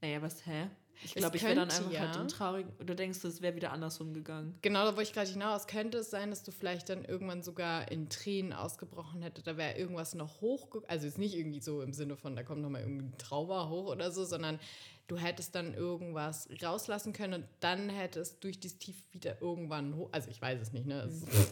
Naja, 0.00 0.22
was, 0.22 0.46
hä? 0.46 0.68
Ich 1.04 1.14
glaube, 1.14 1.36
ich 1.36 1.42
wäre 1.42 1.54
dann 1.54 1.70
einfach 1.70 1.90
ja. 1.90 2.00
halt 2.00 2.16
im 2.16 2.28
traurigen. 2.28 2.72
Oder 2.80 2.94
denkst 2.94 3.20
du, 3.20 3.28
es 3.28 3.40
wäre 3.40 3.54
wieder 3.54 3.72
andersrum 3.72 4.14
gegangen? 4.14 4.58
Genau, 4.62 4.84
da 4.84 4.96
wo 4.96 5.00
ich 5.00 5.12
gerade 5.12 5.30
hinaus. 5.30 5.66
Könnte 5.66 5.98
es 5.98 6.10
sein, 6.10 6.30
dass 6.30 6.42
du 6.42 6.50
vielleicht 6.50 6.88
dann 6.88 7.04
irgendwann 7.04 7.42
sogar 7.42 7.90
in 7.90 8.08
Tränen 8.08 8.52
ausgebrochen 8.52 9.22
hättest? 9.22 9.46
Da 9.46 9.56
wäre 9.56 9.76
irgendwas 9.76 10.14
noch 10.14 10.40
hoch. 10.40 10.68
Also 10.88 11.06
jetzt 11.06 11.18
nicht 11.18 11.36
irgendwie 11.36 11.60
so 11.60 11.82
im 11.82 11.92
Sinne 11.92 12.16
von, 12.16 12.36
da 12.36 12.42
kommt 12.42 12.62
nochmal 12.62 12.82
irgendwie 12.82 13.06
ein 13.06 13.18
Trauma 13.18 13.68
hoch 13.68 13.86
oder 13.86 14.10
so, 14.10 14.24
sondern 14.24 14.58
du 15.06 15.16
hättest 15.16 15.54
dann 15.54 15.74
irgendwas 15.74 16.48
rauslassen 16.62 17.12
können 17.12 17.42
und 17.42 17.48
dann 17.60 17.88
hättest 17.88 18.44
durch 18.44 18.60
dieses 18.60 18.78
Tief 18.78 19.02
wieder 19.12 19.40
irgendwann 19.40 19.96
hoch. 19.96 20.08
Also 20.12 20.30
ich 20.30 20.40
weiß 20.40 20.60
es 20.60 20.72
nicht, 20.72 20.86
ne? 20.86 21.08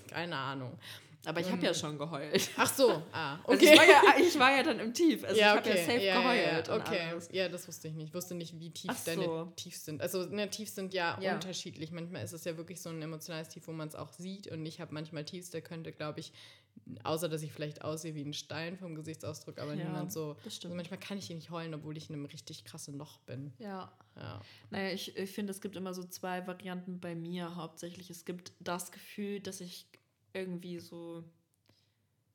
keine 0.08 0.36
Ahnung. 0.36 0.78
Aber 1.26 1.40
ich 1.40 1.50
habe 1.50 1.60
ja 1.66 1.74
schon 1.74 1.98
geheult. 1.98 2.50
Ach 2.56 2.72
so, 2.72 3.02
ah, 3.10 3.40
okay. 3.44 3.52
Also 3.52 3.64
ich, 3.64 3.78
war 3.78 3.86
ja, 3.86 4.26
ich 4.26 4.38
war 4.38 4.56
ja 4.56 4.62
dann 4.62 4.78
im 4.78 4.94
Tief. 4.94 5.24
Also 5.24 5.40
ja, 5.40 5.58
okay. 5.58 5.60
ich 5.60 5.70
habe 5.70 5.78
ja 5.80 5.86
safe 5.86 6.04
ja, 6.04 6.20
geheult. 6.20 6.68
Ja, 6.68 6.76
okay, 6.76 7.36
ja, 7.36 7.48
das 7.48 7.66
wusste 7.66 7.88
ich 7.88 7.94
nicht. 7.94 8.08
Ich 8.08 8.14
wusste 8.14 8.36
nicht, 8.36 8.58
wie 8.60 8.70
tief 8.70 8.92
Ach 8.92 9.04
deine 9.04 9.24
so. 9.24 9.52
Tiefs 9.56 9.84
sind. 9.84 10.00
Also 10.00 10.24
ne, 10.26 10.48
Tiefs 10.48 10.76
sind 10.76 10.94
ja, 10.94 11.16
unterschiedlich. 11.16 11.90
Manchmal 11.90 12.22
ist 12.22 12.32
es 12.32 12.44
ja 12.44 12.56
wirklich 12.56 12.80
so 12.80 12.90
ein 12.90 13.02
emotionales 13.02 13.48
Tief, 13.48 13.66
wo 13.66 13.72
man 13.72 13.88
es 13.88 13.96
auch 13.96 14.12
sieht. 14.12 14.46
Und 14.46 14.64
ich 14.64 14.80
habe 14.80 14.94
manchmal 14.94 15.24
Tiefs, 15.24 15.50
der 15.50 15.62
könnte, 15.62 15.90
glaube 15.90 16.20
ich, 16.20 16.32
außer 17.02 17.28
dass 17.28 17.42
ich 17.42 17.52
vielleicht 17.52 17.82
aussehe 17.82 18.14
wie 18.14 18.22
ein 18.22 18.32
Stein 18.32 18.76
vom 18.76 18.94
Gesichtsausdruck, 18.94 19.58
aber 19.58 19.74
niemand 19.74 20.12
so. 20.12 20.36
Also 20.44 20.68
manchmal 20.68 21.00
kann 21.00 21.18
ich 21.18 21.28
nicht 21.30 21.50
heulen, 21.50 21.74
obwohl 21.74 21.96
ich 21.96 22.08
in 22.08 22.14
einem 22.14 22.26
richtig 22.26 22.64
krassen 22.64 22.96
Loch 22.98 23.18
bin. 23.20 23.52
Ja. 23.58 23.92
ja. 24.16 24.40
Naja, 24.70 24.92
ich, 24.92 25.16
ich 25.16 25.30
finde, 25.30 25.50
es 25.50 25.60
gibt 25.60 25.74
immer 25.74 25.92
so 25.94 26.04
zwei 26.04 26.46
Varianten 26.46 27.00
bei 27.00 27.14
mir 27.14 27.56
hauptsächlich. 27.56 28.10
Es 28.10 28.24
gibt 28.24 28.52
das 28.60 28.92
Gefühl, 28.92 29.40
dass 29.40 29.60
ich 29.60 29.86
irgendwie 30.36 30.78
so 30.78 31.24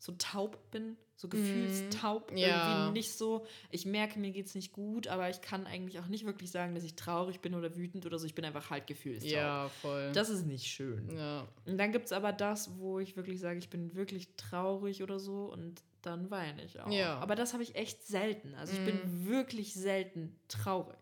so 0.02 0.14
taub 0.14 0.72
bin, 0.72 0.98
so 1.16 1.28
mhm. 1.28 1.32
gefühlstaub, 1.32 2.32
mm, 2.32 2.38
ja. 2.38 2.80
irgendwie 2.80 3.00
nicht 3.00 3.14
so. 3.16 3.46
Ich 3.70 3.86
merke, 3.86 4.18
mir 4.18 4.32
geht 4.32 4.48
es 4.48 4.56
nicht 4.56 4.74
gut, 4.74 5.08
aber 5.08 5.30
ich 5.30 5.42
kann 5.42 5.68
eigentlich 5.68 6.00
auch 6.00 6.08
nicht 6.08 6.26
wirklich 6.26 6.50
sagen, 6.50 6.74
dass 6.74 6.84
ich 6.84 6.96
traurig 6.96 7.40
bin 7.40 7.54
oder 7.54 7.76
wütend 7.76 8.08
oder 8.08 8.18
so. 8.18 8.26
Ich 8.26 8.34
bin 8.34 8.44
einfach 8.44 8.72
halt 8.72 8.88
gefühlstaub. 8.88 9.32
Ja, 9.32 9.70
voll. 9.70 10.12
Das 10.14 10.30
ist 10.30 10.48
nicht 10.48 10.66
schön. 10.66 11.16
Ja. 11.16 11.48
Und 11.66 11.78
dann 11.78 11.92
gibt 11.92 12.06
es 12.06 12.14
aber 12.14 12.34
das, 12.34 12.80
wo 12.80 12.98
ich 12.98 13.16
wirklich 13.16 13.40
sage, 13.40 13.60
ich 13.60 13.70
bin 13.70 13.94
wirklich 13.94 14.36
traurig 14.38 15.04
oder 15.04 15.20
so 15.20 15.46
und 15.54 15.84
dann 16.02 16.32
weine 16.32 16.64
ich 16.64 16.80
auch. 16.80 16.90
Ja. 16.90 17.20
Aber 17.20 17.36
das 17.36 17.54
habe 17.54 17.62
ich 17.62 17.76
echt 17.76 18.04
selten. 18.08 18.56
Also 18.56 18.74
ich 18.74 18.80
mm. 18.80 18.86
bin 18.86 18.96
mhm. 18.96 19.28
wirklich 19.28 19.76
selten 19.76 20.36
traurig. 20.48 20.98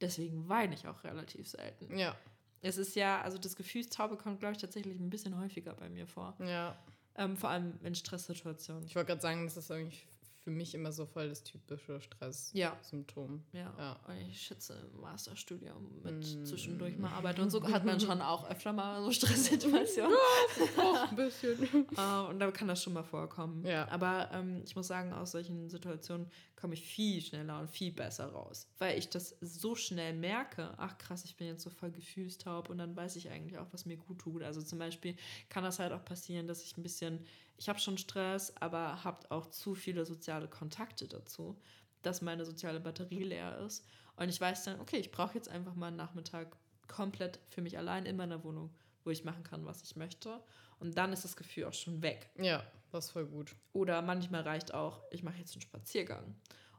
Deswegen 0.00 0.48
weine 0.48 0.74
ich 0.74 0.88
auch 0.88 1.04
relativ 1.04 1.48
selten. 1.48 1.96
Ja. 1.96 2.16
Es 2.62 2.78
ist 2.78 2.96
ja, 2.96 3.20
also 3.20 3.38
das 3.38 3.56
Gefühlstaube 3.56 4.16
kommt, 4.16 4.40
glaube 4.40 4.54
ich, 4.54 4.60
tatsächlich 4.60 4.98
ein 4.98 5.10
bisschen 5.10 5.38
häufiger 5.38 5.74
bei 5.74 5.88
mir 5.88 6.06
vor. 6.06 6.34
Ja. 6.40 6.76
Ähm, 7.16 7.36
vor 7.36 7.50
allem 7.50 7.78
in 7.82 7.94
Stresssituationen. 7.94 8.84
Ich 8.84 8.94
wollte 8.94 9.08
gerade 9.08 9.22
sagen, 9.22 9.44
das 9.44 9.56
ist 9.56 9.70
eigentlich 9.70 10.06
für 10.46 10.52
mich 10.52 10.76
immer 10.76 10.92
so 10.92 11.06
voll 11.06 11.28
das 11.28 11.42
typische 11.42 12.00
Stress-Symptom. 12.00 13.42
Ja. 13.52 13.62
ja. 13.62 13.74
ja. 13.78 14.00
Und 14.06 14.30
ich 14.30 14.40
schätze 14.40 14.76
Masterstudium 15.00 16.00
mit 16.04 16.20
mm. 16.20 16.44
zwischendurch 16.44 16.96
mal 16.98 17.10
Arbeit 17.10 17.40
und 17.40 17.50
so 17.50 17.60
hat 17.66 17.84
man 17.84 17.98
schon 17.98 18.22
auch 18.22 18.48
öfter 18.48 18.72
mal 18.72 19.02
so 19.02 19.10
Stresssituationen. 19.10 20.16
Ja, 20.76 20.82
auch 20.82 21.10
ein 21.10 21.16
bisschen. 21.16 21.86
uh, 21.96 22.28
und 22.30 22.38
da 22.38 22.50
kann 22.52 22.68
das 22.68 22.80
schon 22.80 22.92
mal 22.92 23.02
vorkommen. 23.02 23.64
Ja. 23.66 23.88
Aber 23.88 24.30
ähm, 24.32 24.62
ich 24.64 24.76
muss 24.76 24.86
sagen, 24.86 25.12
aus 25.12 25.32
solchen 25.32 25.68
Situationen 25.68 26.30
komme 26.54 26.74
ich 26.74 26.82
viel 26.82 27.20
schneller 27.20 27.58
und 27.58 27.68
viel 27.68 27.90
besser 27.90 28.26
raus. 28.26 28.68
Weil 28.78 28.98
ich 28.98 29.10
das 29.10 29.36
so 29.40 29.74
schnell 29.74 30.14
merke, 30.14 30.74
ach 30.76 30.96
krass, 30.96 31.24
ich 31.24 31.36
bin 31.36 31.48
jetzt 31.48 31.64
so 31.64 31.70
voll 31.70 31.90
gefühlstaub 31.90 32.70
und 32.70 32.78
dann 32.78 32.94
weiß 32.94 33.16
ich 33.16 33.30
eigentlich 33.30 33.58
auch, 33.58 33.66
was 33.72 33.84
mir 33.84 33.96
gut 33.96 34.20
tut. 34.20 34.44
Also 34.44 34.62
zum 34.62 34.78
Beispiel 34.78 35.16
kann 35.48 35.64
das 35.64 35.80
halt 35.80 35.92
auch 35.92 36.04
passieren, 36.04 36.46
dass 36.46 36.62
ich 36.62 36.76
ein 36.76 36.84
bisschen 36.84 37.26
ich 37.56 37.68
habe 37.68 37.78
schon 37.78 37.98
Stress, 37.98 38.54
aber 38.60 39.04
habe 39.04 39.30
auch 39.30 39.46
zu 39.46 39.74
viele 39.74 40.04
soziale 40.04 40.48
Kontakte 40.48 41.08
dazu, 41.08 41.58
dass 42.02 42.22
meine 42.22 42.44
soziale 42.44 42.80
Batterie 42.80 43.24
leer 43.24 43.58
ist. 43.58 43.84
Und 44.16 44.28
ich 44.28 44.40
weiß 44.40 44.64
dann, 44.64 44.80
okay, 44.80 44.98
ich 44.98 45.10
brauche 45.10 45.34
jetzt 45.34 45.48
einfach 45.48 45.74
mal 45.74 45.88
einen 45.88 45.96
Nachmittag 45.96 46.56
komplett 46.88 47.40
für 47.48 47.62
mich 47.62 47.76
allein 47.78 48.06
in 48.06 48.16
meiner 48.16 48.42
Wohnung, 48.44 48.70
wo 49.04 49.10
ich 49.10 49.24
machen 49.24 49.42
kann, 49.42 49.66
was 49.66 49.82
ich 49.82 49.96
möchte. 49.96 50.40
Und 50.78 50.96
dann 50.96 51.12
ist 51.12 51.24
das 51.24 51.36
Gefühl 51.36 51.64
auch 51.64 51.72
schon 51.72 52.02
weg. 52.02 52.30
Ja, 52.36 52.62
das 52.92 53.06
ist 53.06 53.10
voll 53.12 53.26
gut. 53.26 53.54
Oder 53.72 54.02
manchmal 54.02 54.42
reicht 54.42 54.74
auch, 54.74 55.02
ich 55.10 55.22
mache 55.22 55.38
jetzt 55.38 55.54
einen 55.54 55.62
Spaziergang. 55.62 56.34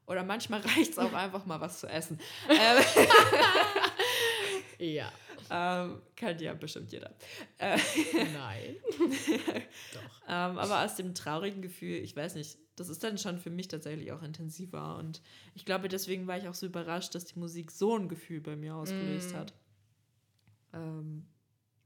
Oder 0.06 0.24
manchmal 0.24 0.62
reicht 0.76 0.92
es 0.92 1.00
auch 1.00 1.14
einfach 1.14 1.46
mal 1.46 1.60
was 1.60 1.80
zu 1.80 1.88
essen. 1.88 2.20
Ja. 4.80 5.12
Ähm, 5.50 6.02
kennt 6.16 6.42
ja 6.42 6.54
bestimmt 6.54 6.92
jeder. 6.92 7.16
Äh, 7.58 7.78
Nein. 8.34 8.76
Doch. 9.94 10.22
ähm, 10.28 10.58
aber 10.58 10.84
aus 10.84 10.96
dem 10.96 11.14
traurigen 11.16 11.62
Gefühl, 11.62 11.96
ich 11.98 12.16
weiß 12.16 12.36
nicht, 12.36 12.58
das 12.76 12.90
ist 12.90 13.04
dann 13.04 13.18
schon 13.18 13.40
für 13.40 13.50
mich 13.50 13.68
tatsächlich 13.68 14.12
auch 14.12 14.22
intensiver. 14.22 14.98
Und 14.98 15.22
ich 15.56 15.66
glaube, 15.66 15.88
deswegen 15.88 16.28
war 16.28 16.38
ich 16.38 16.48
auch 16.48 16.54
so 16.54 16.68
überrascht, 16.68 17.16
dass 17.16 17.26
die 17.26 17.40
Musik 17.40 17.72
so 17.72 17.98
ein 17.98 18.08
Gefühl 18.08 18.40
bei 18.40 18.56
mir 18.56 18.76
ausgelöst 18.76 19.34
mm. 19.34 19.36
hat. 19.36 19.54
Ähm, 20.74 21.26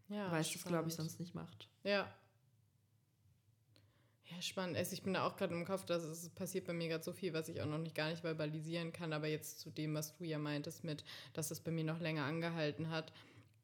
ja, 0.10 0.30
weil 0.32 0.42
es 0.42 0.52
das, 0.52 0.66
glaube 0.66 0.89
ich, 0.89 0.96
sonst 0.96 1.20
nicht 1.20 1.34
macht. 1.34 1.70
Ja. 1.84 2.14
Ja, 4.32 4.42
spannend. 4.42 4.78
Also 4.78 4.94
ich 4.94 5.04
bin 5.04 5.14
da 5.14 5.28
auch 5.28 5.36
gerade 5.36 5.54
im 5.54 5.66
Kopf, 5.66 5.86
dass 5.86 6.04
es 6.04 6.30
passiert 6.30 6.66
bei 6.66 6.74
mir 6.74 6.88
gerade 6.88 7.04
so 7.04 7.12
viel, 7.12 7.34
was 7.34 7.50
ich 7.50 7.62
auch 7.62 7.66
noch 7.66 7.78
nicht 7.78 7.96
gar 7.96 8.10
nicht 8.10 8.22
verbalisieren 8.22 8.94
kann. 8.94 9.14
Aber 9.14 9.28
jetzt 9.28 9.60
zu 9.60 9.70
dem, 9.70 9.94
was 9.94 10.16
du 10.18 10.24
ja 10.24 10.40
meintest, 10.40 10.84
mit, 10.84 11.04
dass 11.34 11.52
es 11.52 11.60
bei 11.60 11.72
mir 11.72 11.84
noch 11.84 12.00
länger 12.00 12.24
angehalten 12.24 12.90
hat. 12.90 13.12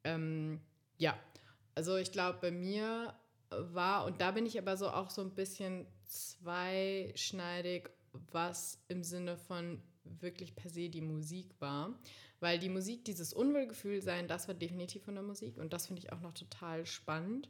Ähm, 0.04 0.60
ja, 0.98 1.18
also 1.74 1.96
ich 1.96 2.12
glaube, 2.12 2.38
bei 2.40 2.50
mir 2.50 3.14
war, 3.50 4.04
und 4.04 4.20
da 4.20 4.32
bin 4.32 4.44
ich 4.44 4.58
aber 4.58 4.76
so 4.76 4.90
auch 4.90 5.10
so 5.10 5.22
ein 5.22 5.34
bisschen 5.34 5.86
zweischneidig, 6.04 7.88
was 8.30 8.82
im 8.88 9.02
Sinne 9.02 9.36
von 9.36 9.80
wirklich 10.04 10.54
per 10.54 10.70
se 10.70 10.88
die 10.88 11.00
Musik 11.00 11.54
war. 11.60 11.98
Weil 12.40 12.58
die 12.58 12.68
Musik, 12.68 13.04
dieses 13.04 13.32
Unwohlgefühl 13.32 14.00
sein, 14.00 14.28
das 14.28 14.48
war 14.48 14.54
definitiv 14.54 15.04
von 15.04 15.14
der 15.14 15.24
Musik 15.24 15.56
und 15.56 15.72
das 15.72 15.86
finde 15.86 16.02
ich 16.02 16.12
auch 16.12 16.20
noch 16.20 16.34
total 16.34 16.86
spannend. 16.86 17.48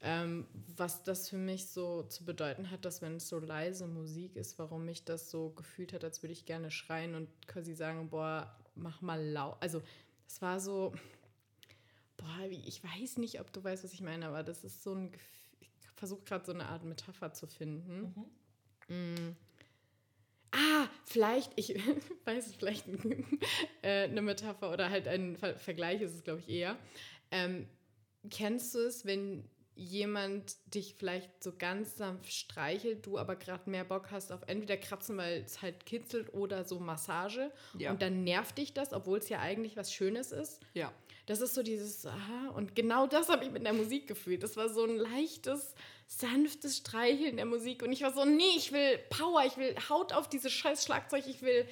Ähm, 0.00 0.46
was 0.76 1.02
das 1.02 1.28
für 1.28 1.38
mich 1.38 1.66
so 1.66 2.04
zu 2.04 2.24
bedeuten 2.24 2.70
hat, 2.70 2.84
dass 2.84 3.02
wenn 3.02 3.16
es 3.16 3.28
so 3.28 3.40
leise 3.40 3.88
Musik 3.88 4.36
ist, 4.36 4.56
warum 4.58 4.84
mich 4.84 5.04
das 5.04 5.28
so 5.28 5.50
gefühlt 5.50 5.92
hat, 5.92 6.04
als 6.04 6.22
würde 6.22 6.32
ich 6.32 6.46
gerne 6.46 6.70
schreien 6.70 7.16
und 7.16 7.28
quasi 7.48 7.74
sagen, 7.74 8.08
boah, 8.08 8.54
mach 8.76 9.00
mal 9.00 9.20
laut. 9.20 9.56
Also 9.58 9.82
es 10.28 10.40
war 10.40 10.60
so, 10.60 10.92
boah, 12.16 12.44
ich 12.48 12.82
weiß 12.84 13.16
nicht, 13.16 13.40
ob 13.40 13.52
du 13.52 13.64
weißt, 13.64 13.82
was 13.82 13.92
ich 13.92 14.00
meine, 14.00 14.26
aber 14.26 14.44
das 14.44 14.62
ist 14.62 14.84
so 14.84 14.94
ein, 14.94 15.10
ich 15.58 15.68
versuche 15.96 16.22
gerade 16.22 16.46
so 16.46 16.52
eine 16.52 16.66
Art 16.66 16.84
Metapher 16.84 17.32
zu 17.32 17.48
finden. 17.48 18.14
Mhm. 18.88 18.94
Mm. 18.94 19.36
Ah, 20.52 20.88
vielleicht, 21.04 21.52
ich 21.56 21.74
weiß 22.24 22.46
es, 22.46 22.54
vielleicht 22.54 22.86
äh, 23.82 24.04
eine 24.04 24.22
Metapher 24.22 24.72
oder 24.72 24.90
halt 24.90 25.08
ein 25.08 25.36
Vergleich 25.36 26.00
ist 26.00 26.14
es, 26.14 26.22
glaube 26.22 26.40
ich, 26.40 26.48
eher. 26.48 26.78
Ähm, 27.32 27.68
kennst 28.30 28.74
du 28.74 28.78
es, 28.78 29.04
wenn 29.04 29.44
jemand 29.78 30.56
dich 30.74 30.96
vielleicht 30.98 31.42
so 31.42 31.52
ganz 31.56 31.96
sanft 31.96 32.32
streichelt, 32.32 33.06
du 33.06 33.16
aber 33.16 33.36
gerade 33.36 33.70
mehr 33.70 33.84
Bock 33.84 34.10
hast 34.10 34.32
auf 34.32 34.40
entweder 34.48 34.76
Kratzen, 34.76 35.16
weil 35.16 35.42
es 35.42 35.62
halt 35.62 35.86
kitzelt 35.86 36.34
oder 36.34 36.64
so 36.64 36.80
Massage 36.80 37.52
ja. 37.78 37.92
und 37.92 38.02
dann 38.02 38.24
nervt 38.24 38.58
dich 38.58 38.74
das, 38.74 38.92
obwohl 38.92 39.18
es 39.18 39.28
ja 39.28 39.38
eigentlich 39.38 39.76
was 39.76 39.92
Schönes 39.92 40.32
ist. 40.32 40.60
Ja. 40.74 40.92
Das 41.26 41.40
ist 41.40 41.54
so 41.54 41.62
dieses, 41.62 42.04
aha, 42.06 42.48
und 42.56 42.74
genau 42.74 43.06
das 43.06 43.28
habe 43.28 43.44
ich 43.44 43.52
mit 43.52 43.64
der 43.64 43.72
Musik 43.72 44.08
gefühlt. 44.08 44.42
Das 44.42 44.56
war 44.56 44.68
so 44.68 44.82
ein 44.82 44.96
leichtes, 44.96 45.74
sanftes 46.08 46.78
Streicheln 46.78 47.36
der 47.36 47.46
Musik. 47.46 47.82
Und 47.84 47.92
ich 47.92 48.02
war 48.02 48.12
so, 48.12 48.24
nee, 48.24 48.56
ich 48.56 48.72
will 48.72 48.98
Power, 49.10 49.44
ich 49.46 49.56
will 49.58 49.76
Haut 49.88 50.12
auf 50.12 50.28
dieses 50.28 50.50
scheiß 50.50 50.84
Schlagzeug, 50.84 51.24
ich 51.28 51.42
will, 51.42 51.68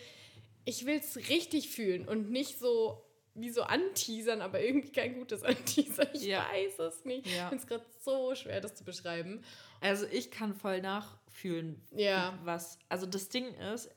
ich 0.65 0.87
will 0.87 1.01
es 1.01 1.17
richtig 1.29 1.71
fühlen 1.71 2.07
und 2.07 2.31
nicht 2.31 2.61
so 2.61 3.06
wie 3.37 3.51
so 3.51 3.63
anteasern, 3.63 4.41
aber 4.41 4.61
irgendwie 4.61 4.91
kein 4.91 5.15
gutes 5.15 5.43
Anteasern. 5.45 6.09
Ich 6.15 6.25
ja. 6.25 6.47
weiß 6.51 6.79
es 6.81 7.05
nicht. 7.05 7.27
Ja. 7.27 7.33
Ich 7.33 7.49
finde 7.49 7.57
es 7.57 7.67
gerade 7.67 7.85
so 8.01 8.35
schwer, 8.35 8.61
das 8.61 8.75
zu 8.75 8.85
beschreiben. 8.85 9.43
Also 9.81 10.07
ich 10.11 10.31
kann 10.31 10.55
voll 10.55 10.81
nachfühlen, 10.81 11.81
ja. 11.93 12.39
was. 12.45 12.79
Also 12.89 13.07
das 13.07 13.29
Ding 13.29 13.55
ist, 13.55 13.91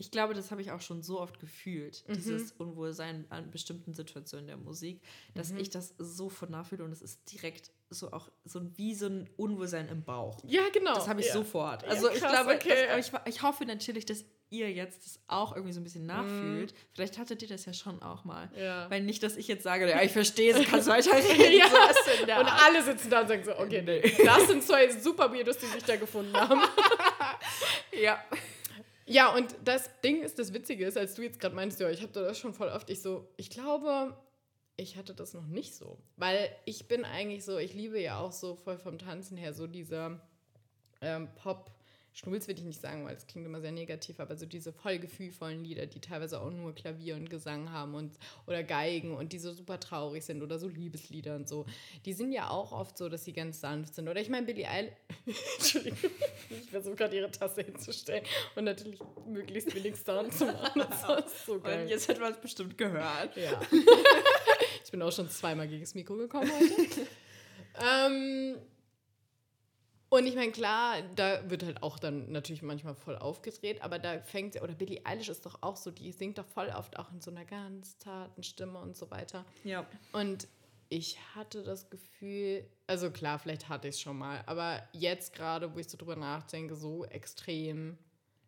ich 0.00 0.10
glaube, 0.10 0.32
das 0.32 0.50
habe 0.50 0.62
ich 0.62 0.72
auch 0.72 0.80
schon 0.80 1.02
so 1.02 1.20
oft 1.20 1.38
gefühlt, 1.38 2.04
mhm. 2.08 2.14
dieses 2.14 2.52
Unwohlsein 2.52 3.26
an 3.28 3.50
bestimmten 3.50 3.92
Situationen 3.92 4.46
der 4.46 4.56
Musik, 4.56 5.02
dass 5.34 5.52
mhm. 5.52 5.58
ich 5.58 5.68
das 5.68 5.94
sofort 5.98 6.50
nachfühle 6.50 6.84
und 6.84 6.90
es 6.90 7.02
ist 7.02 7.30
direkt 7.30 7.70
so 7.90 8.10
auch 8.12 8.30
so 8.44 8.62
wie 8.76 8.94
so 8.94 9.06
ein 9.06 9.28
Unwohlsein 9.36 9.88
im 9.88 10.02
Bauch. 10.02 10.38
Ja, 10.46 10.62
genau. 10.72 10.94
Das 10.94 11.08
habe 11.08 11.20
ich 11.20 11.26
ja. 11.26 11.34
sofort. 11.34 11.84
Also 11.84 12.08
ja, 12.08 12.14
krass, 12.14 12.22
ich 12.22 12.28
glaube, 12.28 12.54
okay. 12.54 12.86
das, 12.88 13.08
ich, 13.08 13.12
ich 13.26 13.42
hoffe 13.42 13.66
natürlich, 13.66 14.06
dass 14.06 14.24
ihr 14.48 14.72
jetzt 14.72 15.04
das 15.04 15.20
auch 15.28 15.54
irgendwie 15.54 15.72
so 15.72 15.80
ein 15.80 15.84
bisschen 15.84 16.06
nachfühlt. 16.06 16.72
Mm. 16.72 16.76
Vielleicht 16.92 17.18
hattet 17.18 17.42
ihr 17.42 17.48
das 17.48 17.66
ja 17.66 17.72
schon 17.72 18.02
auch 18.02 18.24
mal. 18.24 18.50
Ja. 18.56 18.90
Weil 18.90 19.02
nicht, 19.02 19.22
dass 19.22 19.36
ich 19.36 19.46
jetzt 19.48 19.62
sage, 19.62 19.88
ja, 19.88 20.02
ich 20.02 20.12
verstehe 20.12 20.54
es, 20.54 20.66
kannst 20.66 20.88
weiterreden. 20.88 21.58
ja. 21.58 21.68
so 21.68 22.22
und 22.22 22.30
Art. 22.30 22.62
alle 22.66 22.82
sitzen 22.82 23.10
da 23.10 23.20
und 23.20 23.28
sagen 23.28 23.44
so, 23.44 23.56
okay, 23.58 23.82
nee. 23.82 24.00
das 24.24 24.48
sind 24.48 24.64
zwei 24.64 24.90
super 24.90 25.32
Weirdos, 25.32 25.58
die 25.58 25.66
sich 25.66 25.84
da 25.84 25.96
gefunden 25.96 26.34
haben. 26.34 26.62
ja. 28.02 28.18
Ja, 29.10 29.34
und 29.34 29.56
das 29.64 29.90
Ding 30.02 30.22
ist, 30.22 30.38
das 30.38 30.52
Witzige 30.52 30.86
ist, 30.86 30.96
als 30.96 31.14
du 31.14 31.22
jetzt 31.22 31.40
gerade 31.40 31.54
meinst, 31.54 31.80
ja, 31.80 31.90
ich 31.90 32.00
habe 32.00 32.12
das 32.12 32.38
schon 32.38 32.54
voll 32.54 32.68
oft, 32.68 32.88
ich 32.90 33.02
so, 33.02 33.28
ich 33.36 33.50
glaube, 33.50 34.16
ich 34.76 34.96
hatte 34.96 35.14
das 35.14 35.34
noch 35.34 35.46
nicht 35.46 35.74
so. 35.74 35.98
Weil 36.16 36.48
ich 36.64 36.86
bin 36.86 37.04
eigentlich 37.04 37.44
so, 37.44 37.58
ich 37.58 37.74
liebe 37.74 38.00
ja 38.00 38.20
auch 38.20 38.30
so 38.30 38.54
voll 38.54 38.78
vom 38.78 38.98
Tanzen 38.98 39.36
her 39.36 39.52
so 39.52 39.66
dieser 39.66 40.20
ähm, 41.00 41.28
Pop- 41.34 41.72
Schnulz 42.12 42.48
will 42.48 42.58
ich 42.58 42.64
nicht 42.64 42.80
sagen, 42.80 43.04
weil 43.04 43.14
es 43.14 43.26
klingt 43.26 43.46
immer 43.46 43.60
sehr 43.60 43.72
negativ, 43.72 44.18
aber 44.18 44.36
so 44.36 44.44
diese 44.44 44.72
voll 44.72 44.98
gefühlvollen 44.98 45.62
Lieder, 45.64 45.86
die 45.86 46.00
teilweise 46.00 46.40
auch 46.40 46.50
nur 46.50 46.74
Klavier 46.74 47.14
und 47.14 47.30
Gesang 47.30 47.70
haben 47.70 47.94
und 47.94 48.12
oder 48.46 48.62
Geigen 48.64 49.14
und 49.14 49.32
die 49.32 49.38
so 49.38 49.52
super 49.52 49.78
traurig 49.78 50.24
sind 50.24 50.42
oder 50.42 50.58
so 50.58 50.68
Liebeslieder 50.68 51.36
und 51.36 51.48
so, 51.48 51.66
die 52.04 52.12
sind 52.12 52.32
ja 52.32 52.50
auch 52.50 52.72
oft 52.72 52.98
so, 52.98 53.08
dass 53.08 53.24
sie 53.24 53.32
ganz 53.32 53.60
sanft 53.60 53.94
sind. 53.94 54.08
Oder 54.08 54.20
ich 54.20 54.28
meine, 54.28 54.44
Billie 54.44 54.68
Eilish, 54.68 54.92
Entschuldigung, 55.58 56.10
ich 56.50 56.70
versuche 56.70 56.96
gerade 56.96 57.16
ihre 57.16 57.30
Tasse 57.30 57.62
hinzustellen 57.62 58.24
und 58.56 58.64
natürlich 58.64 59.00
möglichst 59.26 59.74
wenig 59.74 59.96
Sound 59.96 60.34
zu 60.34 60.46
machen. 60.46 60.82
Das 60.88 61.26
ist 61.26 61.46
so 61.46 61.60
geil. 61.60 61.82
Und 61.82 61.88
jetzt 61.88 62.08
hat 62.08 62.18
man 62.18 62.32
es 62.32 62.40
bestimmt 62.40 62.76
gehört. 62.76 63.36
Ja. 63.36 63.60
ich 64.84 64.90
bin 64.90 65.00
auch 65.02 65.12
schon 65.12 65.30
zweimal 65.30 65.68
gegen 65.68 65.82
das 65.82 65.94
Mikro 65.94 66.16
gekommen 66.16 66.50
heute. 66.50 67.06
ähm, 68.06 68.56
und 70.10 70.26
ich 70.26 70.34
meine, 70.34 70.52
klar, 70.52 71.02
da 71.14 71.48
wird 71.48 71.62
halt 71.62 71.82
auch 71.82 71.98
dann 71.98 72.30
natürlich 72.30 72.62
manchmal 72.62 72.94
voll 72.94 73.16
aufgedreht, 73.16 73.80
aber 73.82 73.98
da 73.98 74.20
fängt 74.20 74.54
sie, 74.54 74.60
oder 74.60 74.74
Billie 74.74 75.00
Eilish 75.04 75.28
ist 75.28 75.46
doch 75.46 75.62
auch 75.62 75.76
so, 75.76 75.90
die 75.90 76.12
singt 76.12 76.38
doch 76.38 76.46
voll 76.46 76.68
oft 76.76 76.98
auch 76.98 77.10
in 77.12 77.20
so 77.20 77.30
einer 77.30 77.44
ganz 77.44 77.96
zarten 77.98 78.42
Stimme 78.42 78.80
und 78.80 78.96
so 78.96 79.10
weiter. 79.10 79.46
Ja. 79.64 79.86
Und 80.12 80.48
ich 80.88 81.16
hatte 81.36 81.62
das 81.62 81.88
Gefühl, 81.88 82.68
also 82.88 83.12
klar, 83.12 83.38
vielleicht 83.38 83.68
hatte 83.68 83.86
ich 83.86 83.94
es 83.94 84.00
schon 84.00 84.18
mal, 84.18 84.42
aber 84.46 84.82
jetzt 84.92 85.32
gerade, 85.32 85.72
wo 85.72 85.78
ich 85.78 85.88
so 85.88 85.96
drüber 85.96 86.16
nachdenke, 86.16 86.74
so 86.74 87.04
extrem, 87.04 87.96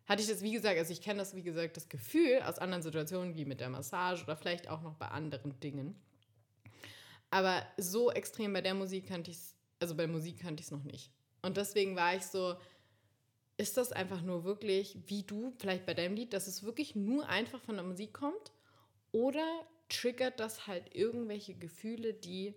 hatte 0.05 0.21
ich 0.21 0.27
das, 0.27 0.41
wie 0.41 0.51
gesagt, 0.51 0.77
also 0.77 0.91
ich 0.91 1.01
kenne 1.01 1.19
das, 1.19 1.33
wie 1.33 1.43
gesagt, 1.43 1.77
das 1.77 1.87
Gefühl 1.87 2.41
aus 2.45 2.59
anderen 2.59 2.83
Situationen, 2.83 3.35
wie 3.35 3.45
mit 3.45 3.61
der 3.61 3.69
Massage 3.69 4.23
oder 4.23 4.35
vielleicht 4.35 4.67
auch 4.67 4.81
noch 4.81 4.95
bei 4.95 5.07
anderen 5.07 5.57
Dingen. 5.61 5.95
Aber 7.31 7.65
so 7.77 8.11
extrem 8.11 8.51
bei 8.51 8.61
der 8.61 8.73
Musik 8.73 9.07
kannte 9.07 9.31
ich 9.31 9.37
es, 9.37 9.55
also 9.79 9.95
bei 9.95 10.05
Musik 10.05 10.41
kannte 10.41 10.59
ich 10.59 10.67
es 10.67 10.71
noch 10.71 10.83
nicht. 10.83 11.09
Und 11.43 11.57
deswegen 11.57 11.95
war 11.95 12.15
ich 12.15 12.23
so, 12.23 12.55
ist 13.57 13.77
das 13.77 13.91
einfach 13.91 14.21
nur 14.21 14.43
wirklich, 14.43 14.97
wie 15.05 15.23
du, 15.23 15.53
vielleicht 15.59 15.85
bei 15.85 15.93
deinem 15.93 16.15
Lied, 16.15 16.33
dass 16.33 16.47
es 16.47 16.63
wirklich 16.63 16.95
nur 16.95 17.27
einfach 17.29 17.61
von 17.61 17.75
der 17.75 17.83
Musik 17.83 18.13
kommt? 18.13 18.51
Oder 19.11 19.45
triggert 19.89 20.39
das 20.39 20.65
halt 20.65 20.95
irgendwelche 20.95 21.53
Gefühle, 21.53 22.13
die, 22.13 22.55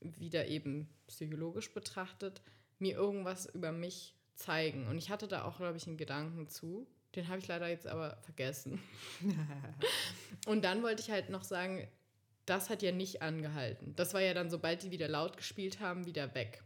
wieder 0.00 0.48
eben 0.48 0.88
psychologisch 1.06 1.72
betrachtet, 1.72 2.42
mir 2.78 2.94
irgendwas 2.94 3.46
über 3.46 3.70
mich 3.70 4.16
zeigen? 4.34 4.88
Und 4.88 4.98
ich 4.98 5.10
hatte 5.10 5.28
da 5.28 5.44
auch, 5.44 5.58
glaube 5.58 5.76
ich, 5.76 5.86
einen 5.86 5.98
Gedanken 5.98 6.48
zu. 6.48 6.86
Den 7.14 7.28
habe 7.28 7.38
ich 7.38 7.46
leider 7.46 7.68
jetzt 7.68 7.86
aber 7.86 8.16
vergessen. 8.22 8.82
und 10.46 10.64
dann 10.64 10.82
wollte 10.82 11.02
ich 11.02 11.10
halt 11.10 11.30
noch 11.30 11.44
sagen, 11.44 11.86
das 12.44 12.70
hat 12.70 12.82
ja 12.82 12.90
nicht 12.90 13.22
angehalten. 13.22 13.94
Das 13.96 14.14
war 14.14 14.20
ja 14.20 14.34
dann, 14.34 14.50
sobald 14.50 14.82
die 14.82 14.90
wieder 14.90 15.08
laut 15.08 15.36
gespielt 15.36 15.78
haben, 15.78 16.06
wieder 16.06 16.34
weg. 16.34 16.62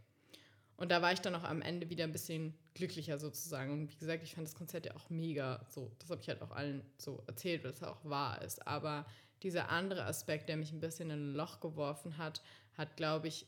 Und 0.79 0.89
da 0.89 1.01
war 1.01 1.11
ich 1.11 1.19
dann 1.19 1.35
auch 1.35 1.43
am 1.43 1.61
Ende 1.61 1.89
wieder 1.89 2.05
ein 2.05 2.13
bisschen 2.13 2.53
glücklicher 2.73 3.19
sozusagen. 3.19 3.73
Und 3.73 3.91
wie 3.91 3.97
gesagt, 3.97 4.23
ich 4.23 4.33
fand 4.33 4.47
das 4.47 4.55
Konzert 4.55 4.85
ja 4.85 4.95
auch 4.95 5.09
mega. 5.09 5.65
So, 5.69 5.91
das 5.99 6.09
habe 6.09 6.21
ich 6.21 6.27
halt 6.29 6.41
auch 6.41 6.51
allen 6.51 6.83
so 6.97 7.21
erzählt, 7.27 7.65
weil 7.65 7.71
es 7.71 7.83
auch 7.83 8.05
wahr 8.05 8.41
ist. 8.41 8.65
Aber 8.65 9.05
dieser 9.43 9.69
andere 9.69 10.05
Aspekt, 10.05 10.47
der 10.47 10.55
mich 10.55 10.71
ein 10.71 10.79
bisschen 10.79 11.09
in 11.09 11.31
ein 11.31 11.33
Loch 11.33 11.59
geworfen 11.59 12.17
hat, 12.17 12.41
hat, 12.77 12.95
glaube 12.95 13.27
ich, 13.27 13.43
ein 13.43 13.47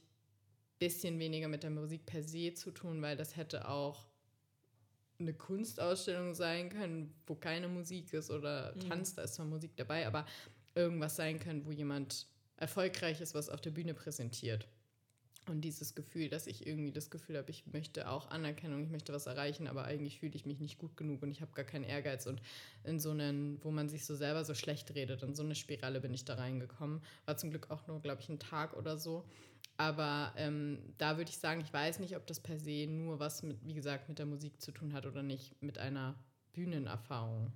bisschen 0.80 1.20
weniger 1.20 1.48
mit 1.48 1.64
der 1.64 1.70
Musik 1.70 2.06
per 2.06 2.22
se 2.22 2.54
zu 2.54 2.72
tun, 2.72 3.02
weil 3.02 3.16
das 3.16 3.38
hätte 3.38 3.70
auch 3.70 4.08
eine 5.18 5.34
Kunstausstellung 5.34 6.34
sein 6.34 6.70
können, 6.70 7.14
wo 7.28 7.36
keine 7.36 7.70
Musik 7.70 8.12
ist 8.12 8.30
oder 8.30 8.76
mhm. 8.76 8.90
Tanz, 8.90 9.16
da 9.16 9.22
ist 9.22 9.36
zwar 9.36 9.46
Musik 9.46 9.78
dabei, 9.78 10.06
aber 10.06 10.26
irgendwas 10.76 11.16
sein 11.16 11.40
können, 11.40 11.66
wo 11.66 11.72
jemand 11.72 12.28
erfolgreich 12.58 13.22
ist, 13.22 13.36
was 13.36 13.50
auf 13.50 13.62
der 13.62 13.72
Bühne 13.72 13.94
präsentiert. 13.94 14.68
Und 15.48 15.62
dieses 15.62 15.96
Gefühl, 15.96 16.30
dass 16.30 16.46
ich 16.46 16.68
irgendwie 16.68 16.92
das 16.92 17.10
Gefühl 17.10 17.38
habe, 17.38 17.50
ich 17.50 17.66
möchte 17.66 18.10
auch 18.10 18.30
Anerkennung, 18.30 18.84
ich 18.84 18.92
möchte 18.92 19.12
was 19.12 19.26
erreichen, 19.26 19.68
aber 19.68 19.86
eigentlich 19.86 20.20
fühle 20.20 20.36
ich 20.36 20.46
mich 20.46 20.60
nicht 20.60 20.78
gut 20.78 20.96
genug 20.96 21.24
und 21.24 21.32
ich 21.32 21.42
habe 21.42 21.52
gar 21.54 21.66
keinen 21.66 21.84
Ehrgeiz. 21.84 22.28
Und 22.28 22.42
in 22.84 23.00
so 23.00 23.10
einen, 23.10 23.60
wo 23.64 23.72
man 23.72 23.89
sich 23.89 24.06
so 24.06 24.16
selber 24.16 24.46
so 24.46 24.54
schlecht 24.54 24.94
redet, 24.94 25.24
in 25.24 25.34
so 25.34 25.44
eine 25.44 25.56
Spirale 25.56 26.00
bin 26.00 26.14
ich 26.14 26.26
da 26.26 26.36
reingekommen. 26.36 27.02
War 27.26 27.38
zum 27.38 27.50
Glück 27.50 27.72
auch 27.72 27.88
nur, 27.88 28.02
glaube 28.02 28.22
ich, 28.22 28.30
ein 28.30 28.38
Tag 28.38 28.78
oder 28.78 28.98
so. 28.98 29.26
Aber 29.78 30.32
ähm, 30.38 30.78
da 31.00 31.18
würde 31.18 31.32
ich 31.32 31.39
sagen, 31.39 31.62
ich 31.62 31.74
weiß 31.74 32.00
nicht, 32.00 32.16
ob 32.16 32.28
das 32.28 32.39
per 32.39 32.60
se 32.60 32.86
nur 32.88 33.20
was 33.20 33.42
mit, 33.42 33.66
wie 33.66 33.74
gesagt, 33.74 34.10
mit 34.10 34.20
der 34.20 34.28
Musik 34.28 34.62
zu 34.62 34.72
tun 34.72 34.94
hat 34.94 35.08
oder 35.08 35.24
nicht, 35.24 35.60
mit 35.62 35.80
einer 35.80 36.16
Bühnenerfahrung. 36.54 37.52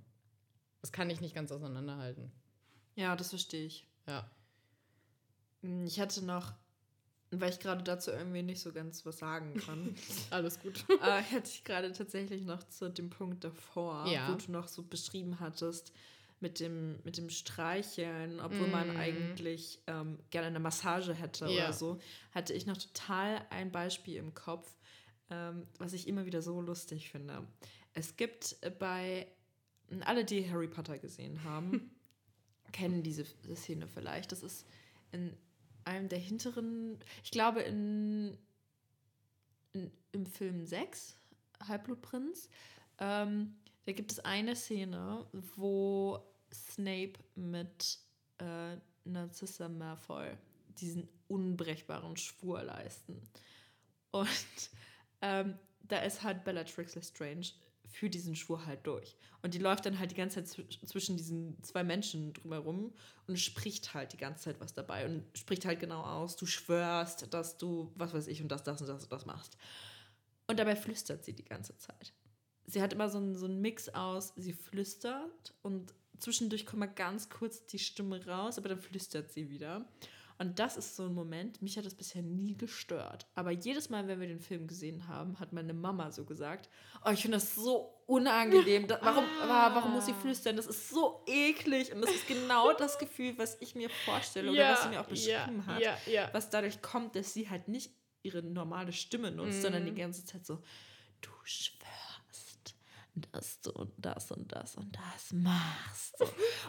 Das 0.80 0.90
kann 0.90 1.08
ich 1.08 1.20
nicht 1.20 1.36
ganz 1.36 1.52
auseinanderhalten. 1.52 2.32
Ja, 2.96 3.14
das 3.14 3.30
verstehe 3.30 3.66
ich. 3.66 3.86
Ja. 4.08 4.28
Ich 5.84 6.00
hatte 6.00 6.24
noch 6.24 6.52
weil 7.30 7.50
ich 7.50 7.58
gerade 7.58 7.82
dazu 7.82 8.10
irgendwie 8.10 8.42
nicht 8.42 8.60
so 8.60 8.72
ganz 8.72 9.04
was 9.04 9.18
sagen 9.18 9.54
kann. 9.54 9.94
Alles 10.30 10.60
gut. 10.60 10.84
äh, 11.02 11.20
hätte 11.22 11.48
ich 11.50 11.64
gerade 11.64 11.92
tatsächlich 11.92 12.44
noch 12.44 12.62
zu 12.64 12.88
dem 12.88 13.10
Punkt 13.10 13.44
davor, 13.44 14.06
ja. 14.06 14.30
wo 14.30 14.34
du 14.34 14.52
noch 14.52 14.68
so 14.68 14.82
beschrieben 14.82 15.40
hattest, 15.40 15.92
mit 16.40 16.60
dem, 16.60 16.98
mit 17.02 17.16
dem 17.16 17.30
Streicheln, 17.30 18.40
obwohl 18.40 18.68
mm. 18.68 18.70
man 18.70 18.90
mhm. 18.90 18.96
eigentlich 18.96 19.80
ähm, 19.86 20.18
gerne 20.30 20.48
eine 20.48 20.60
Massage 20.60 21.14
hätte 21.14 21.46
ja. 21.46 21.64
oder 21.64 21.72
so, 21.72 21.98
hatte 22.32 22.52
ich 22.52 22.66
noch 22.66 22.76
total 22.76 23.44
ein 23.50 23.72
Beispiel 23.72 24.16
im 24.16 24.34
Kopf, 24.34 24.76
ähm, 25.30 25.66
was 25.78 25.94
ich 25.94 26.06
immer 26.06 26.26
wieder 26.26 26.42
so 26.42 26.60
lustig 26.60 27.10
finde. 27.10 27.46
Es 27.94 28.16
gibt 28.16 28.56
bei, 28.78 29.26
alle, 30.00 30.26
die 30.26 30.48
Harry 30.50 30.68
Potter 30.68 30.98
gesehen 30.98 31.42
haben, 31.42 31.90
kennen 32.72 33.02
diese 33.02 33.24
Szene 33.54 33.86
vielleicht. 33.88 34.30
Das 34.30 34.42
ist 34.42 34.66
in 35.12 35.34
einem 35.86 36.08
der 36.08 36.18
hinteren, 36.18 36.98
ich 37.24 37.30
glaube 37.30 37.62
in, 37.62 38.36
in 39.72 39.90
im 40.16 40.26
Film 40.26 40.66
6, 40.66 41.18
Halbblutprinz, 41.68 42.48
ähm, 42.98 43.54
da 43.84 43.92
gibt 43.92 44.12
es 44.12 44.20
eine 44.20 44.56
Szene, 44.56 45.26
wo 45.54 46.20
Snape 46.52 47.12
mit 47.34 47.98
äh, 48.38 48.76
Narcissa 49.04 49.68
Malfoy 49.68 50.30
diesen 50.78 51.08
unbrechbaren 51.28 52.16
Schwur 52.16 52.62
leisten. 52.62 53.20
Und 54.10 54.70
ähm, 55.20 55.58
da 55.82 55.98
ist 55.98 56.22
halt 56.22 56.44
Bellatrix 56.44 56.94
Lestrange 56.94 57.52
für 57.88 58.10
diesen 58.10 58.36
Schwur 58.36 58.66
halt 58.66 58.86
durch. 58.86 59.16
Und 59.42 59.54
die 59.54 59.58
läuft 59.58 59.86
dann 59.86 59.98
halt 59.98 60.10
die 60.10 60.16
ganze 60.16 60.44
Zeit 60.44 60.66
zwischen 60.84 61.16
diesen 61.16 61.62
zwei 61.62 61.84
Menschen 61.84 62.32
drumherum 62.32 62.92
und 63.26 63.38
spricht 63.38 63.94
halt 63.94 64.12
die 64.12 64.16
ganze 64.16 64.44
Zeit 64.44 64.60
was 64.60 64.74
dabei 64.74 65.06
und 65.06 65.24
spricht 65.36 65.64
halt 65.64 65.80
genau 65.80 66.02
aus, 66.02 66.36
du 66.36 66.46
schwörst, 66.46 67.32
dass 67.32 67.58
du, 67.58 67.92
was 67.94 68.12
weiß 68.12 68.26
ich, 68.28 68.42
und 68.42 68.48
das, 68.48 68.62
das 68.64 68.80
und 68.80 68.88
das 68.88 69.04
und 69.04 69.12
das 69.12 69.26
machst. 69.26 69.56
Und 70.46 70.58
dabei 70.58 70.76
flüstert 70.76 71.24
sie 71.24 71.32
die 71.32 71.44
ganze 71.44 71.76
Zeit. 71.78 72.12
Sie 72.66 72.82
hat 72.82 72.92
immer 72.92 73.08
so 73.08 73.18
einen, 73.18 73.36
so 73.36 73.46
einen 73.46 73.60
Mix 73.60 73.88
aus, 73.88 74.32
sie 74.36 74.52
flüstert 74.52 75.54
und 75.62 75.94
zwischendurch 76.18 76.66
kommt 76.66 76.80
mal 76.80 76.86
ganz 76.86 77.28
kurz 77.28 77.66
die 77.66 77.78
Stimme 77.78 78.24
raus, 78.26 78.58
aber 78.58 78.68
dann 78.68 78.80
flüstert 78.80 79.32
sie 79.32 79.50
wieder. 79.50 79.86
Und 80.38 80.58
das 80.58 80.76
ist 80.76 80.96
so 80.96 81.04
ein 81.04 81.14
Moment, 81.14 81.62
mich 81.62 81.78
hat 81.78 81.86
das 81.86 81.94
bisher 81.94 82.22
nie 82.22 82.56
gestört. 82.56 83.26
Aber 83.34 83.50
jedes 83.50 83.88
Mal, 83.88 84.06
wenn 84.06 84.20
wir 84.20 84.28
den 84.28 84.40
Film 84.40 84.66
gesehen 84.66 85.08
haben, 85.08 85.40
hat 85.40 85.52
meine 85.52 85.72
Mama 85.72 86.10
so 86.10 86.24
gesagt, 86.24 86.68
oh, 87.04 87.10
ich 87.10 87.22
finde 87.22 87.38
das 87.38 87.54
so 87.54 88.02
unangenehm. 88.06 88.86
Das, 88.86 89.00
warum, 89.00 89.24
ah. 89.42 89.74
warum 89.74 89.92
muss 89.92 90.06
sie 90.06 90.12
flüstern? 90.12 90.56
Das 90.56 90.66
ist 90.66 90.90
so 90.90 91.22
eklig. 91.26 91.92
Und 91.92 92.02
das 92.02 92.10
ist 92.10 92.28
genau 92.28 92.72
das 92.74 92.98
Gefühl, 92.98 93.38
was 93.38 93.56
ich 93.60 93.74
mir 93.74 93.88
vorstelle 94.04 94.50
oder 94.50 94.60
ja, 94.60 94.72
was 94.72 94.82
sie 94.82 94.88
mir 94.90 95.00
auch 95.00 95.06
beschrieben 95.06 95.64
ja, 95.66 95.66
hat. 95.66 96.06
Ja. 96.06 96.28
Was 96.32 96.50
dadurch 96.50 96.82
kommt, 96.82 97.16
dass 97.16 97.32
sie 97.32 97.48
halt 97.48 97.68
nicht 97.68 97.92
ihre 98.22 98.42
normale 98.42 98.92
Stimme 98.92 99.30
nutzt, 99.30 99.60
mm. 99.60 99.62
sondern 99.62 99.84
die 99.86 99.92
mhm. 99.92 99.96
ganze 99.96 100.24
Zeit 100.24 100.44
so, 100.44 100.60
du 101.20 101.30
dass 103.32 103.60
du 103.62 103.70
und 103.72 103.92
das 103.96 104.30
und 104.30 104.52
das 104.52 104.76
und 104.76 104.94
das 104.94 105.32
machst. 105.32 106.16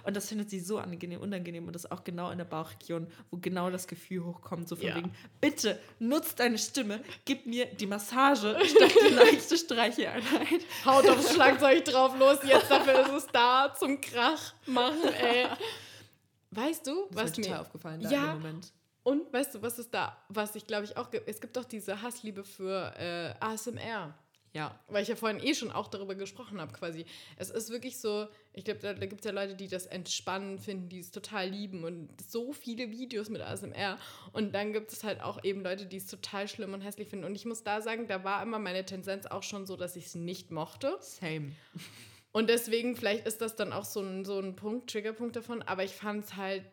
Und 0.04 0.16
das 0.16 0.30
findet 0.30 0.50
sie 0.50 0.60
so 0.60 0.78
angenehm, 0.78 1.20
unangenehm 1.22 1.68
und 1.68 1.74
das 1.74 1.86
ist 1.86 1.92
auch 1.92 2.04
genau 2.04 2.32
in 2.32 2.38
der 2.38 2.46
Bauchregion, 2.46 3.08
wo 3.30 3.38
genau 3.38 3.70
das 3.70 3.88
Gefühl 3.88 4.24
hochkommt, 4.24 4.70
so 4.70 4.76
von 4.76 4.86
ja. 4.86 4.96
wegen, 4.96 5.12
bitte 5.42 5.80
nutz 6.00 6.36
deine 6.36 6.58
Stimme, 6.58 7.02
gib 7.26 7.46
mir 7.46 7.66
die 7.66 7.88
Massage 7.88 8.58
statt 8.64 8.92
die 9.10 9.14
leichte 9.14 9.58
Streicheinheit. 9.58 10.66
Haut 10.86 11.08
aufs 11.10 11.34
Schlagzeug 11.34 11.84
drauf, 11.86 12.18
los, 12.18 12.40
jetzt 12.44 12.72
dafür 12.72 13.02
ist 13.02 13.26
es 13.26 13.28
da, 13.28 13.74
zum 13.78 14.00
Krach 14.00 14.54
machen, 14.66 15.14
ey. 15.22 15.48
Weißt 16.52 16.88
du, 16.88 17.08
das 17.12 17.24
was 17.24 17.32
ist 17.32 17.38
mir 17.40 17.60
aufgefallen 17.60 18.02
da 18.02 18.10
ja, 18.10 18.32
im 18.32 18.42
Moment. 18.42 18.72
Und 19.04 19.32
weißt 19.32 19.56
du, 19.56 19.62
was 19.62 19.80
ist 19.80 19.94
da, 19.94 20.18
was 20.30 20.56
ich 20.56 20.66
glaube 20.66 20.86
ich 20.86 20.98
auch 20.98 21.10
gibt? 21.10 21.28
Es 21.28 21.40
gibt 21.40 21.56
doch 21.56 21.66
diese 21.66 22.02
Hassliebe 22.02 22.44
für 22.44 22.94
äh, 22.98 23.34
ASMR. 23.40 24.14
Ja, 24.54 24.80
weil 24.88 25.04
ich 25.04 25.10
ja 25.10 25.16
vorhin 25.16 25.40
eh 25.42 25.54
schon 25.54 25.72
auch 25.72 25.88
darüber 25.88 26.16
gesprochen 26.16 26.60
habe, 26.60 26.74
quasi. 26.74 27.06
Es 27.36 27.50
ist 27.50 27.70
wirklich 27.70 28.00
so, 28.00 28.28
ich 28.54 28.66
glaube, 28.66 28.80
da, 28.80 28.94
da 28.94 29.06
gibt 29.06 29.22
es 29.22 29.26
ja 29.26 29.32
Leute, 29.32 29.56
die 29.56 29.68
das 29.68 29.86
entspannend 29.86 30.62
finden, 30.62 30.90
die 30.90 31.00
es 31.00 31.12
total 31.12 31.50
lieben 31.50 31.84
und 31.84 32.10
so 32.28 32.54
viele 32.54 32.90
Videos 32.90 33.30
mit 33.30 33.42
ASMR. 33.42 34.00
Und 34.34 34.56
dann 34.56 34.74
gibt 34.74 34.92
es 34.92 35.04
halt 35.04 35.22
auch 35.22 35.44
eben 35.44 35.62
Leute, 35.62 35.86
die 35.86 35.98
es 35.98 36.08
total 36.08 36.48
schlimm 36.48 36.74
und 36.74 36.82
hässlich 36.82 37.10
finden. 37.10 37.26
Und 37.26 37.36
ich 37.36 37.46
muss 37.46 37.64
da 37.64 37.82
sagen, 37.82 38.08
da 38.08 38.24
war 38.24 38.42
immer 38.42 38.58
meine 38.58 38.86
Tendenz 38.86 39.26
auch 39.26 39.44
schon 39.44 39.66
so, 39.66 39.76
dass 39.76 39.96
ich 39.96 40.08
es 40.08 40.16
nicht 40.16 40.50
mochte. 40.50 40.98
Same. 41.02 41.52
Und 42.32 42.50
deswegen, 42.50 42.96
vielleicht 42.96 43.26
ist 43.26 43.42
das 43.42 43.56
dann 43.56 43.74
auch 43.74 43.86
so 43.86 44.02
ein, 44.02 44.26
so 44.26 44.40
ein 44.40 44.56
Punkt, 44.56 44.92
Triggerpunkt 44.92 45.36
davon, 45.36 45.62
aber 45.64 45.84
ich 45.84 45.94
fand 45.94 46.26
es 46.26 46.36
halt 46.36 46.64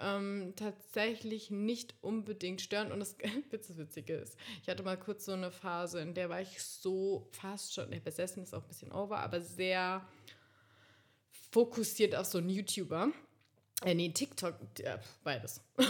ähm, 0.00 0.54
tatsächlich 0.56 1.50
nicht 1.50 1.94
unbedingt 2.00 2.60
stören. 2.60 2.92
Und 2.92 3.00
das 3.50 3.76
Witzige 3.76 4.14
ist, 4.14 4.36
ich 4.62 4.68
hatte 4.68 4.82
mal 4.82 4.98
kurz 4.98 5.24
so 5.24 5.32
eine 5.32 5.50
Phase, 5.50 6.00
in 6.00 6.14
der 6.14 6.28
war 6.28 6.40
ich 6.40 6.62
so 6.62 7.28
fast 7.32 7.74
schon, 7.74 7.90
ne, 7.90 8.00
besessen 8.00 8.42
ist 8.42 8.54
auch 8.54 8.62
ein 8.62 8.68
bisschen 8.68 8.92
over, 8.92 9.18
aber 9.18 9.40
sehr 9.40 10.06
fokussiert 11.50 12.14
auf 12.14 12.26
so 12.26 12.38
einen 12.38 12.50
YouTuber. 12.50 13.12
Äh, 13.82 13.94
nee, 13.94 14.08
TikTok, 14.10 14.54
ja, 14.78 15.00
beides. 15.24 15.60
äh, 15.76 15.84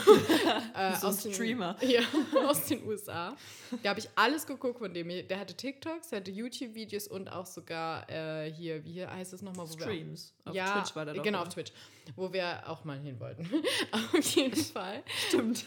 so 0.96 1.08
aus 1.08 1.26
ein 1.26 1.34
Streamer. 1.34 1.74
Den, 1.74 1.90
ja, 1.92 2.00
aus 2.46 2.64
den 2.64 2.82
USA. 2.86 3.36
Da 3.82 3.90
habe 3.90 4.00
ich 4.00 4.08
alles 4.14 4.46
geguckt 4.46 4.78
von 4.78 4.94
dem. 4.94 5.08
Der 5.28 5.38
hatte 5.38 5.54
TikToks, 5.54 6.08
der 6.08 6.20
hatte 6.20 6.30
YouTube-Videos 6.30 7.08
und 7.08 7.28
auch 7.28 7.44
sogar 7.44 8.08
äh, 8.10 8.50
hier, 8.50 8.82
wie 8.84 9.06
heißt 9.06 9.34
es 9.34 9.42
nochmal? 9.42 9.66
Streams. 9.66 10.32
Wir, 10.44 10.50
auf 10.50 10.56
ja, 10.56 10.80
Twitch 10.80 10.96
war 10.96 11.04
der 11.04 11.14
doch. 11.14 11.22
Genau, 11.22 11.40
oder? 11.40 11.48
auf 11.48 11.54
Twitch. 11.54 11.72
Wo 12.16 12.32
wir 12.32 12.68
auch 12.68 12.84
mal 12.84 12.98
hin 12.98 13.20
wollten. 13.20 13.48
auf 13.92 14.18
jeden 14.34 14.56
Fall. 14.56 15.02
Stimmt. 15.28 15.66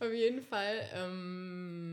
auf 0.00 0.12
jeden 0.12 0.42
Fall 0.42 0.90
ähm, 0.94 1.86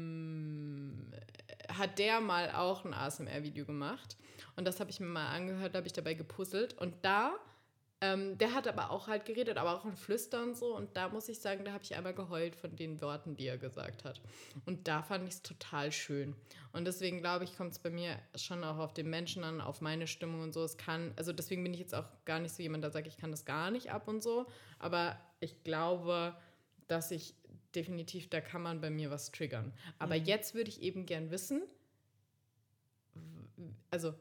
hat 1.69 1.99
der 1.99 2.21
mal 2.21 2.51
auch 2.51 2.85
ein 2.85 2.93
ASMR-Video 2.93 3.65
gemacht. 3.65 4.17
Und 4.55 4.65
das 4.65 4.79
habe 4.79 4.89
ich 4.89 4.99
mir 4.99 5.05
mal 5.07 5.27
angehört, 5.27 5.73
da 5.73 5.77
habe 5.77 5.87
ich 5.87 5.93
dabei 5.93 6.15
gepuzzelt. 6.15 6.73
Und 6.77 6.95
da 7.03 7.33
ähm, 8.03 8.37
der 8.37 8.53
hat 8.53 8.67
aber 8.67 8.91
auch 8.91 9.07
halt 9.07 9.23
geredet, 9.23 9.57
aber 9.57 9.73
auch 9.73 9.85
in 9.85 9.95
Flüstern 9.95 10.55
so. 10.55 10.75
Und 10.75 10.97
da 10.97 11.07
muss 11.07 11.29
ich 11.29 11.39
sagen, 11.39 11.63
da 11.63 11.71
habe 11.71 11.85
ich 11.85 11.95
einmal 11.95 12.13
geheult 12.13 12.53
von 12.53 12.75
den 12.75 12.99
Worten, 12.99 13.37
die 13.37 13.47
er 13.47 13.57
gesagt 13.57 14.03
hat. 14.03 14.19
Und 14.65 14.89
da 14.89 15.01
fand 15.01 15.23
ich 15.23 15.35
es 15.35 15.41
total 15.41 15.89
schön. 15.93 16.35
Und 16.73 16.83
deswegen 16.83 17.21
glaube 17.21 17.45
ich, 17.45 17.55
kommt 17.55 17.71
es 17.71 17.79
bei 17.79 17.89
mir 17.89 18.19
schon 18.35 18.61
auch 18.65 18.77
auf 18.77 18.93
den 18.93 19.09
Menschen 19.09 19.45
an, 19.45 19.61
auf 19.61 19.79
meine 19.79 20.07
Stimmung 20.07 20.41
und 20.41 20.53
so. 20.53 20.65
Es 20.65 20.75
kann, 20.75 21.13
also 21.15 21.31
deswegen 21.31 21.63
bin 21.63 21.73
ich 21.73 21.79
jetzt 21.79 21.95
auch 21.95 22.09
gar 22.25 22.39
nicht 22.39 22.53
so 22.53 22.61
jemand, 22.61 22.83
der 22.83 22.91
sagt, 22.91 23.07
ich 23.07 23.15
kann 23.15 23.31
das 23.31 23.45
gar 23.45 23.71
nicht 23.71 23.89
ab 23.89 24.09
und 24.09 24.21
so. 24.21 24.47
Aber 24.79 25.17
ich 25.39 25.63
glaube, 25.63 26.35
dass 26.87 27.09
ich 27.09 27.35
definitiv, 27.73 28.29
da 28.29 28.41
kann 28.41 28.61
man 28.61 28.81
bei 28.81 28.89
mir 28.89 29.11
was 29.11 29.31
triggern. 29.31 29.71
Aber 29.97 30.19
mhm. 30.19 30.25
jetzt 30.25 30.55
würde 30.55 30.69
ich 30.69 30.81
eben 30.81 31.05
gern 31.05 31.31
wissen, 31.31 31.61
also 33.91 34.13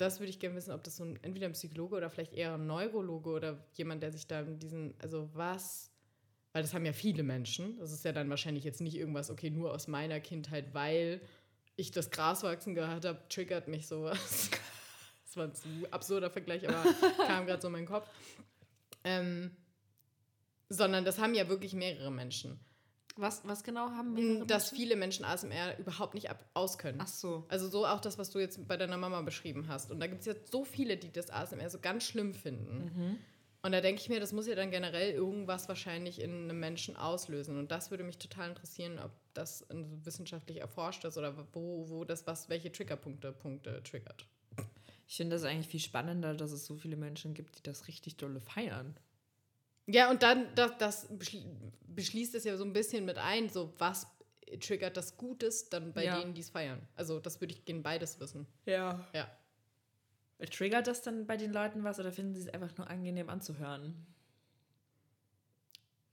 das 0.00 0.20
würde 0.20 0.30
ich 0.30 0.38
gerne 0.38 0.56
wissen, 0.56 0.72
ob 0.72 0.82
das 0.82 0.96
so 0.96 1.04
ein, 1.04 1.18
entweder 1.22 1.46
ein 1.46 1.52
Psychologe 1.52 1.96
oder 1.96 2.10
vielleicht 2.10 2.32
eher 2.32 2.54
ein 2.54 2.66
Neurologe 2.66 3.30
oder 3.30 3.64
jemand, 3.74 4.02
der 4.02 4.12
sich 4.12 4.26
da 4.26 4.40
in 4.40 4.58
diesen, 4.58 4.94
also 4.98 5.28
was, 5.34 5.90
weil 6.52 6.62
das 6.62 6.74
haben 6.74 6.86
ja 6.86 6.92
viele 6.92 7.22
Menschen. 7.22 7.78
Das 7.78 7.92
ist 7.92 8.04
ja 8.04 8.12
dann 8.12 8.30
wahrscheinlich 8.30 8.64
jetzt 8.64 8.80
nicht 8.80 8.96
irgendwas, 8.96 9.30
okay, 9.30 9.50
nur 9.50 9.72
aus 9.72 9.88
meiner 9.88 10.20
Kindheit, 10.20 10.72
weil 10.74 11.20
ich 11.76 11.90
das 11.90 12.10
Gras 12.10 12.42
wachsen 12.42 12.74
gehört 12.74 13.04
habe, 13.04 13.20
triggert 13.28 13.68
mich 13.68 13.86
sowas. 13.86 14.50
das 15.24 15.36
war 15.36 15.46
ein 15.46 15.52
absurder 15.92 16.30
Vergleich, 16.30 16.68
aber 16.68 16.82
kam 17.26 17.46
gerade 17.46 17.60
so 17.60 17.68
in 17.68 17.72
meinen 17.72 17.86
Kopf. 17.86 18.08
Ähm, 19.04 19.56
sondern 20.68 21.04
das 21.04 21.18
haben 21.18 21.34
ja 21.34 21.48
wirklich 21.48 21.74
mehrere 21.74 22.10
Menschen. 22.10 22.60
Was, 23.20 23.46
was 23.46 23.62
genau 23.62 23.90
haben 23.90 24.16
wir? 24.16 24.44
Dass 24.44 24.64
Menschen? 24.64 24.76
viele 24.76 24.96
Menschen 24.96 25.24
ASMR 25.24 25.78
überhaupt 25.78 26.14
nicht 26.14 26.30
ab 26.30 26.44
auskönnen. 26.54 27.00
Ach 27.02 27.08
so. 27.08 27.44
Also 27.48 27.68
so 27.68 27.86
auch 27.86 28.00
das, 28.00 28.18
was 28.18 28.30
du 28.30 28.38
jetzt 28.38 28.66
bei 28.66 28.76
deiner 28.76 28.96
Mama 28.96 29.20
beschrieben 29.22 29.68
hast. 29.68 29.90
Und 29.90 30.00
da 30.00 30.06
gibt 30.06 30.20
es 30.20 30.26
jetzt 30.26 30.50
so 30.50 30.64
viele, 30.64 30.96
die 30.96 31.12
das 31.12 31.30
ASMR 31.30 31.68
so 31.70 31.78
ganz 31.78 32.04
schlimm 32.04 32.34
finden. 32.34 32.92
Mhm. 32.94 33.18
Und 33.62 33.72
da 33.72 33.82
denke 33.82 34.00
ich 34.00 34.08
mir, 34.08 34.20
das 34.20 34.32
muss 34.32 34.46
ja 34.46 34.54
dann 34.54 34.70
generell 34.70 35.12
irgendwas 35.12 35.68
wahrscheinlich 35.68 36.20
in 36.20 36.44
einem 36.44 36.58
Menschen 36.58 36.96
auslösen. 36.96 37.58
Und 37.58 37.70
das 37.70 37.90
würde 37.90 38.04
mich 38.04 38.16
total 38.16 38.48
interessieren, 38.48 38.98
ob 38.98 39.10
das 39.34 39.66
wissenschaftlich 39.70 40.60
erforscht 40.60 41.04
ist 41.04 41.18
oder 41.18 41.36
wo, 41.52 41.88
wo 41.90 42.04
das 42.04 42.26
was, 42.26 42.48
welche 42.48 42.72
Triggerpunkte 42.72 43.32
Punkte 43.32 43.82
triggert. 43.82 44.26
Ich 45.06 45.16
finde 45.16 45.36
das 45.36 45.44
eigentlich 45.44 45.68
viel 45.68 45.80
spannender, 45.80 46.34
dass 46.34 46.52
es 46.52 46.64
so 46.64 46.76
viele 46.76 46.96
Menschen 46.96 47.34
gibt, 47.34 47.58
die 47.58 47.62
das 47.62 47.88
richtig 47.88 48.16
dolle 48.16 48.40
feiern. 48.40 48.94
Ja, 49.86 50.10
und 50.10 50.22
dann, 50.22 50.46
das, 50.54 50.78
das 50.78 51.08
beschließt 51.88 52.34
es 52.34 52.44
ja 52.44 52.56
so 52.56 52.64
ein 52.64 52.72
bisschen 52.72 53.04
mit 53.04 53.18
ein, 53.18 53.48
so 53.48 53.74
was 53.78 54.06
triggert 54.60 54.96
das 54.96 55.16
Gutes 55.16 55.68
dann 55.68 55.92
bei 55.92 56.04
ja. 56.04 56.18
denen, 56.18 56.34
die 56.34 56.40
es 56.40 56.50
feiern. 56.50 56.80
Also 56.96 57.20
das 57.20 57.40
würde 57.40 57.54
ich 57.54 57.64
gehen 57.64 57.82
beides 57.82 58.18
wissen. 58.20 58.46
Ja. 58.66 59.06
Ja. 59.14 59.30
Triggert 60.50 60.86
das 60.86 61.02
dann 61.02 61.26
bei 61.26 61.36
den 61.36 61.52
Leuten 61.52 61.84
was 61.84 62.00
oder 62.00 62.12
finden 62.12 62.34
sie 62.34 62.42
es 62.42 62.48
einfach 62.48 62.76
nur 62.78 62.88
angenehm 62.88 63.28
anzuhören? 63.28 64.06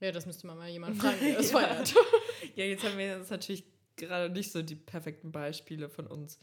Ja, 0.00 0.12
das 0.12 0.26
müsste 0.26 0.46
man 0.46 0.58
mal 0.58 0.68
jemand 0.68 0.96
fragen, 1.00 1.18
der 1.20 1.38
es 1.38 1.50
feiert. 1.50 1.94
ja, 2.54 2.64
jetzt 2.64 2.84
haben 2.84 2.98
wir 2.98 3.18
jetzt 3.18 3.30
natürlich 3.30 3.64
gerade 3.96 4.30
nicht 4.30 4.52
so 4.52 4.62
die 4.62 4.76
perfekten 4.76 5.32
Beispiele 5.32 5.88
von 5.88 6.06
uns, 6.06 6.38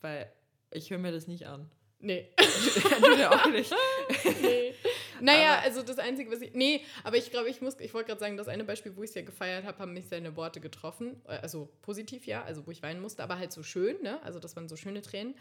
weil 0.00 0.32
ich 0.70 0.90
höre 0.90 0.98
mir 0.98 1.12
das 1.12 1.26
nicht 1.26 1.46
an. 1.46 1.70
Nee. 1.98 2.32
du 3.00 3.18
ja 3.18 3.30
auch 3.30 3.50
nicht. 3.50 3.72
nee. 4.42 4.74
Naja, 5.20 5.54
aber 5.54 5.62
also 5.62 5.82
das 5.82 5.98
Einzige, 5.98 6.30
was 6.30 6.40
ich. 6.40 6.54
Nee, 6.54 6.80
aber 7.02 7.16
ich 7.16 7.30
glaube, 7.30 7.48
ich 7.48 7.60
muss, 7.60 7.78
ich 7.80 7.94
wollte 7.94 8.08
gerade 8.08 8.20
sagen, 8.20 8.36
das 8.36 8.48
eine 8.48 8.64
Beispiel, 8.64 8.96
wo 8.96 9.02
ich 9.02 9.10
es 9.10 9.14
ja 9.14 9.22
gefeiert 9.22 9.64
habe, 9.64 9.78
haben 9.78 9.92
mich 9.92 10.08
seine 10.08 10.36
Worte 10.36 10.60
getroffen. 10.60 11.20
Äh, 11.26 11.38
also 11.38 11.68
positiv, 11.82 12.26
ja, 12.26 12.42
also 12.42 12.66
wo 12.66 12.70
ich 12.70 12.82
weinen 12.82 13.00
musste, 13.00 13.22
aber 13.22 13.38
halt 13.38 13.52
so 13.52 13.62
schön, 13.62 14.00
ne? 14.02 14.22
Also 14.22 14.40
das 14.40 14.56
waren 14.56 14.68
so 14.68 14.76
schöne 14.76 15.02
Tränen. 15.02 15.34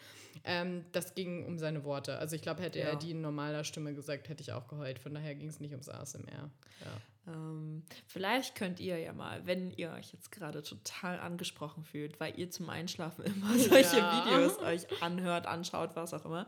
Ähm, 0.43 0.85
das 0.91 1.15
ging 1.15 1.45
um 1.45 1.57
seine 1.57 1.83
Worte. 1.83 2.17
Also 2.17 2.35
ich 2.35 2.41
glaube, 2.41 2.61
hätte 2.61 2.79
ja. 2.79 2.85
er 2.85 2.95
die 2.95 3.11
in 3.11 3.21
normaler 3.21 3.63
Stimme 3.63 3.93
gesagt, 3.93 4.29
hätte 4.29 4.41
ich 4.41 4.51
auch 4.51 4.67
geheult. 4.67 4.99
Von 4.99 5.13
daher 5.13 5.35
ging 5.35 5.49
es 5.49 5.59
nicht 5.59 5.71
ums 5.71 5.89
ASMR. 5.89 6.49
Ja. 6.81 7.01
Ähm, 7.27 7.83
vielleicht 8.07 8.55
könnt 8.55 8.79
ihr 8.79 8.99
ja 8.99 9.13
mal, 9.13 9.45
wenn 9.45 9.71
ihr 9.71 9.91
euch 9.93 10.11
jetzt 10.11 10.31
gerade 10.31 10.61
total 10.61 11.19
angesprochen 11.19 11.83
fühlt, 11.83 12.19
weil 12.19 12.37
ihr 12.37 12.49
zum 12.49 12.69
Einschlafen 12.69 13.25
immer 13.25 13.57
solche 13.57 13.97
ja. 13.97 14.25
Videos 14.25 14.59
euch 14.59 15.01
anhört, 15.01 15.45
anschaut, 15.45 15.95
was 15.95 16.13
auch 16.13 16.25
immer, 16.25 16.47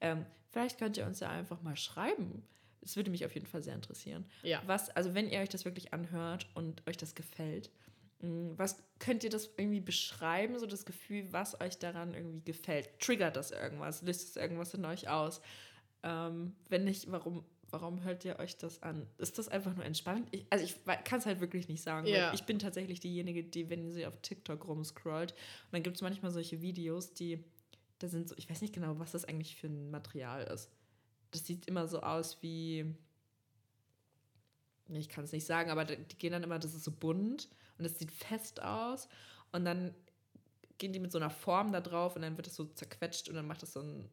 ähm, 0.00 0.26
vielleicht 0.50 0.78
könnt 0.78 0.96
ihr 0.96 1.06
uns 1.06 1.20
ja 1.20 1.30
einfach 1.30 1.62
mal 1.62 1.76
schreiben 1.76 2.42
es 2.82 2.96
würde 2.96 3.10
mich 3.10 3.24
auf 3.24 3.34
jeden 3.34 3.46
Fall 3.46 3.62
sehr 3.62 3.74
interessieren. 3.74 4.24
Ja. 4.42 4.62
Was, 4.66 4.90
also 4.90 5.14
wenn 5.14 5.28
ihr 5.28 5.40
euch 5.40 5.48
das 5.48 5.64
wirklich 5.64 5.92
anhört 5.92 6.46
und 6.54 6.86
euch 6.88 6.96
das 6.96 7.14
gefällt, 7.14 7.70
mm, 8.20 8.52
was 8.56 8.82
könnt 8.98 9.24
ihr 9.24 9.30
das 9.30 9.50
irgendwie 9.56 9.80
beschreiben, 9.80 10.58
so 10.58 10.66
das 10.66 10.84
Gefühl, 10.84 11.32
was 11.32 11.60
euch 11.60 11.78
daran 11.78 12.14
irgendwie 12.14 12.42
gefällt? 12.42 12.98
Triggert 13.00 13.36
das 13.36 13.50
irgendwas? 13.50 14.02
Löst 14.02 14.30
es 14.30 14.36
irgendwas 14.36 14.74
in 14.74 14.84
euch 14.84 15.08
aus? 15.08 15.40
Ähm, 16.02 16.54
wenn 16.68 16.84
nicht, 16.84 17.10
warum, 17.10 17.44
warum 17.70 18.02
hört 18.02 18.24
ihr 18.24 18.38
euch 18.38 18.56
das 18.56 18.82
an? 18.82 19.06
Ist 19.18 19.38
das 19.38 19.48
einfach 19.48 19.74
nur 19.74 19.84
entspannend? 19.84 20.28
Ich, 20.30 20.46
also 20.50 20.64
ich 20.64 20.76
kann 21.04 21.18
es 21.18 21.26
halt 21.26 21.40
wirklich 21.40 21.68
nicht 21.68 21.82
sagen. 21.82 22.06
Ja. 22.06 22.32
ich 22.32 22.44
bin 22.44 22.58
tatsächlich 22.58 23.00
diejenige, 23.00 23.44
die, 23.44 23.68
wenn 23.68 23.90
sie 23.90 24.06
auf 24.06 24.16
TikTok 24.22 24.66
rumscrollt, 24.66 25.32
und 25.32 25.72
dann 25.72 25.82
gibt 25.82 25.96
es 25.96 26.02
manchmal 26.02 26.30
solche 26.30 26.62
Videos, 26.62 27.12
die, 27.12 27.44
da 27.98 28.08
sind 28.08 28.30
so, 28.30 28.34
ich 28.38 28.48
weiß 28.48 28.62
nicht 28.62 28.74
genau, 28.74 28.98
was 28.98 29.12
das 29.12 29.26
eigentlich 29.26 29.56
für 29.56 29.66
ein 29.66 29.90
Material 29.90 30.44
ist 30.44 30.70
das 31.30 31.46
sieht 31.46 31.66
immer 31.66 31.86
so 31.86 32.00
aus 32.00 32.38
wie, 32.42 32.94
ich 34.88 35.08
kann 35.08 35.24
es 35.24 35.32
nicht 35.32 35.46
sagen, 35.46 35.70
aber 35.70 35.84
die 35.84 36.16
gehen 36.16 36.32
dann 36.32 36.42
immer, 36.42 36.58
das 36.58 36.74
ist 36.74 36.84
so 36.84 36.90
bunt 36.90 37.48
und 37.78 37.84
es 37.84 37.98
sieht 37.98 38.10
fest 38.10 38.62
aus 38.62 39.08
und 39.52 39.64
dann 39.64 39.94
gehen 40.78 40.92
die 40.92 40.98
mit 40.98 41.12
so 41.12 41.18
einer 41.18 41.30
Form 41.30 41.72
da 41.72 41.80
drauf 41.80 42.16
und 42.16 42.22
dann 42.22 42.36
wird 42.36 42.46
es 42.46 42.56
so 42.56 42.64
zerquetscht 42.64 43.28
und 43.28 43.36
dann 43.36 43.46
macht 43.46 43.62
es 43.62 43.74
so 43.74 43.80
ein, 43.80 44.08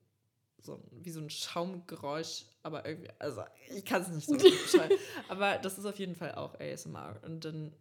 so 0.60 0.84
wie 0.92 1.12
so 1.12 1.22
ein 1.22 1.30
Schaumgeräusch, 1.30 2.46
aber 2.62 2.86
irgendwie, 2.86 3.10
also 3.20 3.44
ich 3.70 3.86
kann 3.86 4.02
es 4.02 4.10
nicht 4.10 4.28
so 4.28 4.36
beschreiben. 4.36 4.96
aber 5.30 5.58
das 5.58 5.78
ist 5.78 5.86
auf 5.86 5.98
jeden 5.98 6.16
Fall 6.16 6.36
auch 6.36 6.60
ASMR. 6.60 7.20
Und 7.24 7.46
dann 7.46 7.74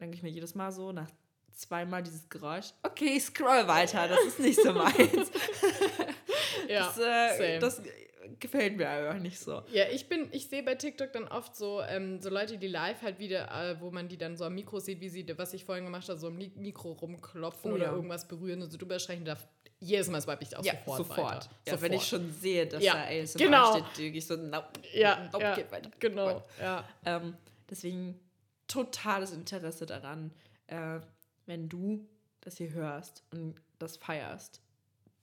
denke 0.00 0.16
ich 0.16 0.22
mir 0.22 0.30
jedes 0.30 0.54
Mal 0.54 0.72
so, 0.72 0.92
nach 0.92 1.08
zweimal 1.54 2.02
dieses 2.02 2.28
Geräusch, 2.28 2.72
okay, 2.82 3.18
scroll 3.20 3.68
weiter, 3.68 4.08
das 4.08 4.24
ist 4.26 4.40
nicht 4.40 4.60
so 4.60 4.72
meins. 4.72 5.30
ja, 6.68 6.86
das, 6.96 6.98
äh, 7.38 7.58
das 7.58 7.82
gefällt 8.38 8.76
mir 8.76 8.88
einfach 8.88 9.20
nicht 9.20 9.38
so. 9.38 9.62
Ja, 9.72 9.84
ich 9.90 10.08
bin, 10.08 10.28
ich 10.32 10.48
sehe 10.48 10.62
bei 10.62 10.74
TikTok 10.74 11.12
dann 11.12 11.28
oft 11.28 11.56
so, 11.56 11.82
ähm, 11.82 12.20
so 12.20 12.30
Leute, 12.30 12.58
die 12.58 12.68
live 12.68 13.02
halt 13.02 13.18
wieder, 13.18 13.50
äh, 13.50 13.80
wo 13.80 13.90
man 13.90 14.08
die 14.08 14.16
dann 14.16 14.36
so 14.36 14.44
am 14.44 14.54
Mikro 14.54 14.80
sieht, 14.80 15.00
wie 15.00 15.08
sie, 15.08 15.26
was 15.36 15.54
ich 15.54 15.64
vorhin 15.64 15.84
gemacht 15.84 16.08
habe, 16.08 16.18
so 16.18 16.28
am 16.28 16.36
Mikro 16.36 16.92
rumklopfen 16.92 17.70
oh, 17.70 17.74
oder 17.74 17.86
ja. 17.86 17.92
irgendwas 17.92 18.26
berühren 18.28 18.62
und 18.62 18.70
so 18.70 18.78
drüber 18.78 18.98
sprechen 18.98 19.24
darf. 19.24 19.46
Jedes 19.80 20.08
Mal 20.08 20.20
swipe 20.20 20.44
ich 20.44 20.56
auch 20.56 20.64
ja, 20.64 20.74
sofort, 20.74 20.98
sofort. 20.98 21.18
weiter. 21.18 21.50
Ja, 21.66 21.72
sofort. 21.72 21.82
wenn 21.82 21.92
ich 21.94 22.04
schon 22.04 22.32
sehe, 22.32 22.66
dass 22.66 22.82
ja, 22.82 22.94
da 22.94 23.04
ASMR 23.04 23.44
genau. 23.44 23.72
steht, 23.72 23.98
denke 23.98 24.18
ich 24.18 24.26
so, 24.26 24.36
nope, 24.36 24.68
ja, 24.94 25.28
nope, 25.32 25.42
ja, 25.42 25.54
geht 25.56 25.72
weiter. 25.72 25.90
Genau, 25.98 26.42
ja. 26.60 26.88
Ähm, 27.04 27.36
deswegen 27.68 28.20
totales 28.68 29.32
Interesse 29.32 29.86
daran, 29.86 30.30
äh, 30.68 31.00
wenn 31.46 31.68
du 31.68 32.06
das 32.40 32.58
hier 32.58 32.72
hörst 32.72 33.24
und 33.32 33.56
das 33.78 33.96
feierst, 33.96 34.60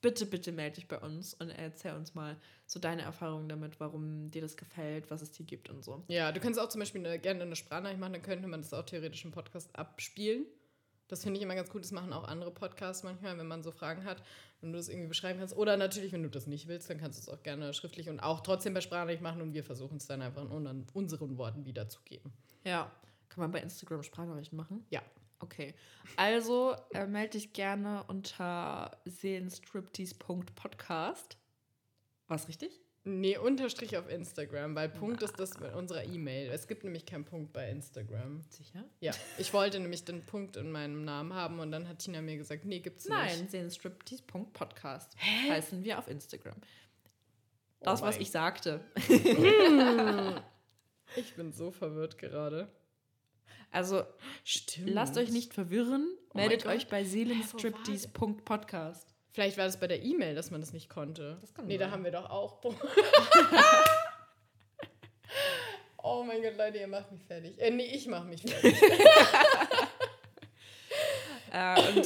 bitte, 0.01 0.25
bitte 0.25 0.51
melde 0.51 0.75
dich 0.75 0.87
bei 0.87 0.97
uns 0.97 1.33
und 1.33 1.49
erzähl 1.49 1.93
uns 1.93 2.15
mal 2.15 2.37
so 2.65 2.79
deine 2.79 3.01
Erfahrungen 3.01 3.49
damit, 3.49 3.79
warum 3.79 4.31
dir 4.31 4.41
das 4.41 4.57
gefällt, 4.57 5.09
was 5.11 5.21
es 5.21 5.31
dir 5.31 5.45
gibt 5.45 5.69
und 5.69 5.83
so. 5.83 6.03
Ja, 6.07 6.31
du 6.31 6.39
kannst 6.39 6.59
auch 6.59 6.69
zum 6.69 6.79
Beispiel 6.79 7.05
eine, 7.05 7.19
gerne 7.19 7.41
eine 7.41 7.55
Sprachnachricht 7.55 7.99
machen, 7.99 8.13
dann 8.13 8.21
könnte 8.21 8.47
man 8.47 8.61
das 8.61 8.73
auch 8.73 8.85
theoretisch 8.85 9.25
im 9.25 9.31
Podcast 9.31 9.75
abspielen. 9.75 10.45
Das 11.07 11.23
finde 11.23 11.37
ich 11.37 11.43
immer 11.43 11.55
ganz 11.55 11.71
gut. 11.71 11.83
Das 11.83 11.91
machen 11.91 12.13
auch 12.13 12.23
andere 12.25 12.51
Podcasts 12.51 13.03
manchmal, 13.03 13.35
wenn 13.37 13.47
man 13.47 13.63
so 13.63 13.71
Fragen 13.71 14.05
hat 14.05 14.21
und 14.61 14.71
du 14.71 14.77
das 14.77 14.89
irgendwie 14.89 15.07
beschreiben 15.07 15.39
kannst. 15.39 15.57
Oder 15.57 15.75
natürlich, 15.75 16.13
wenn 16.13 16.21
du 16.21 16.29
das 16.29 16.45
nicht 16.45 16.67
willst, 16.67 16.87
dann 16.89 16.99
kannst 16.99 17.17
du 17.17 17.21
es 17.23 17.35
auch 17.35 17.41
gerne 17.41 17.73
schriftlich 17.73 18.09
und 18.09 18.19
auch 18.19 18.41
trotzdem 18.41 18.75
bei 18.75 18.81
Sprachnachricht 18.81 19.21
machen 19.21 19.41
und 19.41 19.53
wir 19.53 19.63
versuchen 19.63 19.97
es 19.97 20.05
dann 20.05 20.21
einfach 20.21 20.43
in 20.43 20.85
unseren 20.93 21.37
Worten 21.37 21.65
wiederzugeben. 21.65 22.31
Ja. 22.63 22.91
Kann 23.29 23.41
man 23.41 23.51
bei 23.51 23.59
Instagram 23.59 24.03
Sprachnachrichten 24.03 24.57
machen? 24.57 24.85
Ja. 24.91 25.01
Okay. 25.39 25.73
Also 26.17 26.75
äh, 26.93 27.07
melde 27.07 27.31
dich 27.31 27.53
gerne 27.53 28.03
unter 28.07 28.91
seelenstriptease.podcast. 29.05 31.37
War 32.27 32.35
es 32.35 32.47
richtig? 32.47 32.79
Nee, 33.05 33.37
Unterstrich 33.37 33.97
auf 33.97 34.09
Instagram, 34.09 34.75
weil 34.75 34.89
Punkt 34.89 35.23
ist 35.23 35.39
das 35.39 35.57
mit 35.59 35.73
unserer 35.73 36.03
E-Mail. 36.03 36.51
Es 36.51 36.67
gibt 36.67 36.83
nämlich 36.83 37.05
keinen 37.05 37.23
Punkt 37.23 37.53
bei 37.53 37.69
Instagram. 37.69 38.41
Sicher? 38.49 38.83
Ja. 38.99 39.13
Ich 39.37 39.53
wollte 39.53 39.79
nämlich 39.79 40.03
den 40.03 40.21
Punkt 40.21 40.57
in 40.57 40.69
meinem 40.71 41.05
Namen 41.05 41.33
haben 41.33 41.59
und 41.59 41.71
dann 41.71 41.87
hat 41.87 41.99
Tina 41.99 42.21
mir 42.21 42.35
gesagt, 42.37 42.65
nee, 42.65 42.79
gibt's 42.79 43.07
Nein, 43.07 43.27
nicht. 43.27 43.39
Nein, 43.39 43.49
sehenstriptease.podcast 43.49 45.15
heißen 45.49 45.81
wir 45.83 45.97
auf 45.97 46.09
Instagram. 46.09 46.57
Das, 47.79 48.01
oh 48.01 48.05
was 48.05 48.17
ich 48.17 48.29
sagte. 48.29 48.81
ich 51.15 51.33
bin 51.35 51.53
so 51.53 51.71
verwirrt 51.71 52.17
gerade. 52.17 52.69
Also, 53.71 54.03
Stimmt. 54.43 54.89
lasst 54.89 55.15
euch 55.17 55.31
nicht 55.31 55.53
verwirren. 55.53 56.07
Oh 56.33 56.37
meldet 56.37 56.65
euch 56.65 56.87
bei 56.87 57.03
seelenstriptease.podcast. 57.03 59.07
Vielleicht 59.31 59.57
war 59.57 59.65
das 59.65 59.79
bei 59.79 59.85
der 59.87 60.03
E-Mail, 60.03 60.35
dass 60.35 60.51
man 60.51 60.59
das 60.59 60.73
nicht 60.73 60.89
konnte. 60.89 61.37
Das 61.39 61.53
kann 61.53 61.67
nee, 61.67 61.77
sein. 61.77 61.87
da 61.87 61.93
haben 61.93 62.03
wir 62.03 62.11
doch 62.11 62.29
auch. 62.29 62.61
oh 66.03 66.23
mein 66.23 66.41
Gott, 66.41 66.57
Leute, 66.57 66.79
ihr 66.79 66.87
macht 66.87 67.09
mich 67.11 67.23
fertig. 67.23 67.57
Äh, 67.59 67.71
nee, 67.71 67.85
ich 67.85 68.07
mach 68.07 68.25
mich 68.25 68.41
fertig. 68.43 68.75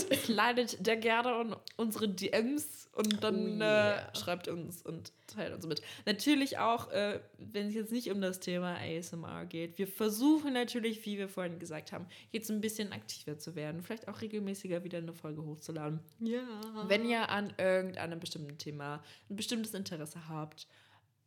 Äh, 0.02 0.06
und 0.06 0.16
slidet 0.24 0.86
der 0.86 0.98
gerne 0.98 1.42
in 1.42 1.56
unsere 1.78 2.10
DMs 2.10 2.90
und 2.94 3.24
dann 3.24 3.56
oh 3.56 3.64
yeah. 3.64 4.10
äh, 4.10 4.16
schreibt 4.16 4.48
uns 4.48 4.84
und 4.84 5.12
teilt 5.28 5.54
uns 5.54 5.66
mit. 5.66 5.82
Natürlich 6.06 6.60
auch, 6.60 6.92
äh, 6.92 7.20
wenn 7.38 7.68
es 7.68 7.74
jetzt 7.74 7.92
nicht 7.92 8.12
um 8.12 8.22
das 8.22 8.40
Thema 8.40 8.78
ASMR 8.78 9.46
geht. 9.46 9.78
Wir 9.78 9.88
versuchen 9.88 10.54
natürlich, 10.54 11.04
wie 11.06 11.18
wir 11.18 11.28
vorhin 11.28 11.58
gesagt 11.58 11.92
haben, 11.92 12.06
jetzt 12.32 12.52
ein 12.52 12.62
bisschen 12.62 12.92
aktiver 12.92 13.40
zu 13.40 13.56
werden. 13.56 13.82
Vielleicht 13.82 14.08
auch 14.08 14.22
regelmäßiger 14.22 14.84
wieder 14.84 15.00
eine 15.00 15.14
Folge 15.14 15.44
hochzuladen. 15.44 16.02
Ja. 16.20 16.44
Wenn 16.88 17.06
ihr 17.06 17.30
an 17.30 17.54
irgendeinem 17.58 18.20
bestimmten 18.20 18.58
Thema 18.58 19.04
ein 19.30 19.36
bestimmtes 19.36 19.74
Interesse 19.74 20.30
habt, 20.30 20.68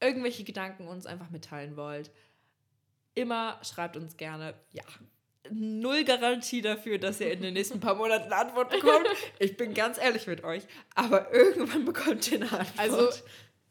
irgendwelche 0.00 0.44
Gedanken 0.44 0.86
uns 0.86 1.06
einfach 1.06 1.30
mitteilen 1.30 1.76
wollt, 1.76 2.10
immer 3.14 3.58
schreibt 3.62 3.96
uns 3.96 4.16
gerne, 4.16 4.54
ja, 4.70 4.84
null 5.50 6.04
Garantie 6.04 6.62
dafür, 6.62 6.98
dass 6.98 7.20
ihr 7.20 7.32
in 7.32 7.42
den 7.42 7.54
nächsten 7.54 7.80
paar 7.80 7.94
Monaten 7.94 8.32
eine 8.32 8.36
Antwort 8.36 8.70
bekommt. 8.70 9.06
Ich 9.38 9.56
bin 9.56 9.74
ganz 9.74 9.98
ehrlich 9.98 10.26
mit 10.26 10.44
euch. 10.44 10.62
Aber 10.94 11.32
irgendwann 11.32 11.84
bekommt 11.84 12.30
ihr 12.30 12.40
eine 12.40 12.50
Antwort. 12.50 12.78
Also 12.78 13.08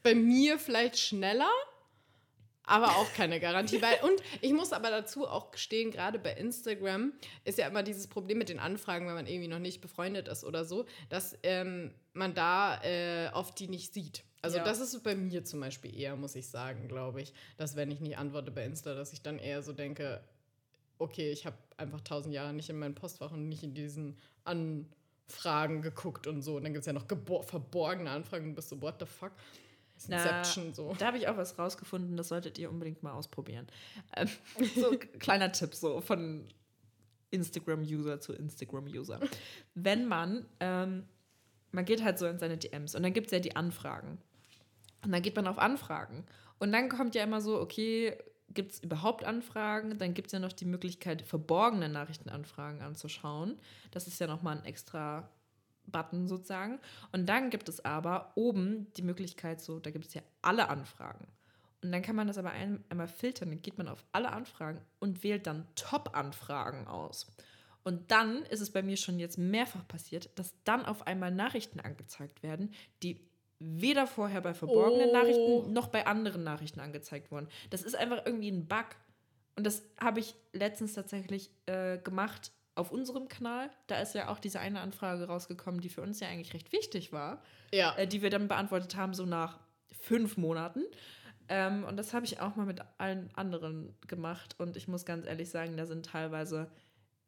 bei 0.04 0.16
mir 0.16 0.60
vielleicht 0.60 1.00
schneller, 1.00 1.50
aber 2.64 2.88
auch 2.98 3.12
keine 3.14 3.40
Garantie. 3.40 3.82
Weil, 3.82 3.98
und 4.04 4.22
ich 4.42 4.54
muss 4.54 4.74
aber 4.74 4.90
dazu 4.90 5.28
auch 5.28 5.52
gestehen, 5.52 5.92
gerade 5.92 6.20
bei 6.20 6.34
Instagram 6.34 7.14
ist 7.44 7.58
ja 7.58 7.68
immer 7.68 7.84
dieses 7.84 8.08
Problem 8.08 8.38
mit 8.38 8.50
den 8.50 8.60
Anfragen, 8.60 9.08
wenn 9.08 9.16
man 9.16 9.28
irgendwie 9.28 9.48
noch 9.48 9.60
nicht 9.60 9.82
befreundet 9.82 10.28
ist 10.28 10.44
oder 10.44 10.66
so, 10.66 10.86
dass 11.10 11.38
ähm, 11.44 11.94
man 12.14 12.34
da 12.34 12.82
äh, 12.84 13.30
oft 13.34 13.60
die 13.60 13.68
nicht 13.68 13.94
sieht. 13.94 14.24
Also 14.42 14.58
ja. 14.58 14.64
das 14.64 14.80
ist 14.80 15.02
bei 15.04 15.16
mir 15.16 15.44
zum 15.44 15.60
Beispiel 15.60 15.98
eher, 15.98 16.16
muss 16.16 16.36
ich 16.36 16.48
sagen, 16.48 16.88
glaube 16.88 17.20
ich, 17.20 17.34
dass 17.58 17.76
wenn 17.76 17.90
ich 17.90 18.00
nicht 18.00 18.20
antworte 18.20 18.52
bei 18.52 18.64
Insta, 18.64 18.94
dass 18.94 19.12
ich 19.12 19.24
dann 19.24 19.40
eher 19.40 19.64
so 19.64 19.74
denke, 19.74 20.22
okay, 20.98 21.32
ich 21.32 21.46
habe 21.46 21.58
einfach 21.78 22.02
tausend 22.02 22.34
Jahre 22.34 22.54
nicht 22.54 22.70
in 22.70 22.80
meinem 22.80 22.96
Postfach 22.96 23.32
und 23.32 23.48
nicht 23.50 23.64
in 23.64 23.74
diesen 23.74 24.18
Anfragen 24.44 25.82
geguckt 25.82 26.28
und 26.28 26.42
so. 26.42 26.58
Und 26.58 26.64
dann 26.64 26.74
gibt 26.74 26.82
es 26.82 26.88
ja 26.88 26.94
noch 26.94 27.06
verborgene 27.08 28.10
Anfragen 28.10 28.50
und 28.50 28.56
bist 28.56 28.70
so, 28.70 28.82
what 28.82 28.96
the 29.00 29.06
fuck? 29.06 29.32
Inception, 29.96 30.68
Na, 30.68 30.74
so. 30.74 30.96
Da 30.98 31.08
habe 31.08 31.18
ich 31.18 31.28
auch 31.28 31.38
was 31.38 31.58
rausgefunden, 31.58 32.18
das 32.18 32.28
solltet 32.28 32.58
ihr 32.58 32.70
unbedingt 32.70 33.02
mal 33.02 33.14
ausprobieren. 33.14 33.66
Ähm, 34.16 34.28
so 34.76 34.98
kleiner 35.20 35.52
Tipp 35.52 35.74
so 35.74 36.02
von 36.02 36.48
Instagram-User 37.32 38.20
zu 38.20 38.34
Instagram-User. 38.34 39.20
Wenn 39.74 40.06
man, 40.06 40.46
ähm, 40.60 41.06
man 41.72 41.86
geht 41.86 42.04
halt 42.04 42.20
so 42.20 42.28
in 42.28 42.40
seine 42.40 42.58
DMs 42.58 42.96
und 42.96 43.04
dann 43.04 43.14
gibt 43.14 43.28
es 43.28 43.32
ja 43.32 43.40
die 43.40 43.56
Anfragen. 43.56 44.20
Und 45.04 45.12
dann 45.12 45.22
geht 45.22 45.36
man 45.36 45.48
auf 45.48 45.60
Anfragen. 45.60 46.26
Und 46.60 46.72
dann 46.72 46.90
kommt 46.90 47.16
ja 47.16 47.24
immer 47.24 47.42
so, 47.42 47.60
okay, 47.60 48.18
gibt 48.50 48.74
es 48.74 48.80
überhaupt 48.80 49.24
Anfragen? 49.24 49.98
Dann 49.98 50.14
gibt 50.14 50.28
es 50.28 50.34
ja 50.34 50.40
noch 50.40 50.54
die 50.54 50.66
Möglichkeit, 50.66 51.22
verborgene 51.22 51.90
Nachrichtenanfragen 51.90 52.82
anzuschauen. 52.82 53.60
Das 53.92 54.08
ist 54.08 54.20
ja 54.20 54.28
nochmal 54.28 54.58
ein 54.58 54.66
extra 54.66 55.30
Button 55.88 56.28
sozusagen. 56.28 56.80
Und 57.12 57.28
dann 57.28 57.50
gibt 57.50 57.70
es 57.70 57.84
aber 57.84 58.32
oben 58.36 58.92
die 58.94 59.04
Möglichkeit, 59.04 59.62
so, 59.62 59.80
da 59.80 59.92
gibt 59.92 60.06
es 60.06 60.14
ja 60.14 60.22
alle 60.42 60.70
Anfragen. 60.70 61.28
Und 61.82 61.92
dann 61.92 62.02
kann 62.02 62.16
man 62.16 62.28
das 62.28 62.38
aber 62.38 62.52
ein, 62.52 62.84
einmal 62.90 63.08
filtern, 63.08 63.50
dann 63.50 63.62
geht 63.62 63.78
man 63.78 63.88
auf 63.88 64.04
alle 64.12 64.32
Anfragen 64.32 64.82
und 65.00 65.24
wählt 65.24 65.46
dann 65.46 65.68
Top-Anfragen 65.76 66.88
aus. 66.88 67.28
Und 67.84 68.10
dann 68.10 68.44
ist 68.46 68.62
es 68.62 68.72
bei 68.72 68.82
mir 68.82 68.98
schon 68.98 69.20
jetzt 69.20 69.38
mehrfach 69.38 69.88
passiert, 69.88 70.32
dass 70.40 70.56
dann 70.64 70.86
auf 70.86 71.06
einmal 71.06 71.30
Nachrichten 71.32 71.80
angezeigt 71.80 72.42
werden, 72.42 72.74
die 73.04 73.30
weder 73.66 74.08
vorher 74.08 74.42
bei 74.42 74.54
verborgenen 74.54 75.10
oh. 75.10 75.14
Nachrichten 75.14 75.74
noch 75.74 75.88
bei 75.88 76.06
anderen 76.06 76.44
Nachrichten 76.44 76.80
angezeigt 76.80 77.32
wurden. 77.32 77.48
Das 77.70 77.84
ist 77.84 77.96
einfach 77.96 78.26
irgendwie 78.26 78.50
ein 78.50 78.68
Bug. 78.68 78.86
Und 79.56 79.66
das 79.66 79.84
habe 80.00 80.20
ich 80.20 80.36
letztens 80.54 80.94
tatsächlich 80.94 81.50
äh, 81.66 81.98
gemacht 81.98 82.52
auf 82.76 82.92
unserem 82.92 83.28
Kanal. 83.28 83.70
Da 83.88 84.00
ist 84.00 84.14
ja 84.16 84.30
auch 84.30 84.40
diese 84.40 84.60
eine 84.60 84.82
Anfrage 84.82 85.26
rausgekommen, 85.26 85.82
die 85.82 85.90
für 85.90 86.02
uns 86.02 86.20
ja 86.20 86.28
eigentlich 86.28 86.54
recht 86.54 86.72
wichtig 86.74 87.14
war. 87.14 87.42
Ja. 87.74 87.96
Äh, 87.96 88.08
die 88.08 88.22
wir 88.22 88.30
dann 88.30 88.48
beantwortet 88.48 88.96
haben, 88.96 89.14
so 89.14 89.26
nach 89.26 89.60
fünf 90.02 90.38
Monaten. 90.38 90.84
Ähm, 91.48 91.84
und 91.86 91.98
das 91.98 92.14
habe 92.14 92.26
ich 92.26 92.40
auch 92.40 92.56
mal 92.56 92.66
mit 92.66 92.82
allen 92.98 93.30
anderen 93.36 93.96
gemacht. 94.08 94.56
Und 94.58 94.78
ich 94.78 94.88
muss 94.88 95.06
ganz 95.06 95.26
ehrlich 95.26 95.50
sagen, 95.50 95.78
da 95.78 95.86
sind 95.86 96.06
teilweise 96.06 96.70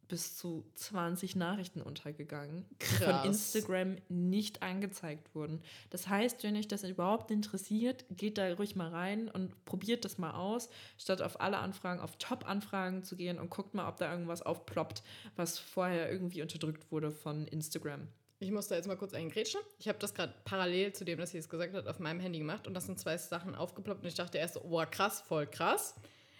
bis 0.07 0.37
zu 0.37 0.65
20 0.75 1.35
Nachrichten 1.35 1.81
untergegangen, 1.81 2.65
Krass. 2.79 2.97
die 2.97 3.03
von 3.03 3.25
Instagram 3.25 3.97
nicht 4.09 4.63
angezeigt 4.63 5.33
wurden. 5.35 5.61
Das 5.89 6.07
heißt, 6.07 6.43
wenn 6.43 6.55
euch 6.55 6.67
das 6.67 6.83
überhaupt 6.83 7.31
interessiert, 7.31 8.05
geht 8.09 8.37
da 8.37 8.53
ruhig 8.53 8.75
mal 8.75 8.89
rein 8.89 9.29
und 9.29 9.65
probiert 9.65 10.05
das 10.05 10.17
mal 10.17 10.31
aus, 10.31 10.69
statt 10.97 11.21
auf 11.21 11.41
alle 11.41 11.57
Anfragen, 11.57 11.99
auf 11.99 12.17
Top-Anfragen 12.17 13.03
zu 13.03 13.15
gehen 13.15 13.39
und 13.39 13.49
guckt 13.49 13.73
mal, 13.73 13.87
ob 13.87 13.97
da 13.97 14.11
irgendwas 14.11 14.41
aufploppt, 14.41 15.03
was 15.35 15.59
vorher 15.59 16.11
irgendwie 16.11 16.41
unterdrückt 16.41 16.91
wurde 16.91 17.11
von 17.11 17.47
Instagram. 17.47 18.07
Ich 18.39 18.51
muss 18.51 18.67
da 18.67 18.75
jetzt 18.75 18.87
mal 18.87 18.97
kurz 18.97 19.13
eingrätschen. 19.13 19.59
Ich 19.79 19.87
habe 19.87 19.97
das 19.97 20.13
gerade 20.13 20.33
parallel 20.45 20.93
zu 20.93 21.05
dem, 21.05 21.17
dass 21.17 21.31
sie 21.31 21.39
es 21.39 21.49
gesagt 21.49 21.73
hat, 21.73 21.87
auf 21.87 21.99
meinem 21.99 22.19
Handy 22.19 22.37
gemacht 22.37 22.67
und 22.67 22.75
das 22.75 22.85
sind 22.85 22.99
zwei 22.99 23.17
Sachen 23.17 23.55
aufgeploppt 23.55 24.03
und 24.03 24.07
ich 24.07 24.13
dachte 24.13 24.37
erst, 24.37 24.57
oh 24.63 24.83
krass, 24.89 25.21
voll 25.21 25.47
krass. 25.47 25.95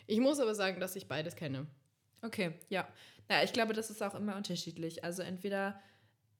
Ich 0.06 0.20
muss 0.20 0.40
aber 0.40 0.54
sagen, 0.54 0.80
dass 0.80 0.96
ich 0.96 1.08
beides 1.08 1.36
kenne. 1.36 1.66
Okay, 2.22 2.54
ja. 2.70 2.88
Ja, 3.30 3.44
ich 3.44 3.54
glaube, 3.54 3.74
das 3.74 3.90
ist 3.90 4.02
auch 4.02 4.16
immer 4.16 4.36
unterschiedlich. 4.36 5.04
Also 5.04 5.22
entweder, 5.22 5.80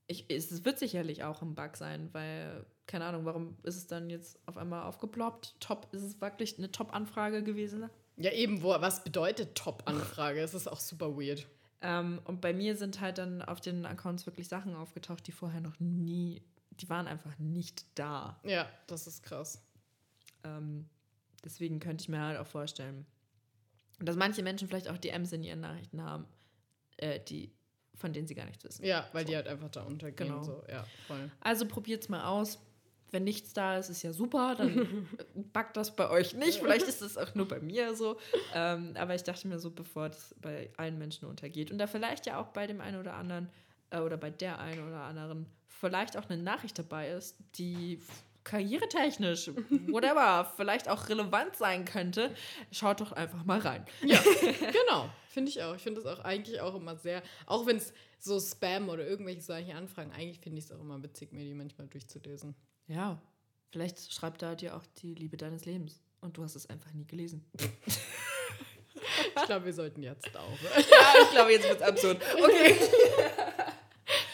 ich, 0.08 0.30
es 0.30 0.64
wird 0.64 0.80
sicherlich 0.80 1.24
auch 1.24 1.42
ein 1.42 1.56
Bug 1.56 1.76
sein, 1.76 2.10
weil, 2.14 2.66
keine 2.86 3.06
Ahnung, 3.06 3.26
warum 3.26 3.58
ist 3.64 3.76
es 3.76 3.88
dann 3.88 4.10
jetzt 4.10 4.40
auf 4.48 4.58
einmal 4.58 4.84
aufgeploppt? 4.84 5.56
Top, 5.60 5.88
ist 5.92 6.04
es 6.04 6.22
wirklich 6.22 6.58
eine 6.58 6.72
Top-Anfrage 6.72 7.44
gewesen? 7.44 7.90
Ja, 8.16 8.32
eben, 8.32 8.64
wo, 8.64 8.70
was 8.70 9.04
bedeutet 9.04 9.56
Top-Anfrage? 9.56 10.40
Es 10.40 10.54
ist 10.54 10.68
auch 10.68 10.80
super 10.80 11.18
weird. 11.18 11.46
Ähm, 11.82 12.22
und 12.26 12.42
bei 12.42 12.54
mir 12.54 12.76
sind 12.76 13.02
halt 13.02 13.18
dann 13.18 13.42
auf 13.42 13.62
den 13.62 13.86
Accounts 13.86 14.26
wirklich 14.26 14.48
Sachen 14.48 14.76
aufgetaucht, 14.76 15.28
die 15.28 15.32
vorher 15.32 15.62
noch 15.62 15.80
nie, 15.80 16.42
die 16.72 16.90
waren 16.90 17.08
einfach 17.08 17.38
nicht 17.38 17.86
da. 18.00 18.40
Ja, 18.44 18.68
das 18.88 19.06
ist 19.06 19.24
krass. 19.24 19.62
Ähm, 20.44 20.90
deswegen 21.44 21.80
könnte 21.80 22.04
ich 22.04 22.10
mir 22.10 22.20
halt 22.20 22.40
auch 22.40 22.48
vorstellen, 22.48 23.06
dass 24.00 24.16
manche 24.16 24.44
Menschen 24.44 24.68
vielleicht 24.68 24.90
auch 24.90 24.98
DMs 24.98 25.32
in 25.32 25.44
ihren 25.44 25.62
Nachrichten 25.62 26.02
haben 26.04 26.28
äh, 26.98 27.20
die, 27.20 27.52
von 27.96 28.14
denen 28.14 28.28
sie 28.28 28.36
gar 28.36 28.46
nichts 28.46 28.64
wissen. 28.64 28.86
Ja, 28.86 29.08
weil 29.14 29.24
so. 29.24 29.32
die 29.32 29.36
halt 29.36 29.48
einfach 29.48 29.70
da 29.70 29.84
untergehen. 29.84 30.30
Genau. 30.30 30.44
So. 30.44 30.64
Ja, 30.70 30.86
voll. 31.08 31.32
Also 31.40 31.66
probiert's 31.68 32.10
mal 32.10 32.26
aus. 32.26 32.60
Wenn 33.10 33.24
nichts 33.24 33.54
da 33.54 33.78
ist, 33.78 33.90
ist 33.90 34.04
ja 34.04 34.12
super, 34.12 34.56
dann 34.58 35.08
backt 35.54 35.78
das 35.78 35.96
bei 35.96 36.10
euch 36.10 36.34
nicht. 36.34 36.60
Vielleicht 36.60 36.88
ist 36.88 37.02
es 37.02 37.18
auch 37.18 37.34
nur 37.36 37.48
bei 37.48 37.62
mir 37.62 37.96
so. 37.96 38.18
Ähm, 38.54 38.96
aber 38.98 39.16
ich 39.16 39.24
dachte 39.24 39.48
mir 39.48 39.60
so, 39.60 39.72
bevor 39.72 40.10
das 40.10 40.36
bei 40.42 40.72
allen 40.76 40.98
Menschen 40.98 41.26
untergeht 41.26 41.72
und 41.72 41.78
da 41.78 41.88
vielleicht 41.88 42.26
ja 42.26 42.38
auch 42.38 42.48
bei 42.48 42.68
dem 42.68 42.82
einen 42.82 43.00
oder 43.00 43.14
anderen 43.14 43.50
äh, 43.92 44.00
oder 44.00 44.18
bei 44.18 44.30
der 44.30 44.60
einen 44.60 44.86
oder 44.86 45.04
anderen 45.04 45.46
vielleicht 45.70 46.18
auch 46.18 46.30
eine 46.30 46.42
Nachricht 46.42 46.78
dabei 46.78 47.12
ist, 47.12 47.38
die 47.56 48.02
karrieretechnisch, 48.48 49.52
whatever, 49.88 50.52
vielleicht 50.56 50.88
auch 50.88 51.10
relevant 51.10 51.56
sein 51.56 51.84
könnte, 51.84 52.34
schaut 52.72 53.02
doch 53.02 53.12
einfach 53.12 53.44
mal 53.44 53.60
rein. 53.60 53.86
Ja, 54.04 54.20
genau. 54.42 55.10
Finde 55.28 55.52
ich 55.52 55.62
auch. 55.62 55.76
Ich 55.76 55.82
finde 55.82 56.02
das 56.02 56.12
auch 56.12 56.24
eigentlich 56.24 56.62
auch 56.62 56.74
immer 56.74 56.96
sehr, 56.96 57.22
auch 57.46 57.66
wenn 57.66 57.78
es 57.78 57.94
so 58.20 58.40
Spam 58.40 58.90
oder 58.90 59.06
irgendwelche 59.06 59.42
solche 59.42 59.76
Anfragen, 59.76 60.12
eigentlich 60.12 60.40
finde 60.40 60.60
ich 60.60 60.66
es 60.66 60.72
auch 60.72 60.80
immer 60.80 61.04
witzig, 61.04 61.34
mir 61.34 61.44
die 61.44 61.54
manchmal 61.54 61.88
durchzulesen. 61.88 62.56
Ja, 62.88 63.22
vielleicht 63.70 64.14
schreibt 64.14 64.42
da 64.42 64.56
dir 64.56 64.76
auch 64.76 64.84
die 65.02 65.14
Liebe 65.14 65.36
deines 65.36 65.66
Lebens 65.66 66.02
und 66.22 66.38
du 66.38 66.44
hast 66.44 66.56
es 66.56 66.70
einfach 66.70 66.94
nie 66.94 67.06
gelesen. 67.06 67.46
ich 69.36 69.46
glaube, 69.46 69.66
wir 69.66 69.74
sollten 69.74 70.02
jetzt 70.02 70.36
auf. 70.36 70.62
ja, 70.64 71.14
ich 71.22 71.32
glaube, 71.32 71.52
jetzt 71.52 71.68
wird 71.68 71.82
es 71.82 71.88
absurd. 71.88 72.22
Okay. 72.42 72.76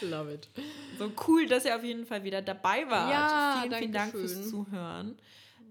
Love 0.02 0.34
it. 0.34 0.48
So 0.98 1.10
cool, 1.26 1.46
dass 1.46 1.64
ihr 1.64 1.76
auf 1.76 1.84
jeden 1.84 2.06
Fall 2.06 2.24
wieder 2.24 2.42
dabei 2.42 2.88
wart. 2.88 3.10
Ja, 3.10 3.60
vielen, 3.62 3.78
vielen 3.78 3.92
Dank 3.92 4.12
schön. 4.12 4.20
fürs 4.20 4.48
Zuhören. 4.48 5.16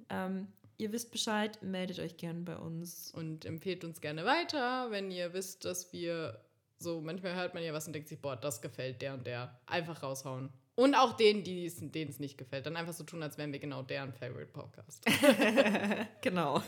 Ähm, 0.09 0.47
ihr 0.77 0.91
wisst 0.91 1.11
Bescheid, 1.11 1.61
meldet 1.61 1.99
euch 1.99 2.17
gerne 2.17 2.41
bei 2.41 2.57
uns. 2.57 3.11
Und 3.15 3.45
empfehlt 3.45 3.83
uns 3.83 4.01
gerne 4.01 4.25
weiter, 4.25 4.91
wenn 4.91 5.11
ihr 5.11 5.33
wisst, 5.33 5.65
dass 5.65 5.93
wir 5.93 6.39
so, 6.77 7.01
manchmal 7.01 7.35
hört 7.35 7.53
man 7.53 7.63
ja 7.63 7.73
was 7.73 7.87
und 7.87 7.93
denkt 7.93 8.09
sich, 8.09 8.19
boah, 8.19 8.35
das 8.35 8.61
gefällt 8.61 9.01
der 9.01 9.13
und 9.13 9.25
der. 9.25 9.57
Einfach 9.65 10.03
raushauen. 10.03 10.49
Und 10.75 10.95
auch 10.95 11.13
denen, 11.13 11.43
denen 11.43 12.09
es 12.09 12.19
nicht 12.19 12.37
gefällt. 12.37 12.65
Dann 12.65 12.75
einfach 12.75 12.93
so 12.93 13.03
tun, 13.03 13.21
als 13.23 13.37
wären 13.37 13.51
wir 13.51 13.59
genau 13.59 13.83
deren 13.83 14.11
Favorite 14.11 14.51
Podcast. 14.51 15.05
genau. 16.21 16.61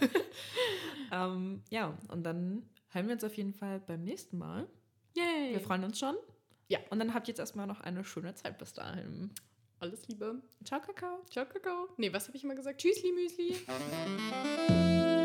ähm, 1.11 1.63
ja, 1.69 1.97
und 2.09 2.23
dann 2.23 2.69
hören 2.89 3.07
wir 3.07 3.13
uns 3.13 3.23
auf 3.23 3.35
jeden 3.35 3.53
Fall 3.53 3.79
beim 3.79 4.03
nächsten 4.03 4.37
Mal. 4.37 4.67
Yay! 5.15 5.53
Wir 5.53 5.59
freuen 5.59 5.83
uns 5.83 5.99
schon. 5.99 6.15
Ja. 6.67 6.79
Und 6.89 6.99
dann 6.99 7.13
habt 7.13 7.27
ihr 7.27 7.31
jetzt 7.31 7.39
erstmal 7.39 7.67
noch 7.67 7.81
eine 7.81 8.03
schöne 8.03 8.33
Zeit 8.35 8.57
bis 8.57 8.73
dahin. 8.73 9.31
Alles 9.79 10.07
Liebe. 10.07 10.41
Ciao, 10.63 10.79
Kakao. 10.79 11.23
Ciao, 11.29 11.45
Kakao. 11.45 11.89
Nee, 11.97 12.11
was 12.13 12.27
habe 12.27 12.37
ich 12.37 12.43
immer 12.43 12.55
gesagt? 12.55 12.81
Tschüssli, 12.81 13.11
Müsli. 13.11 13.55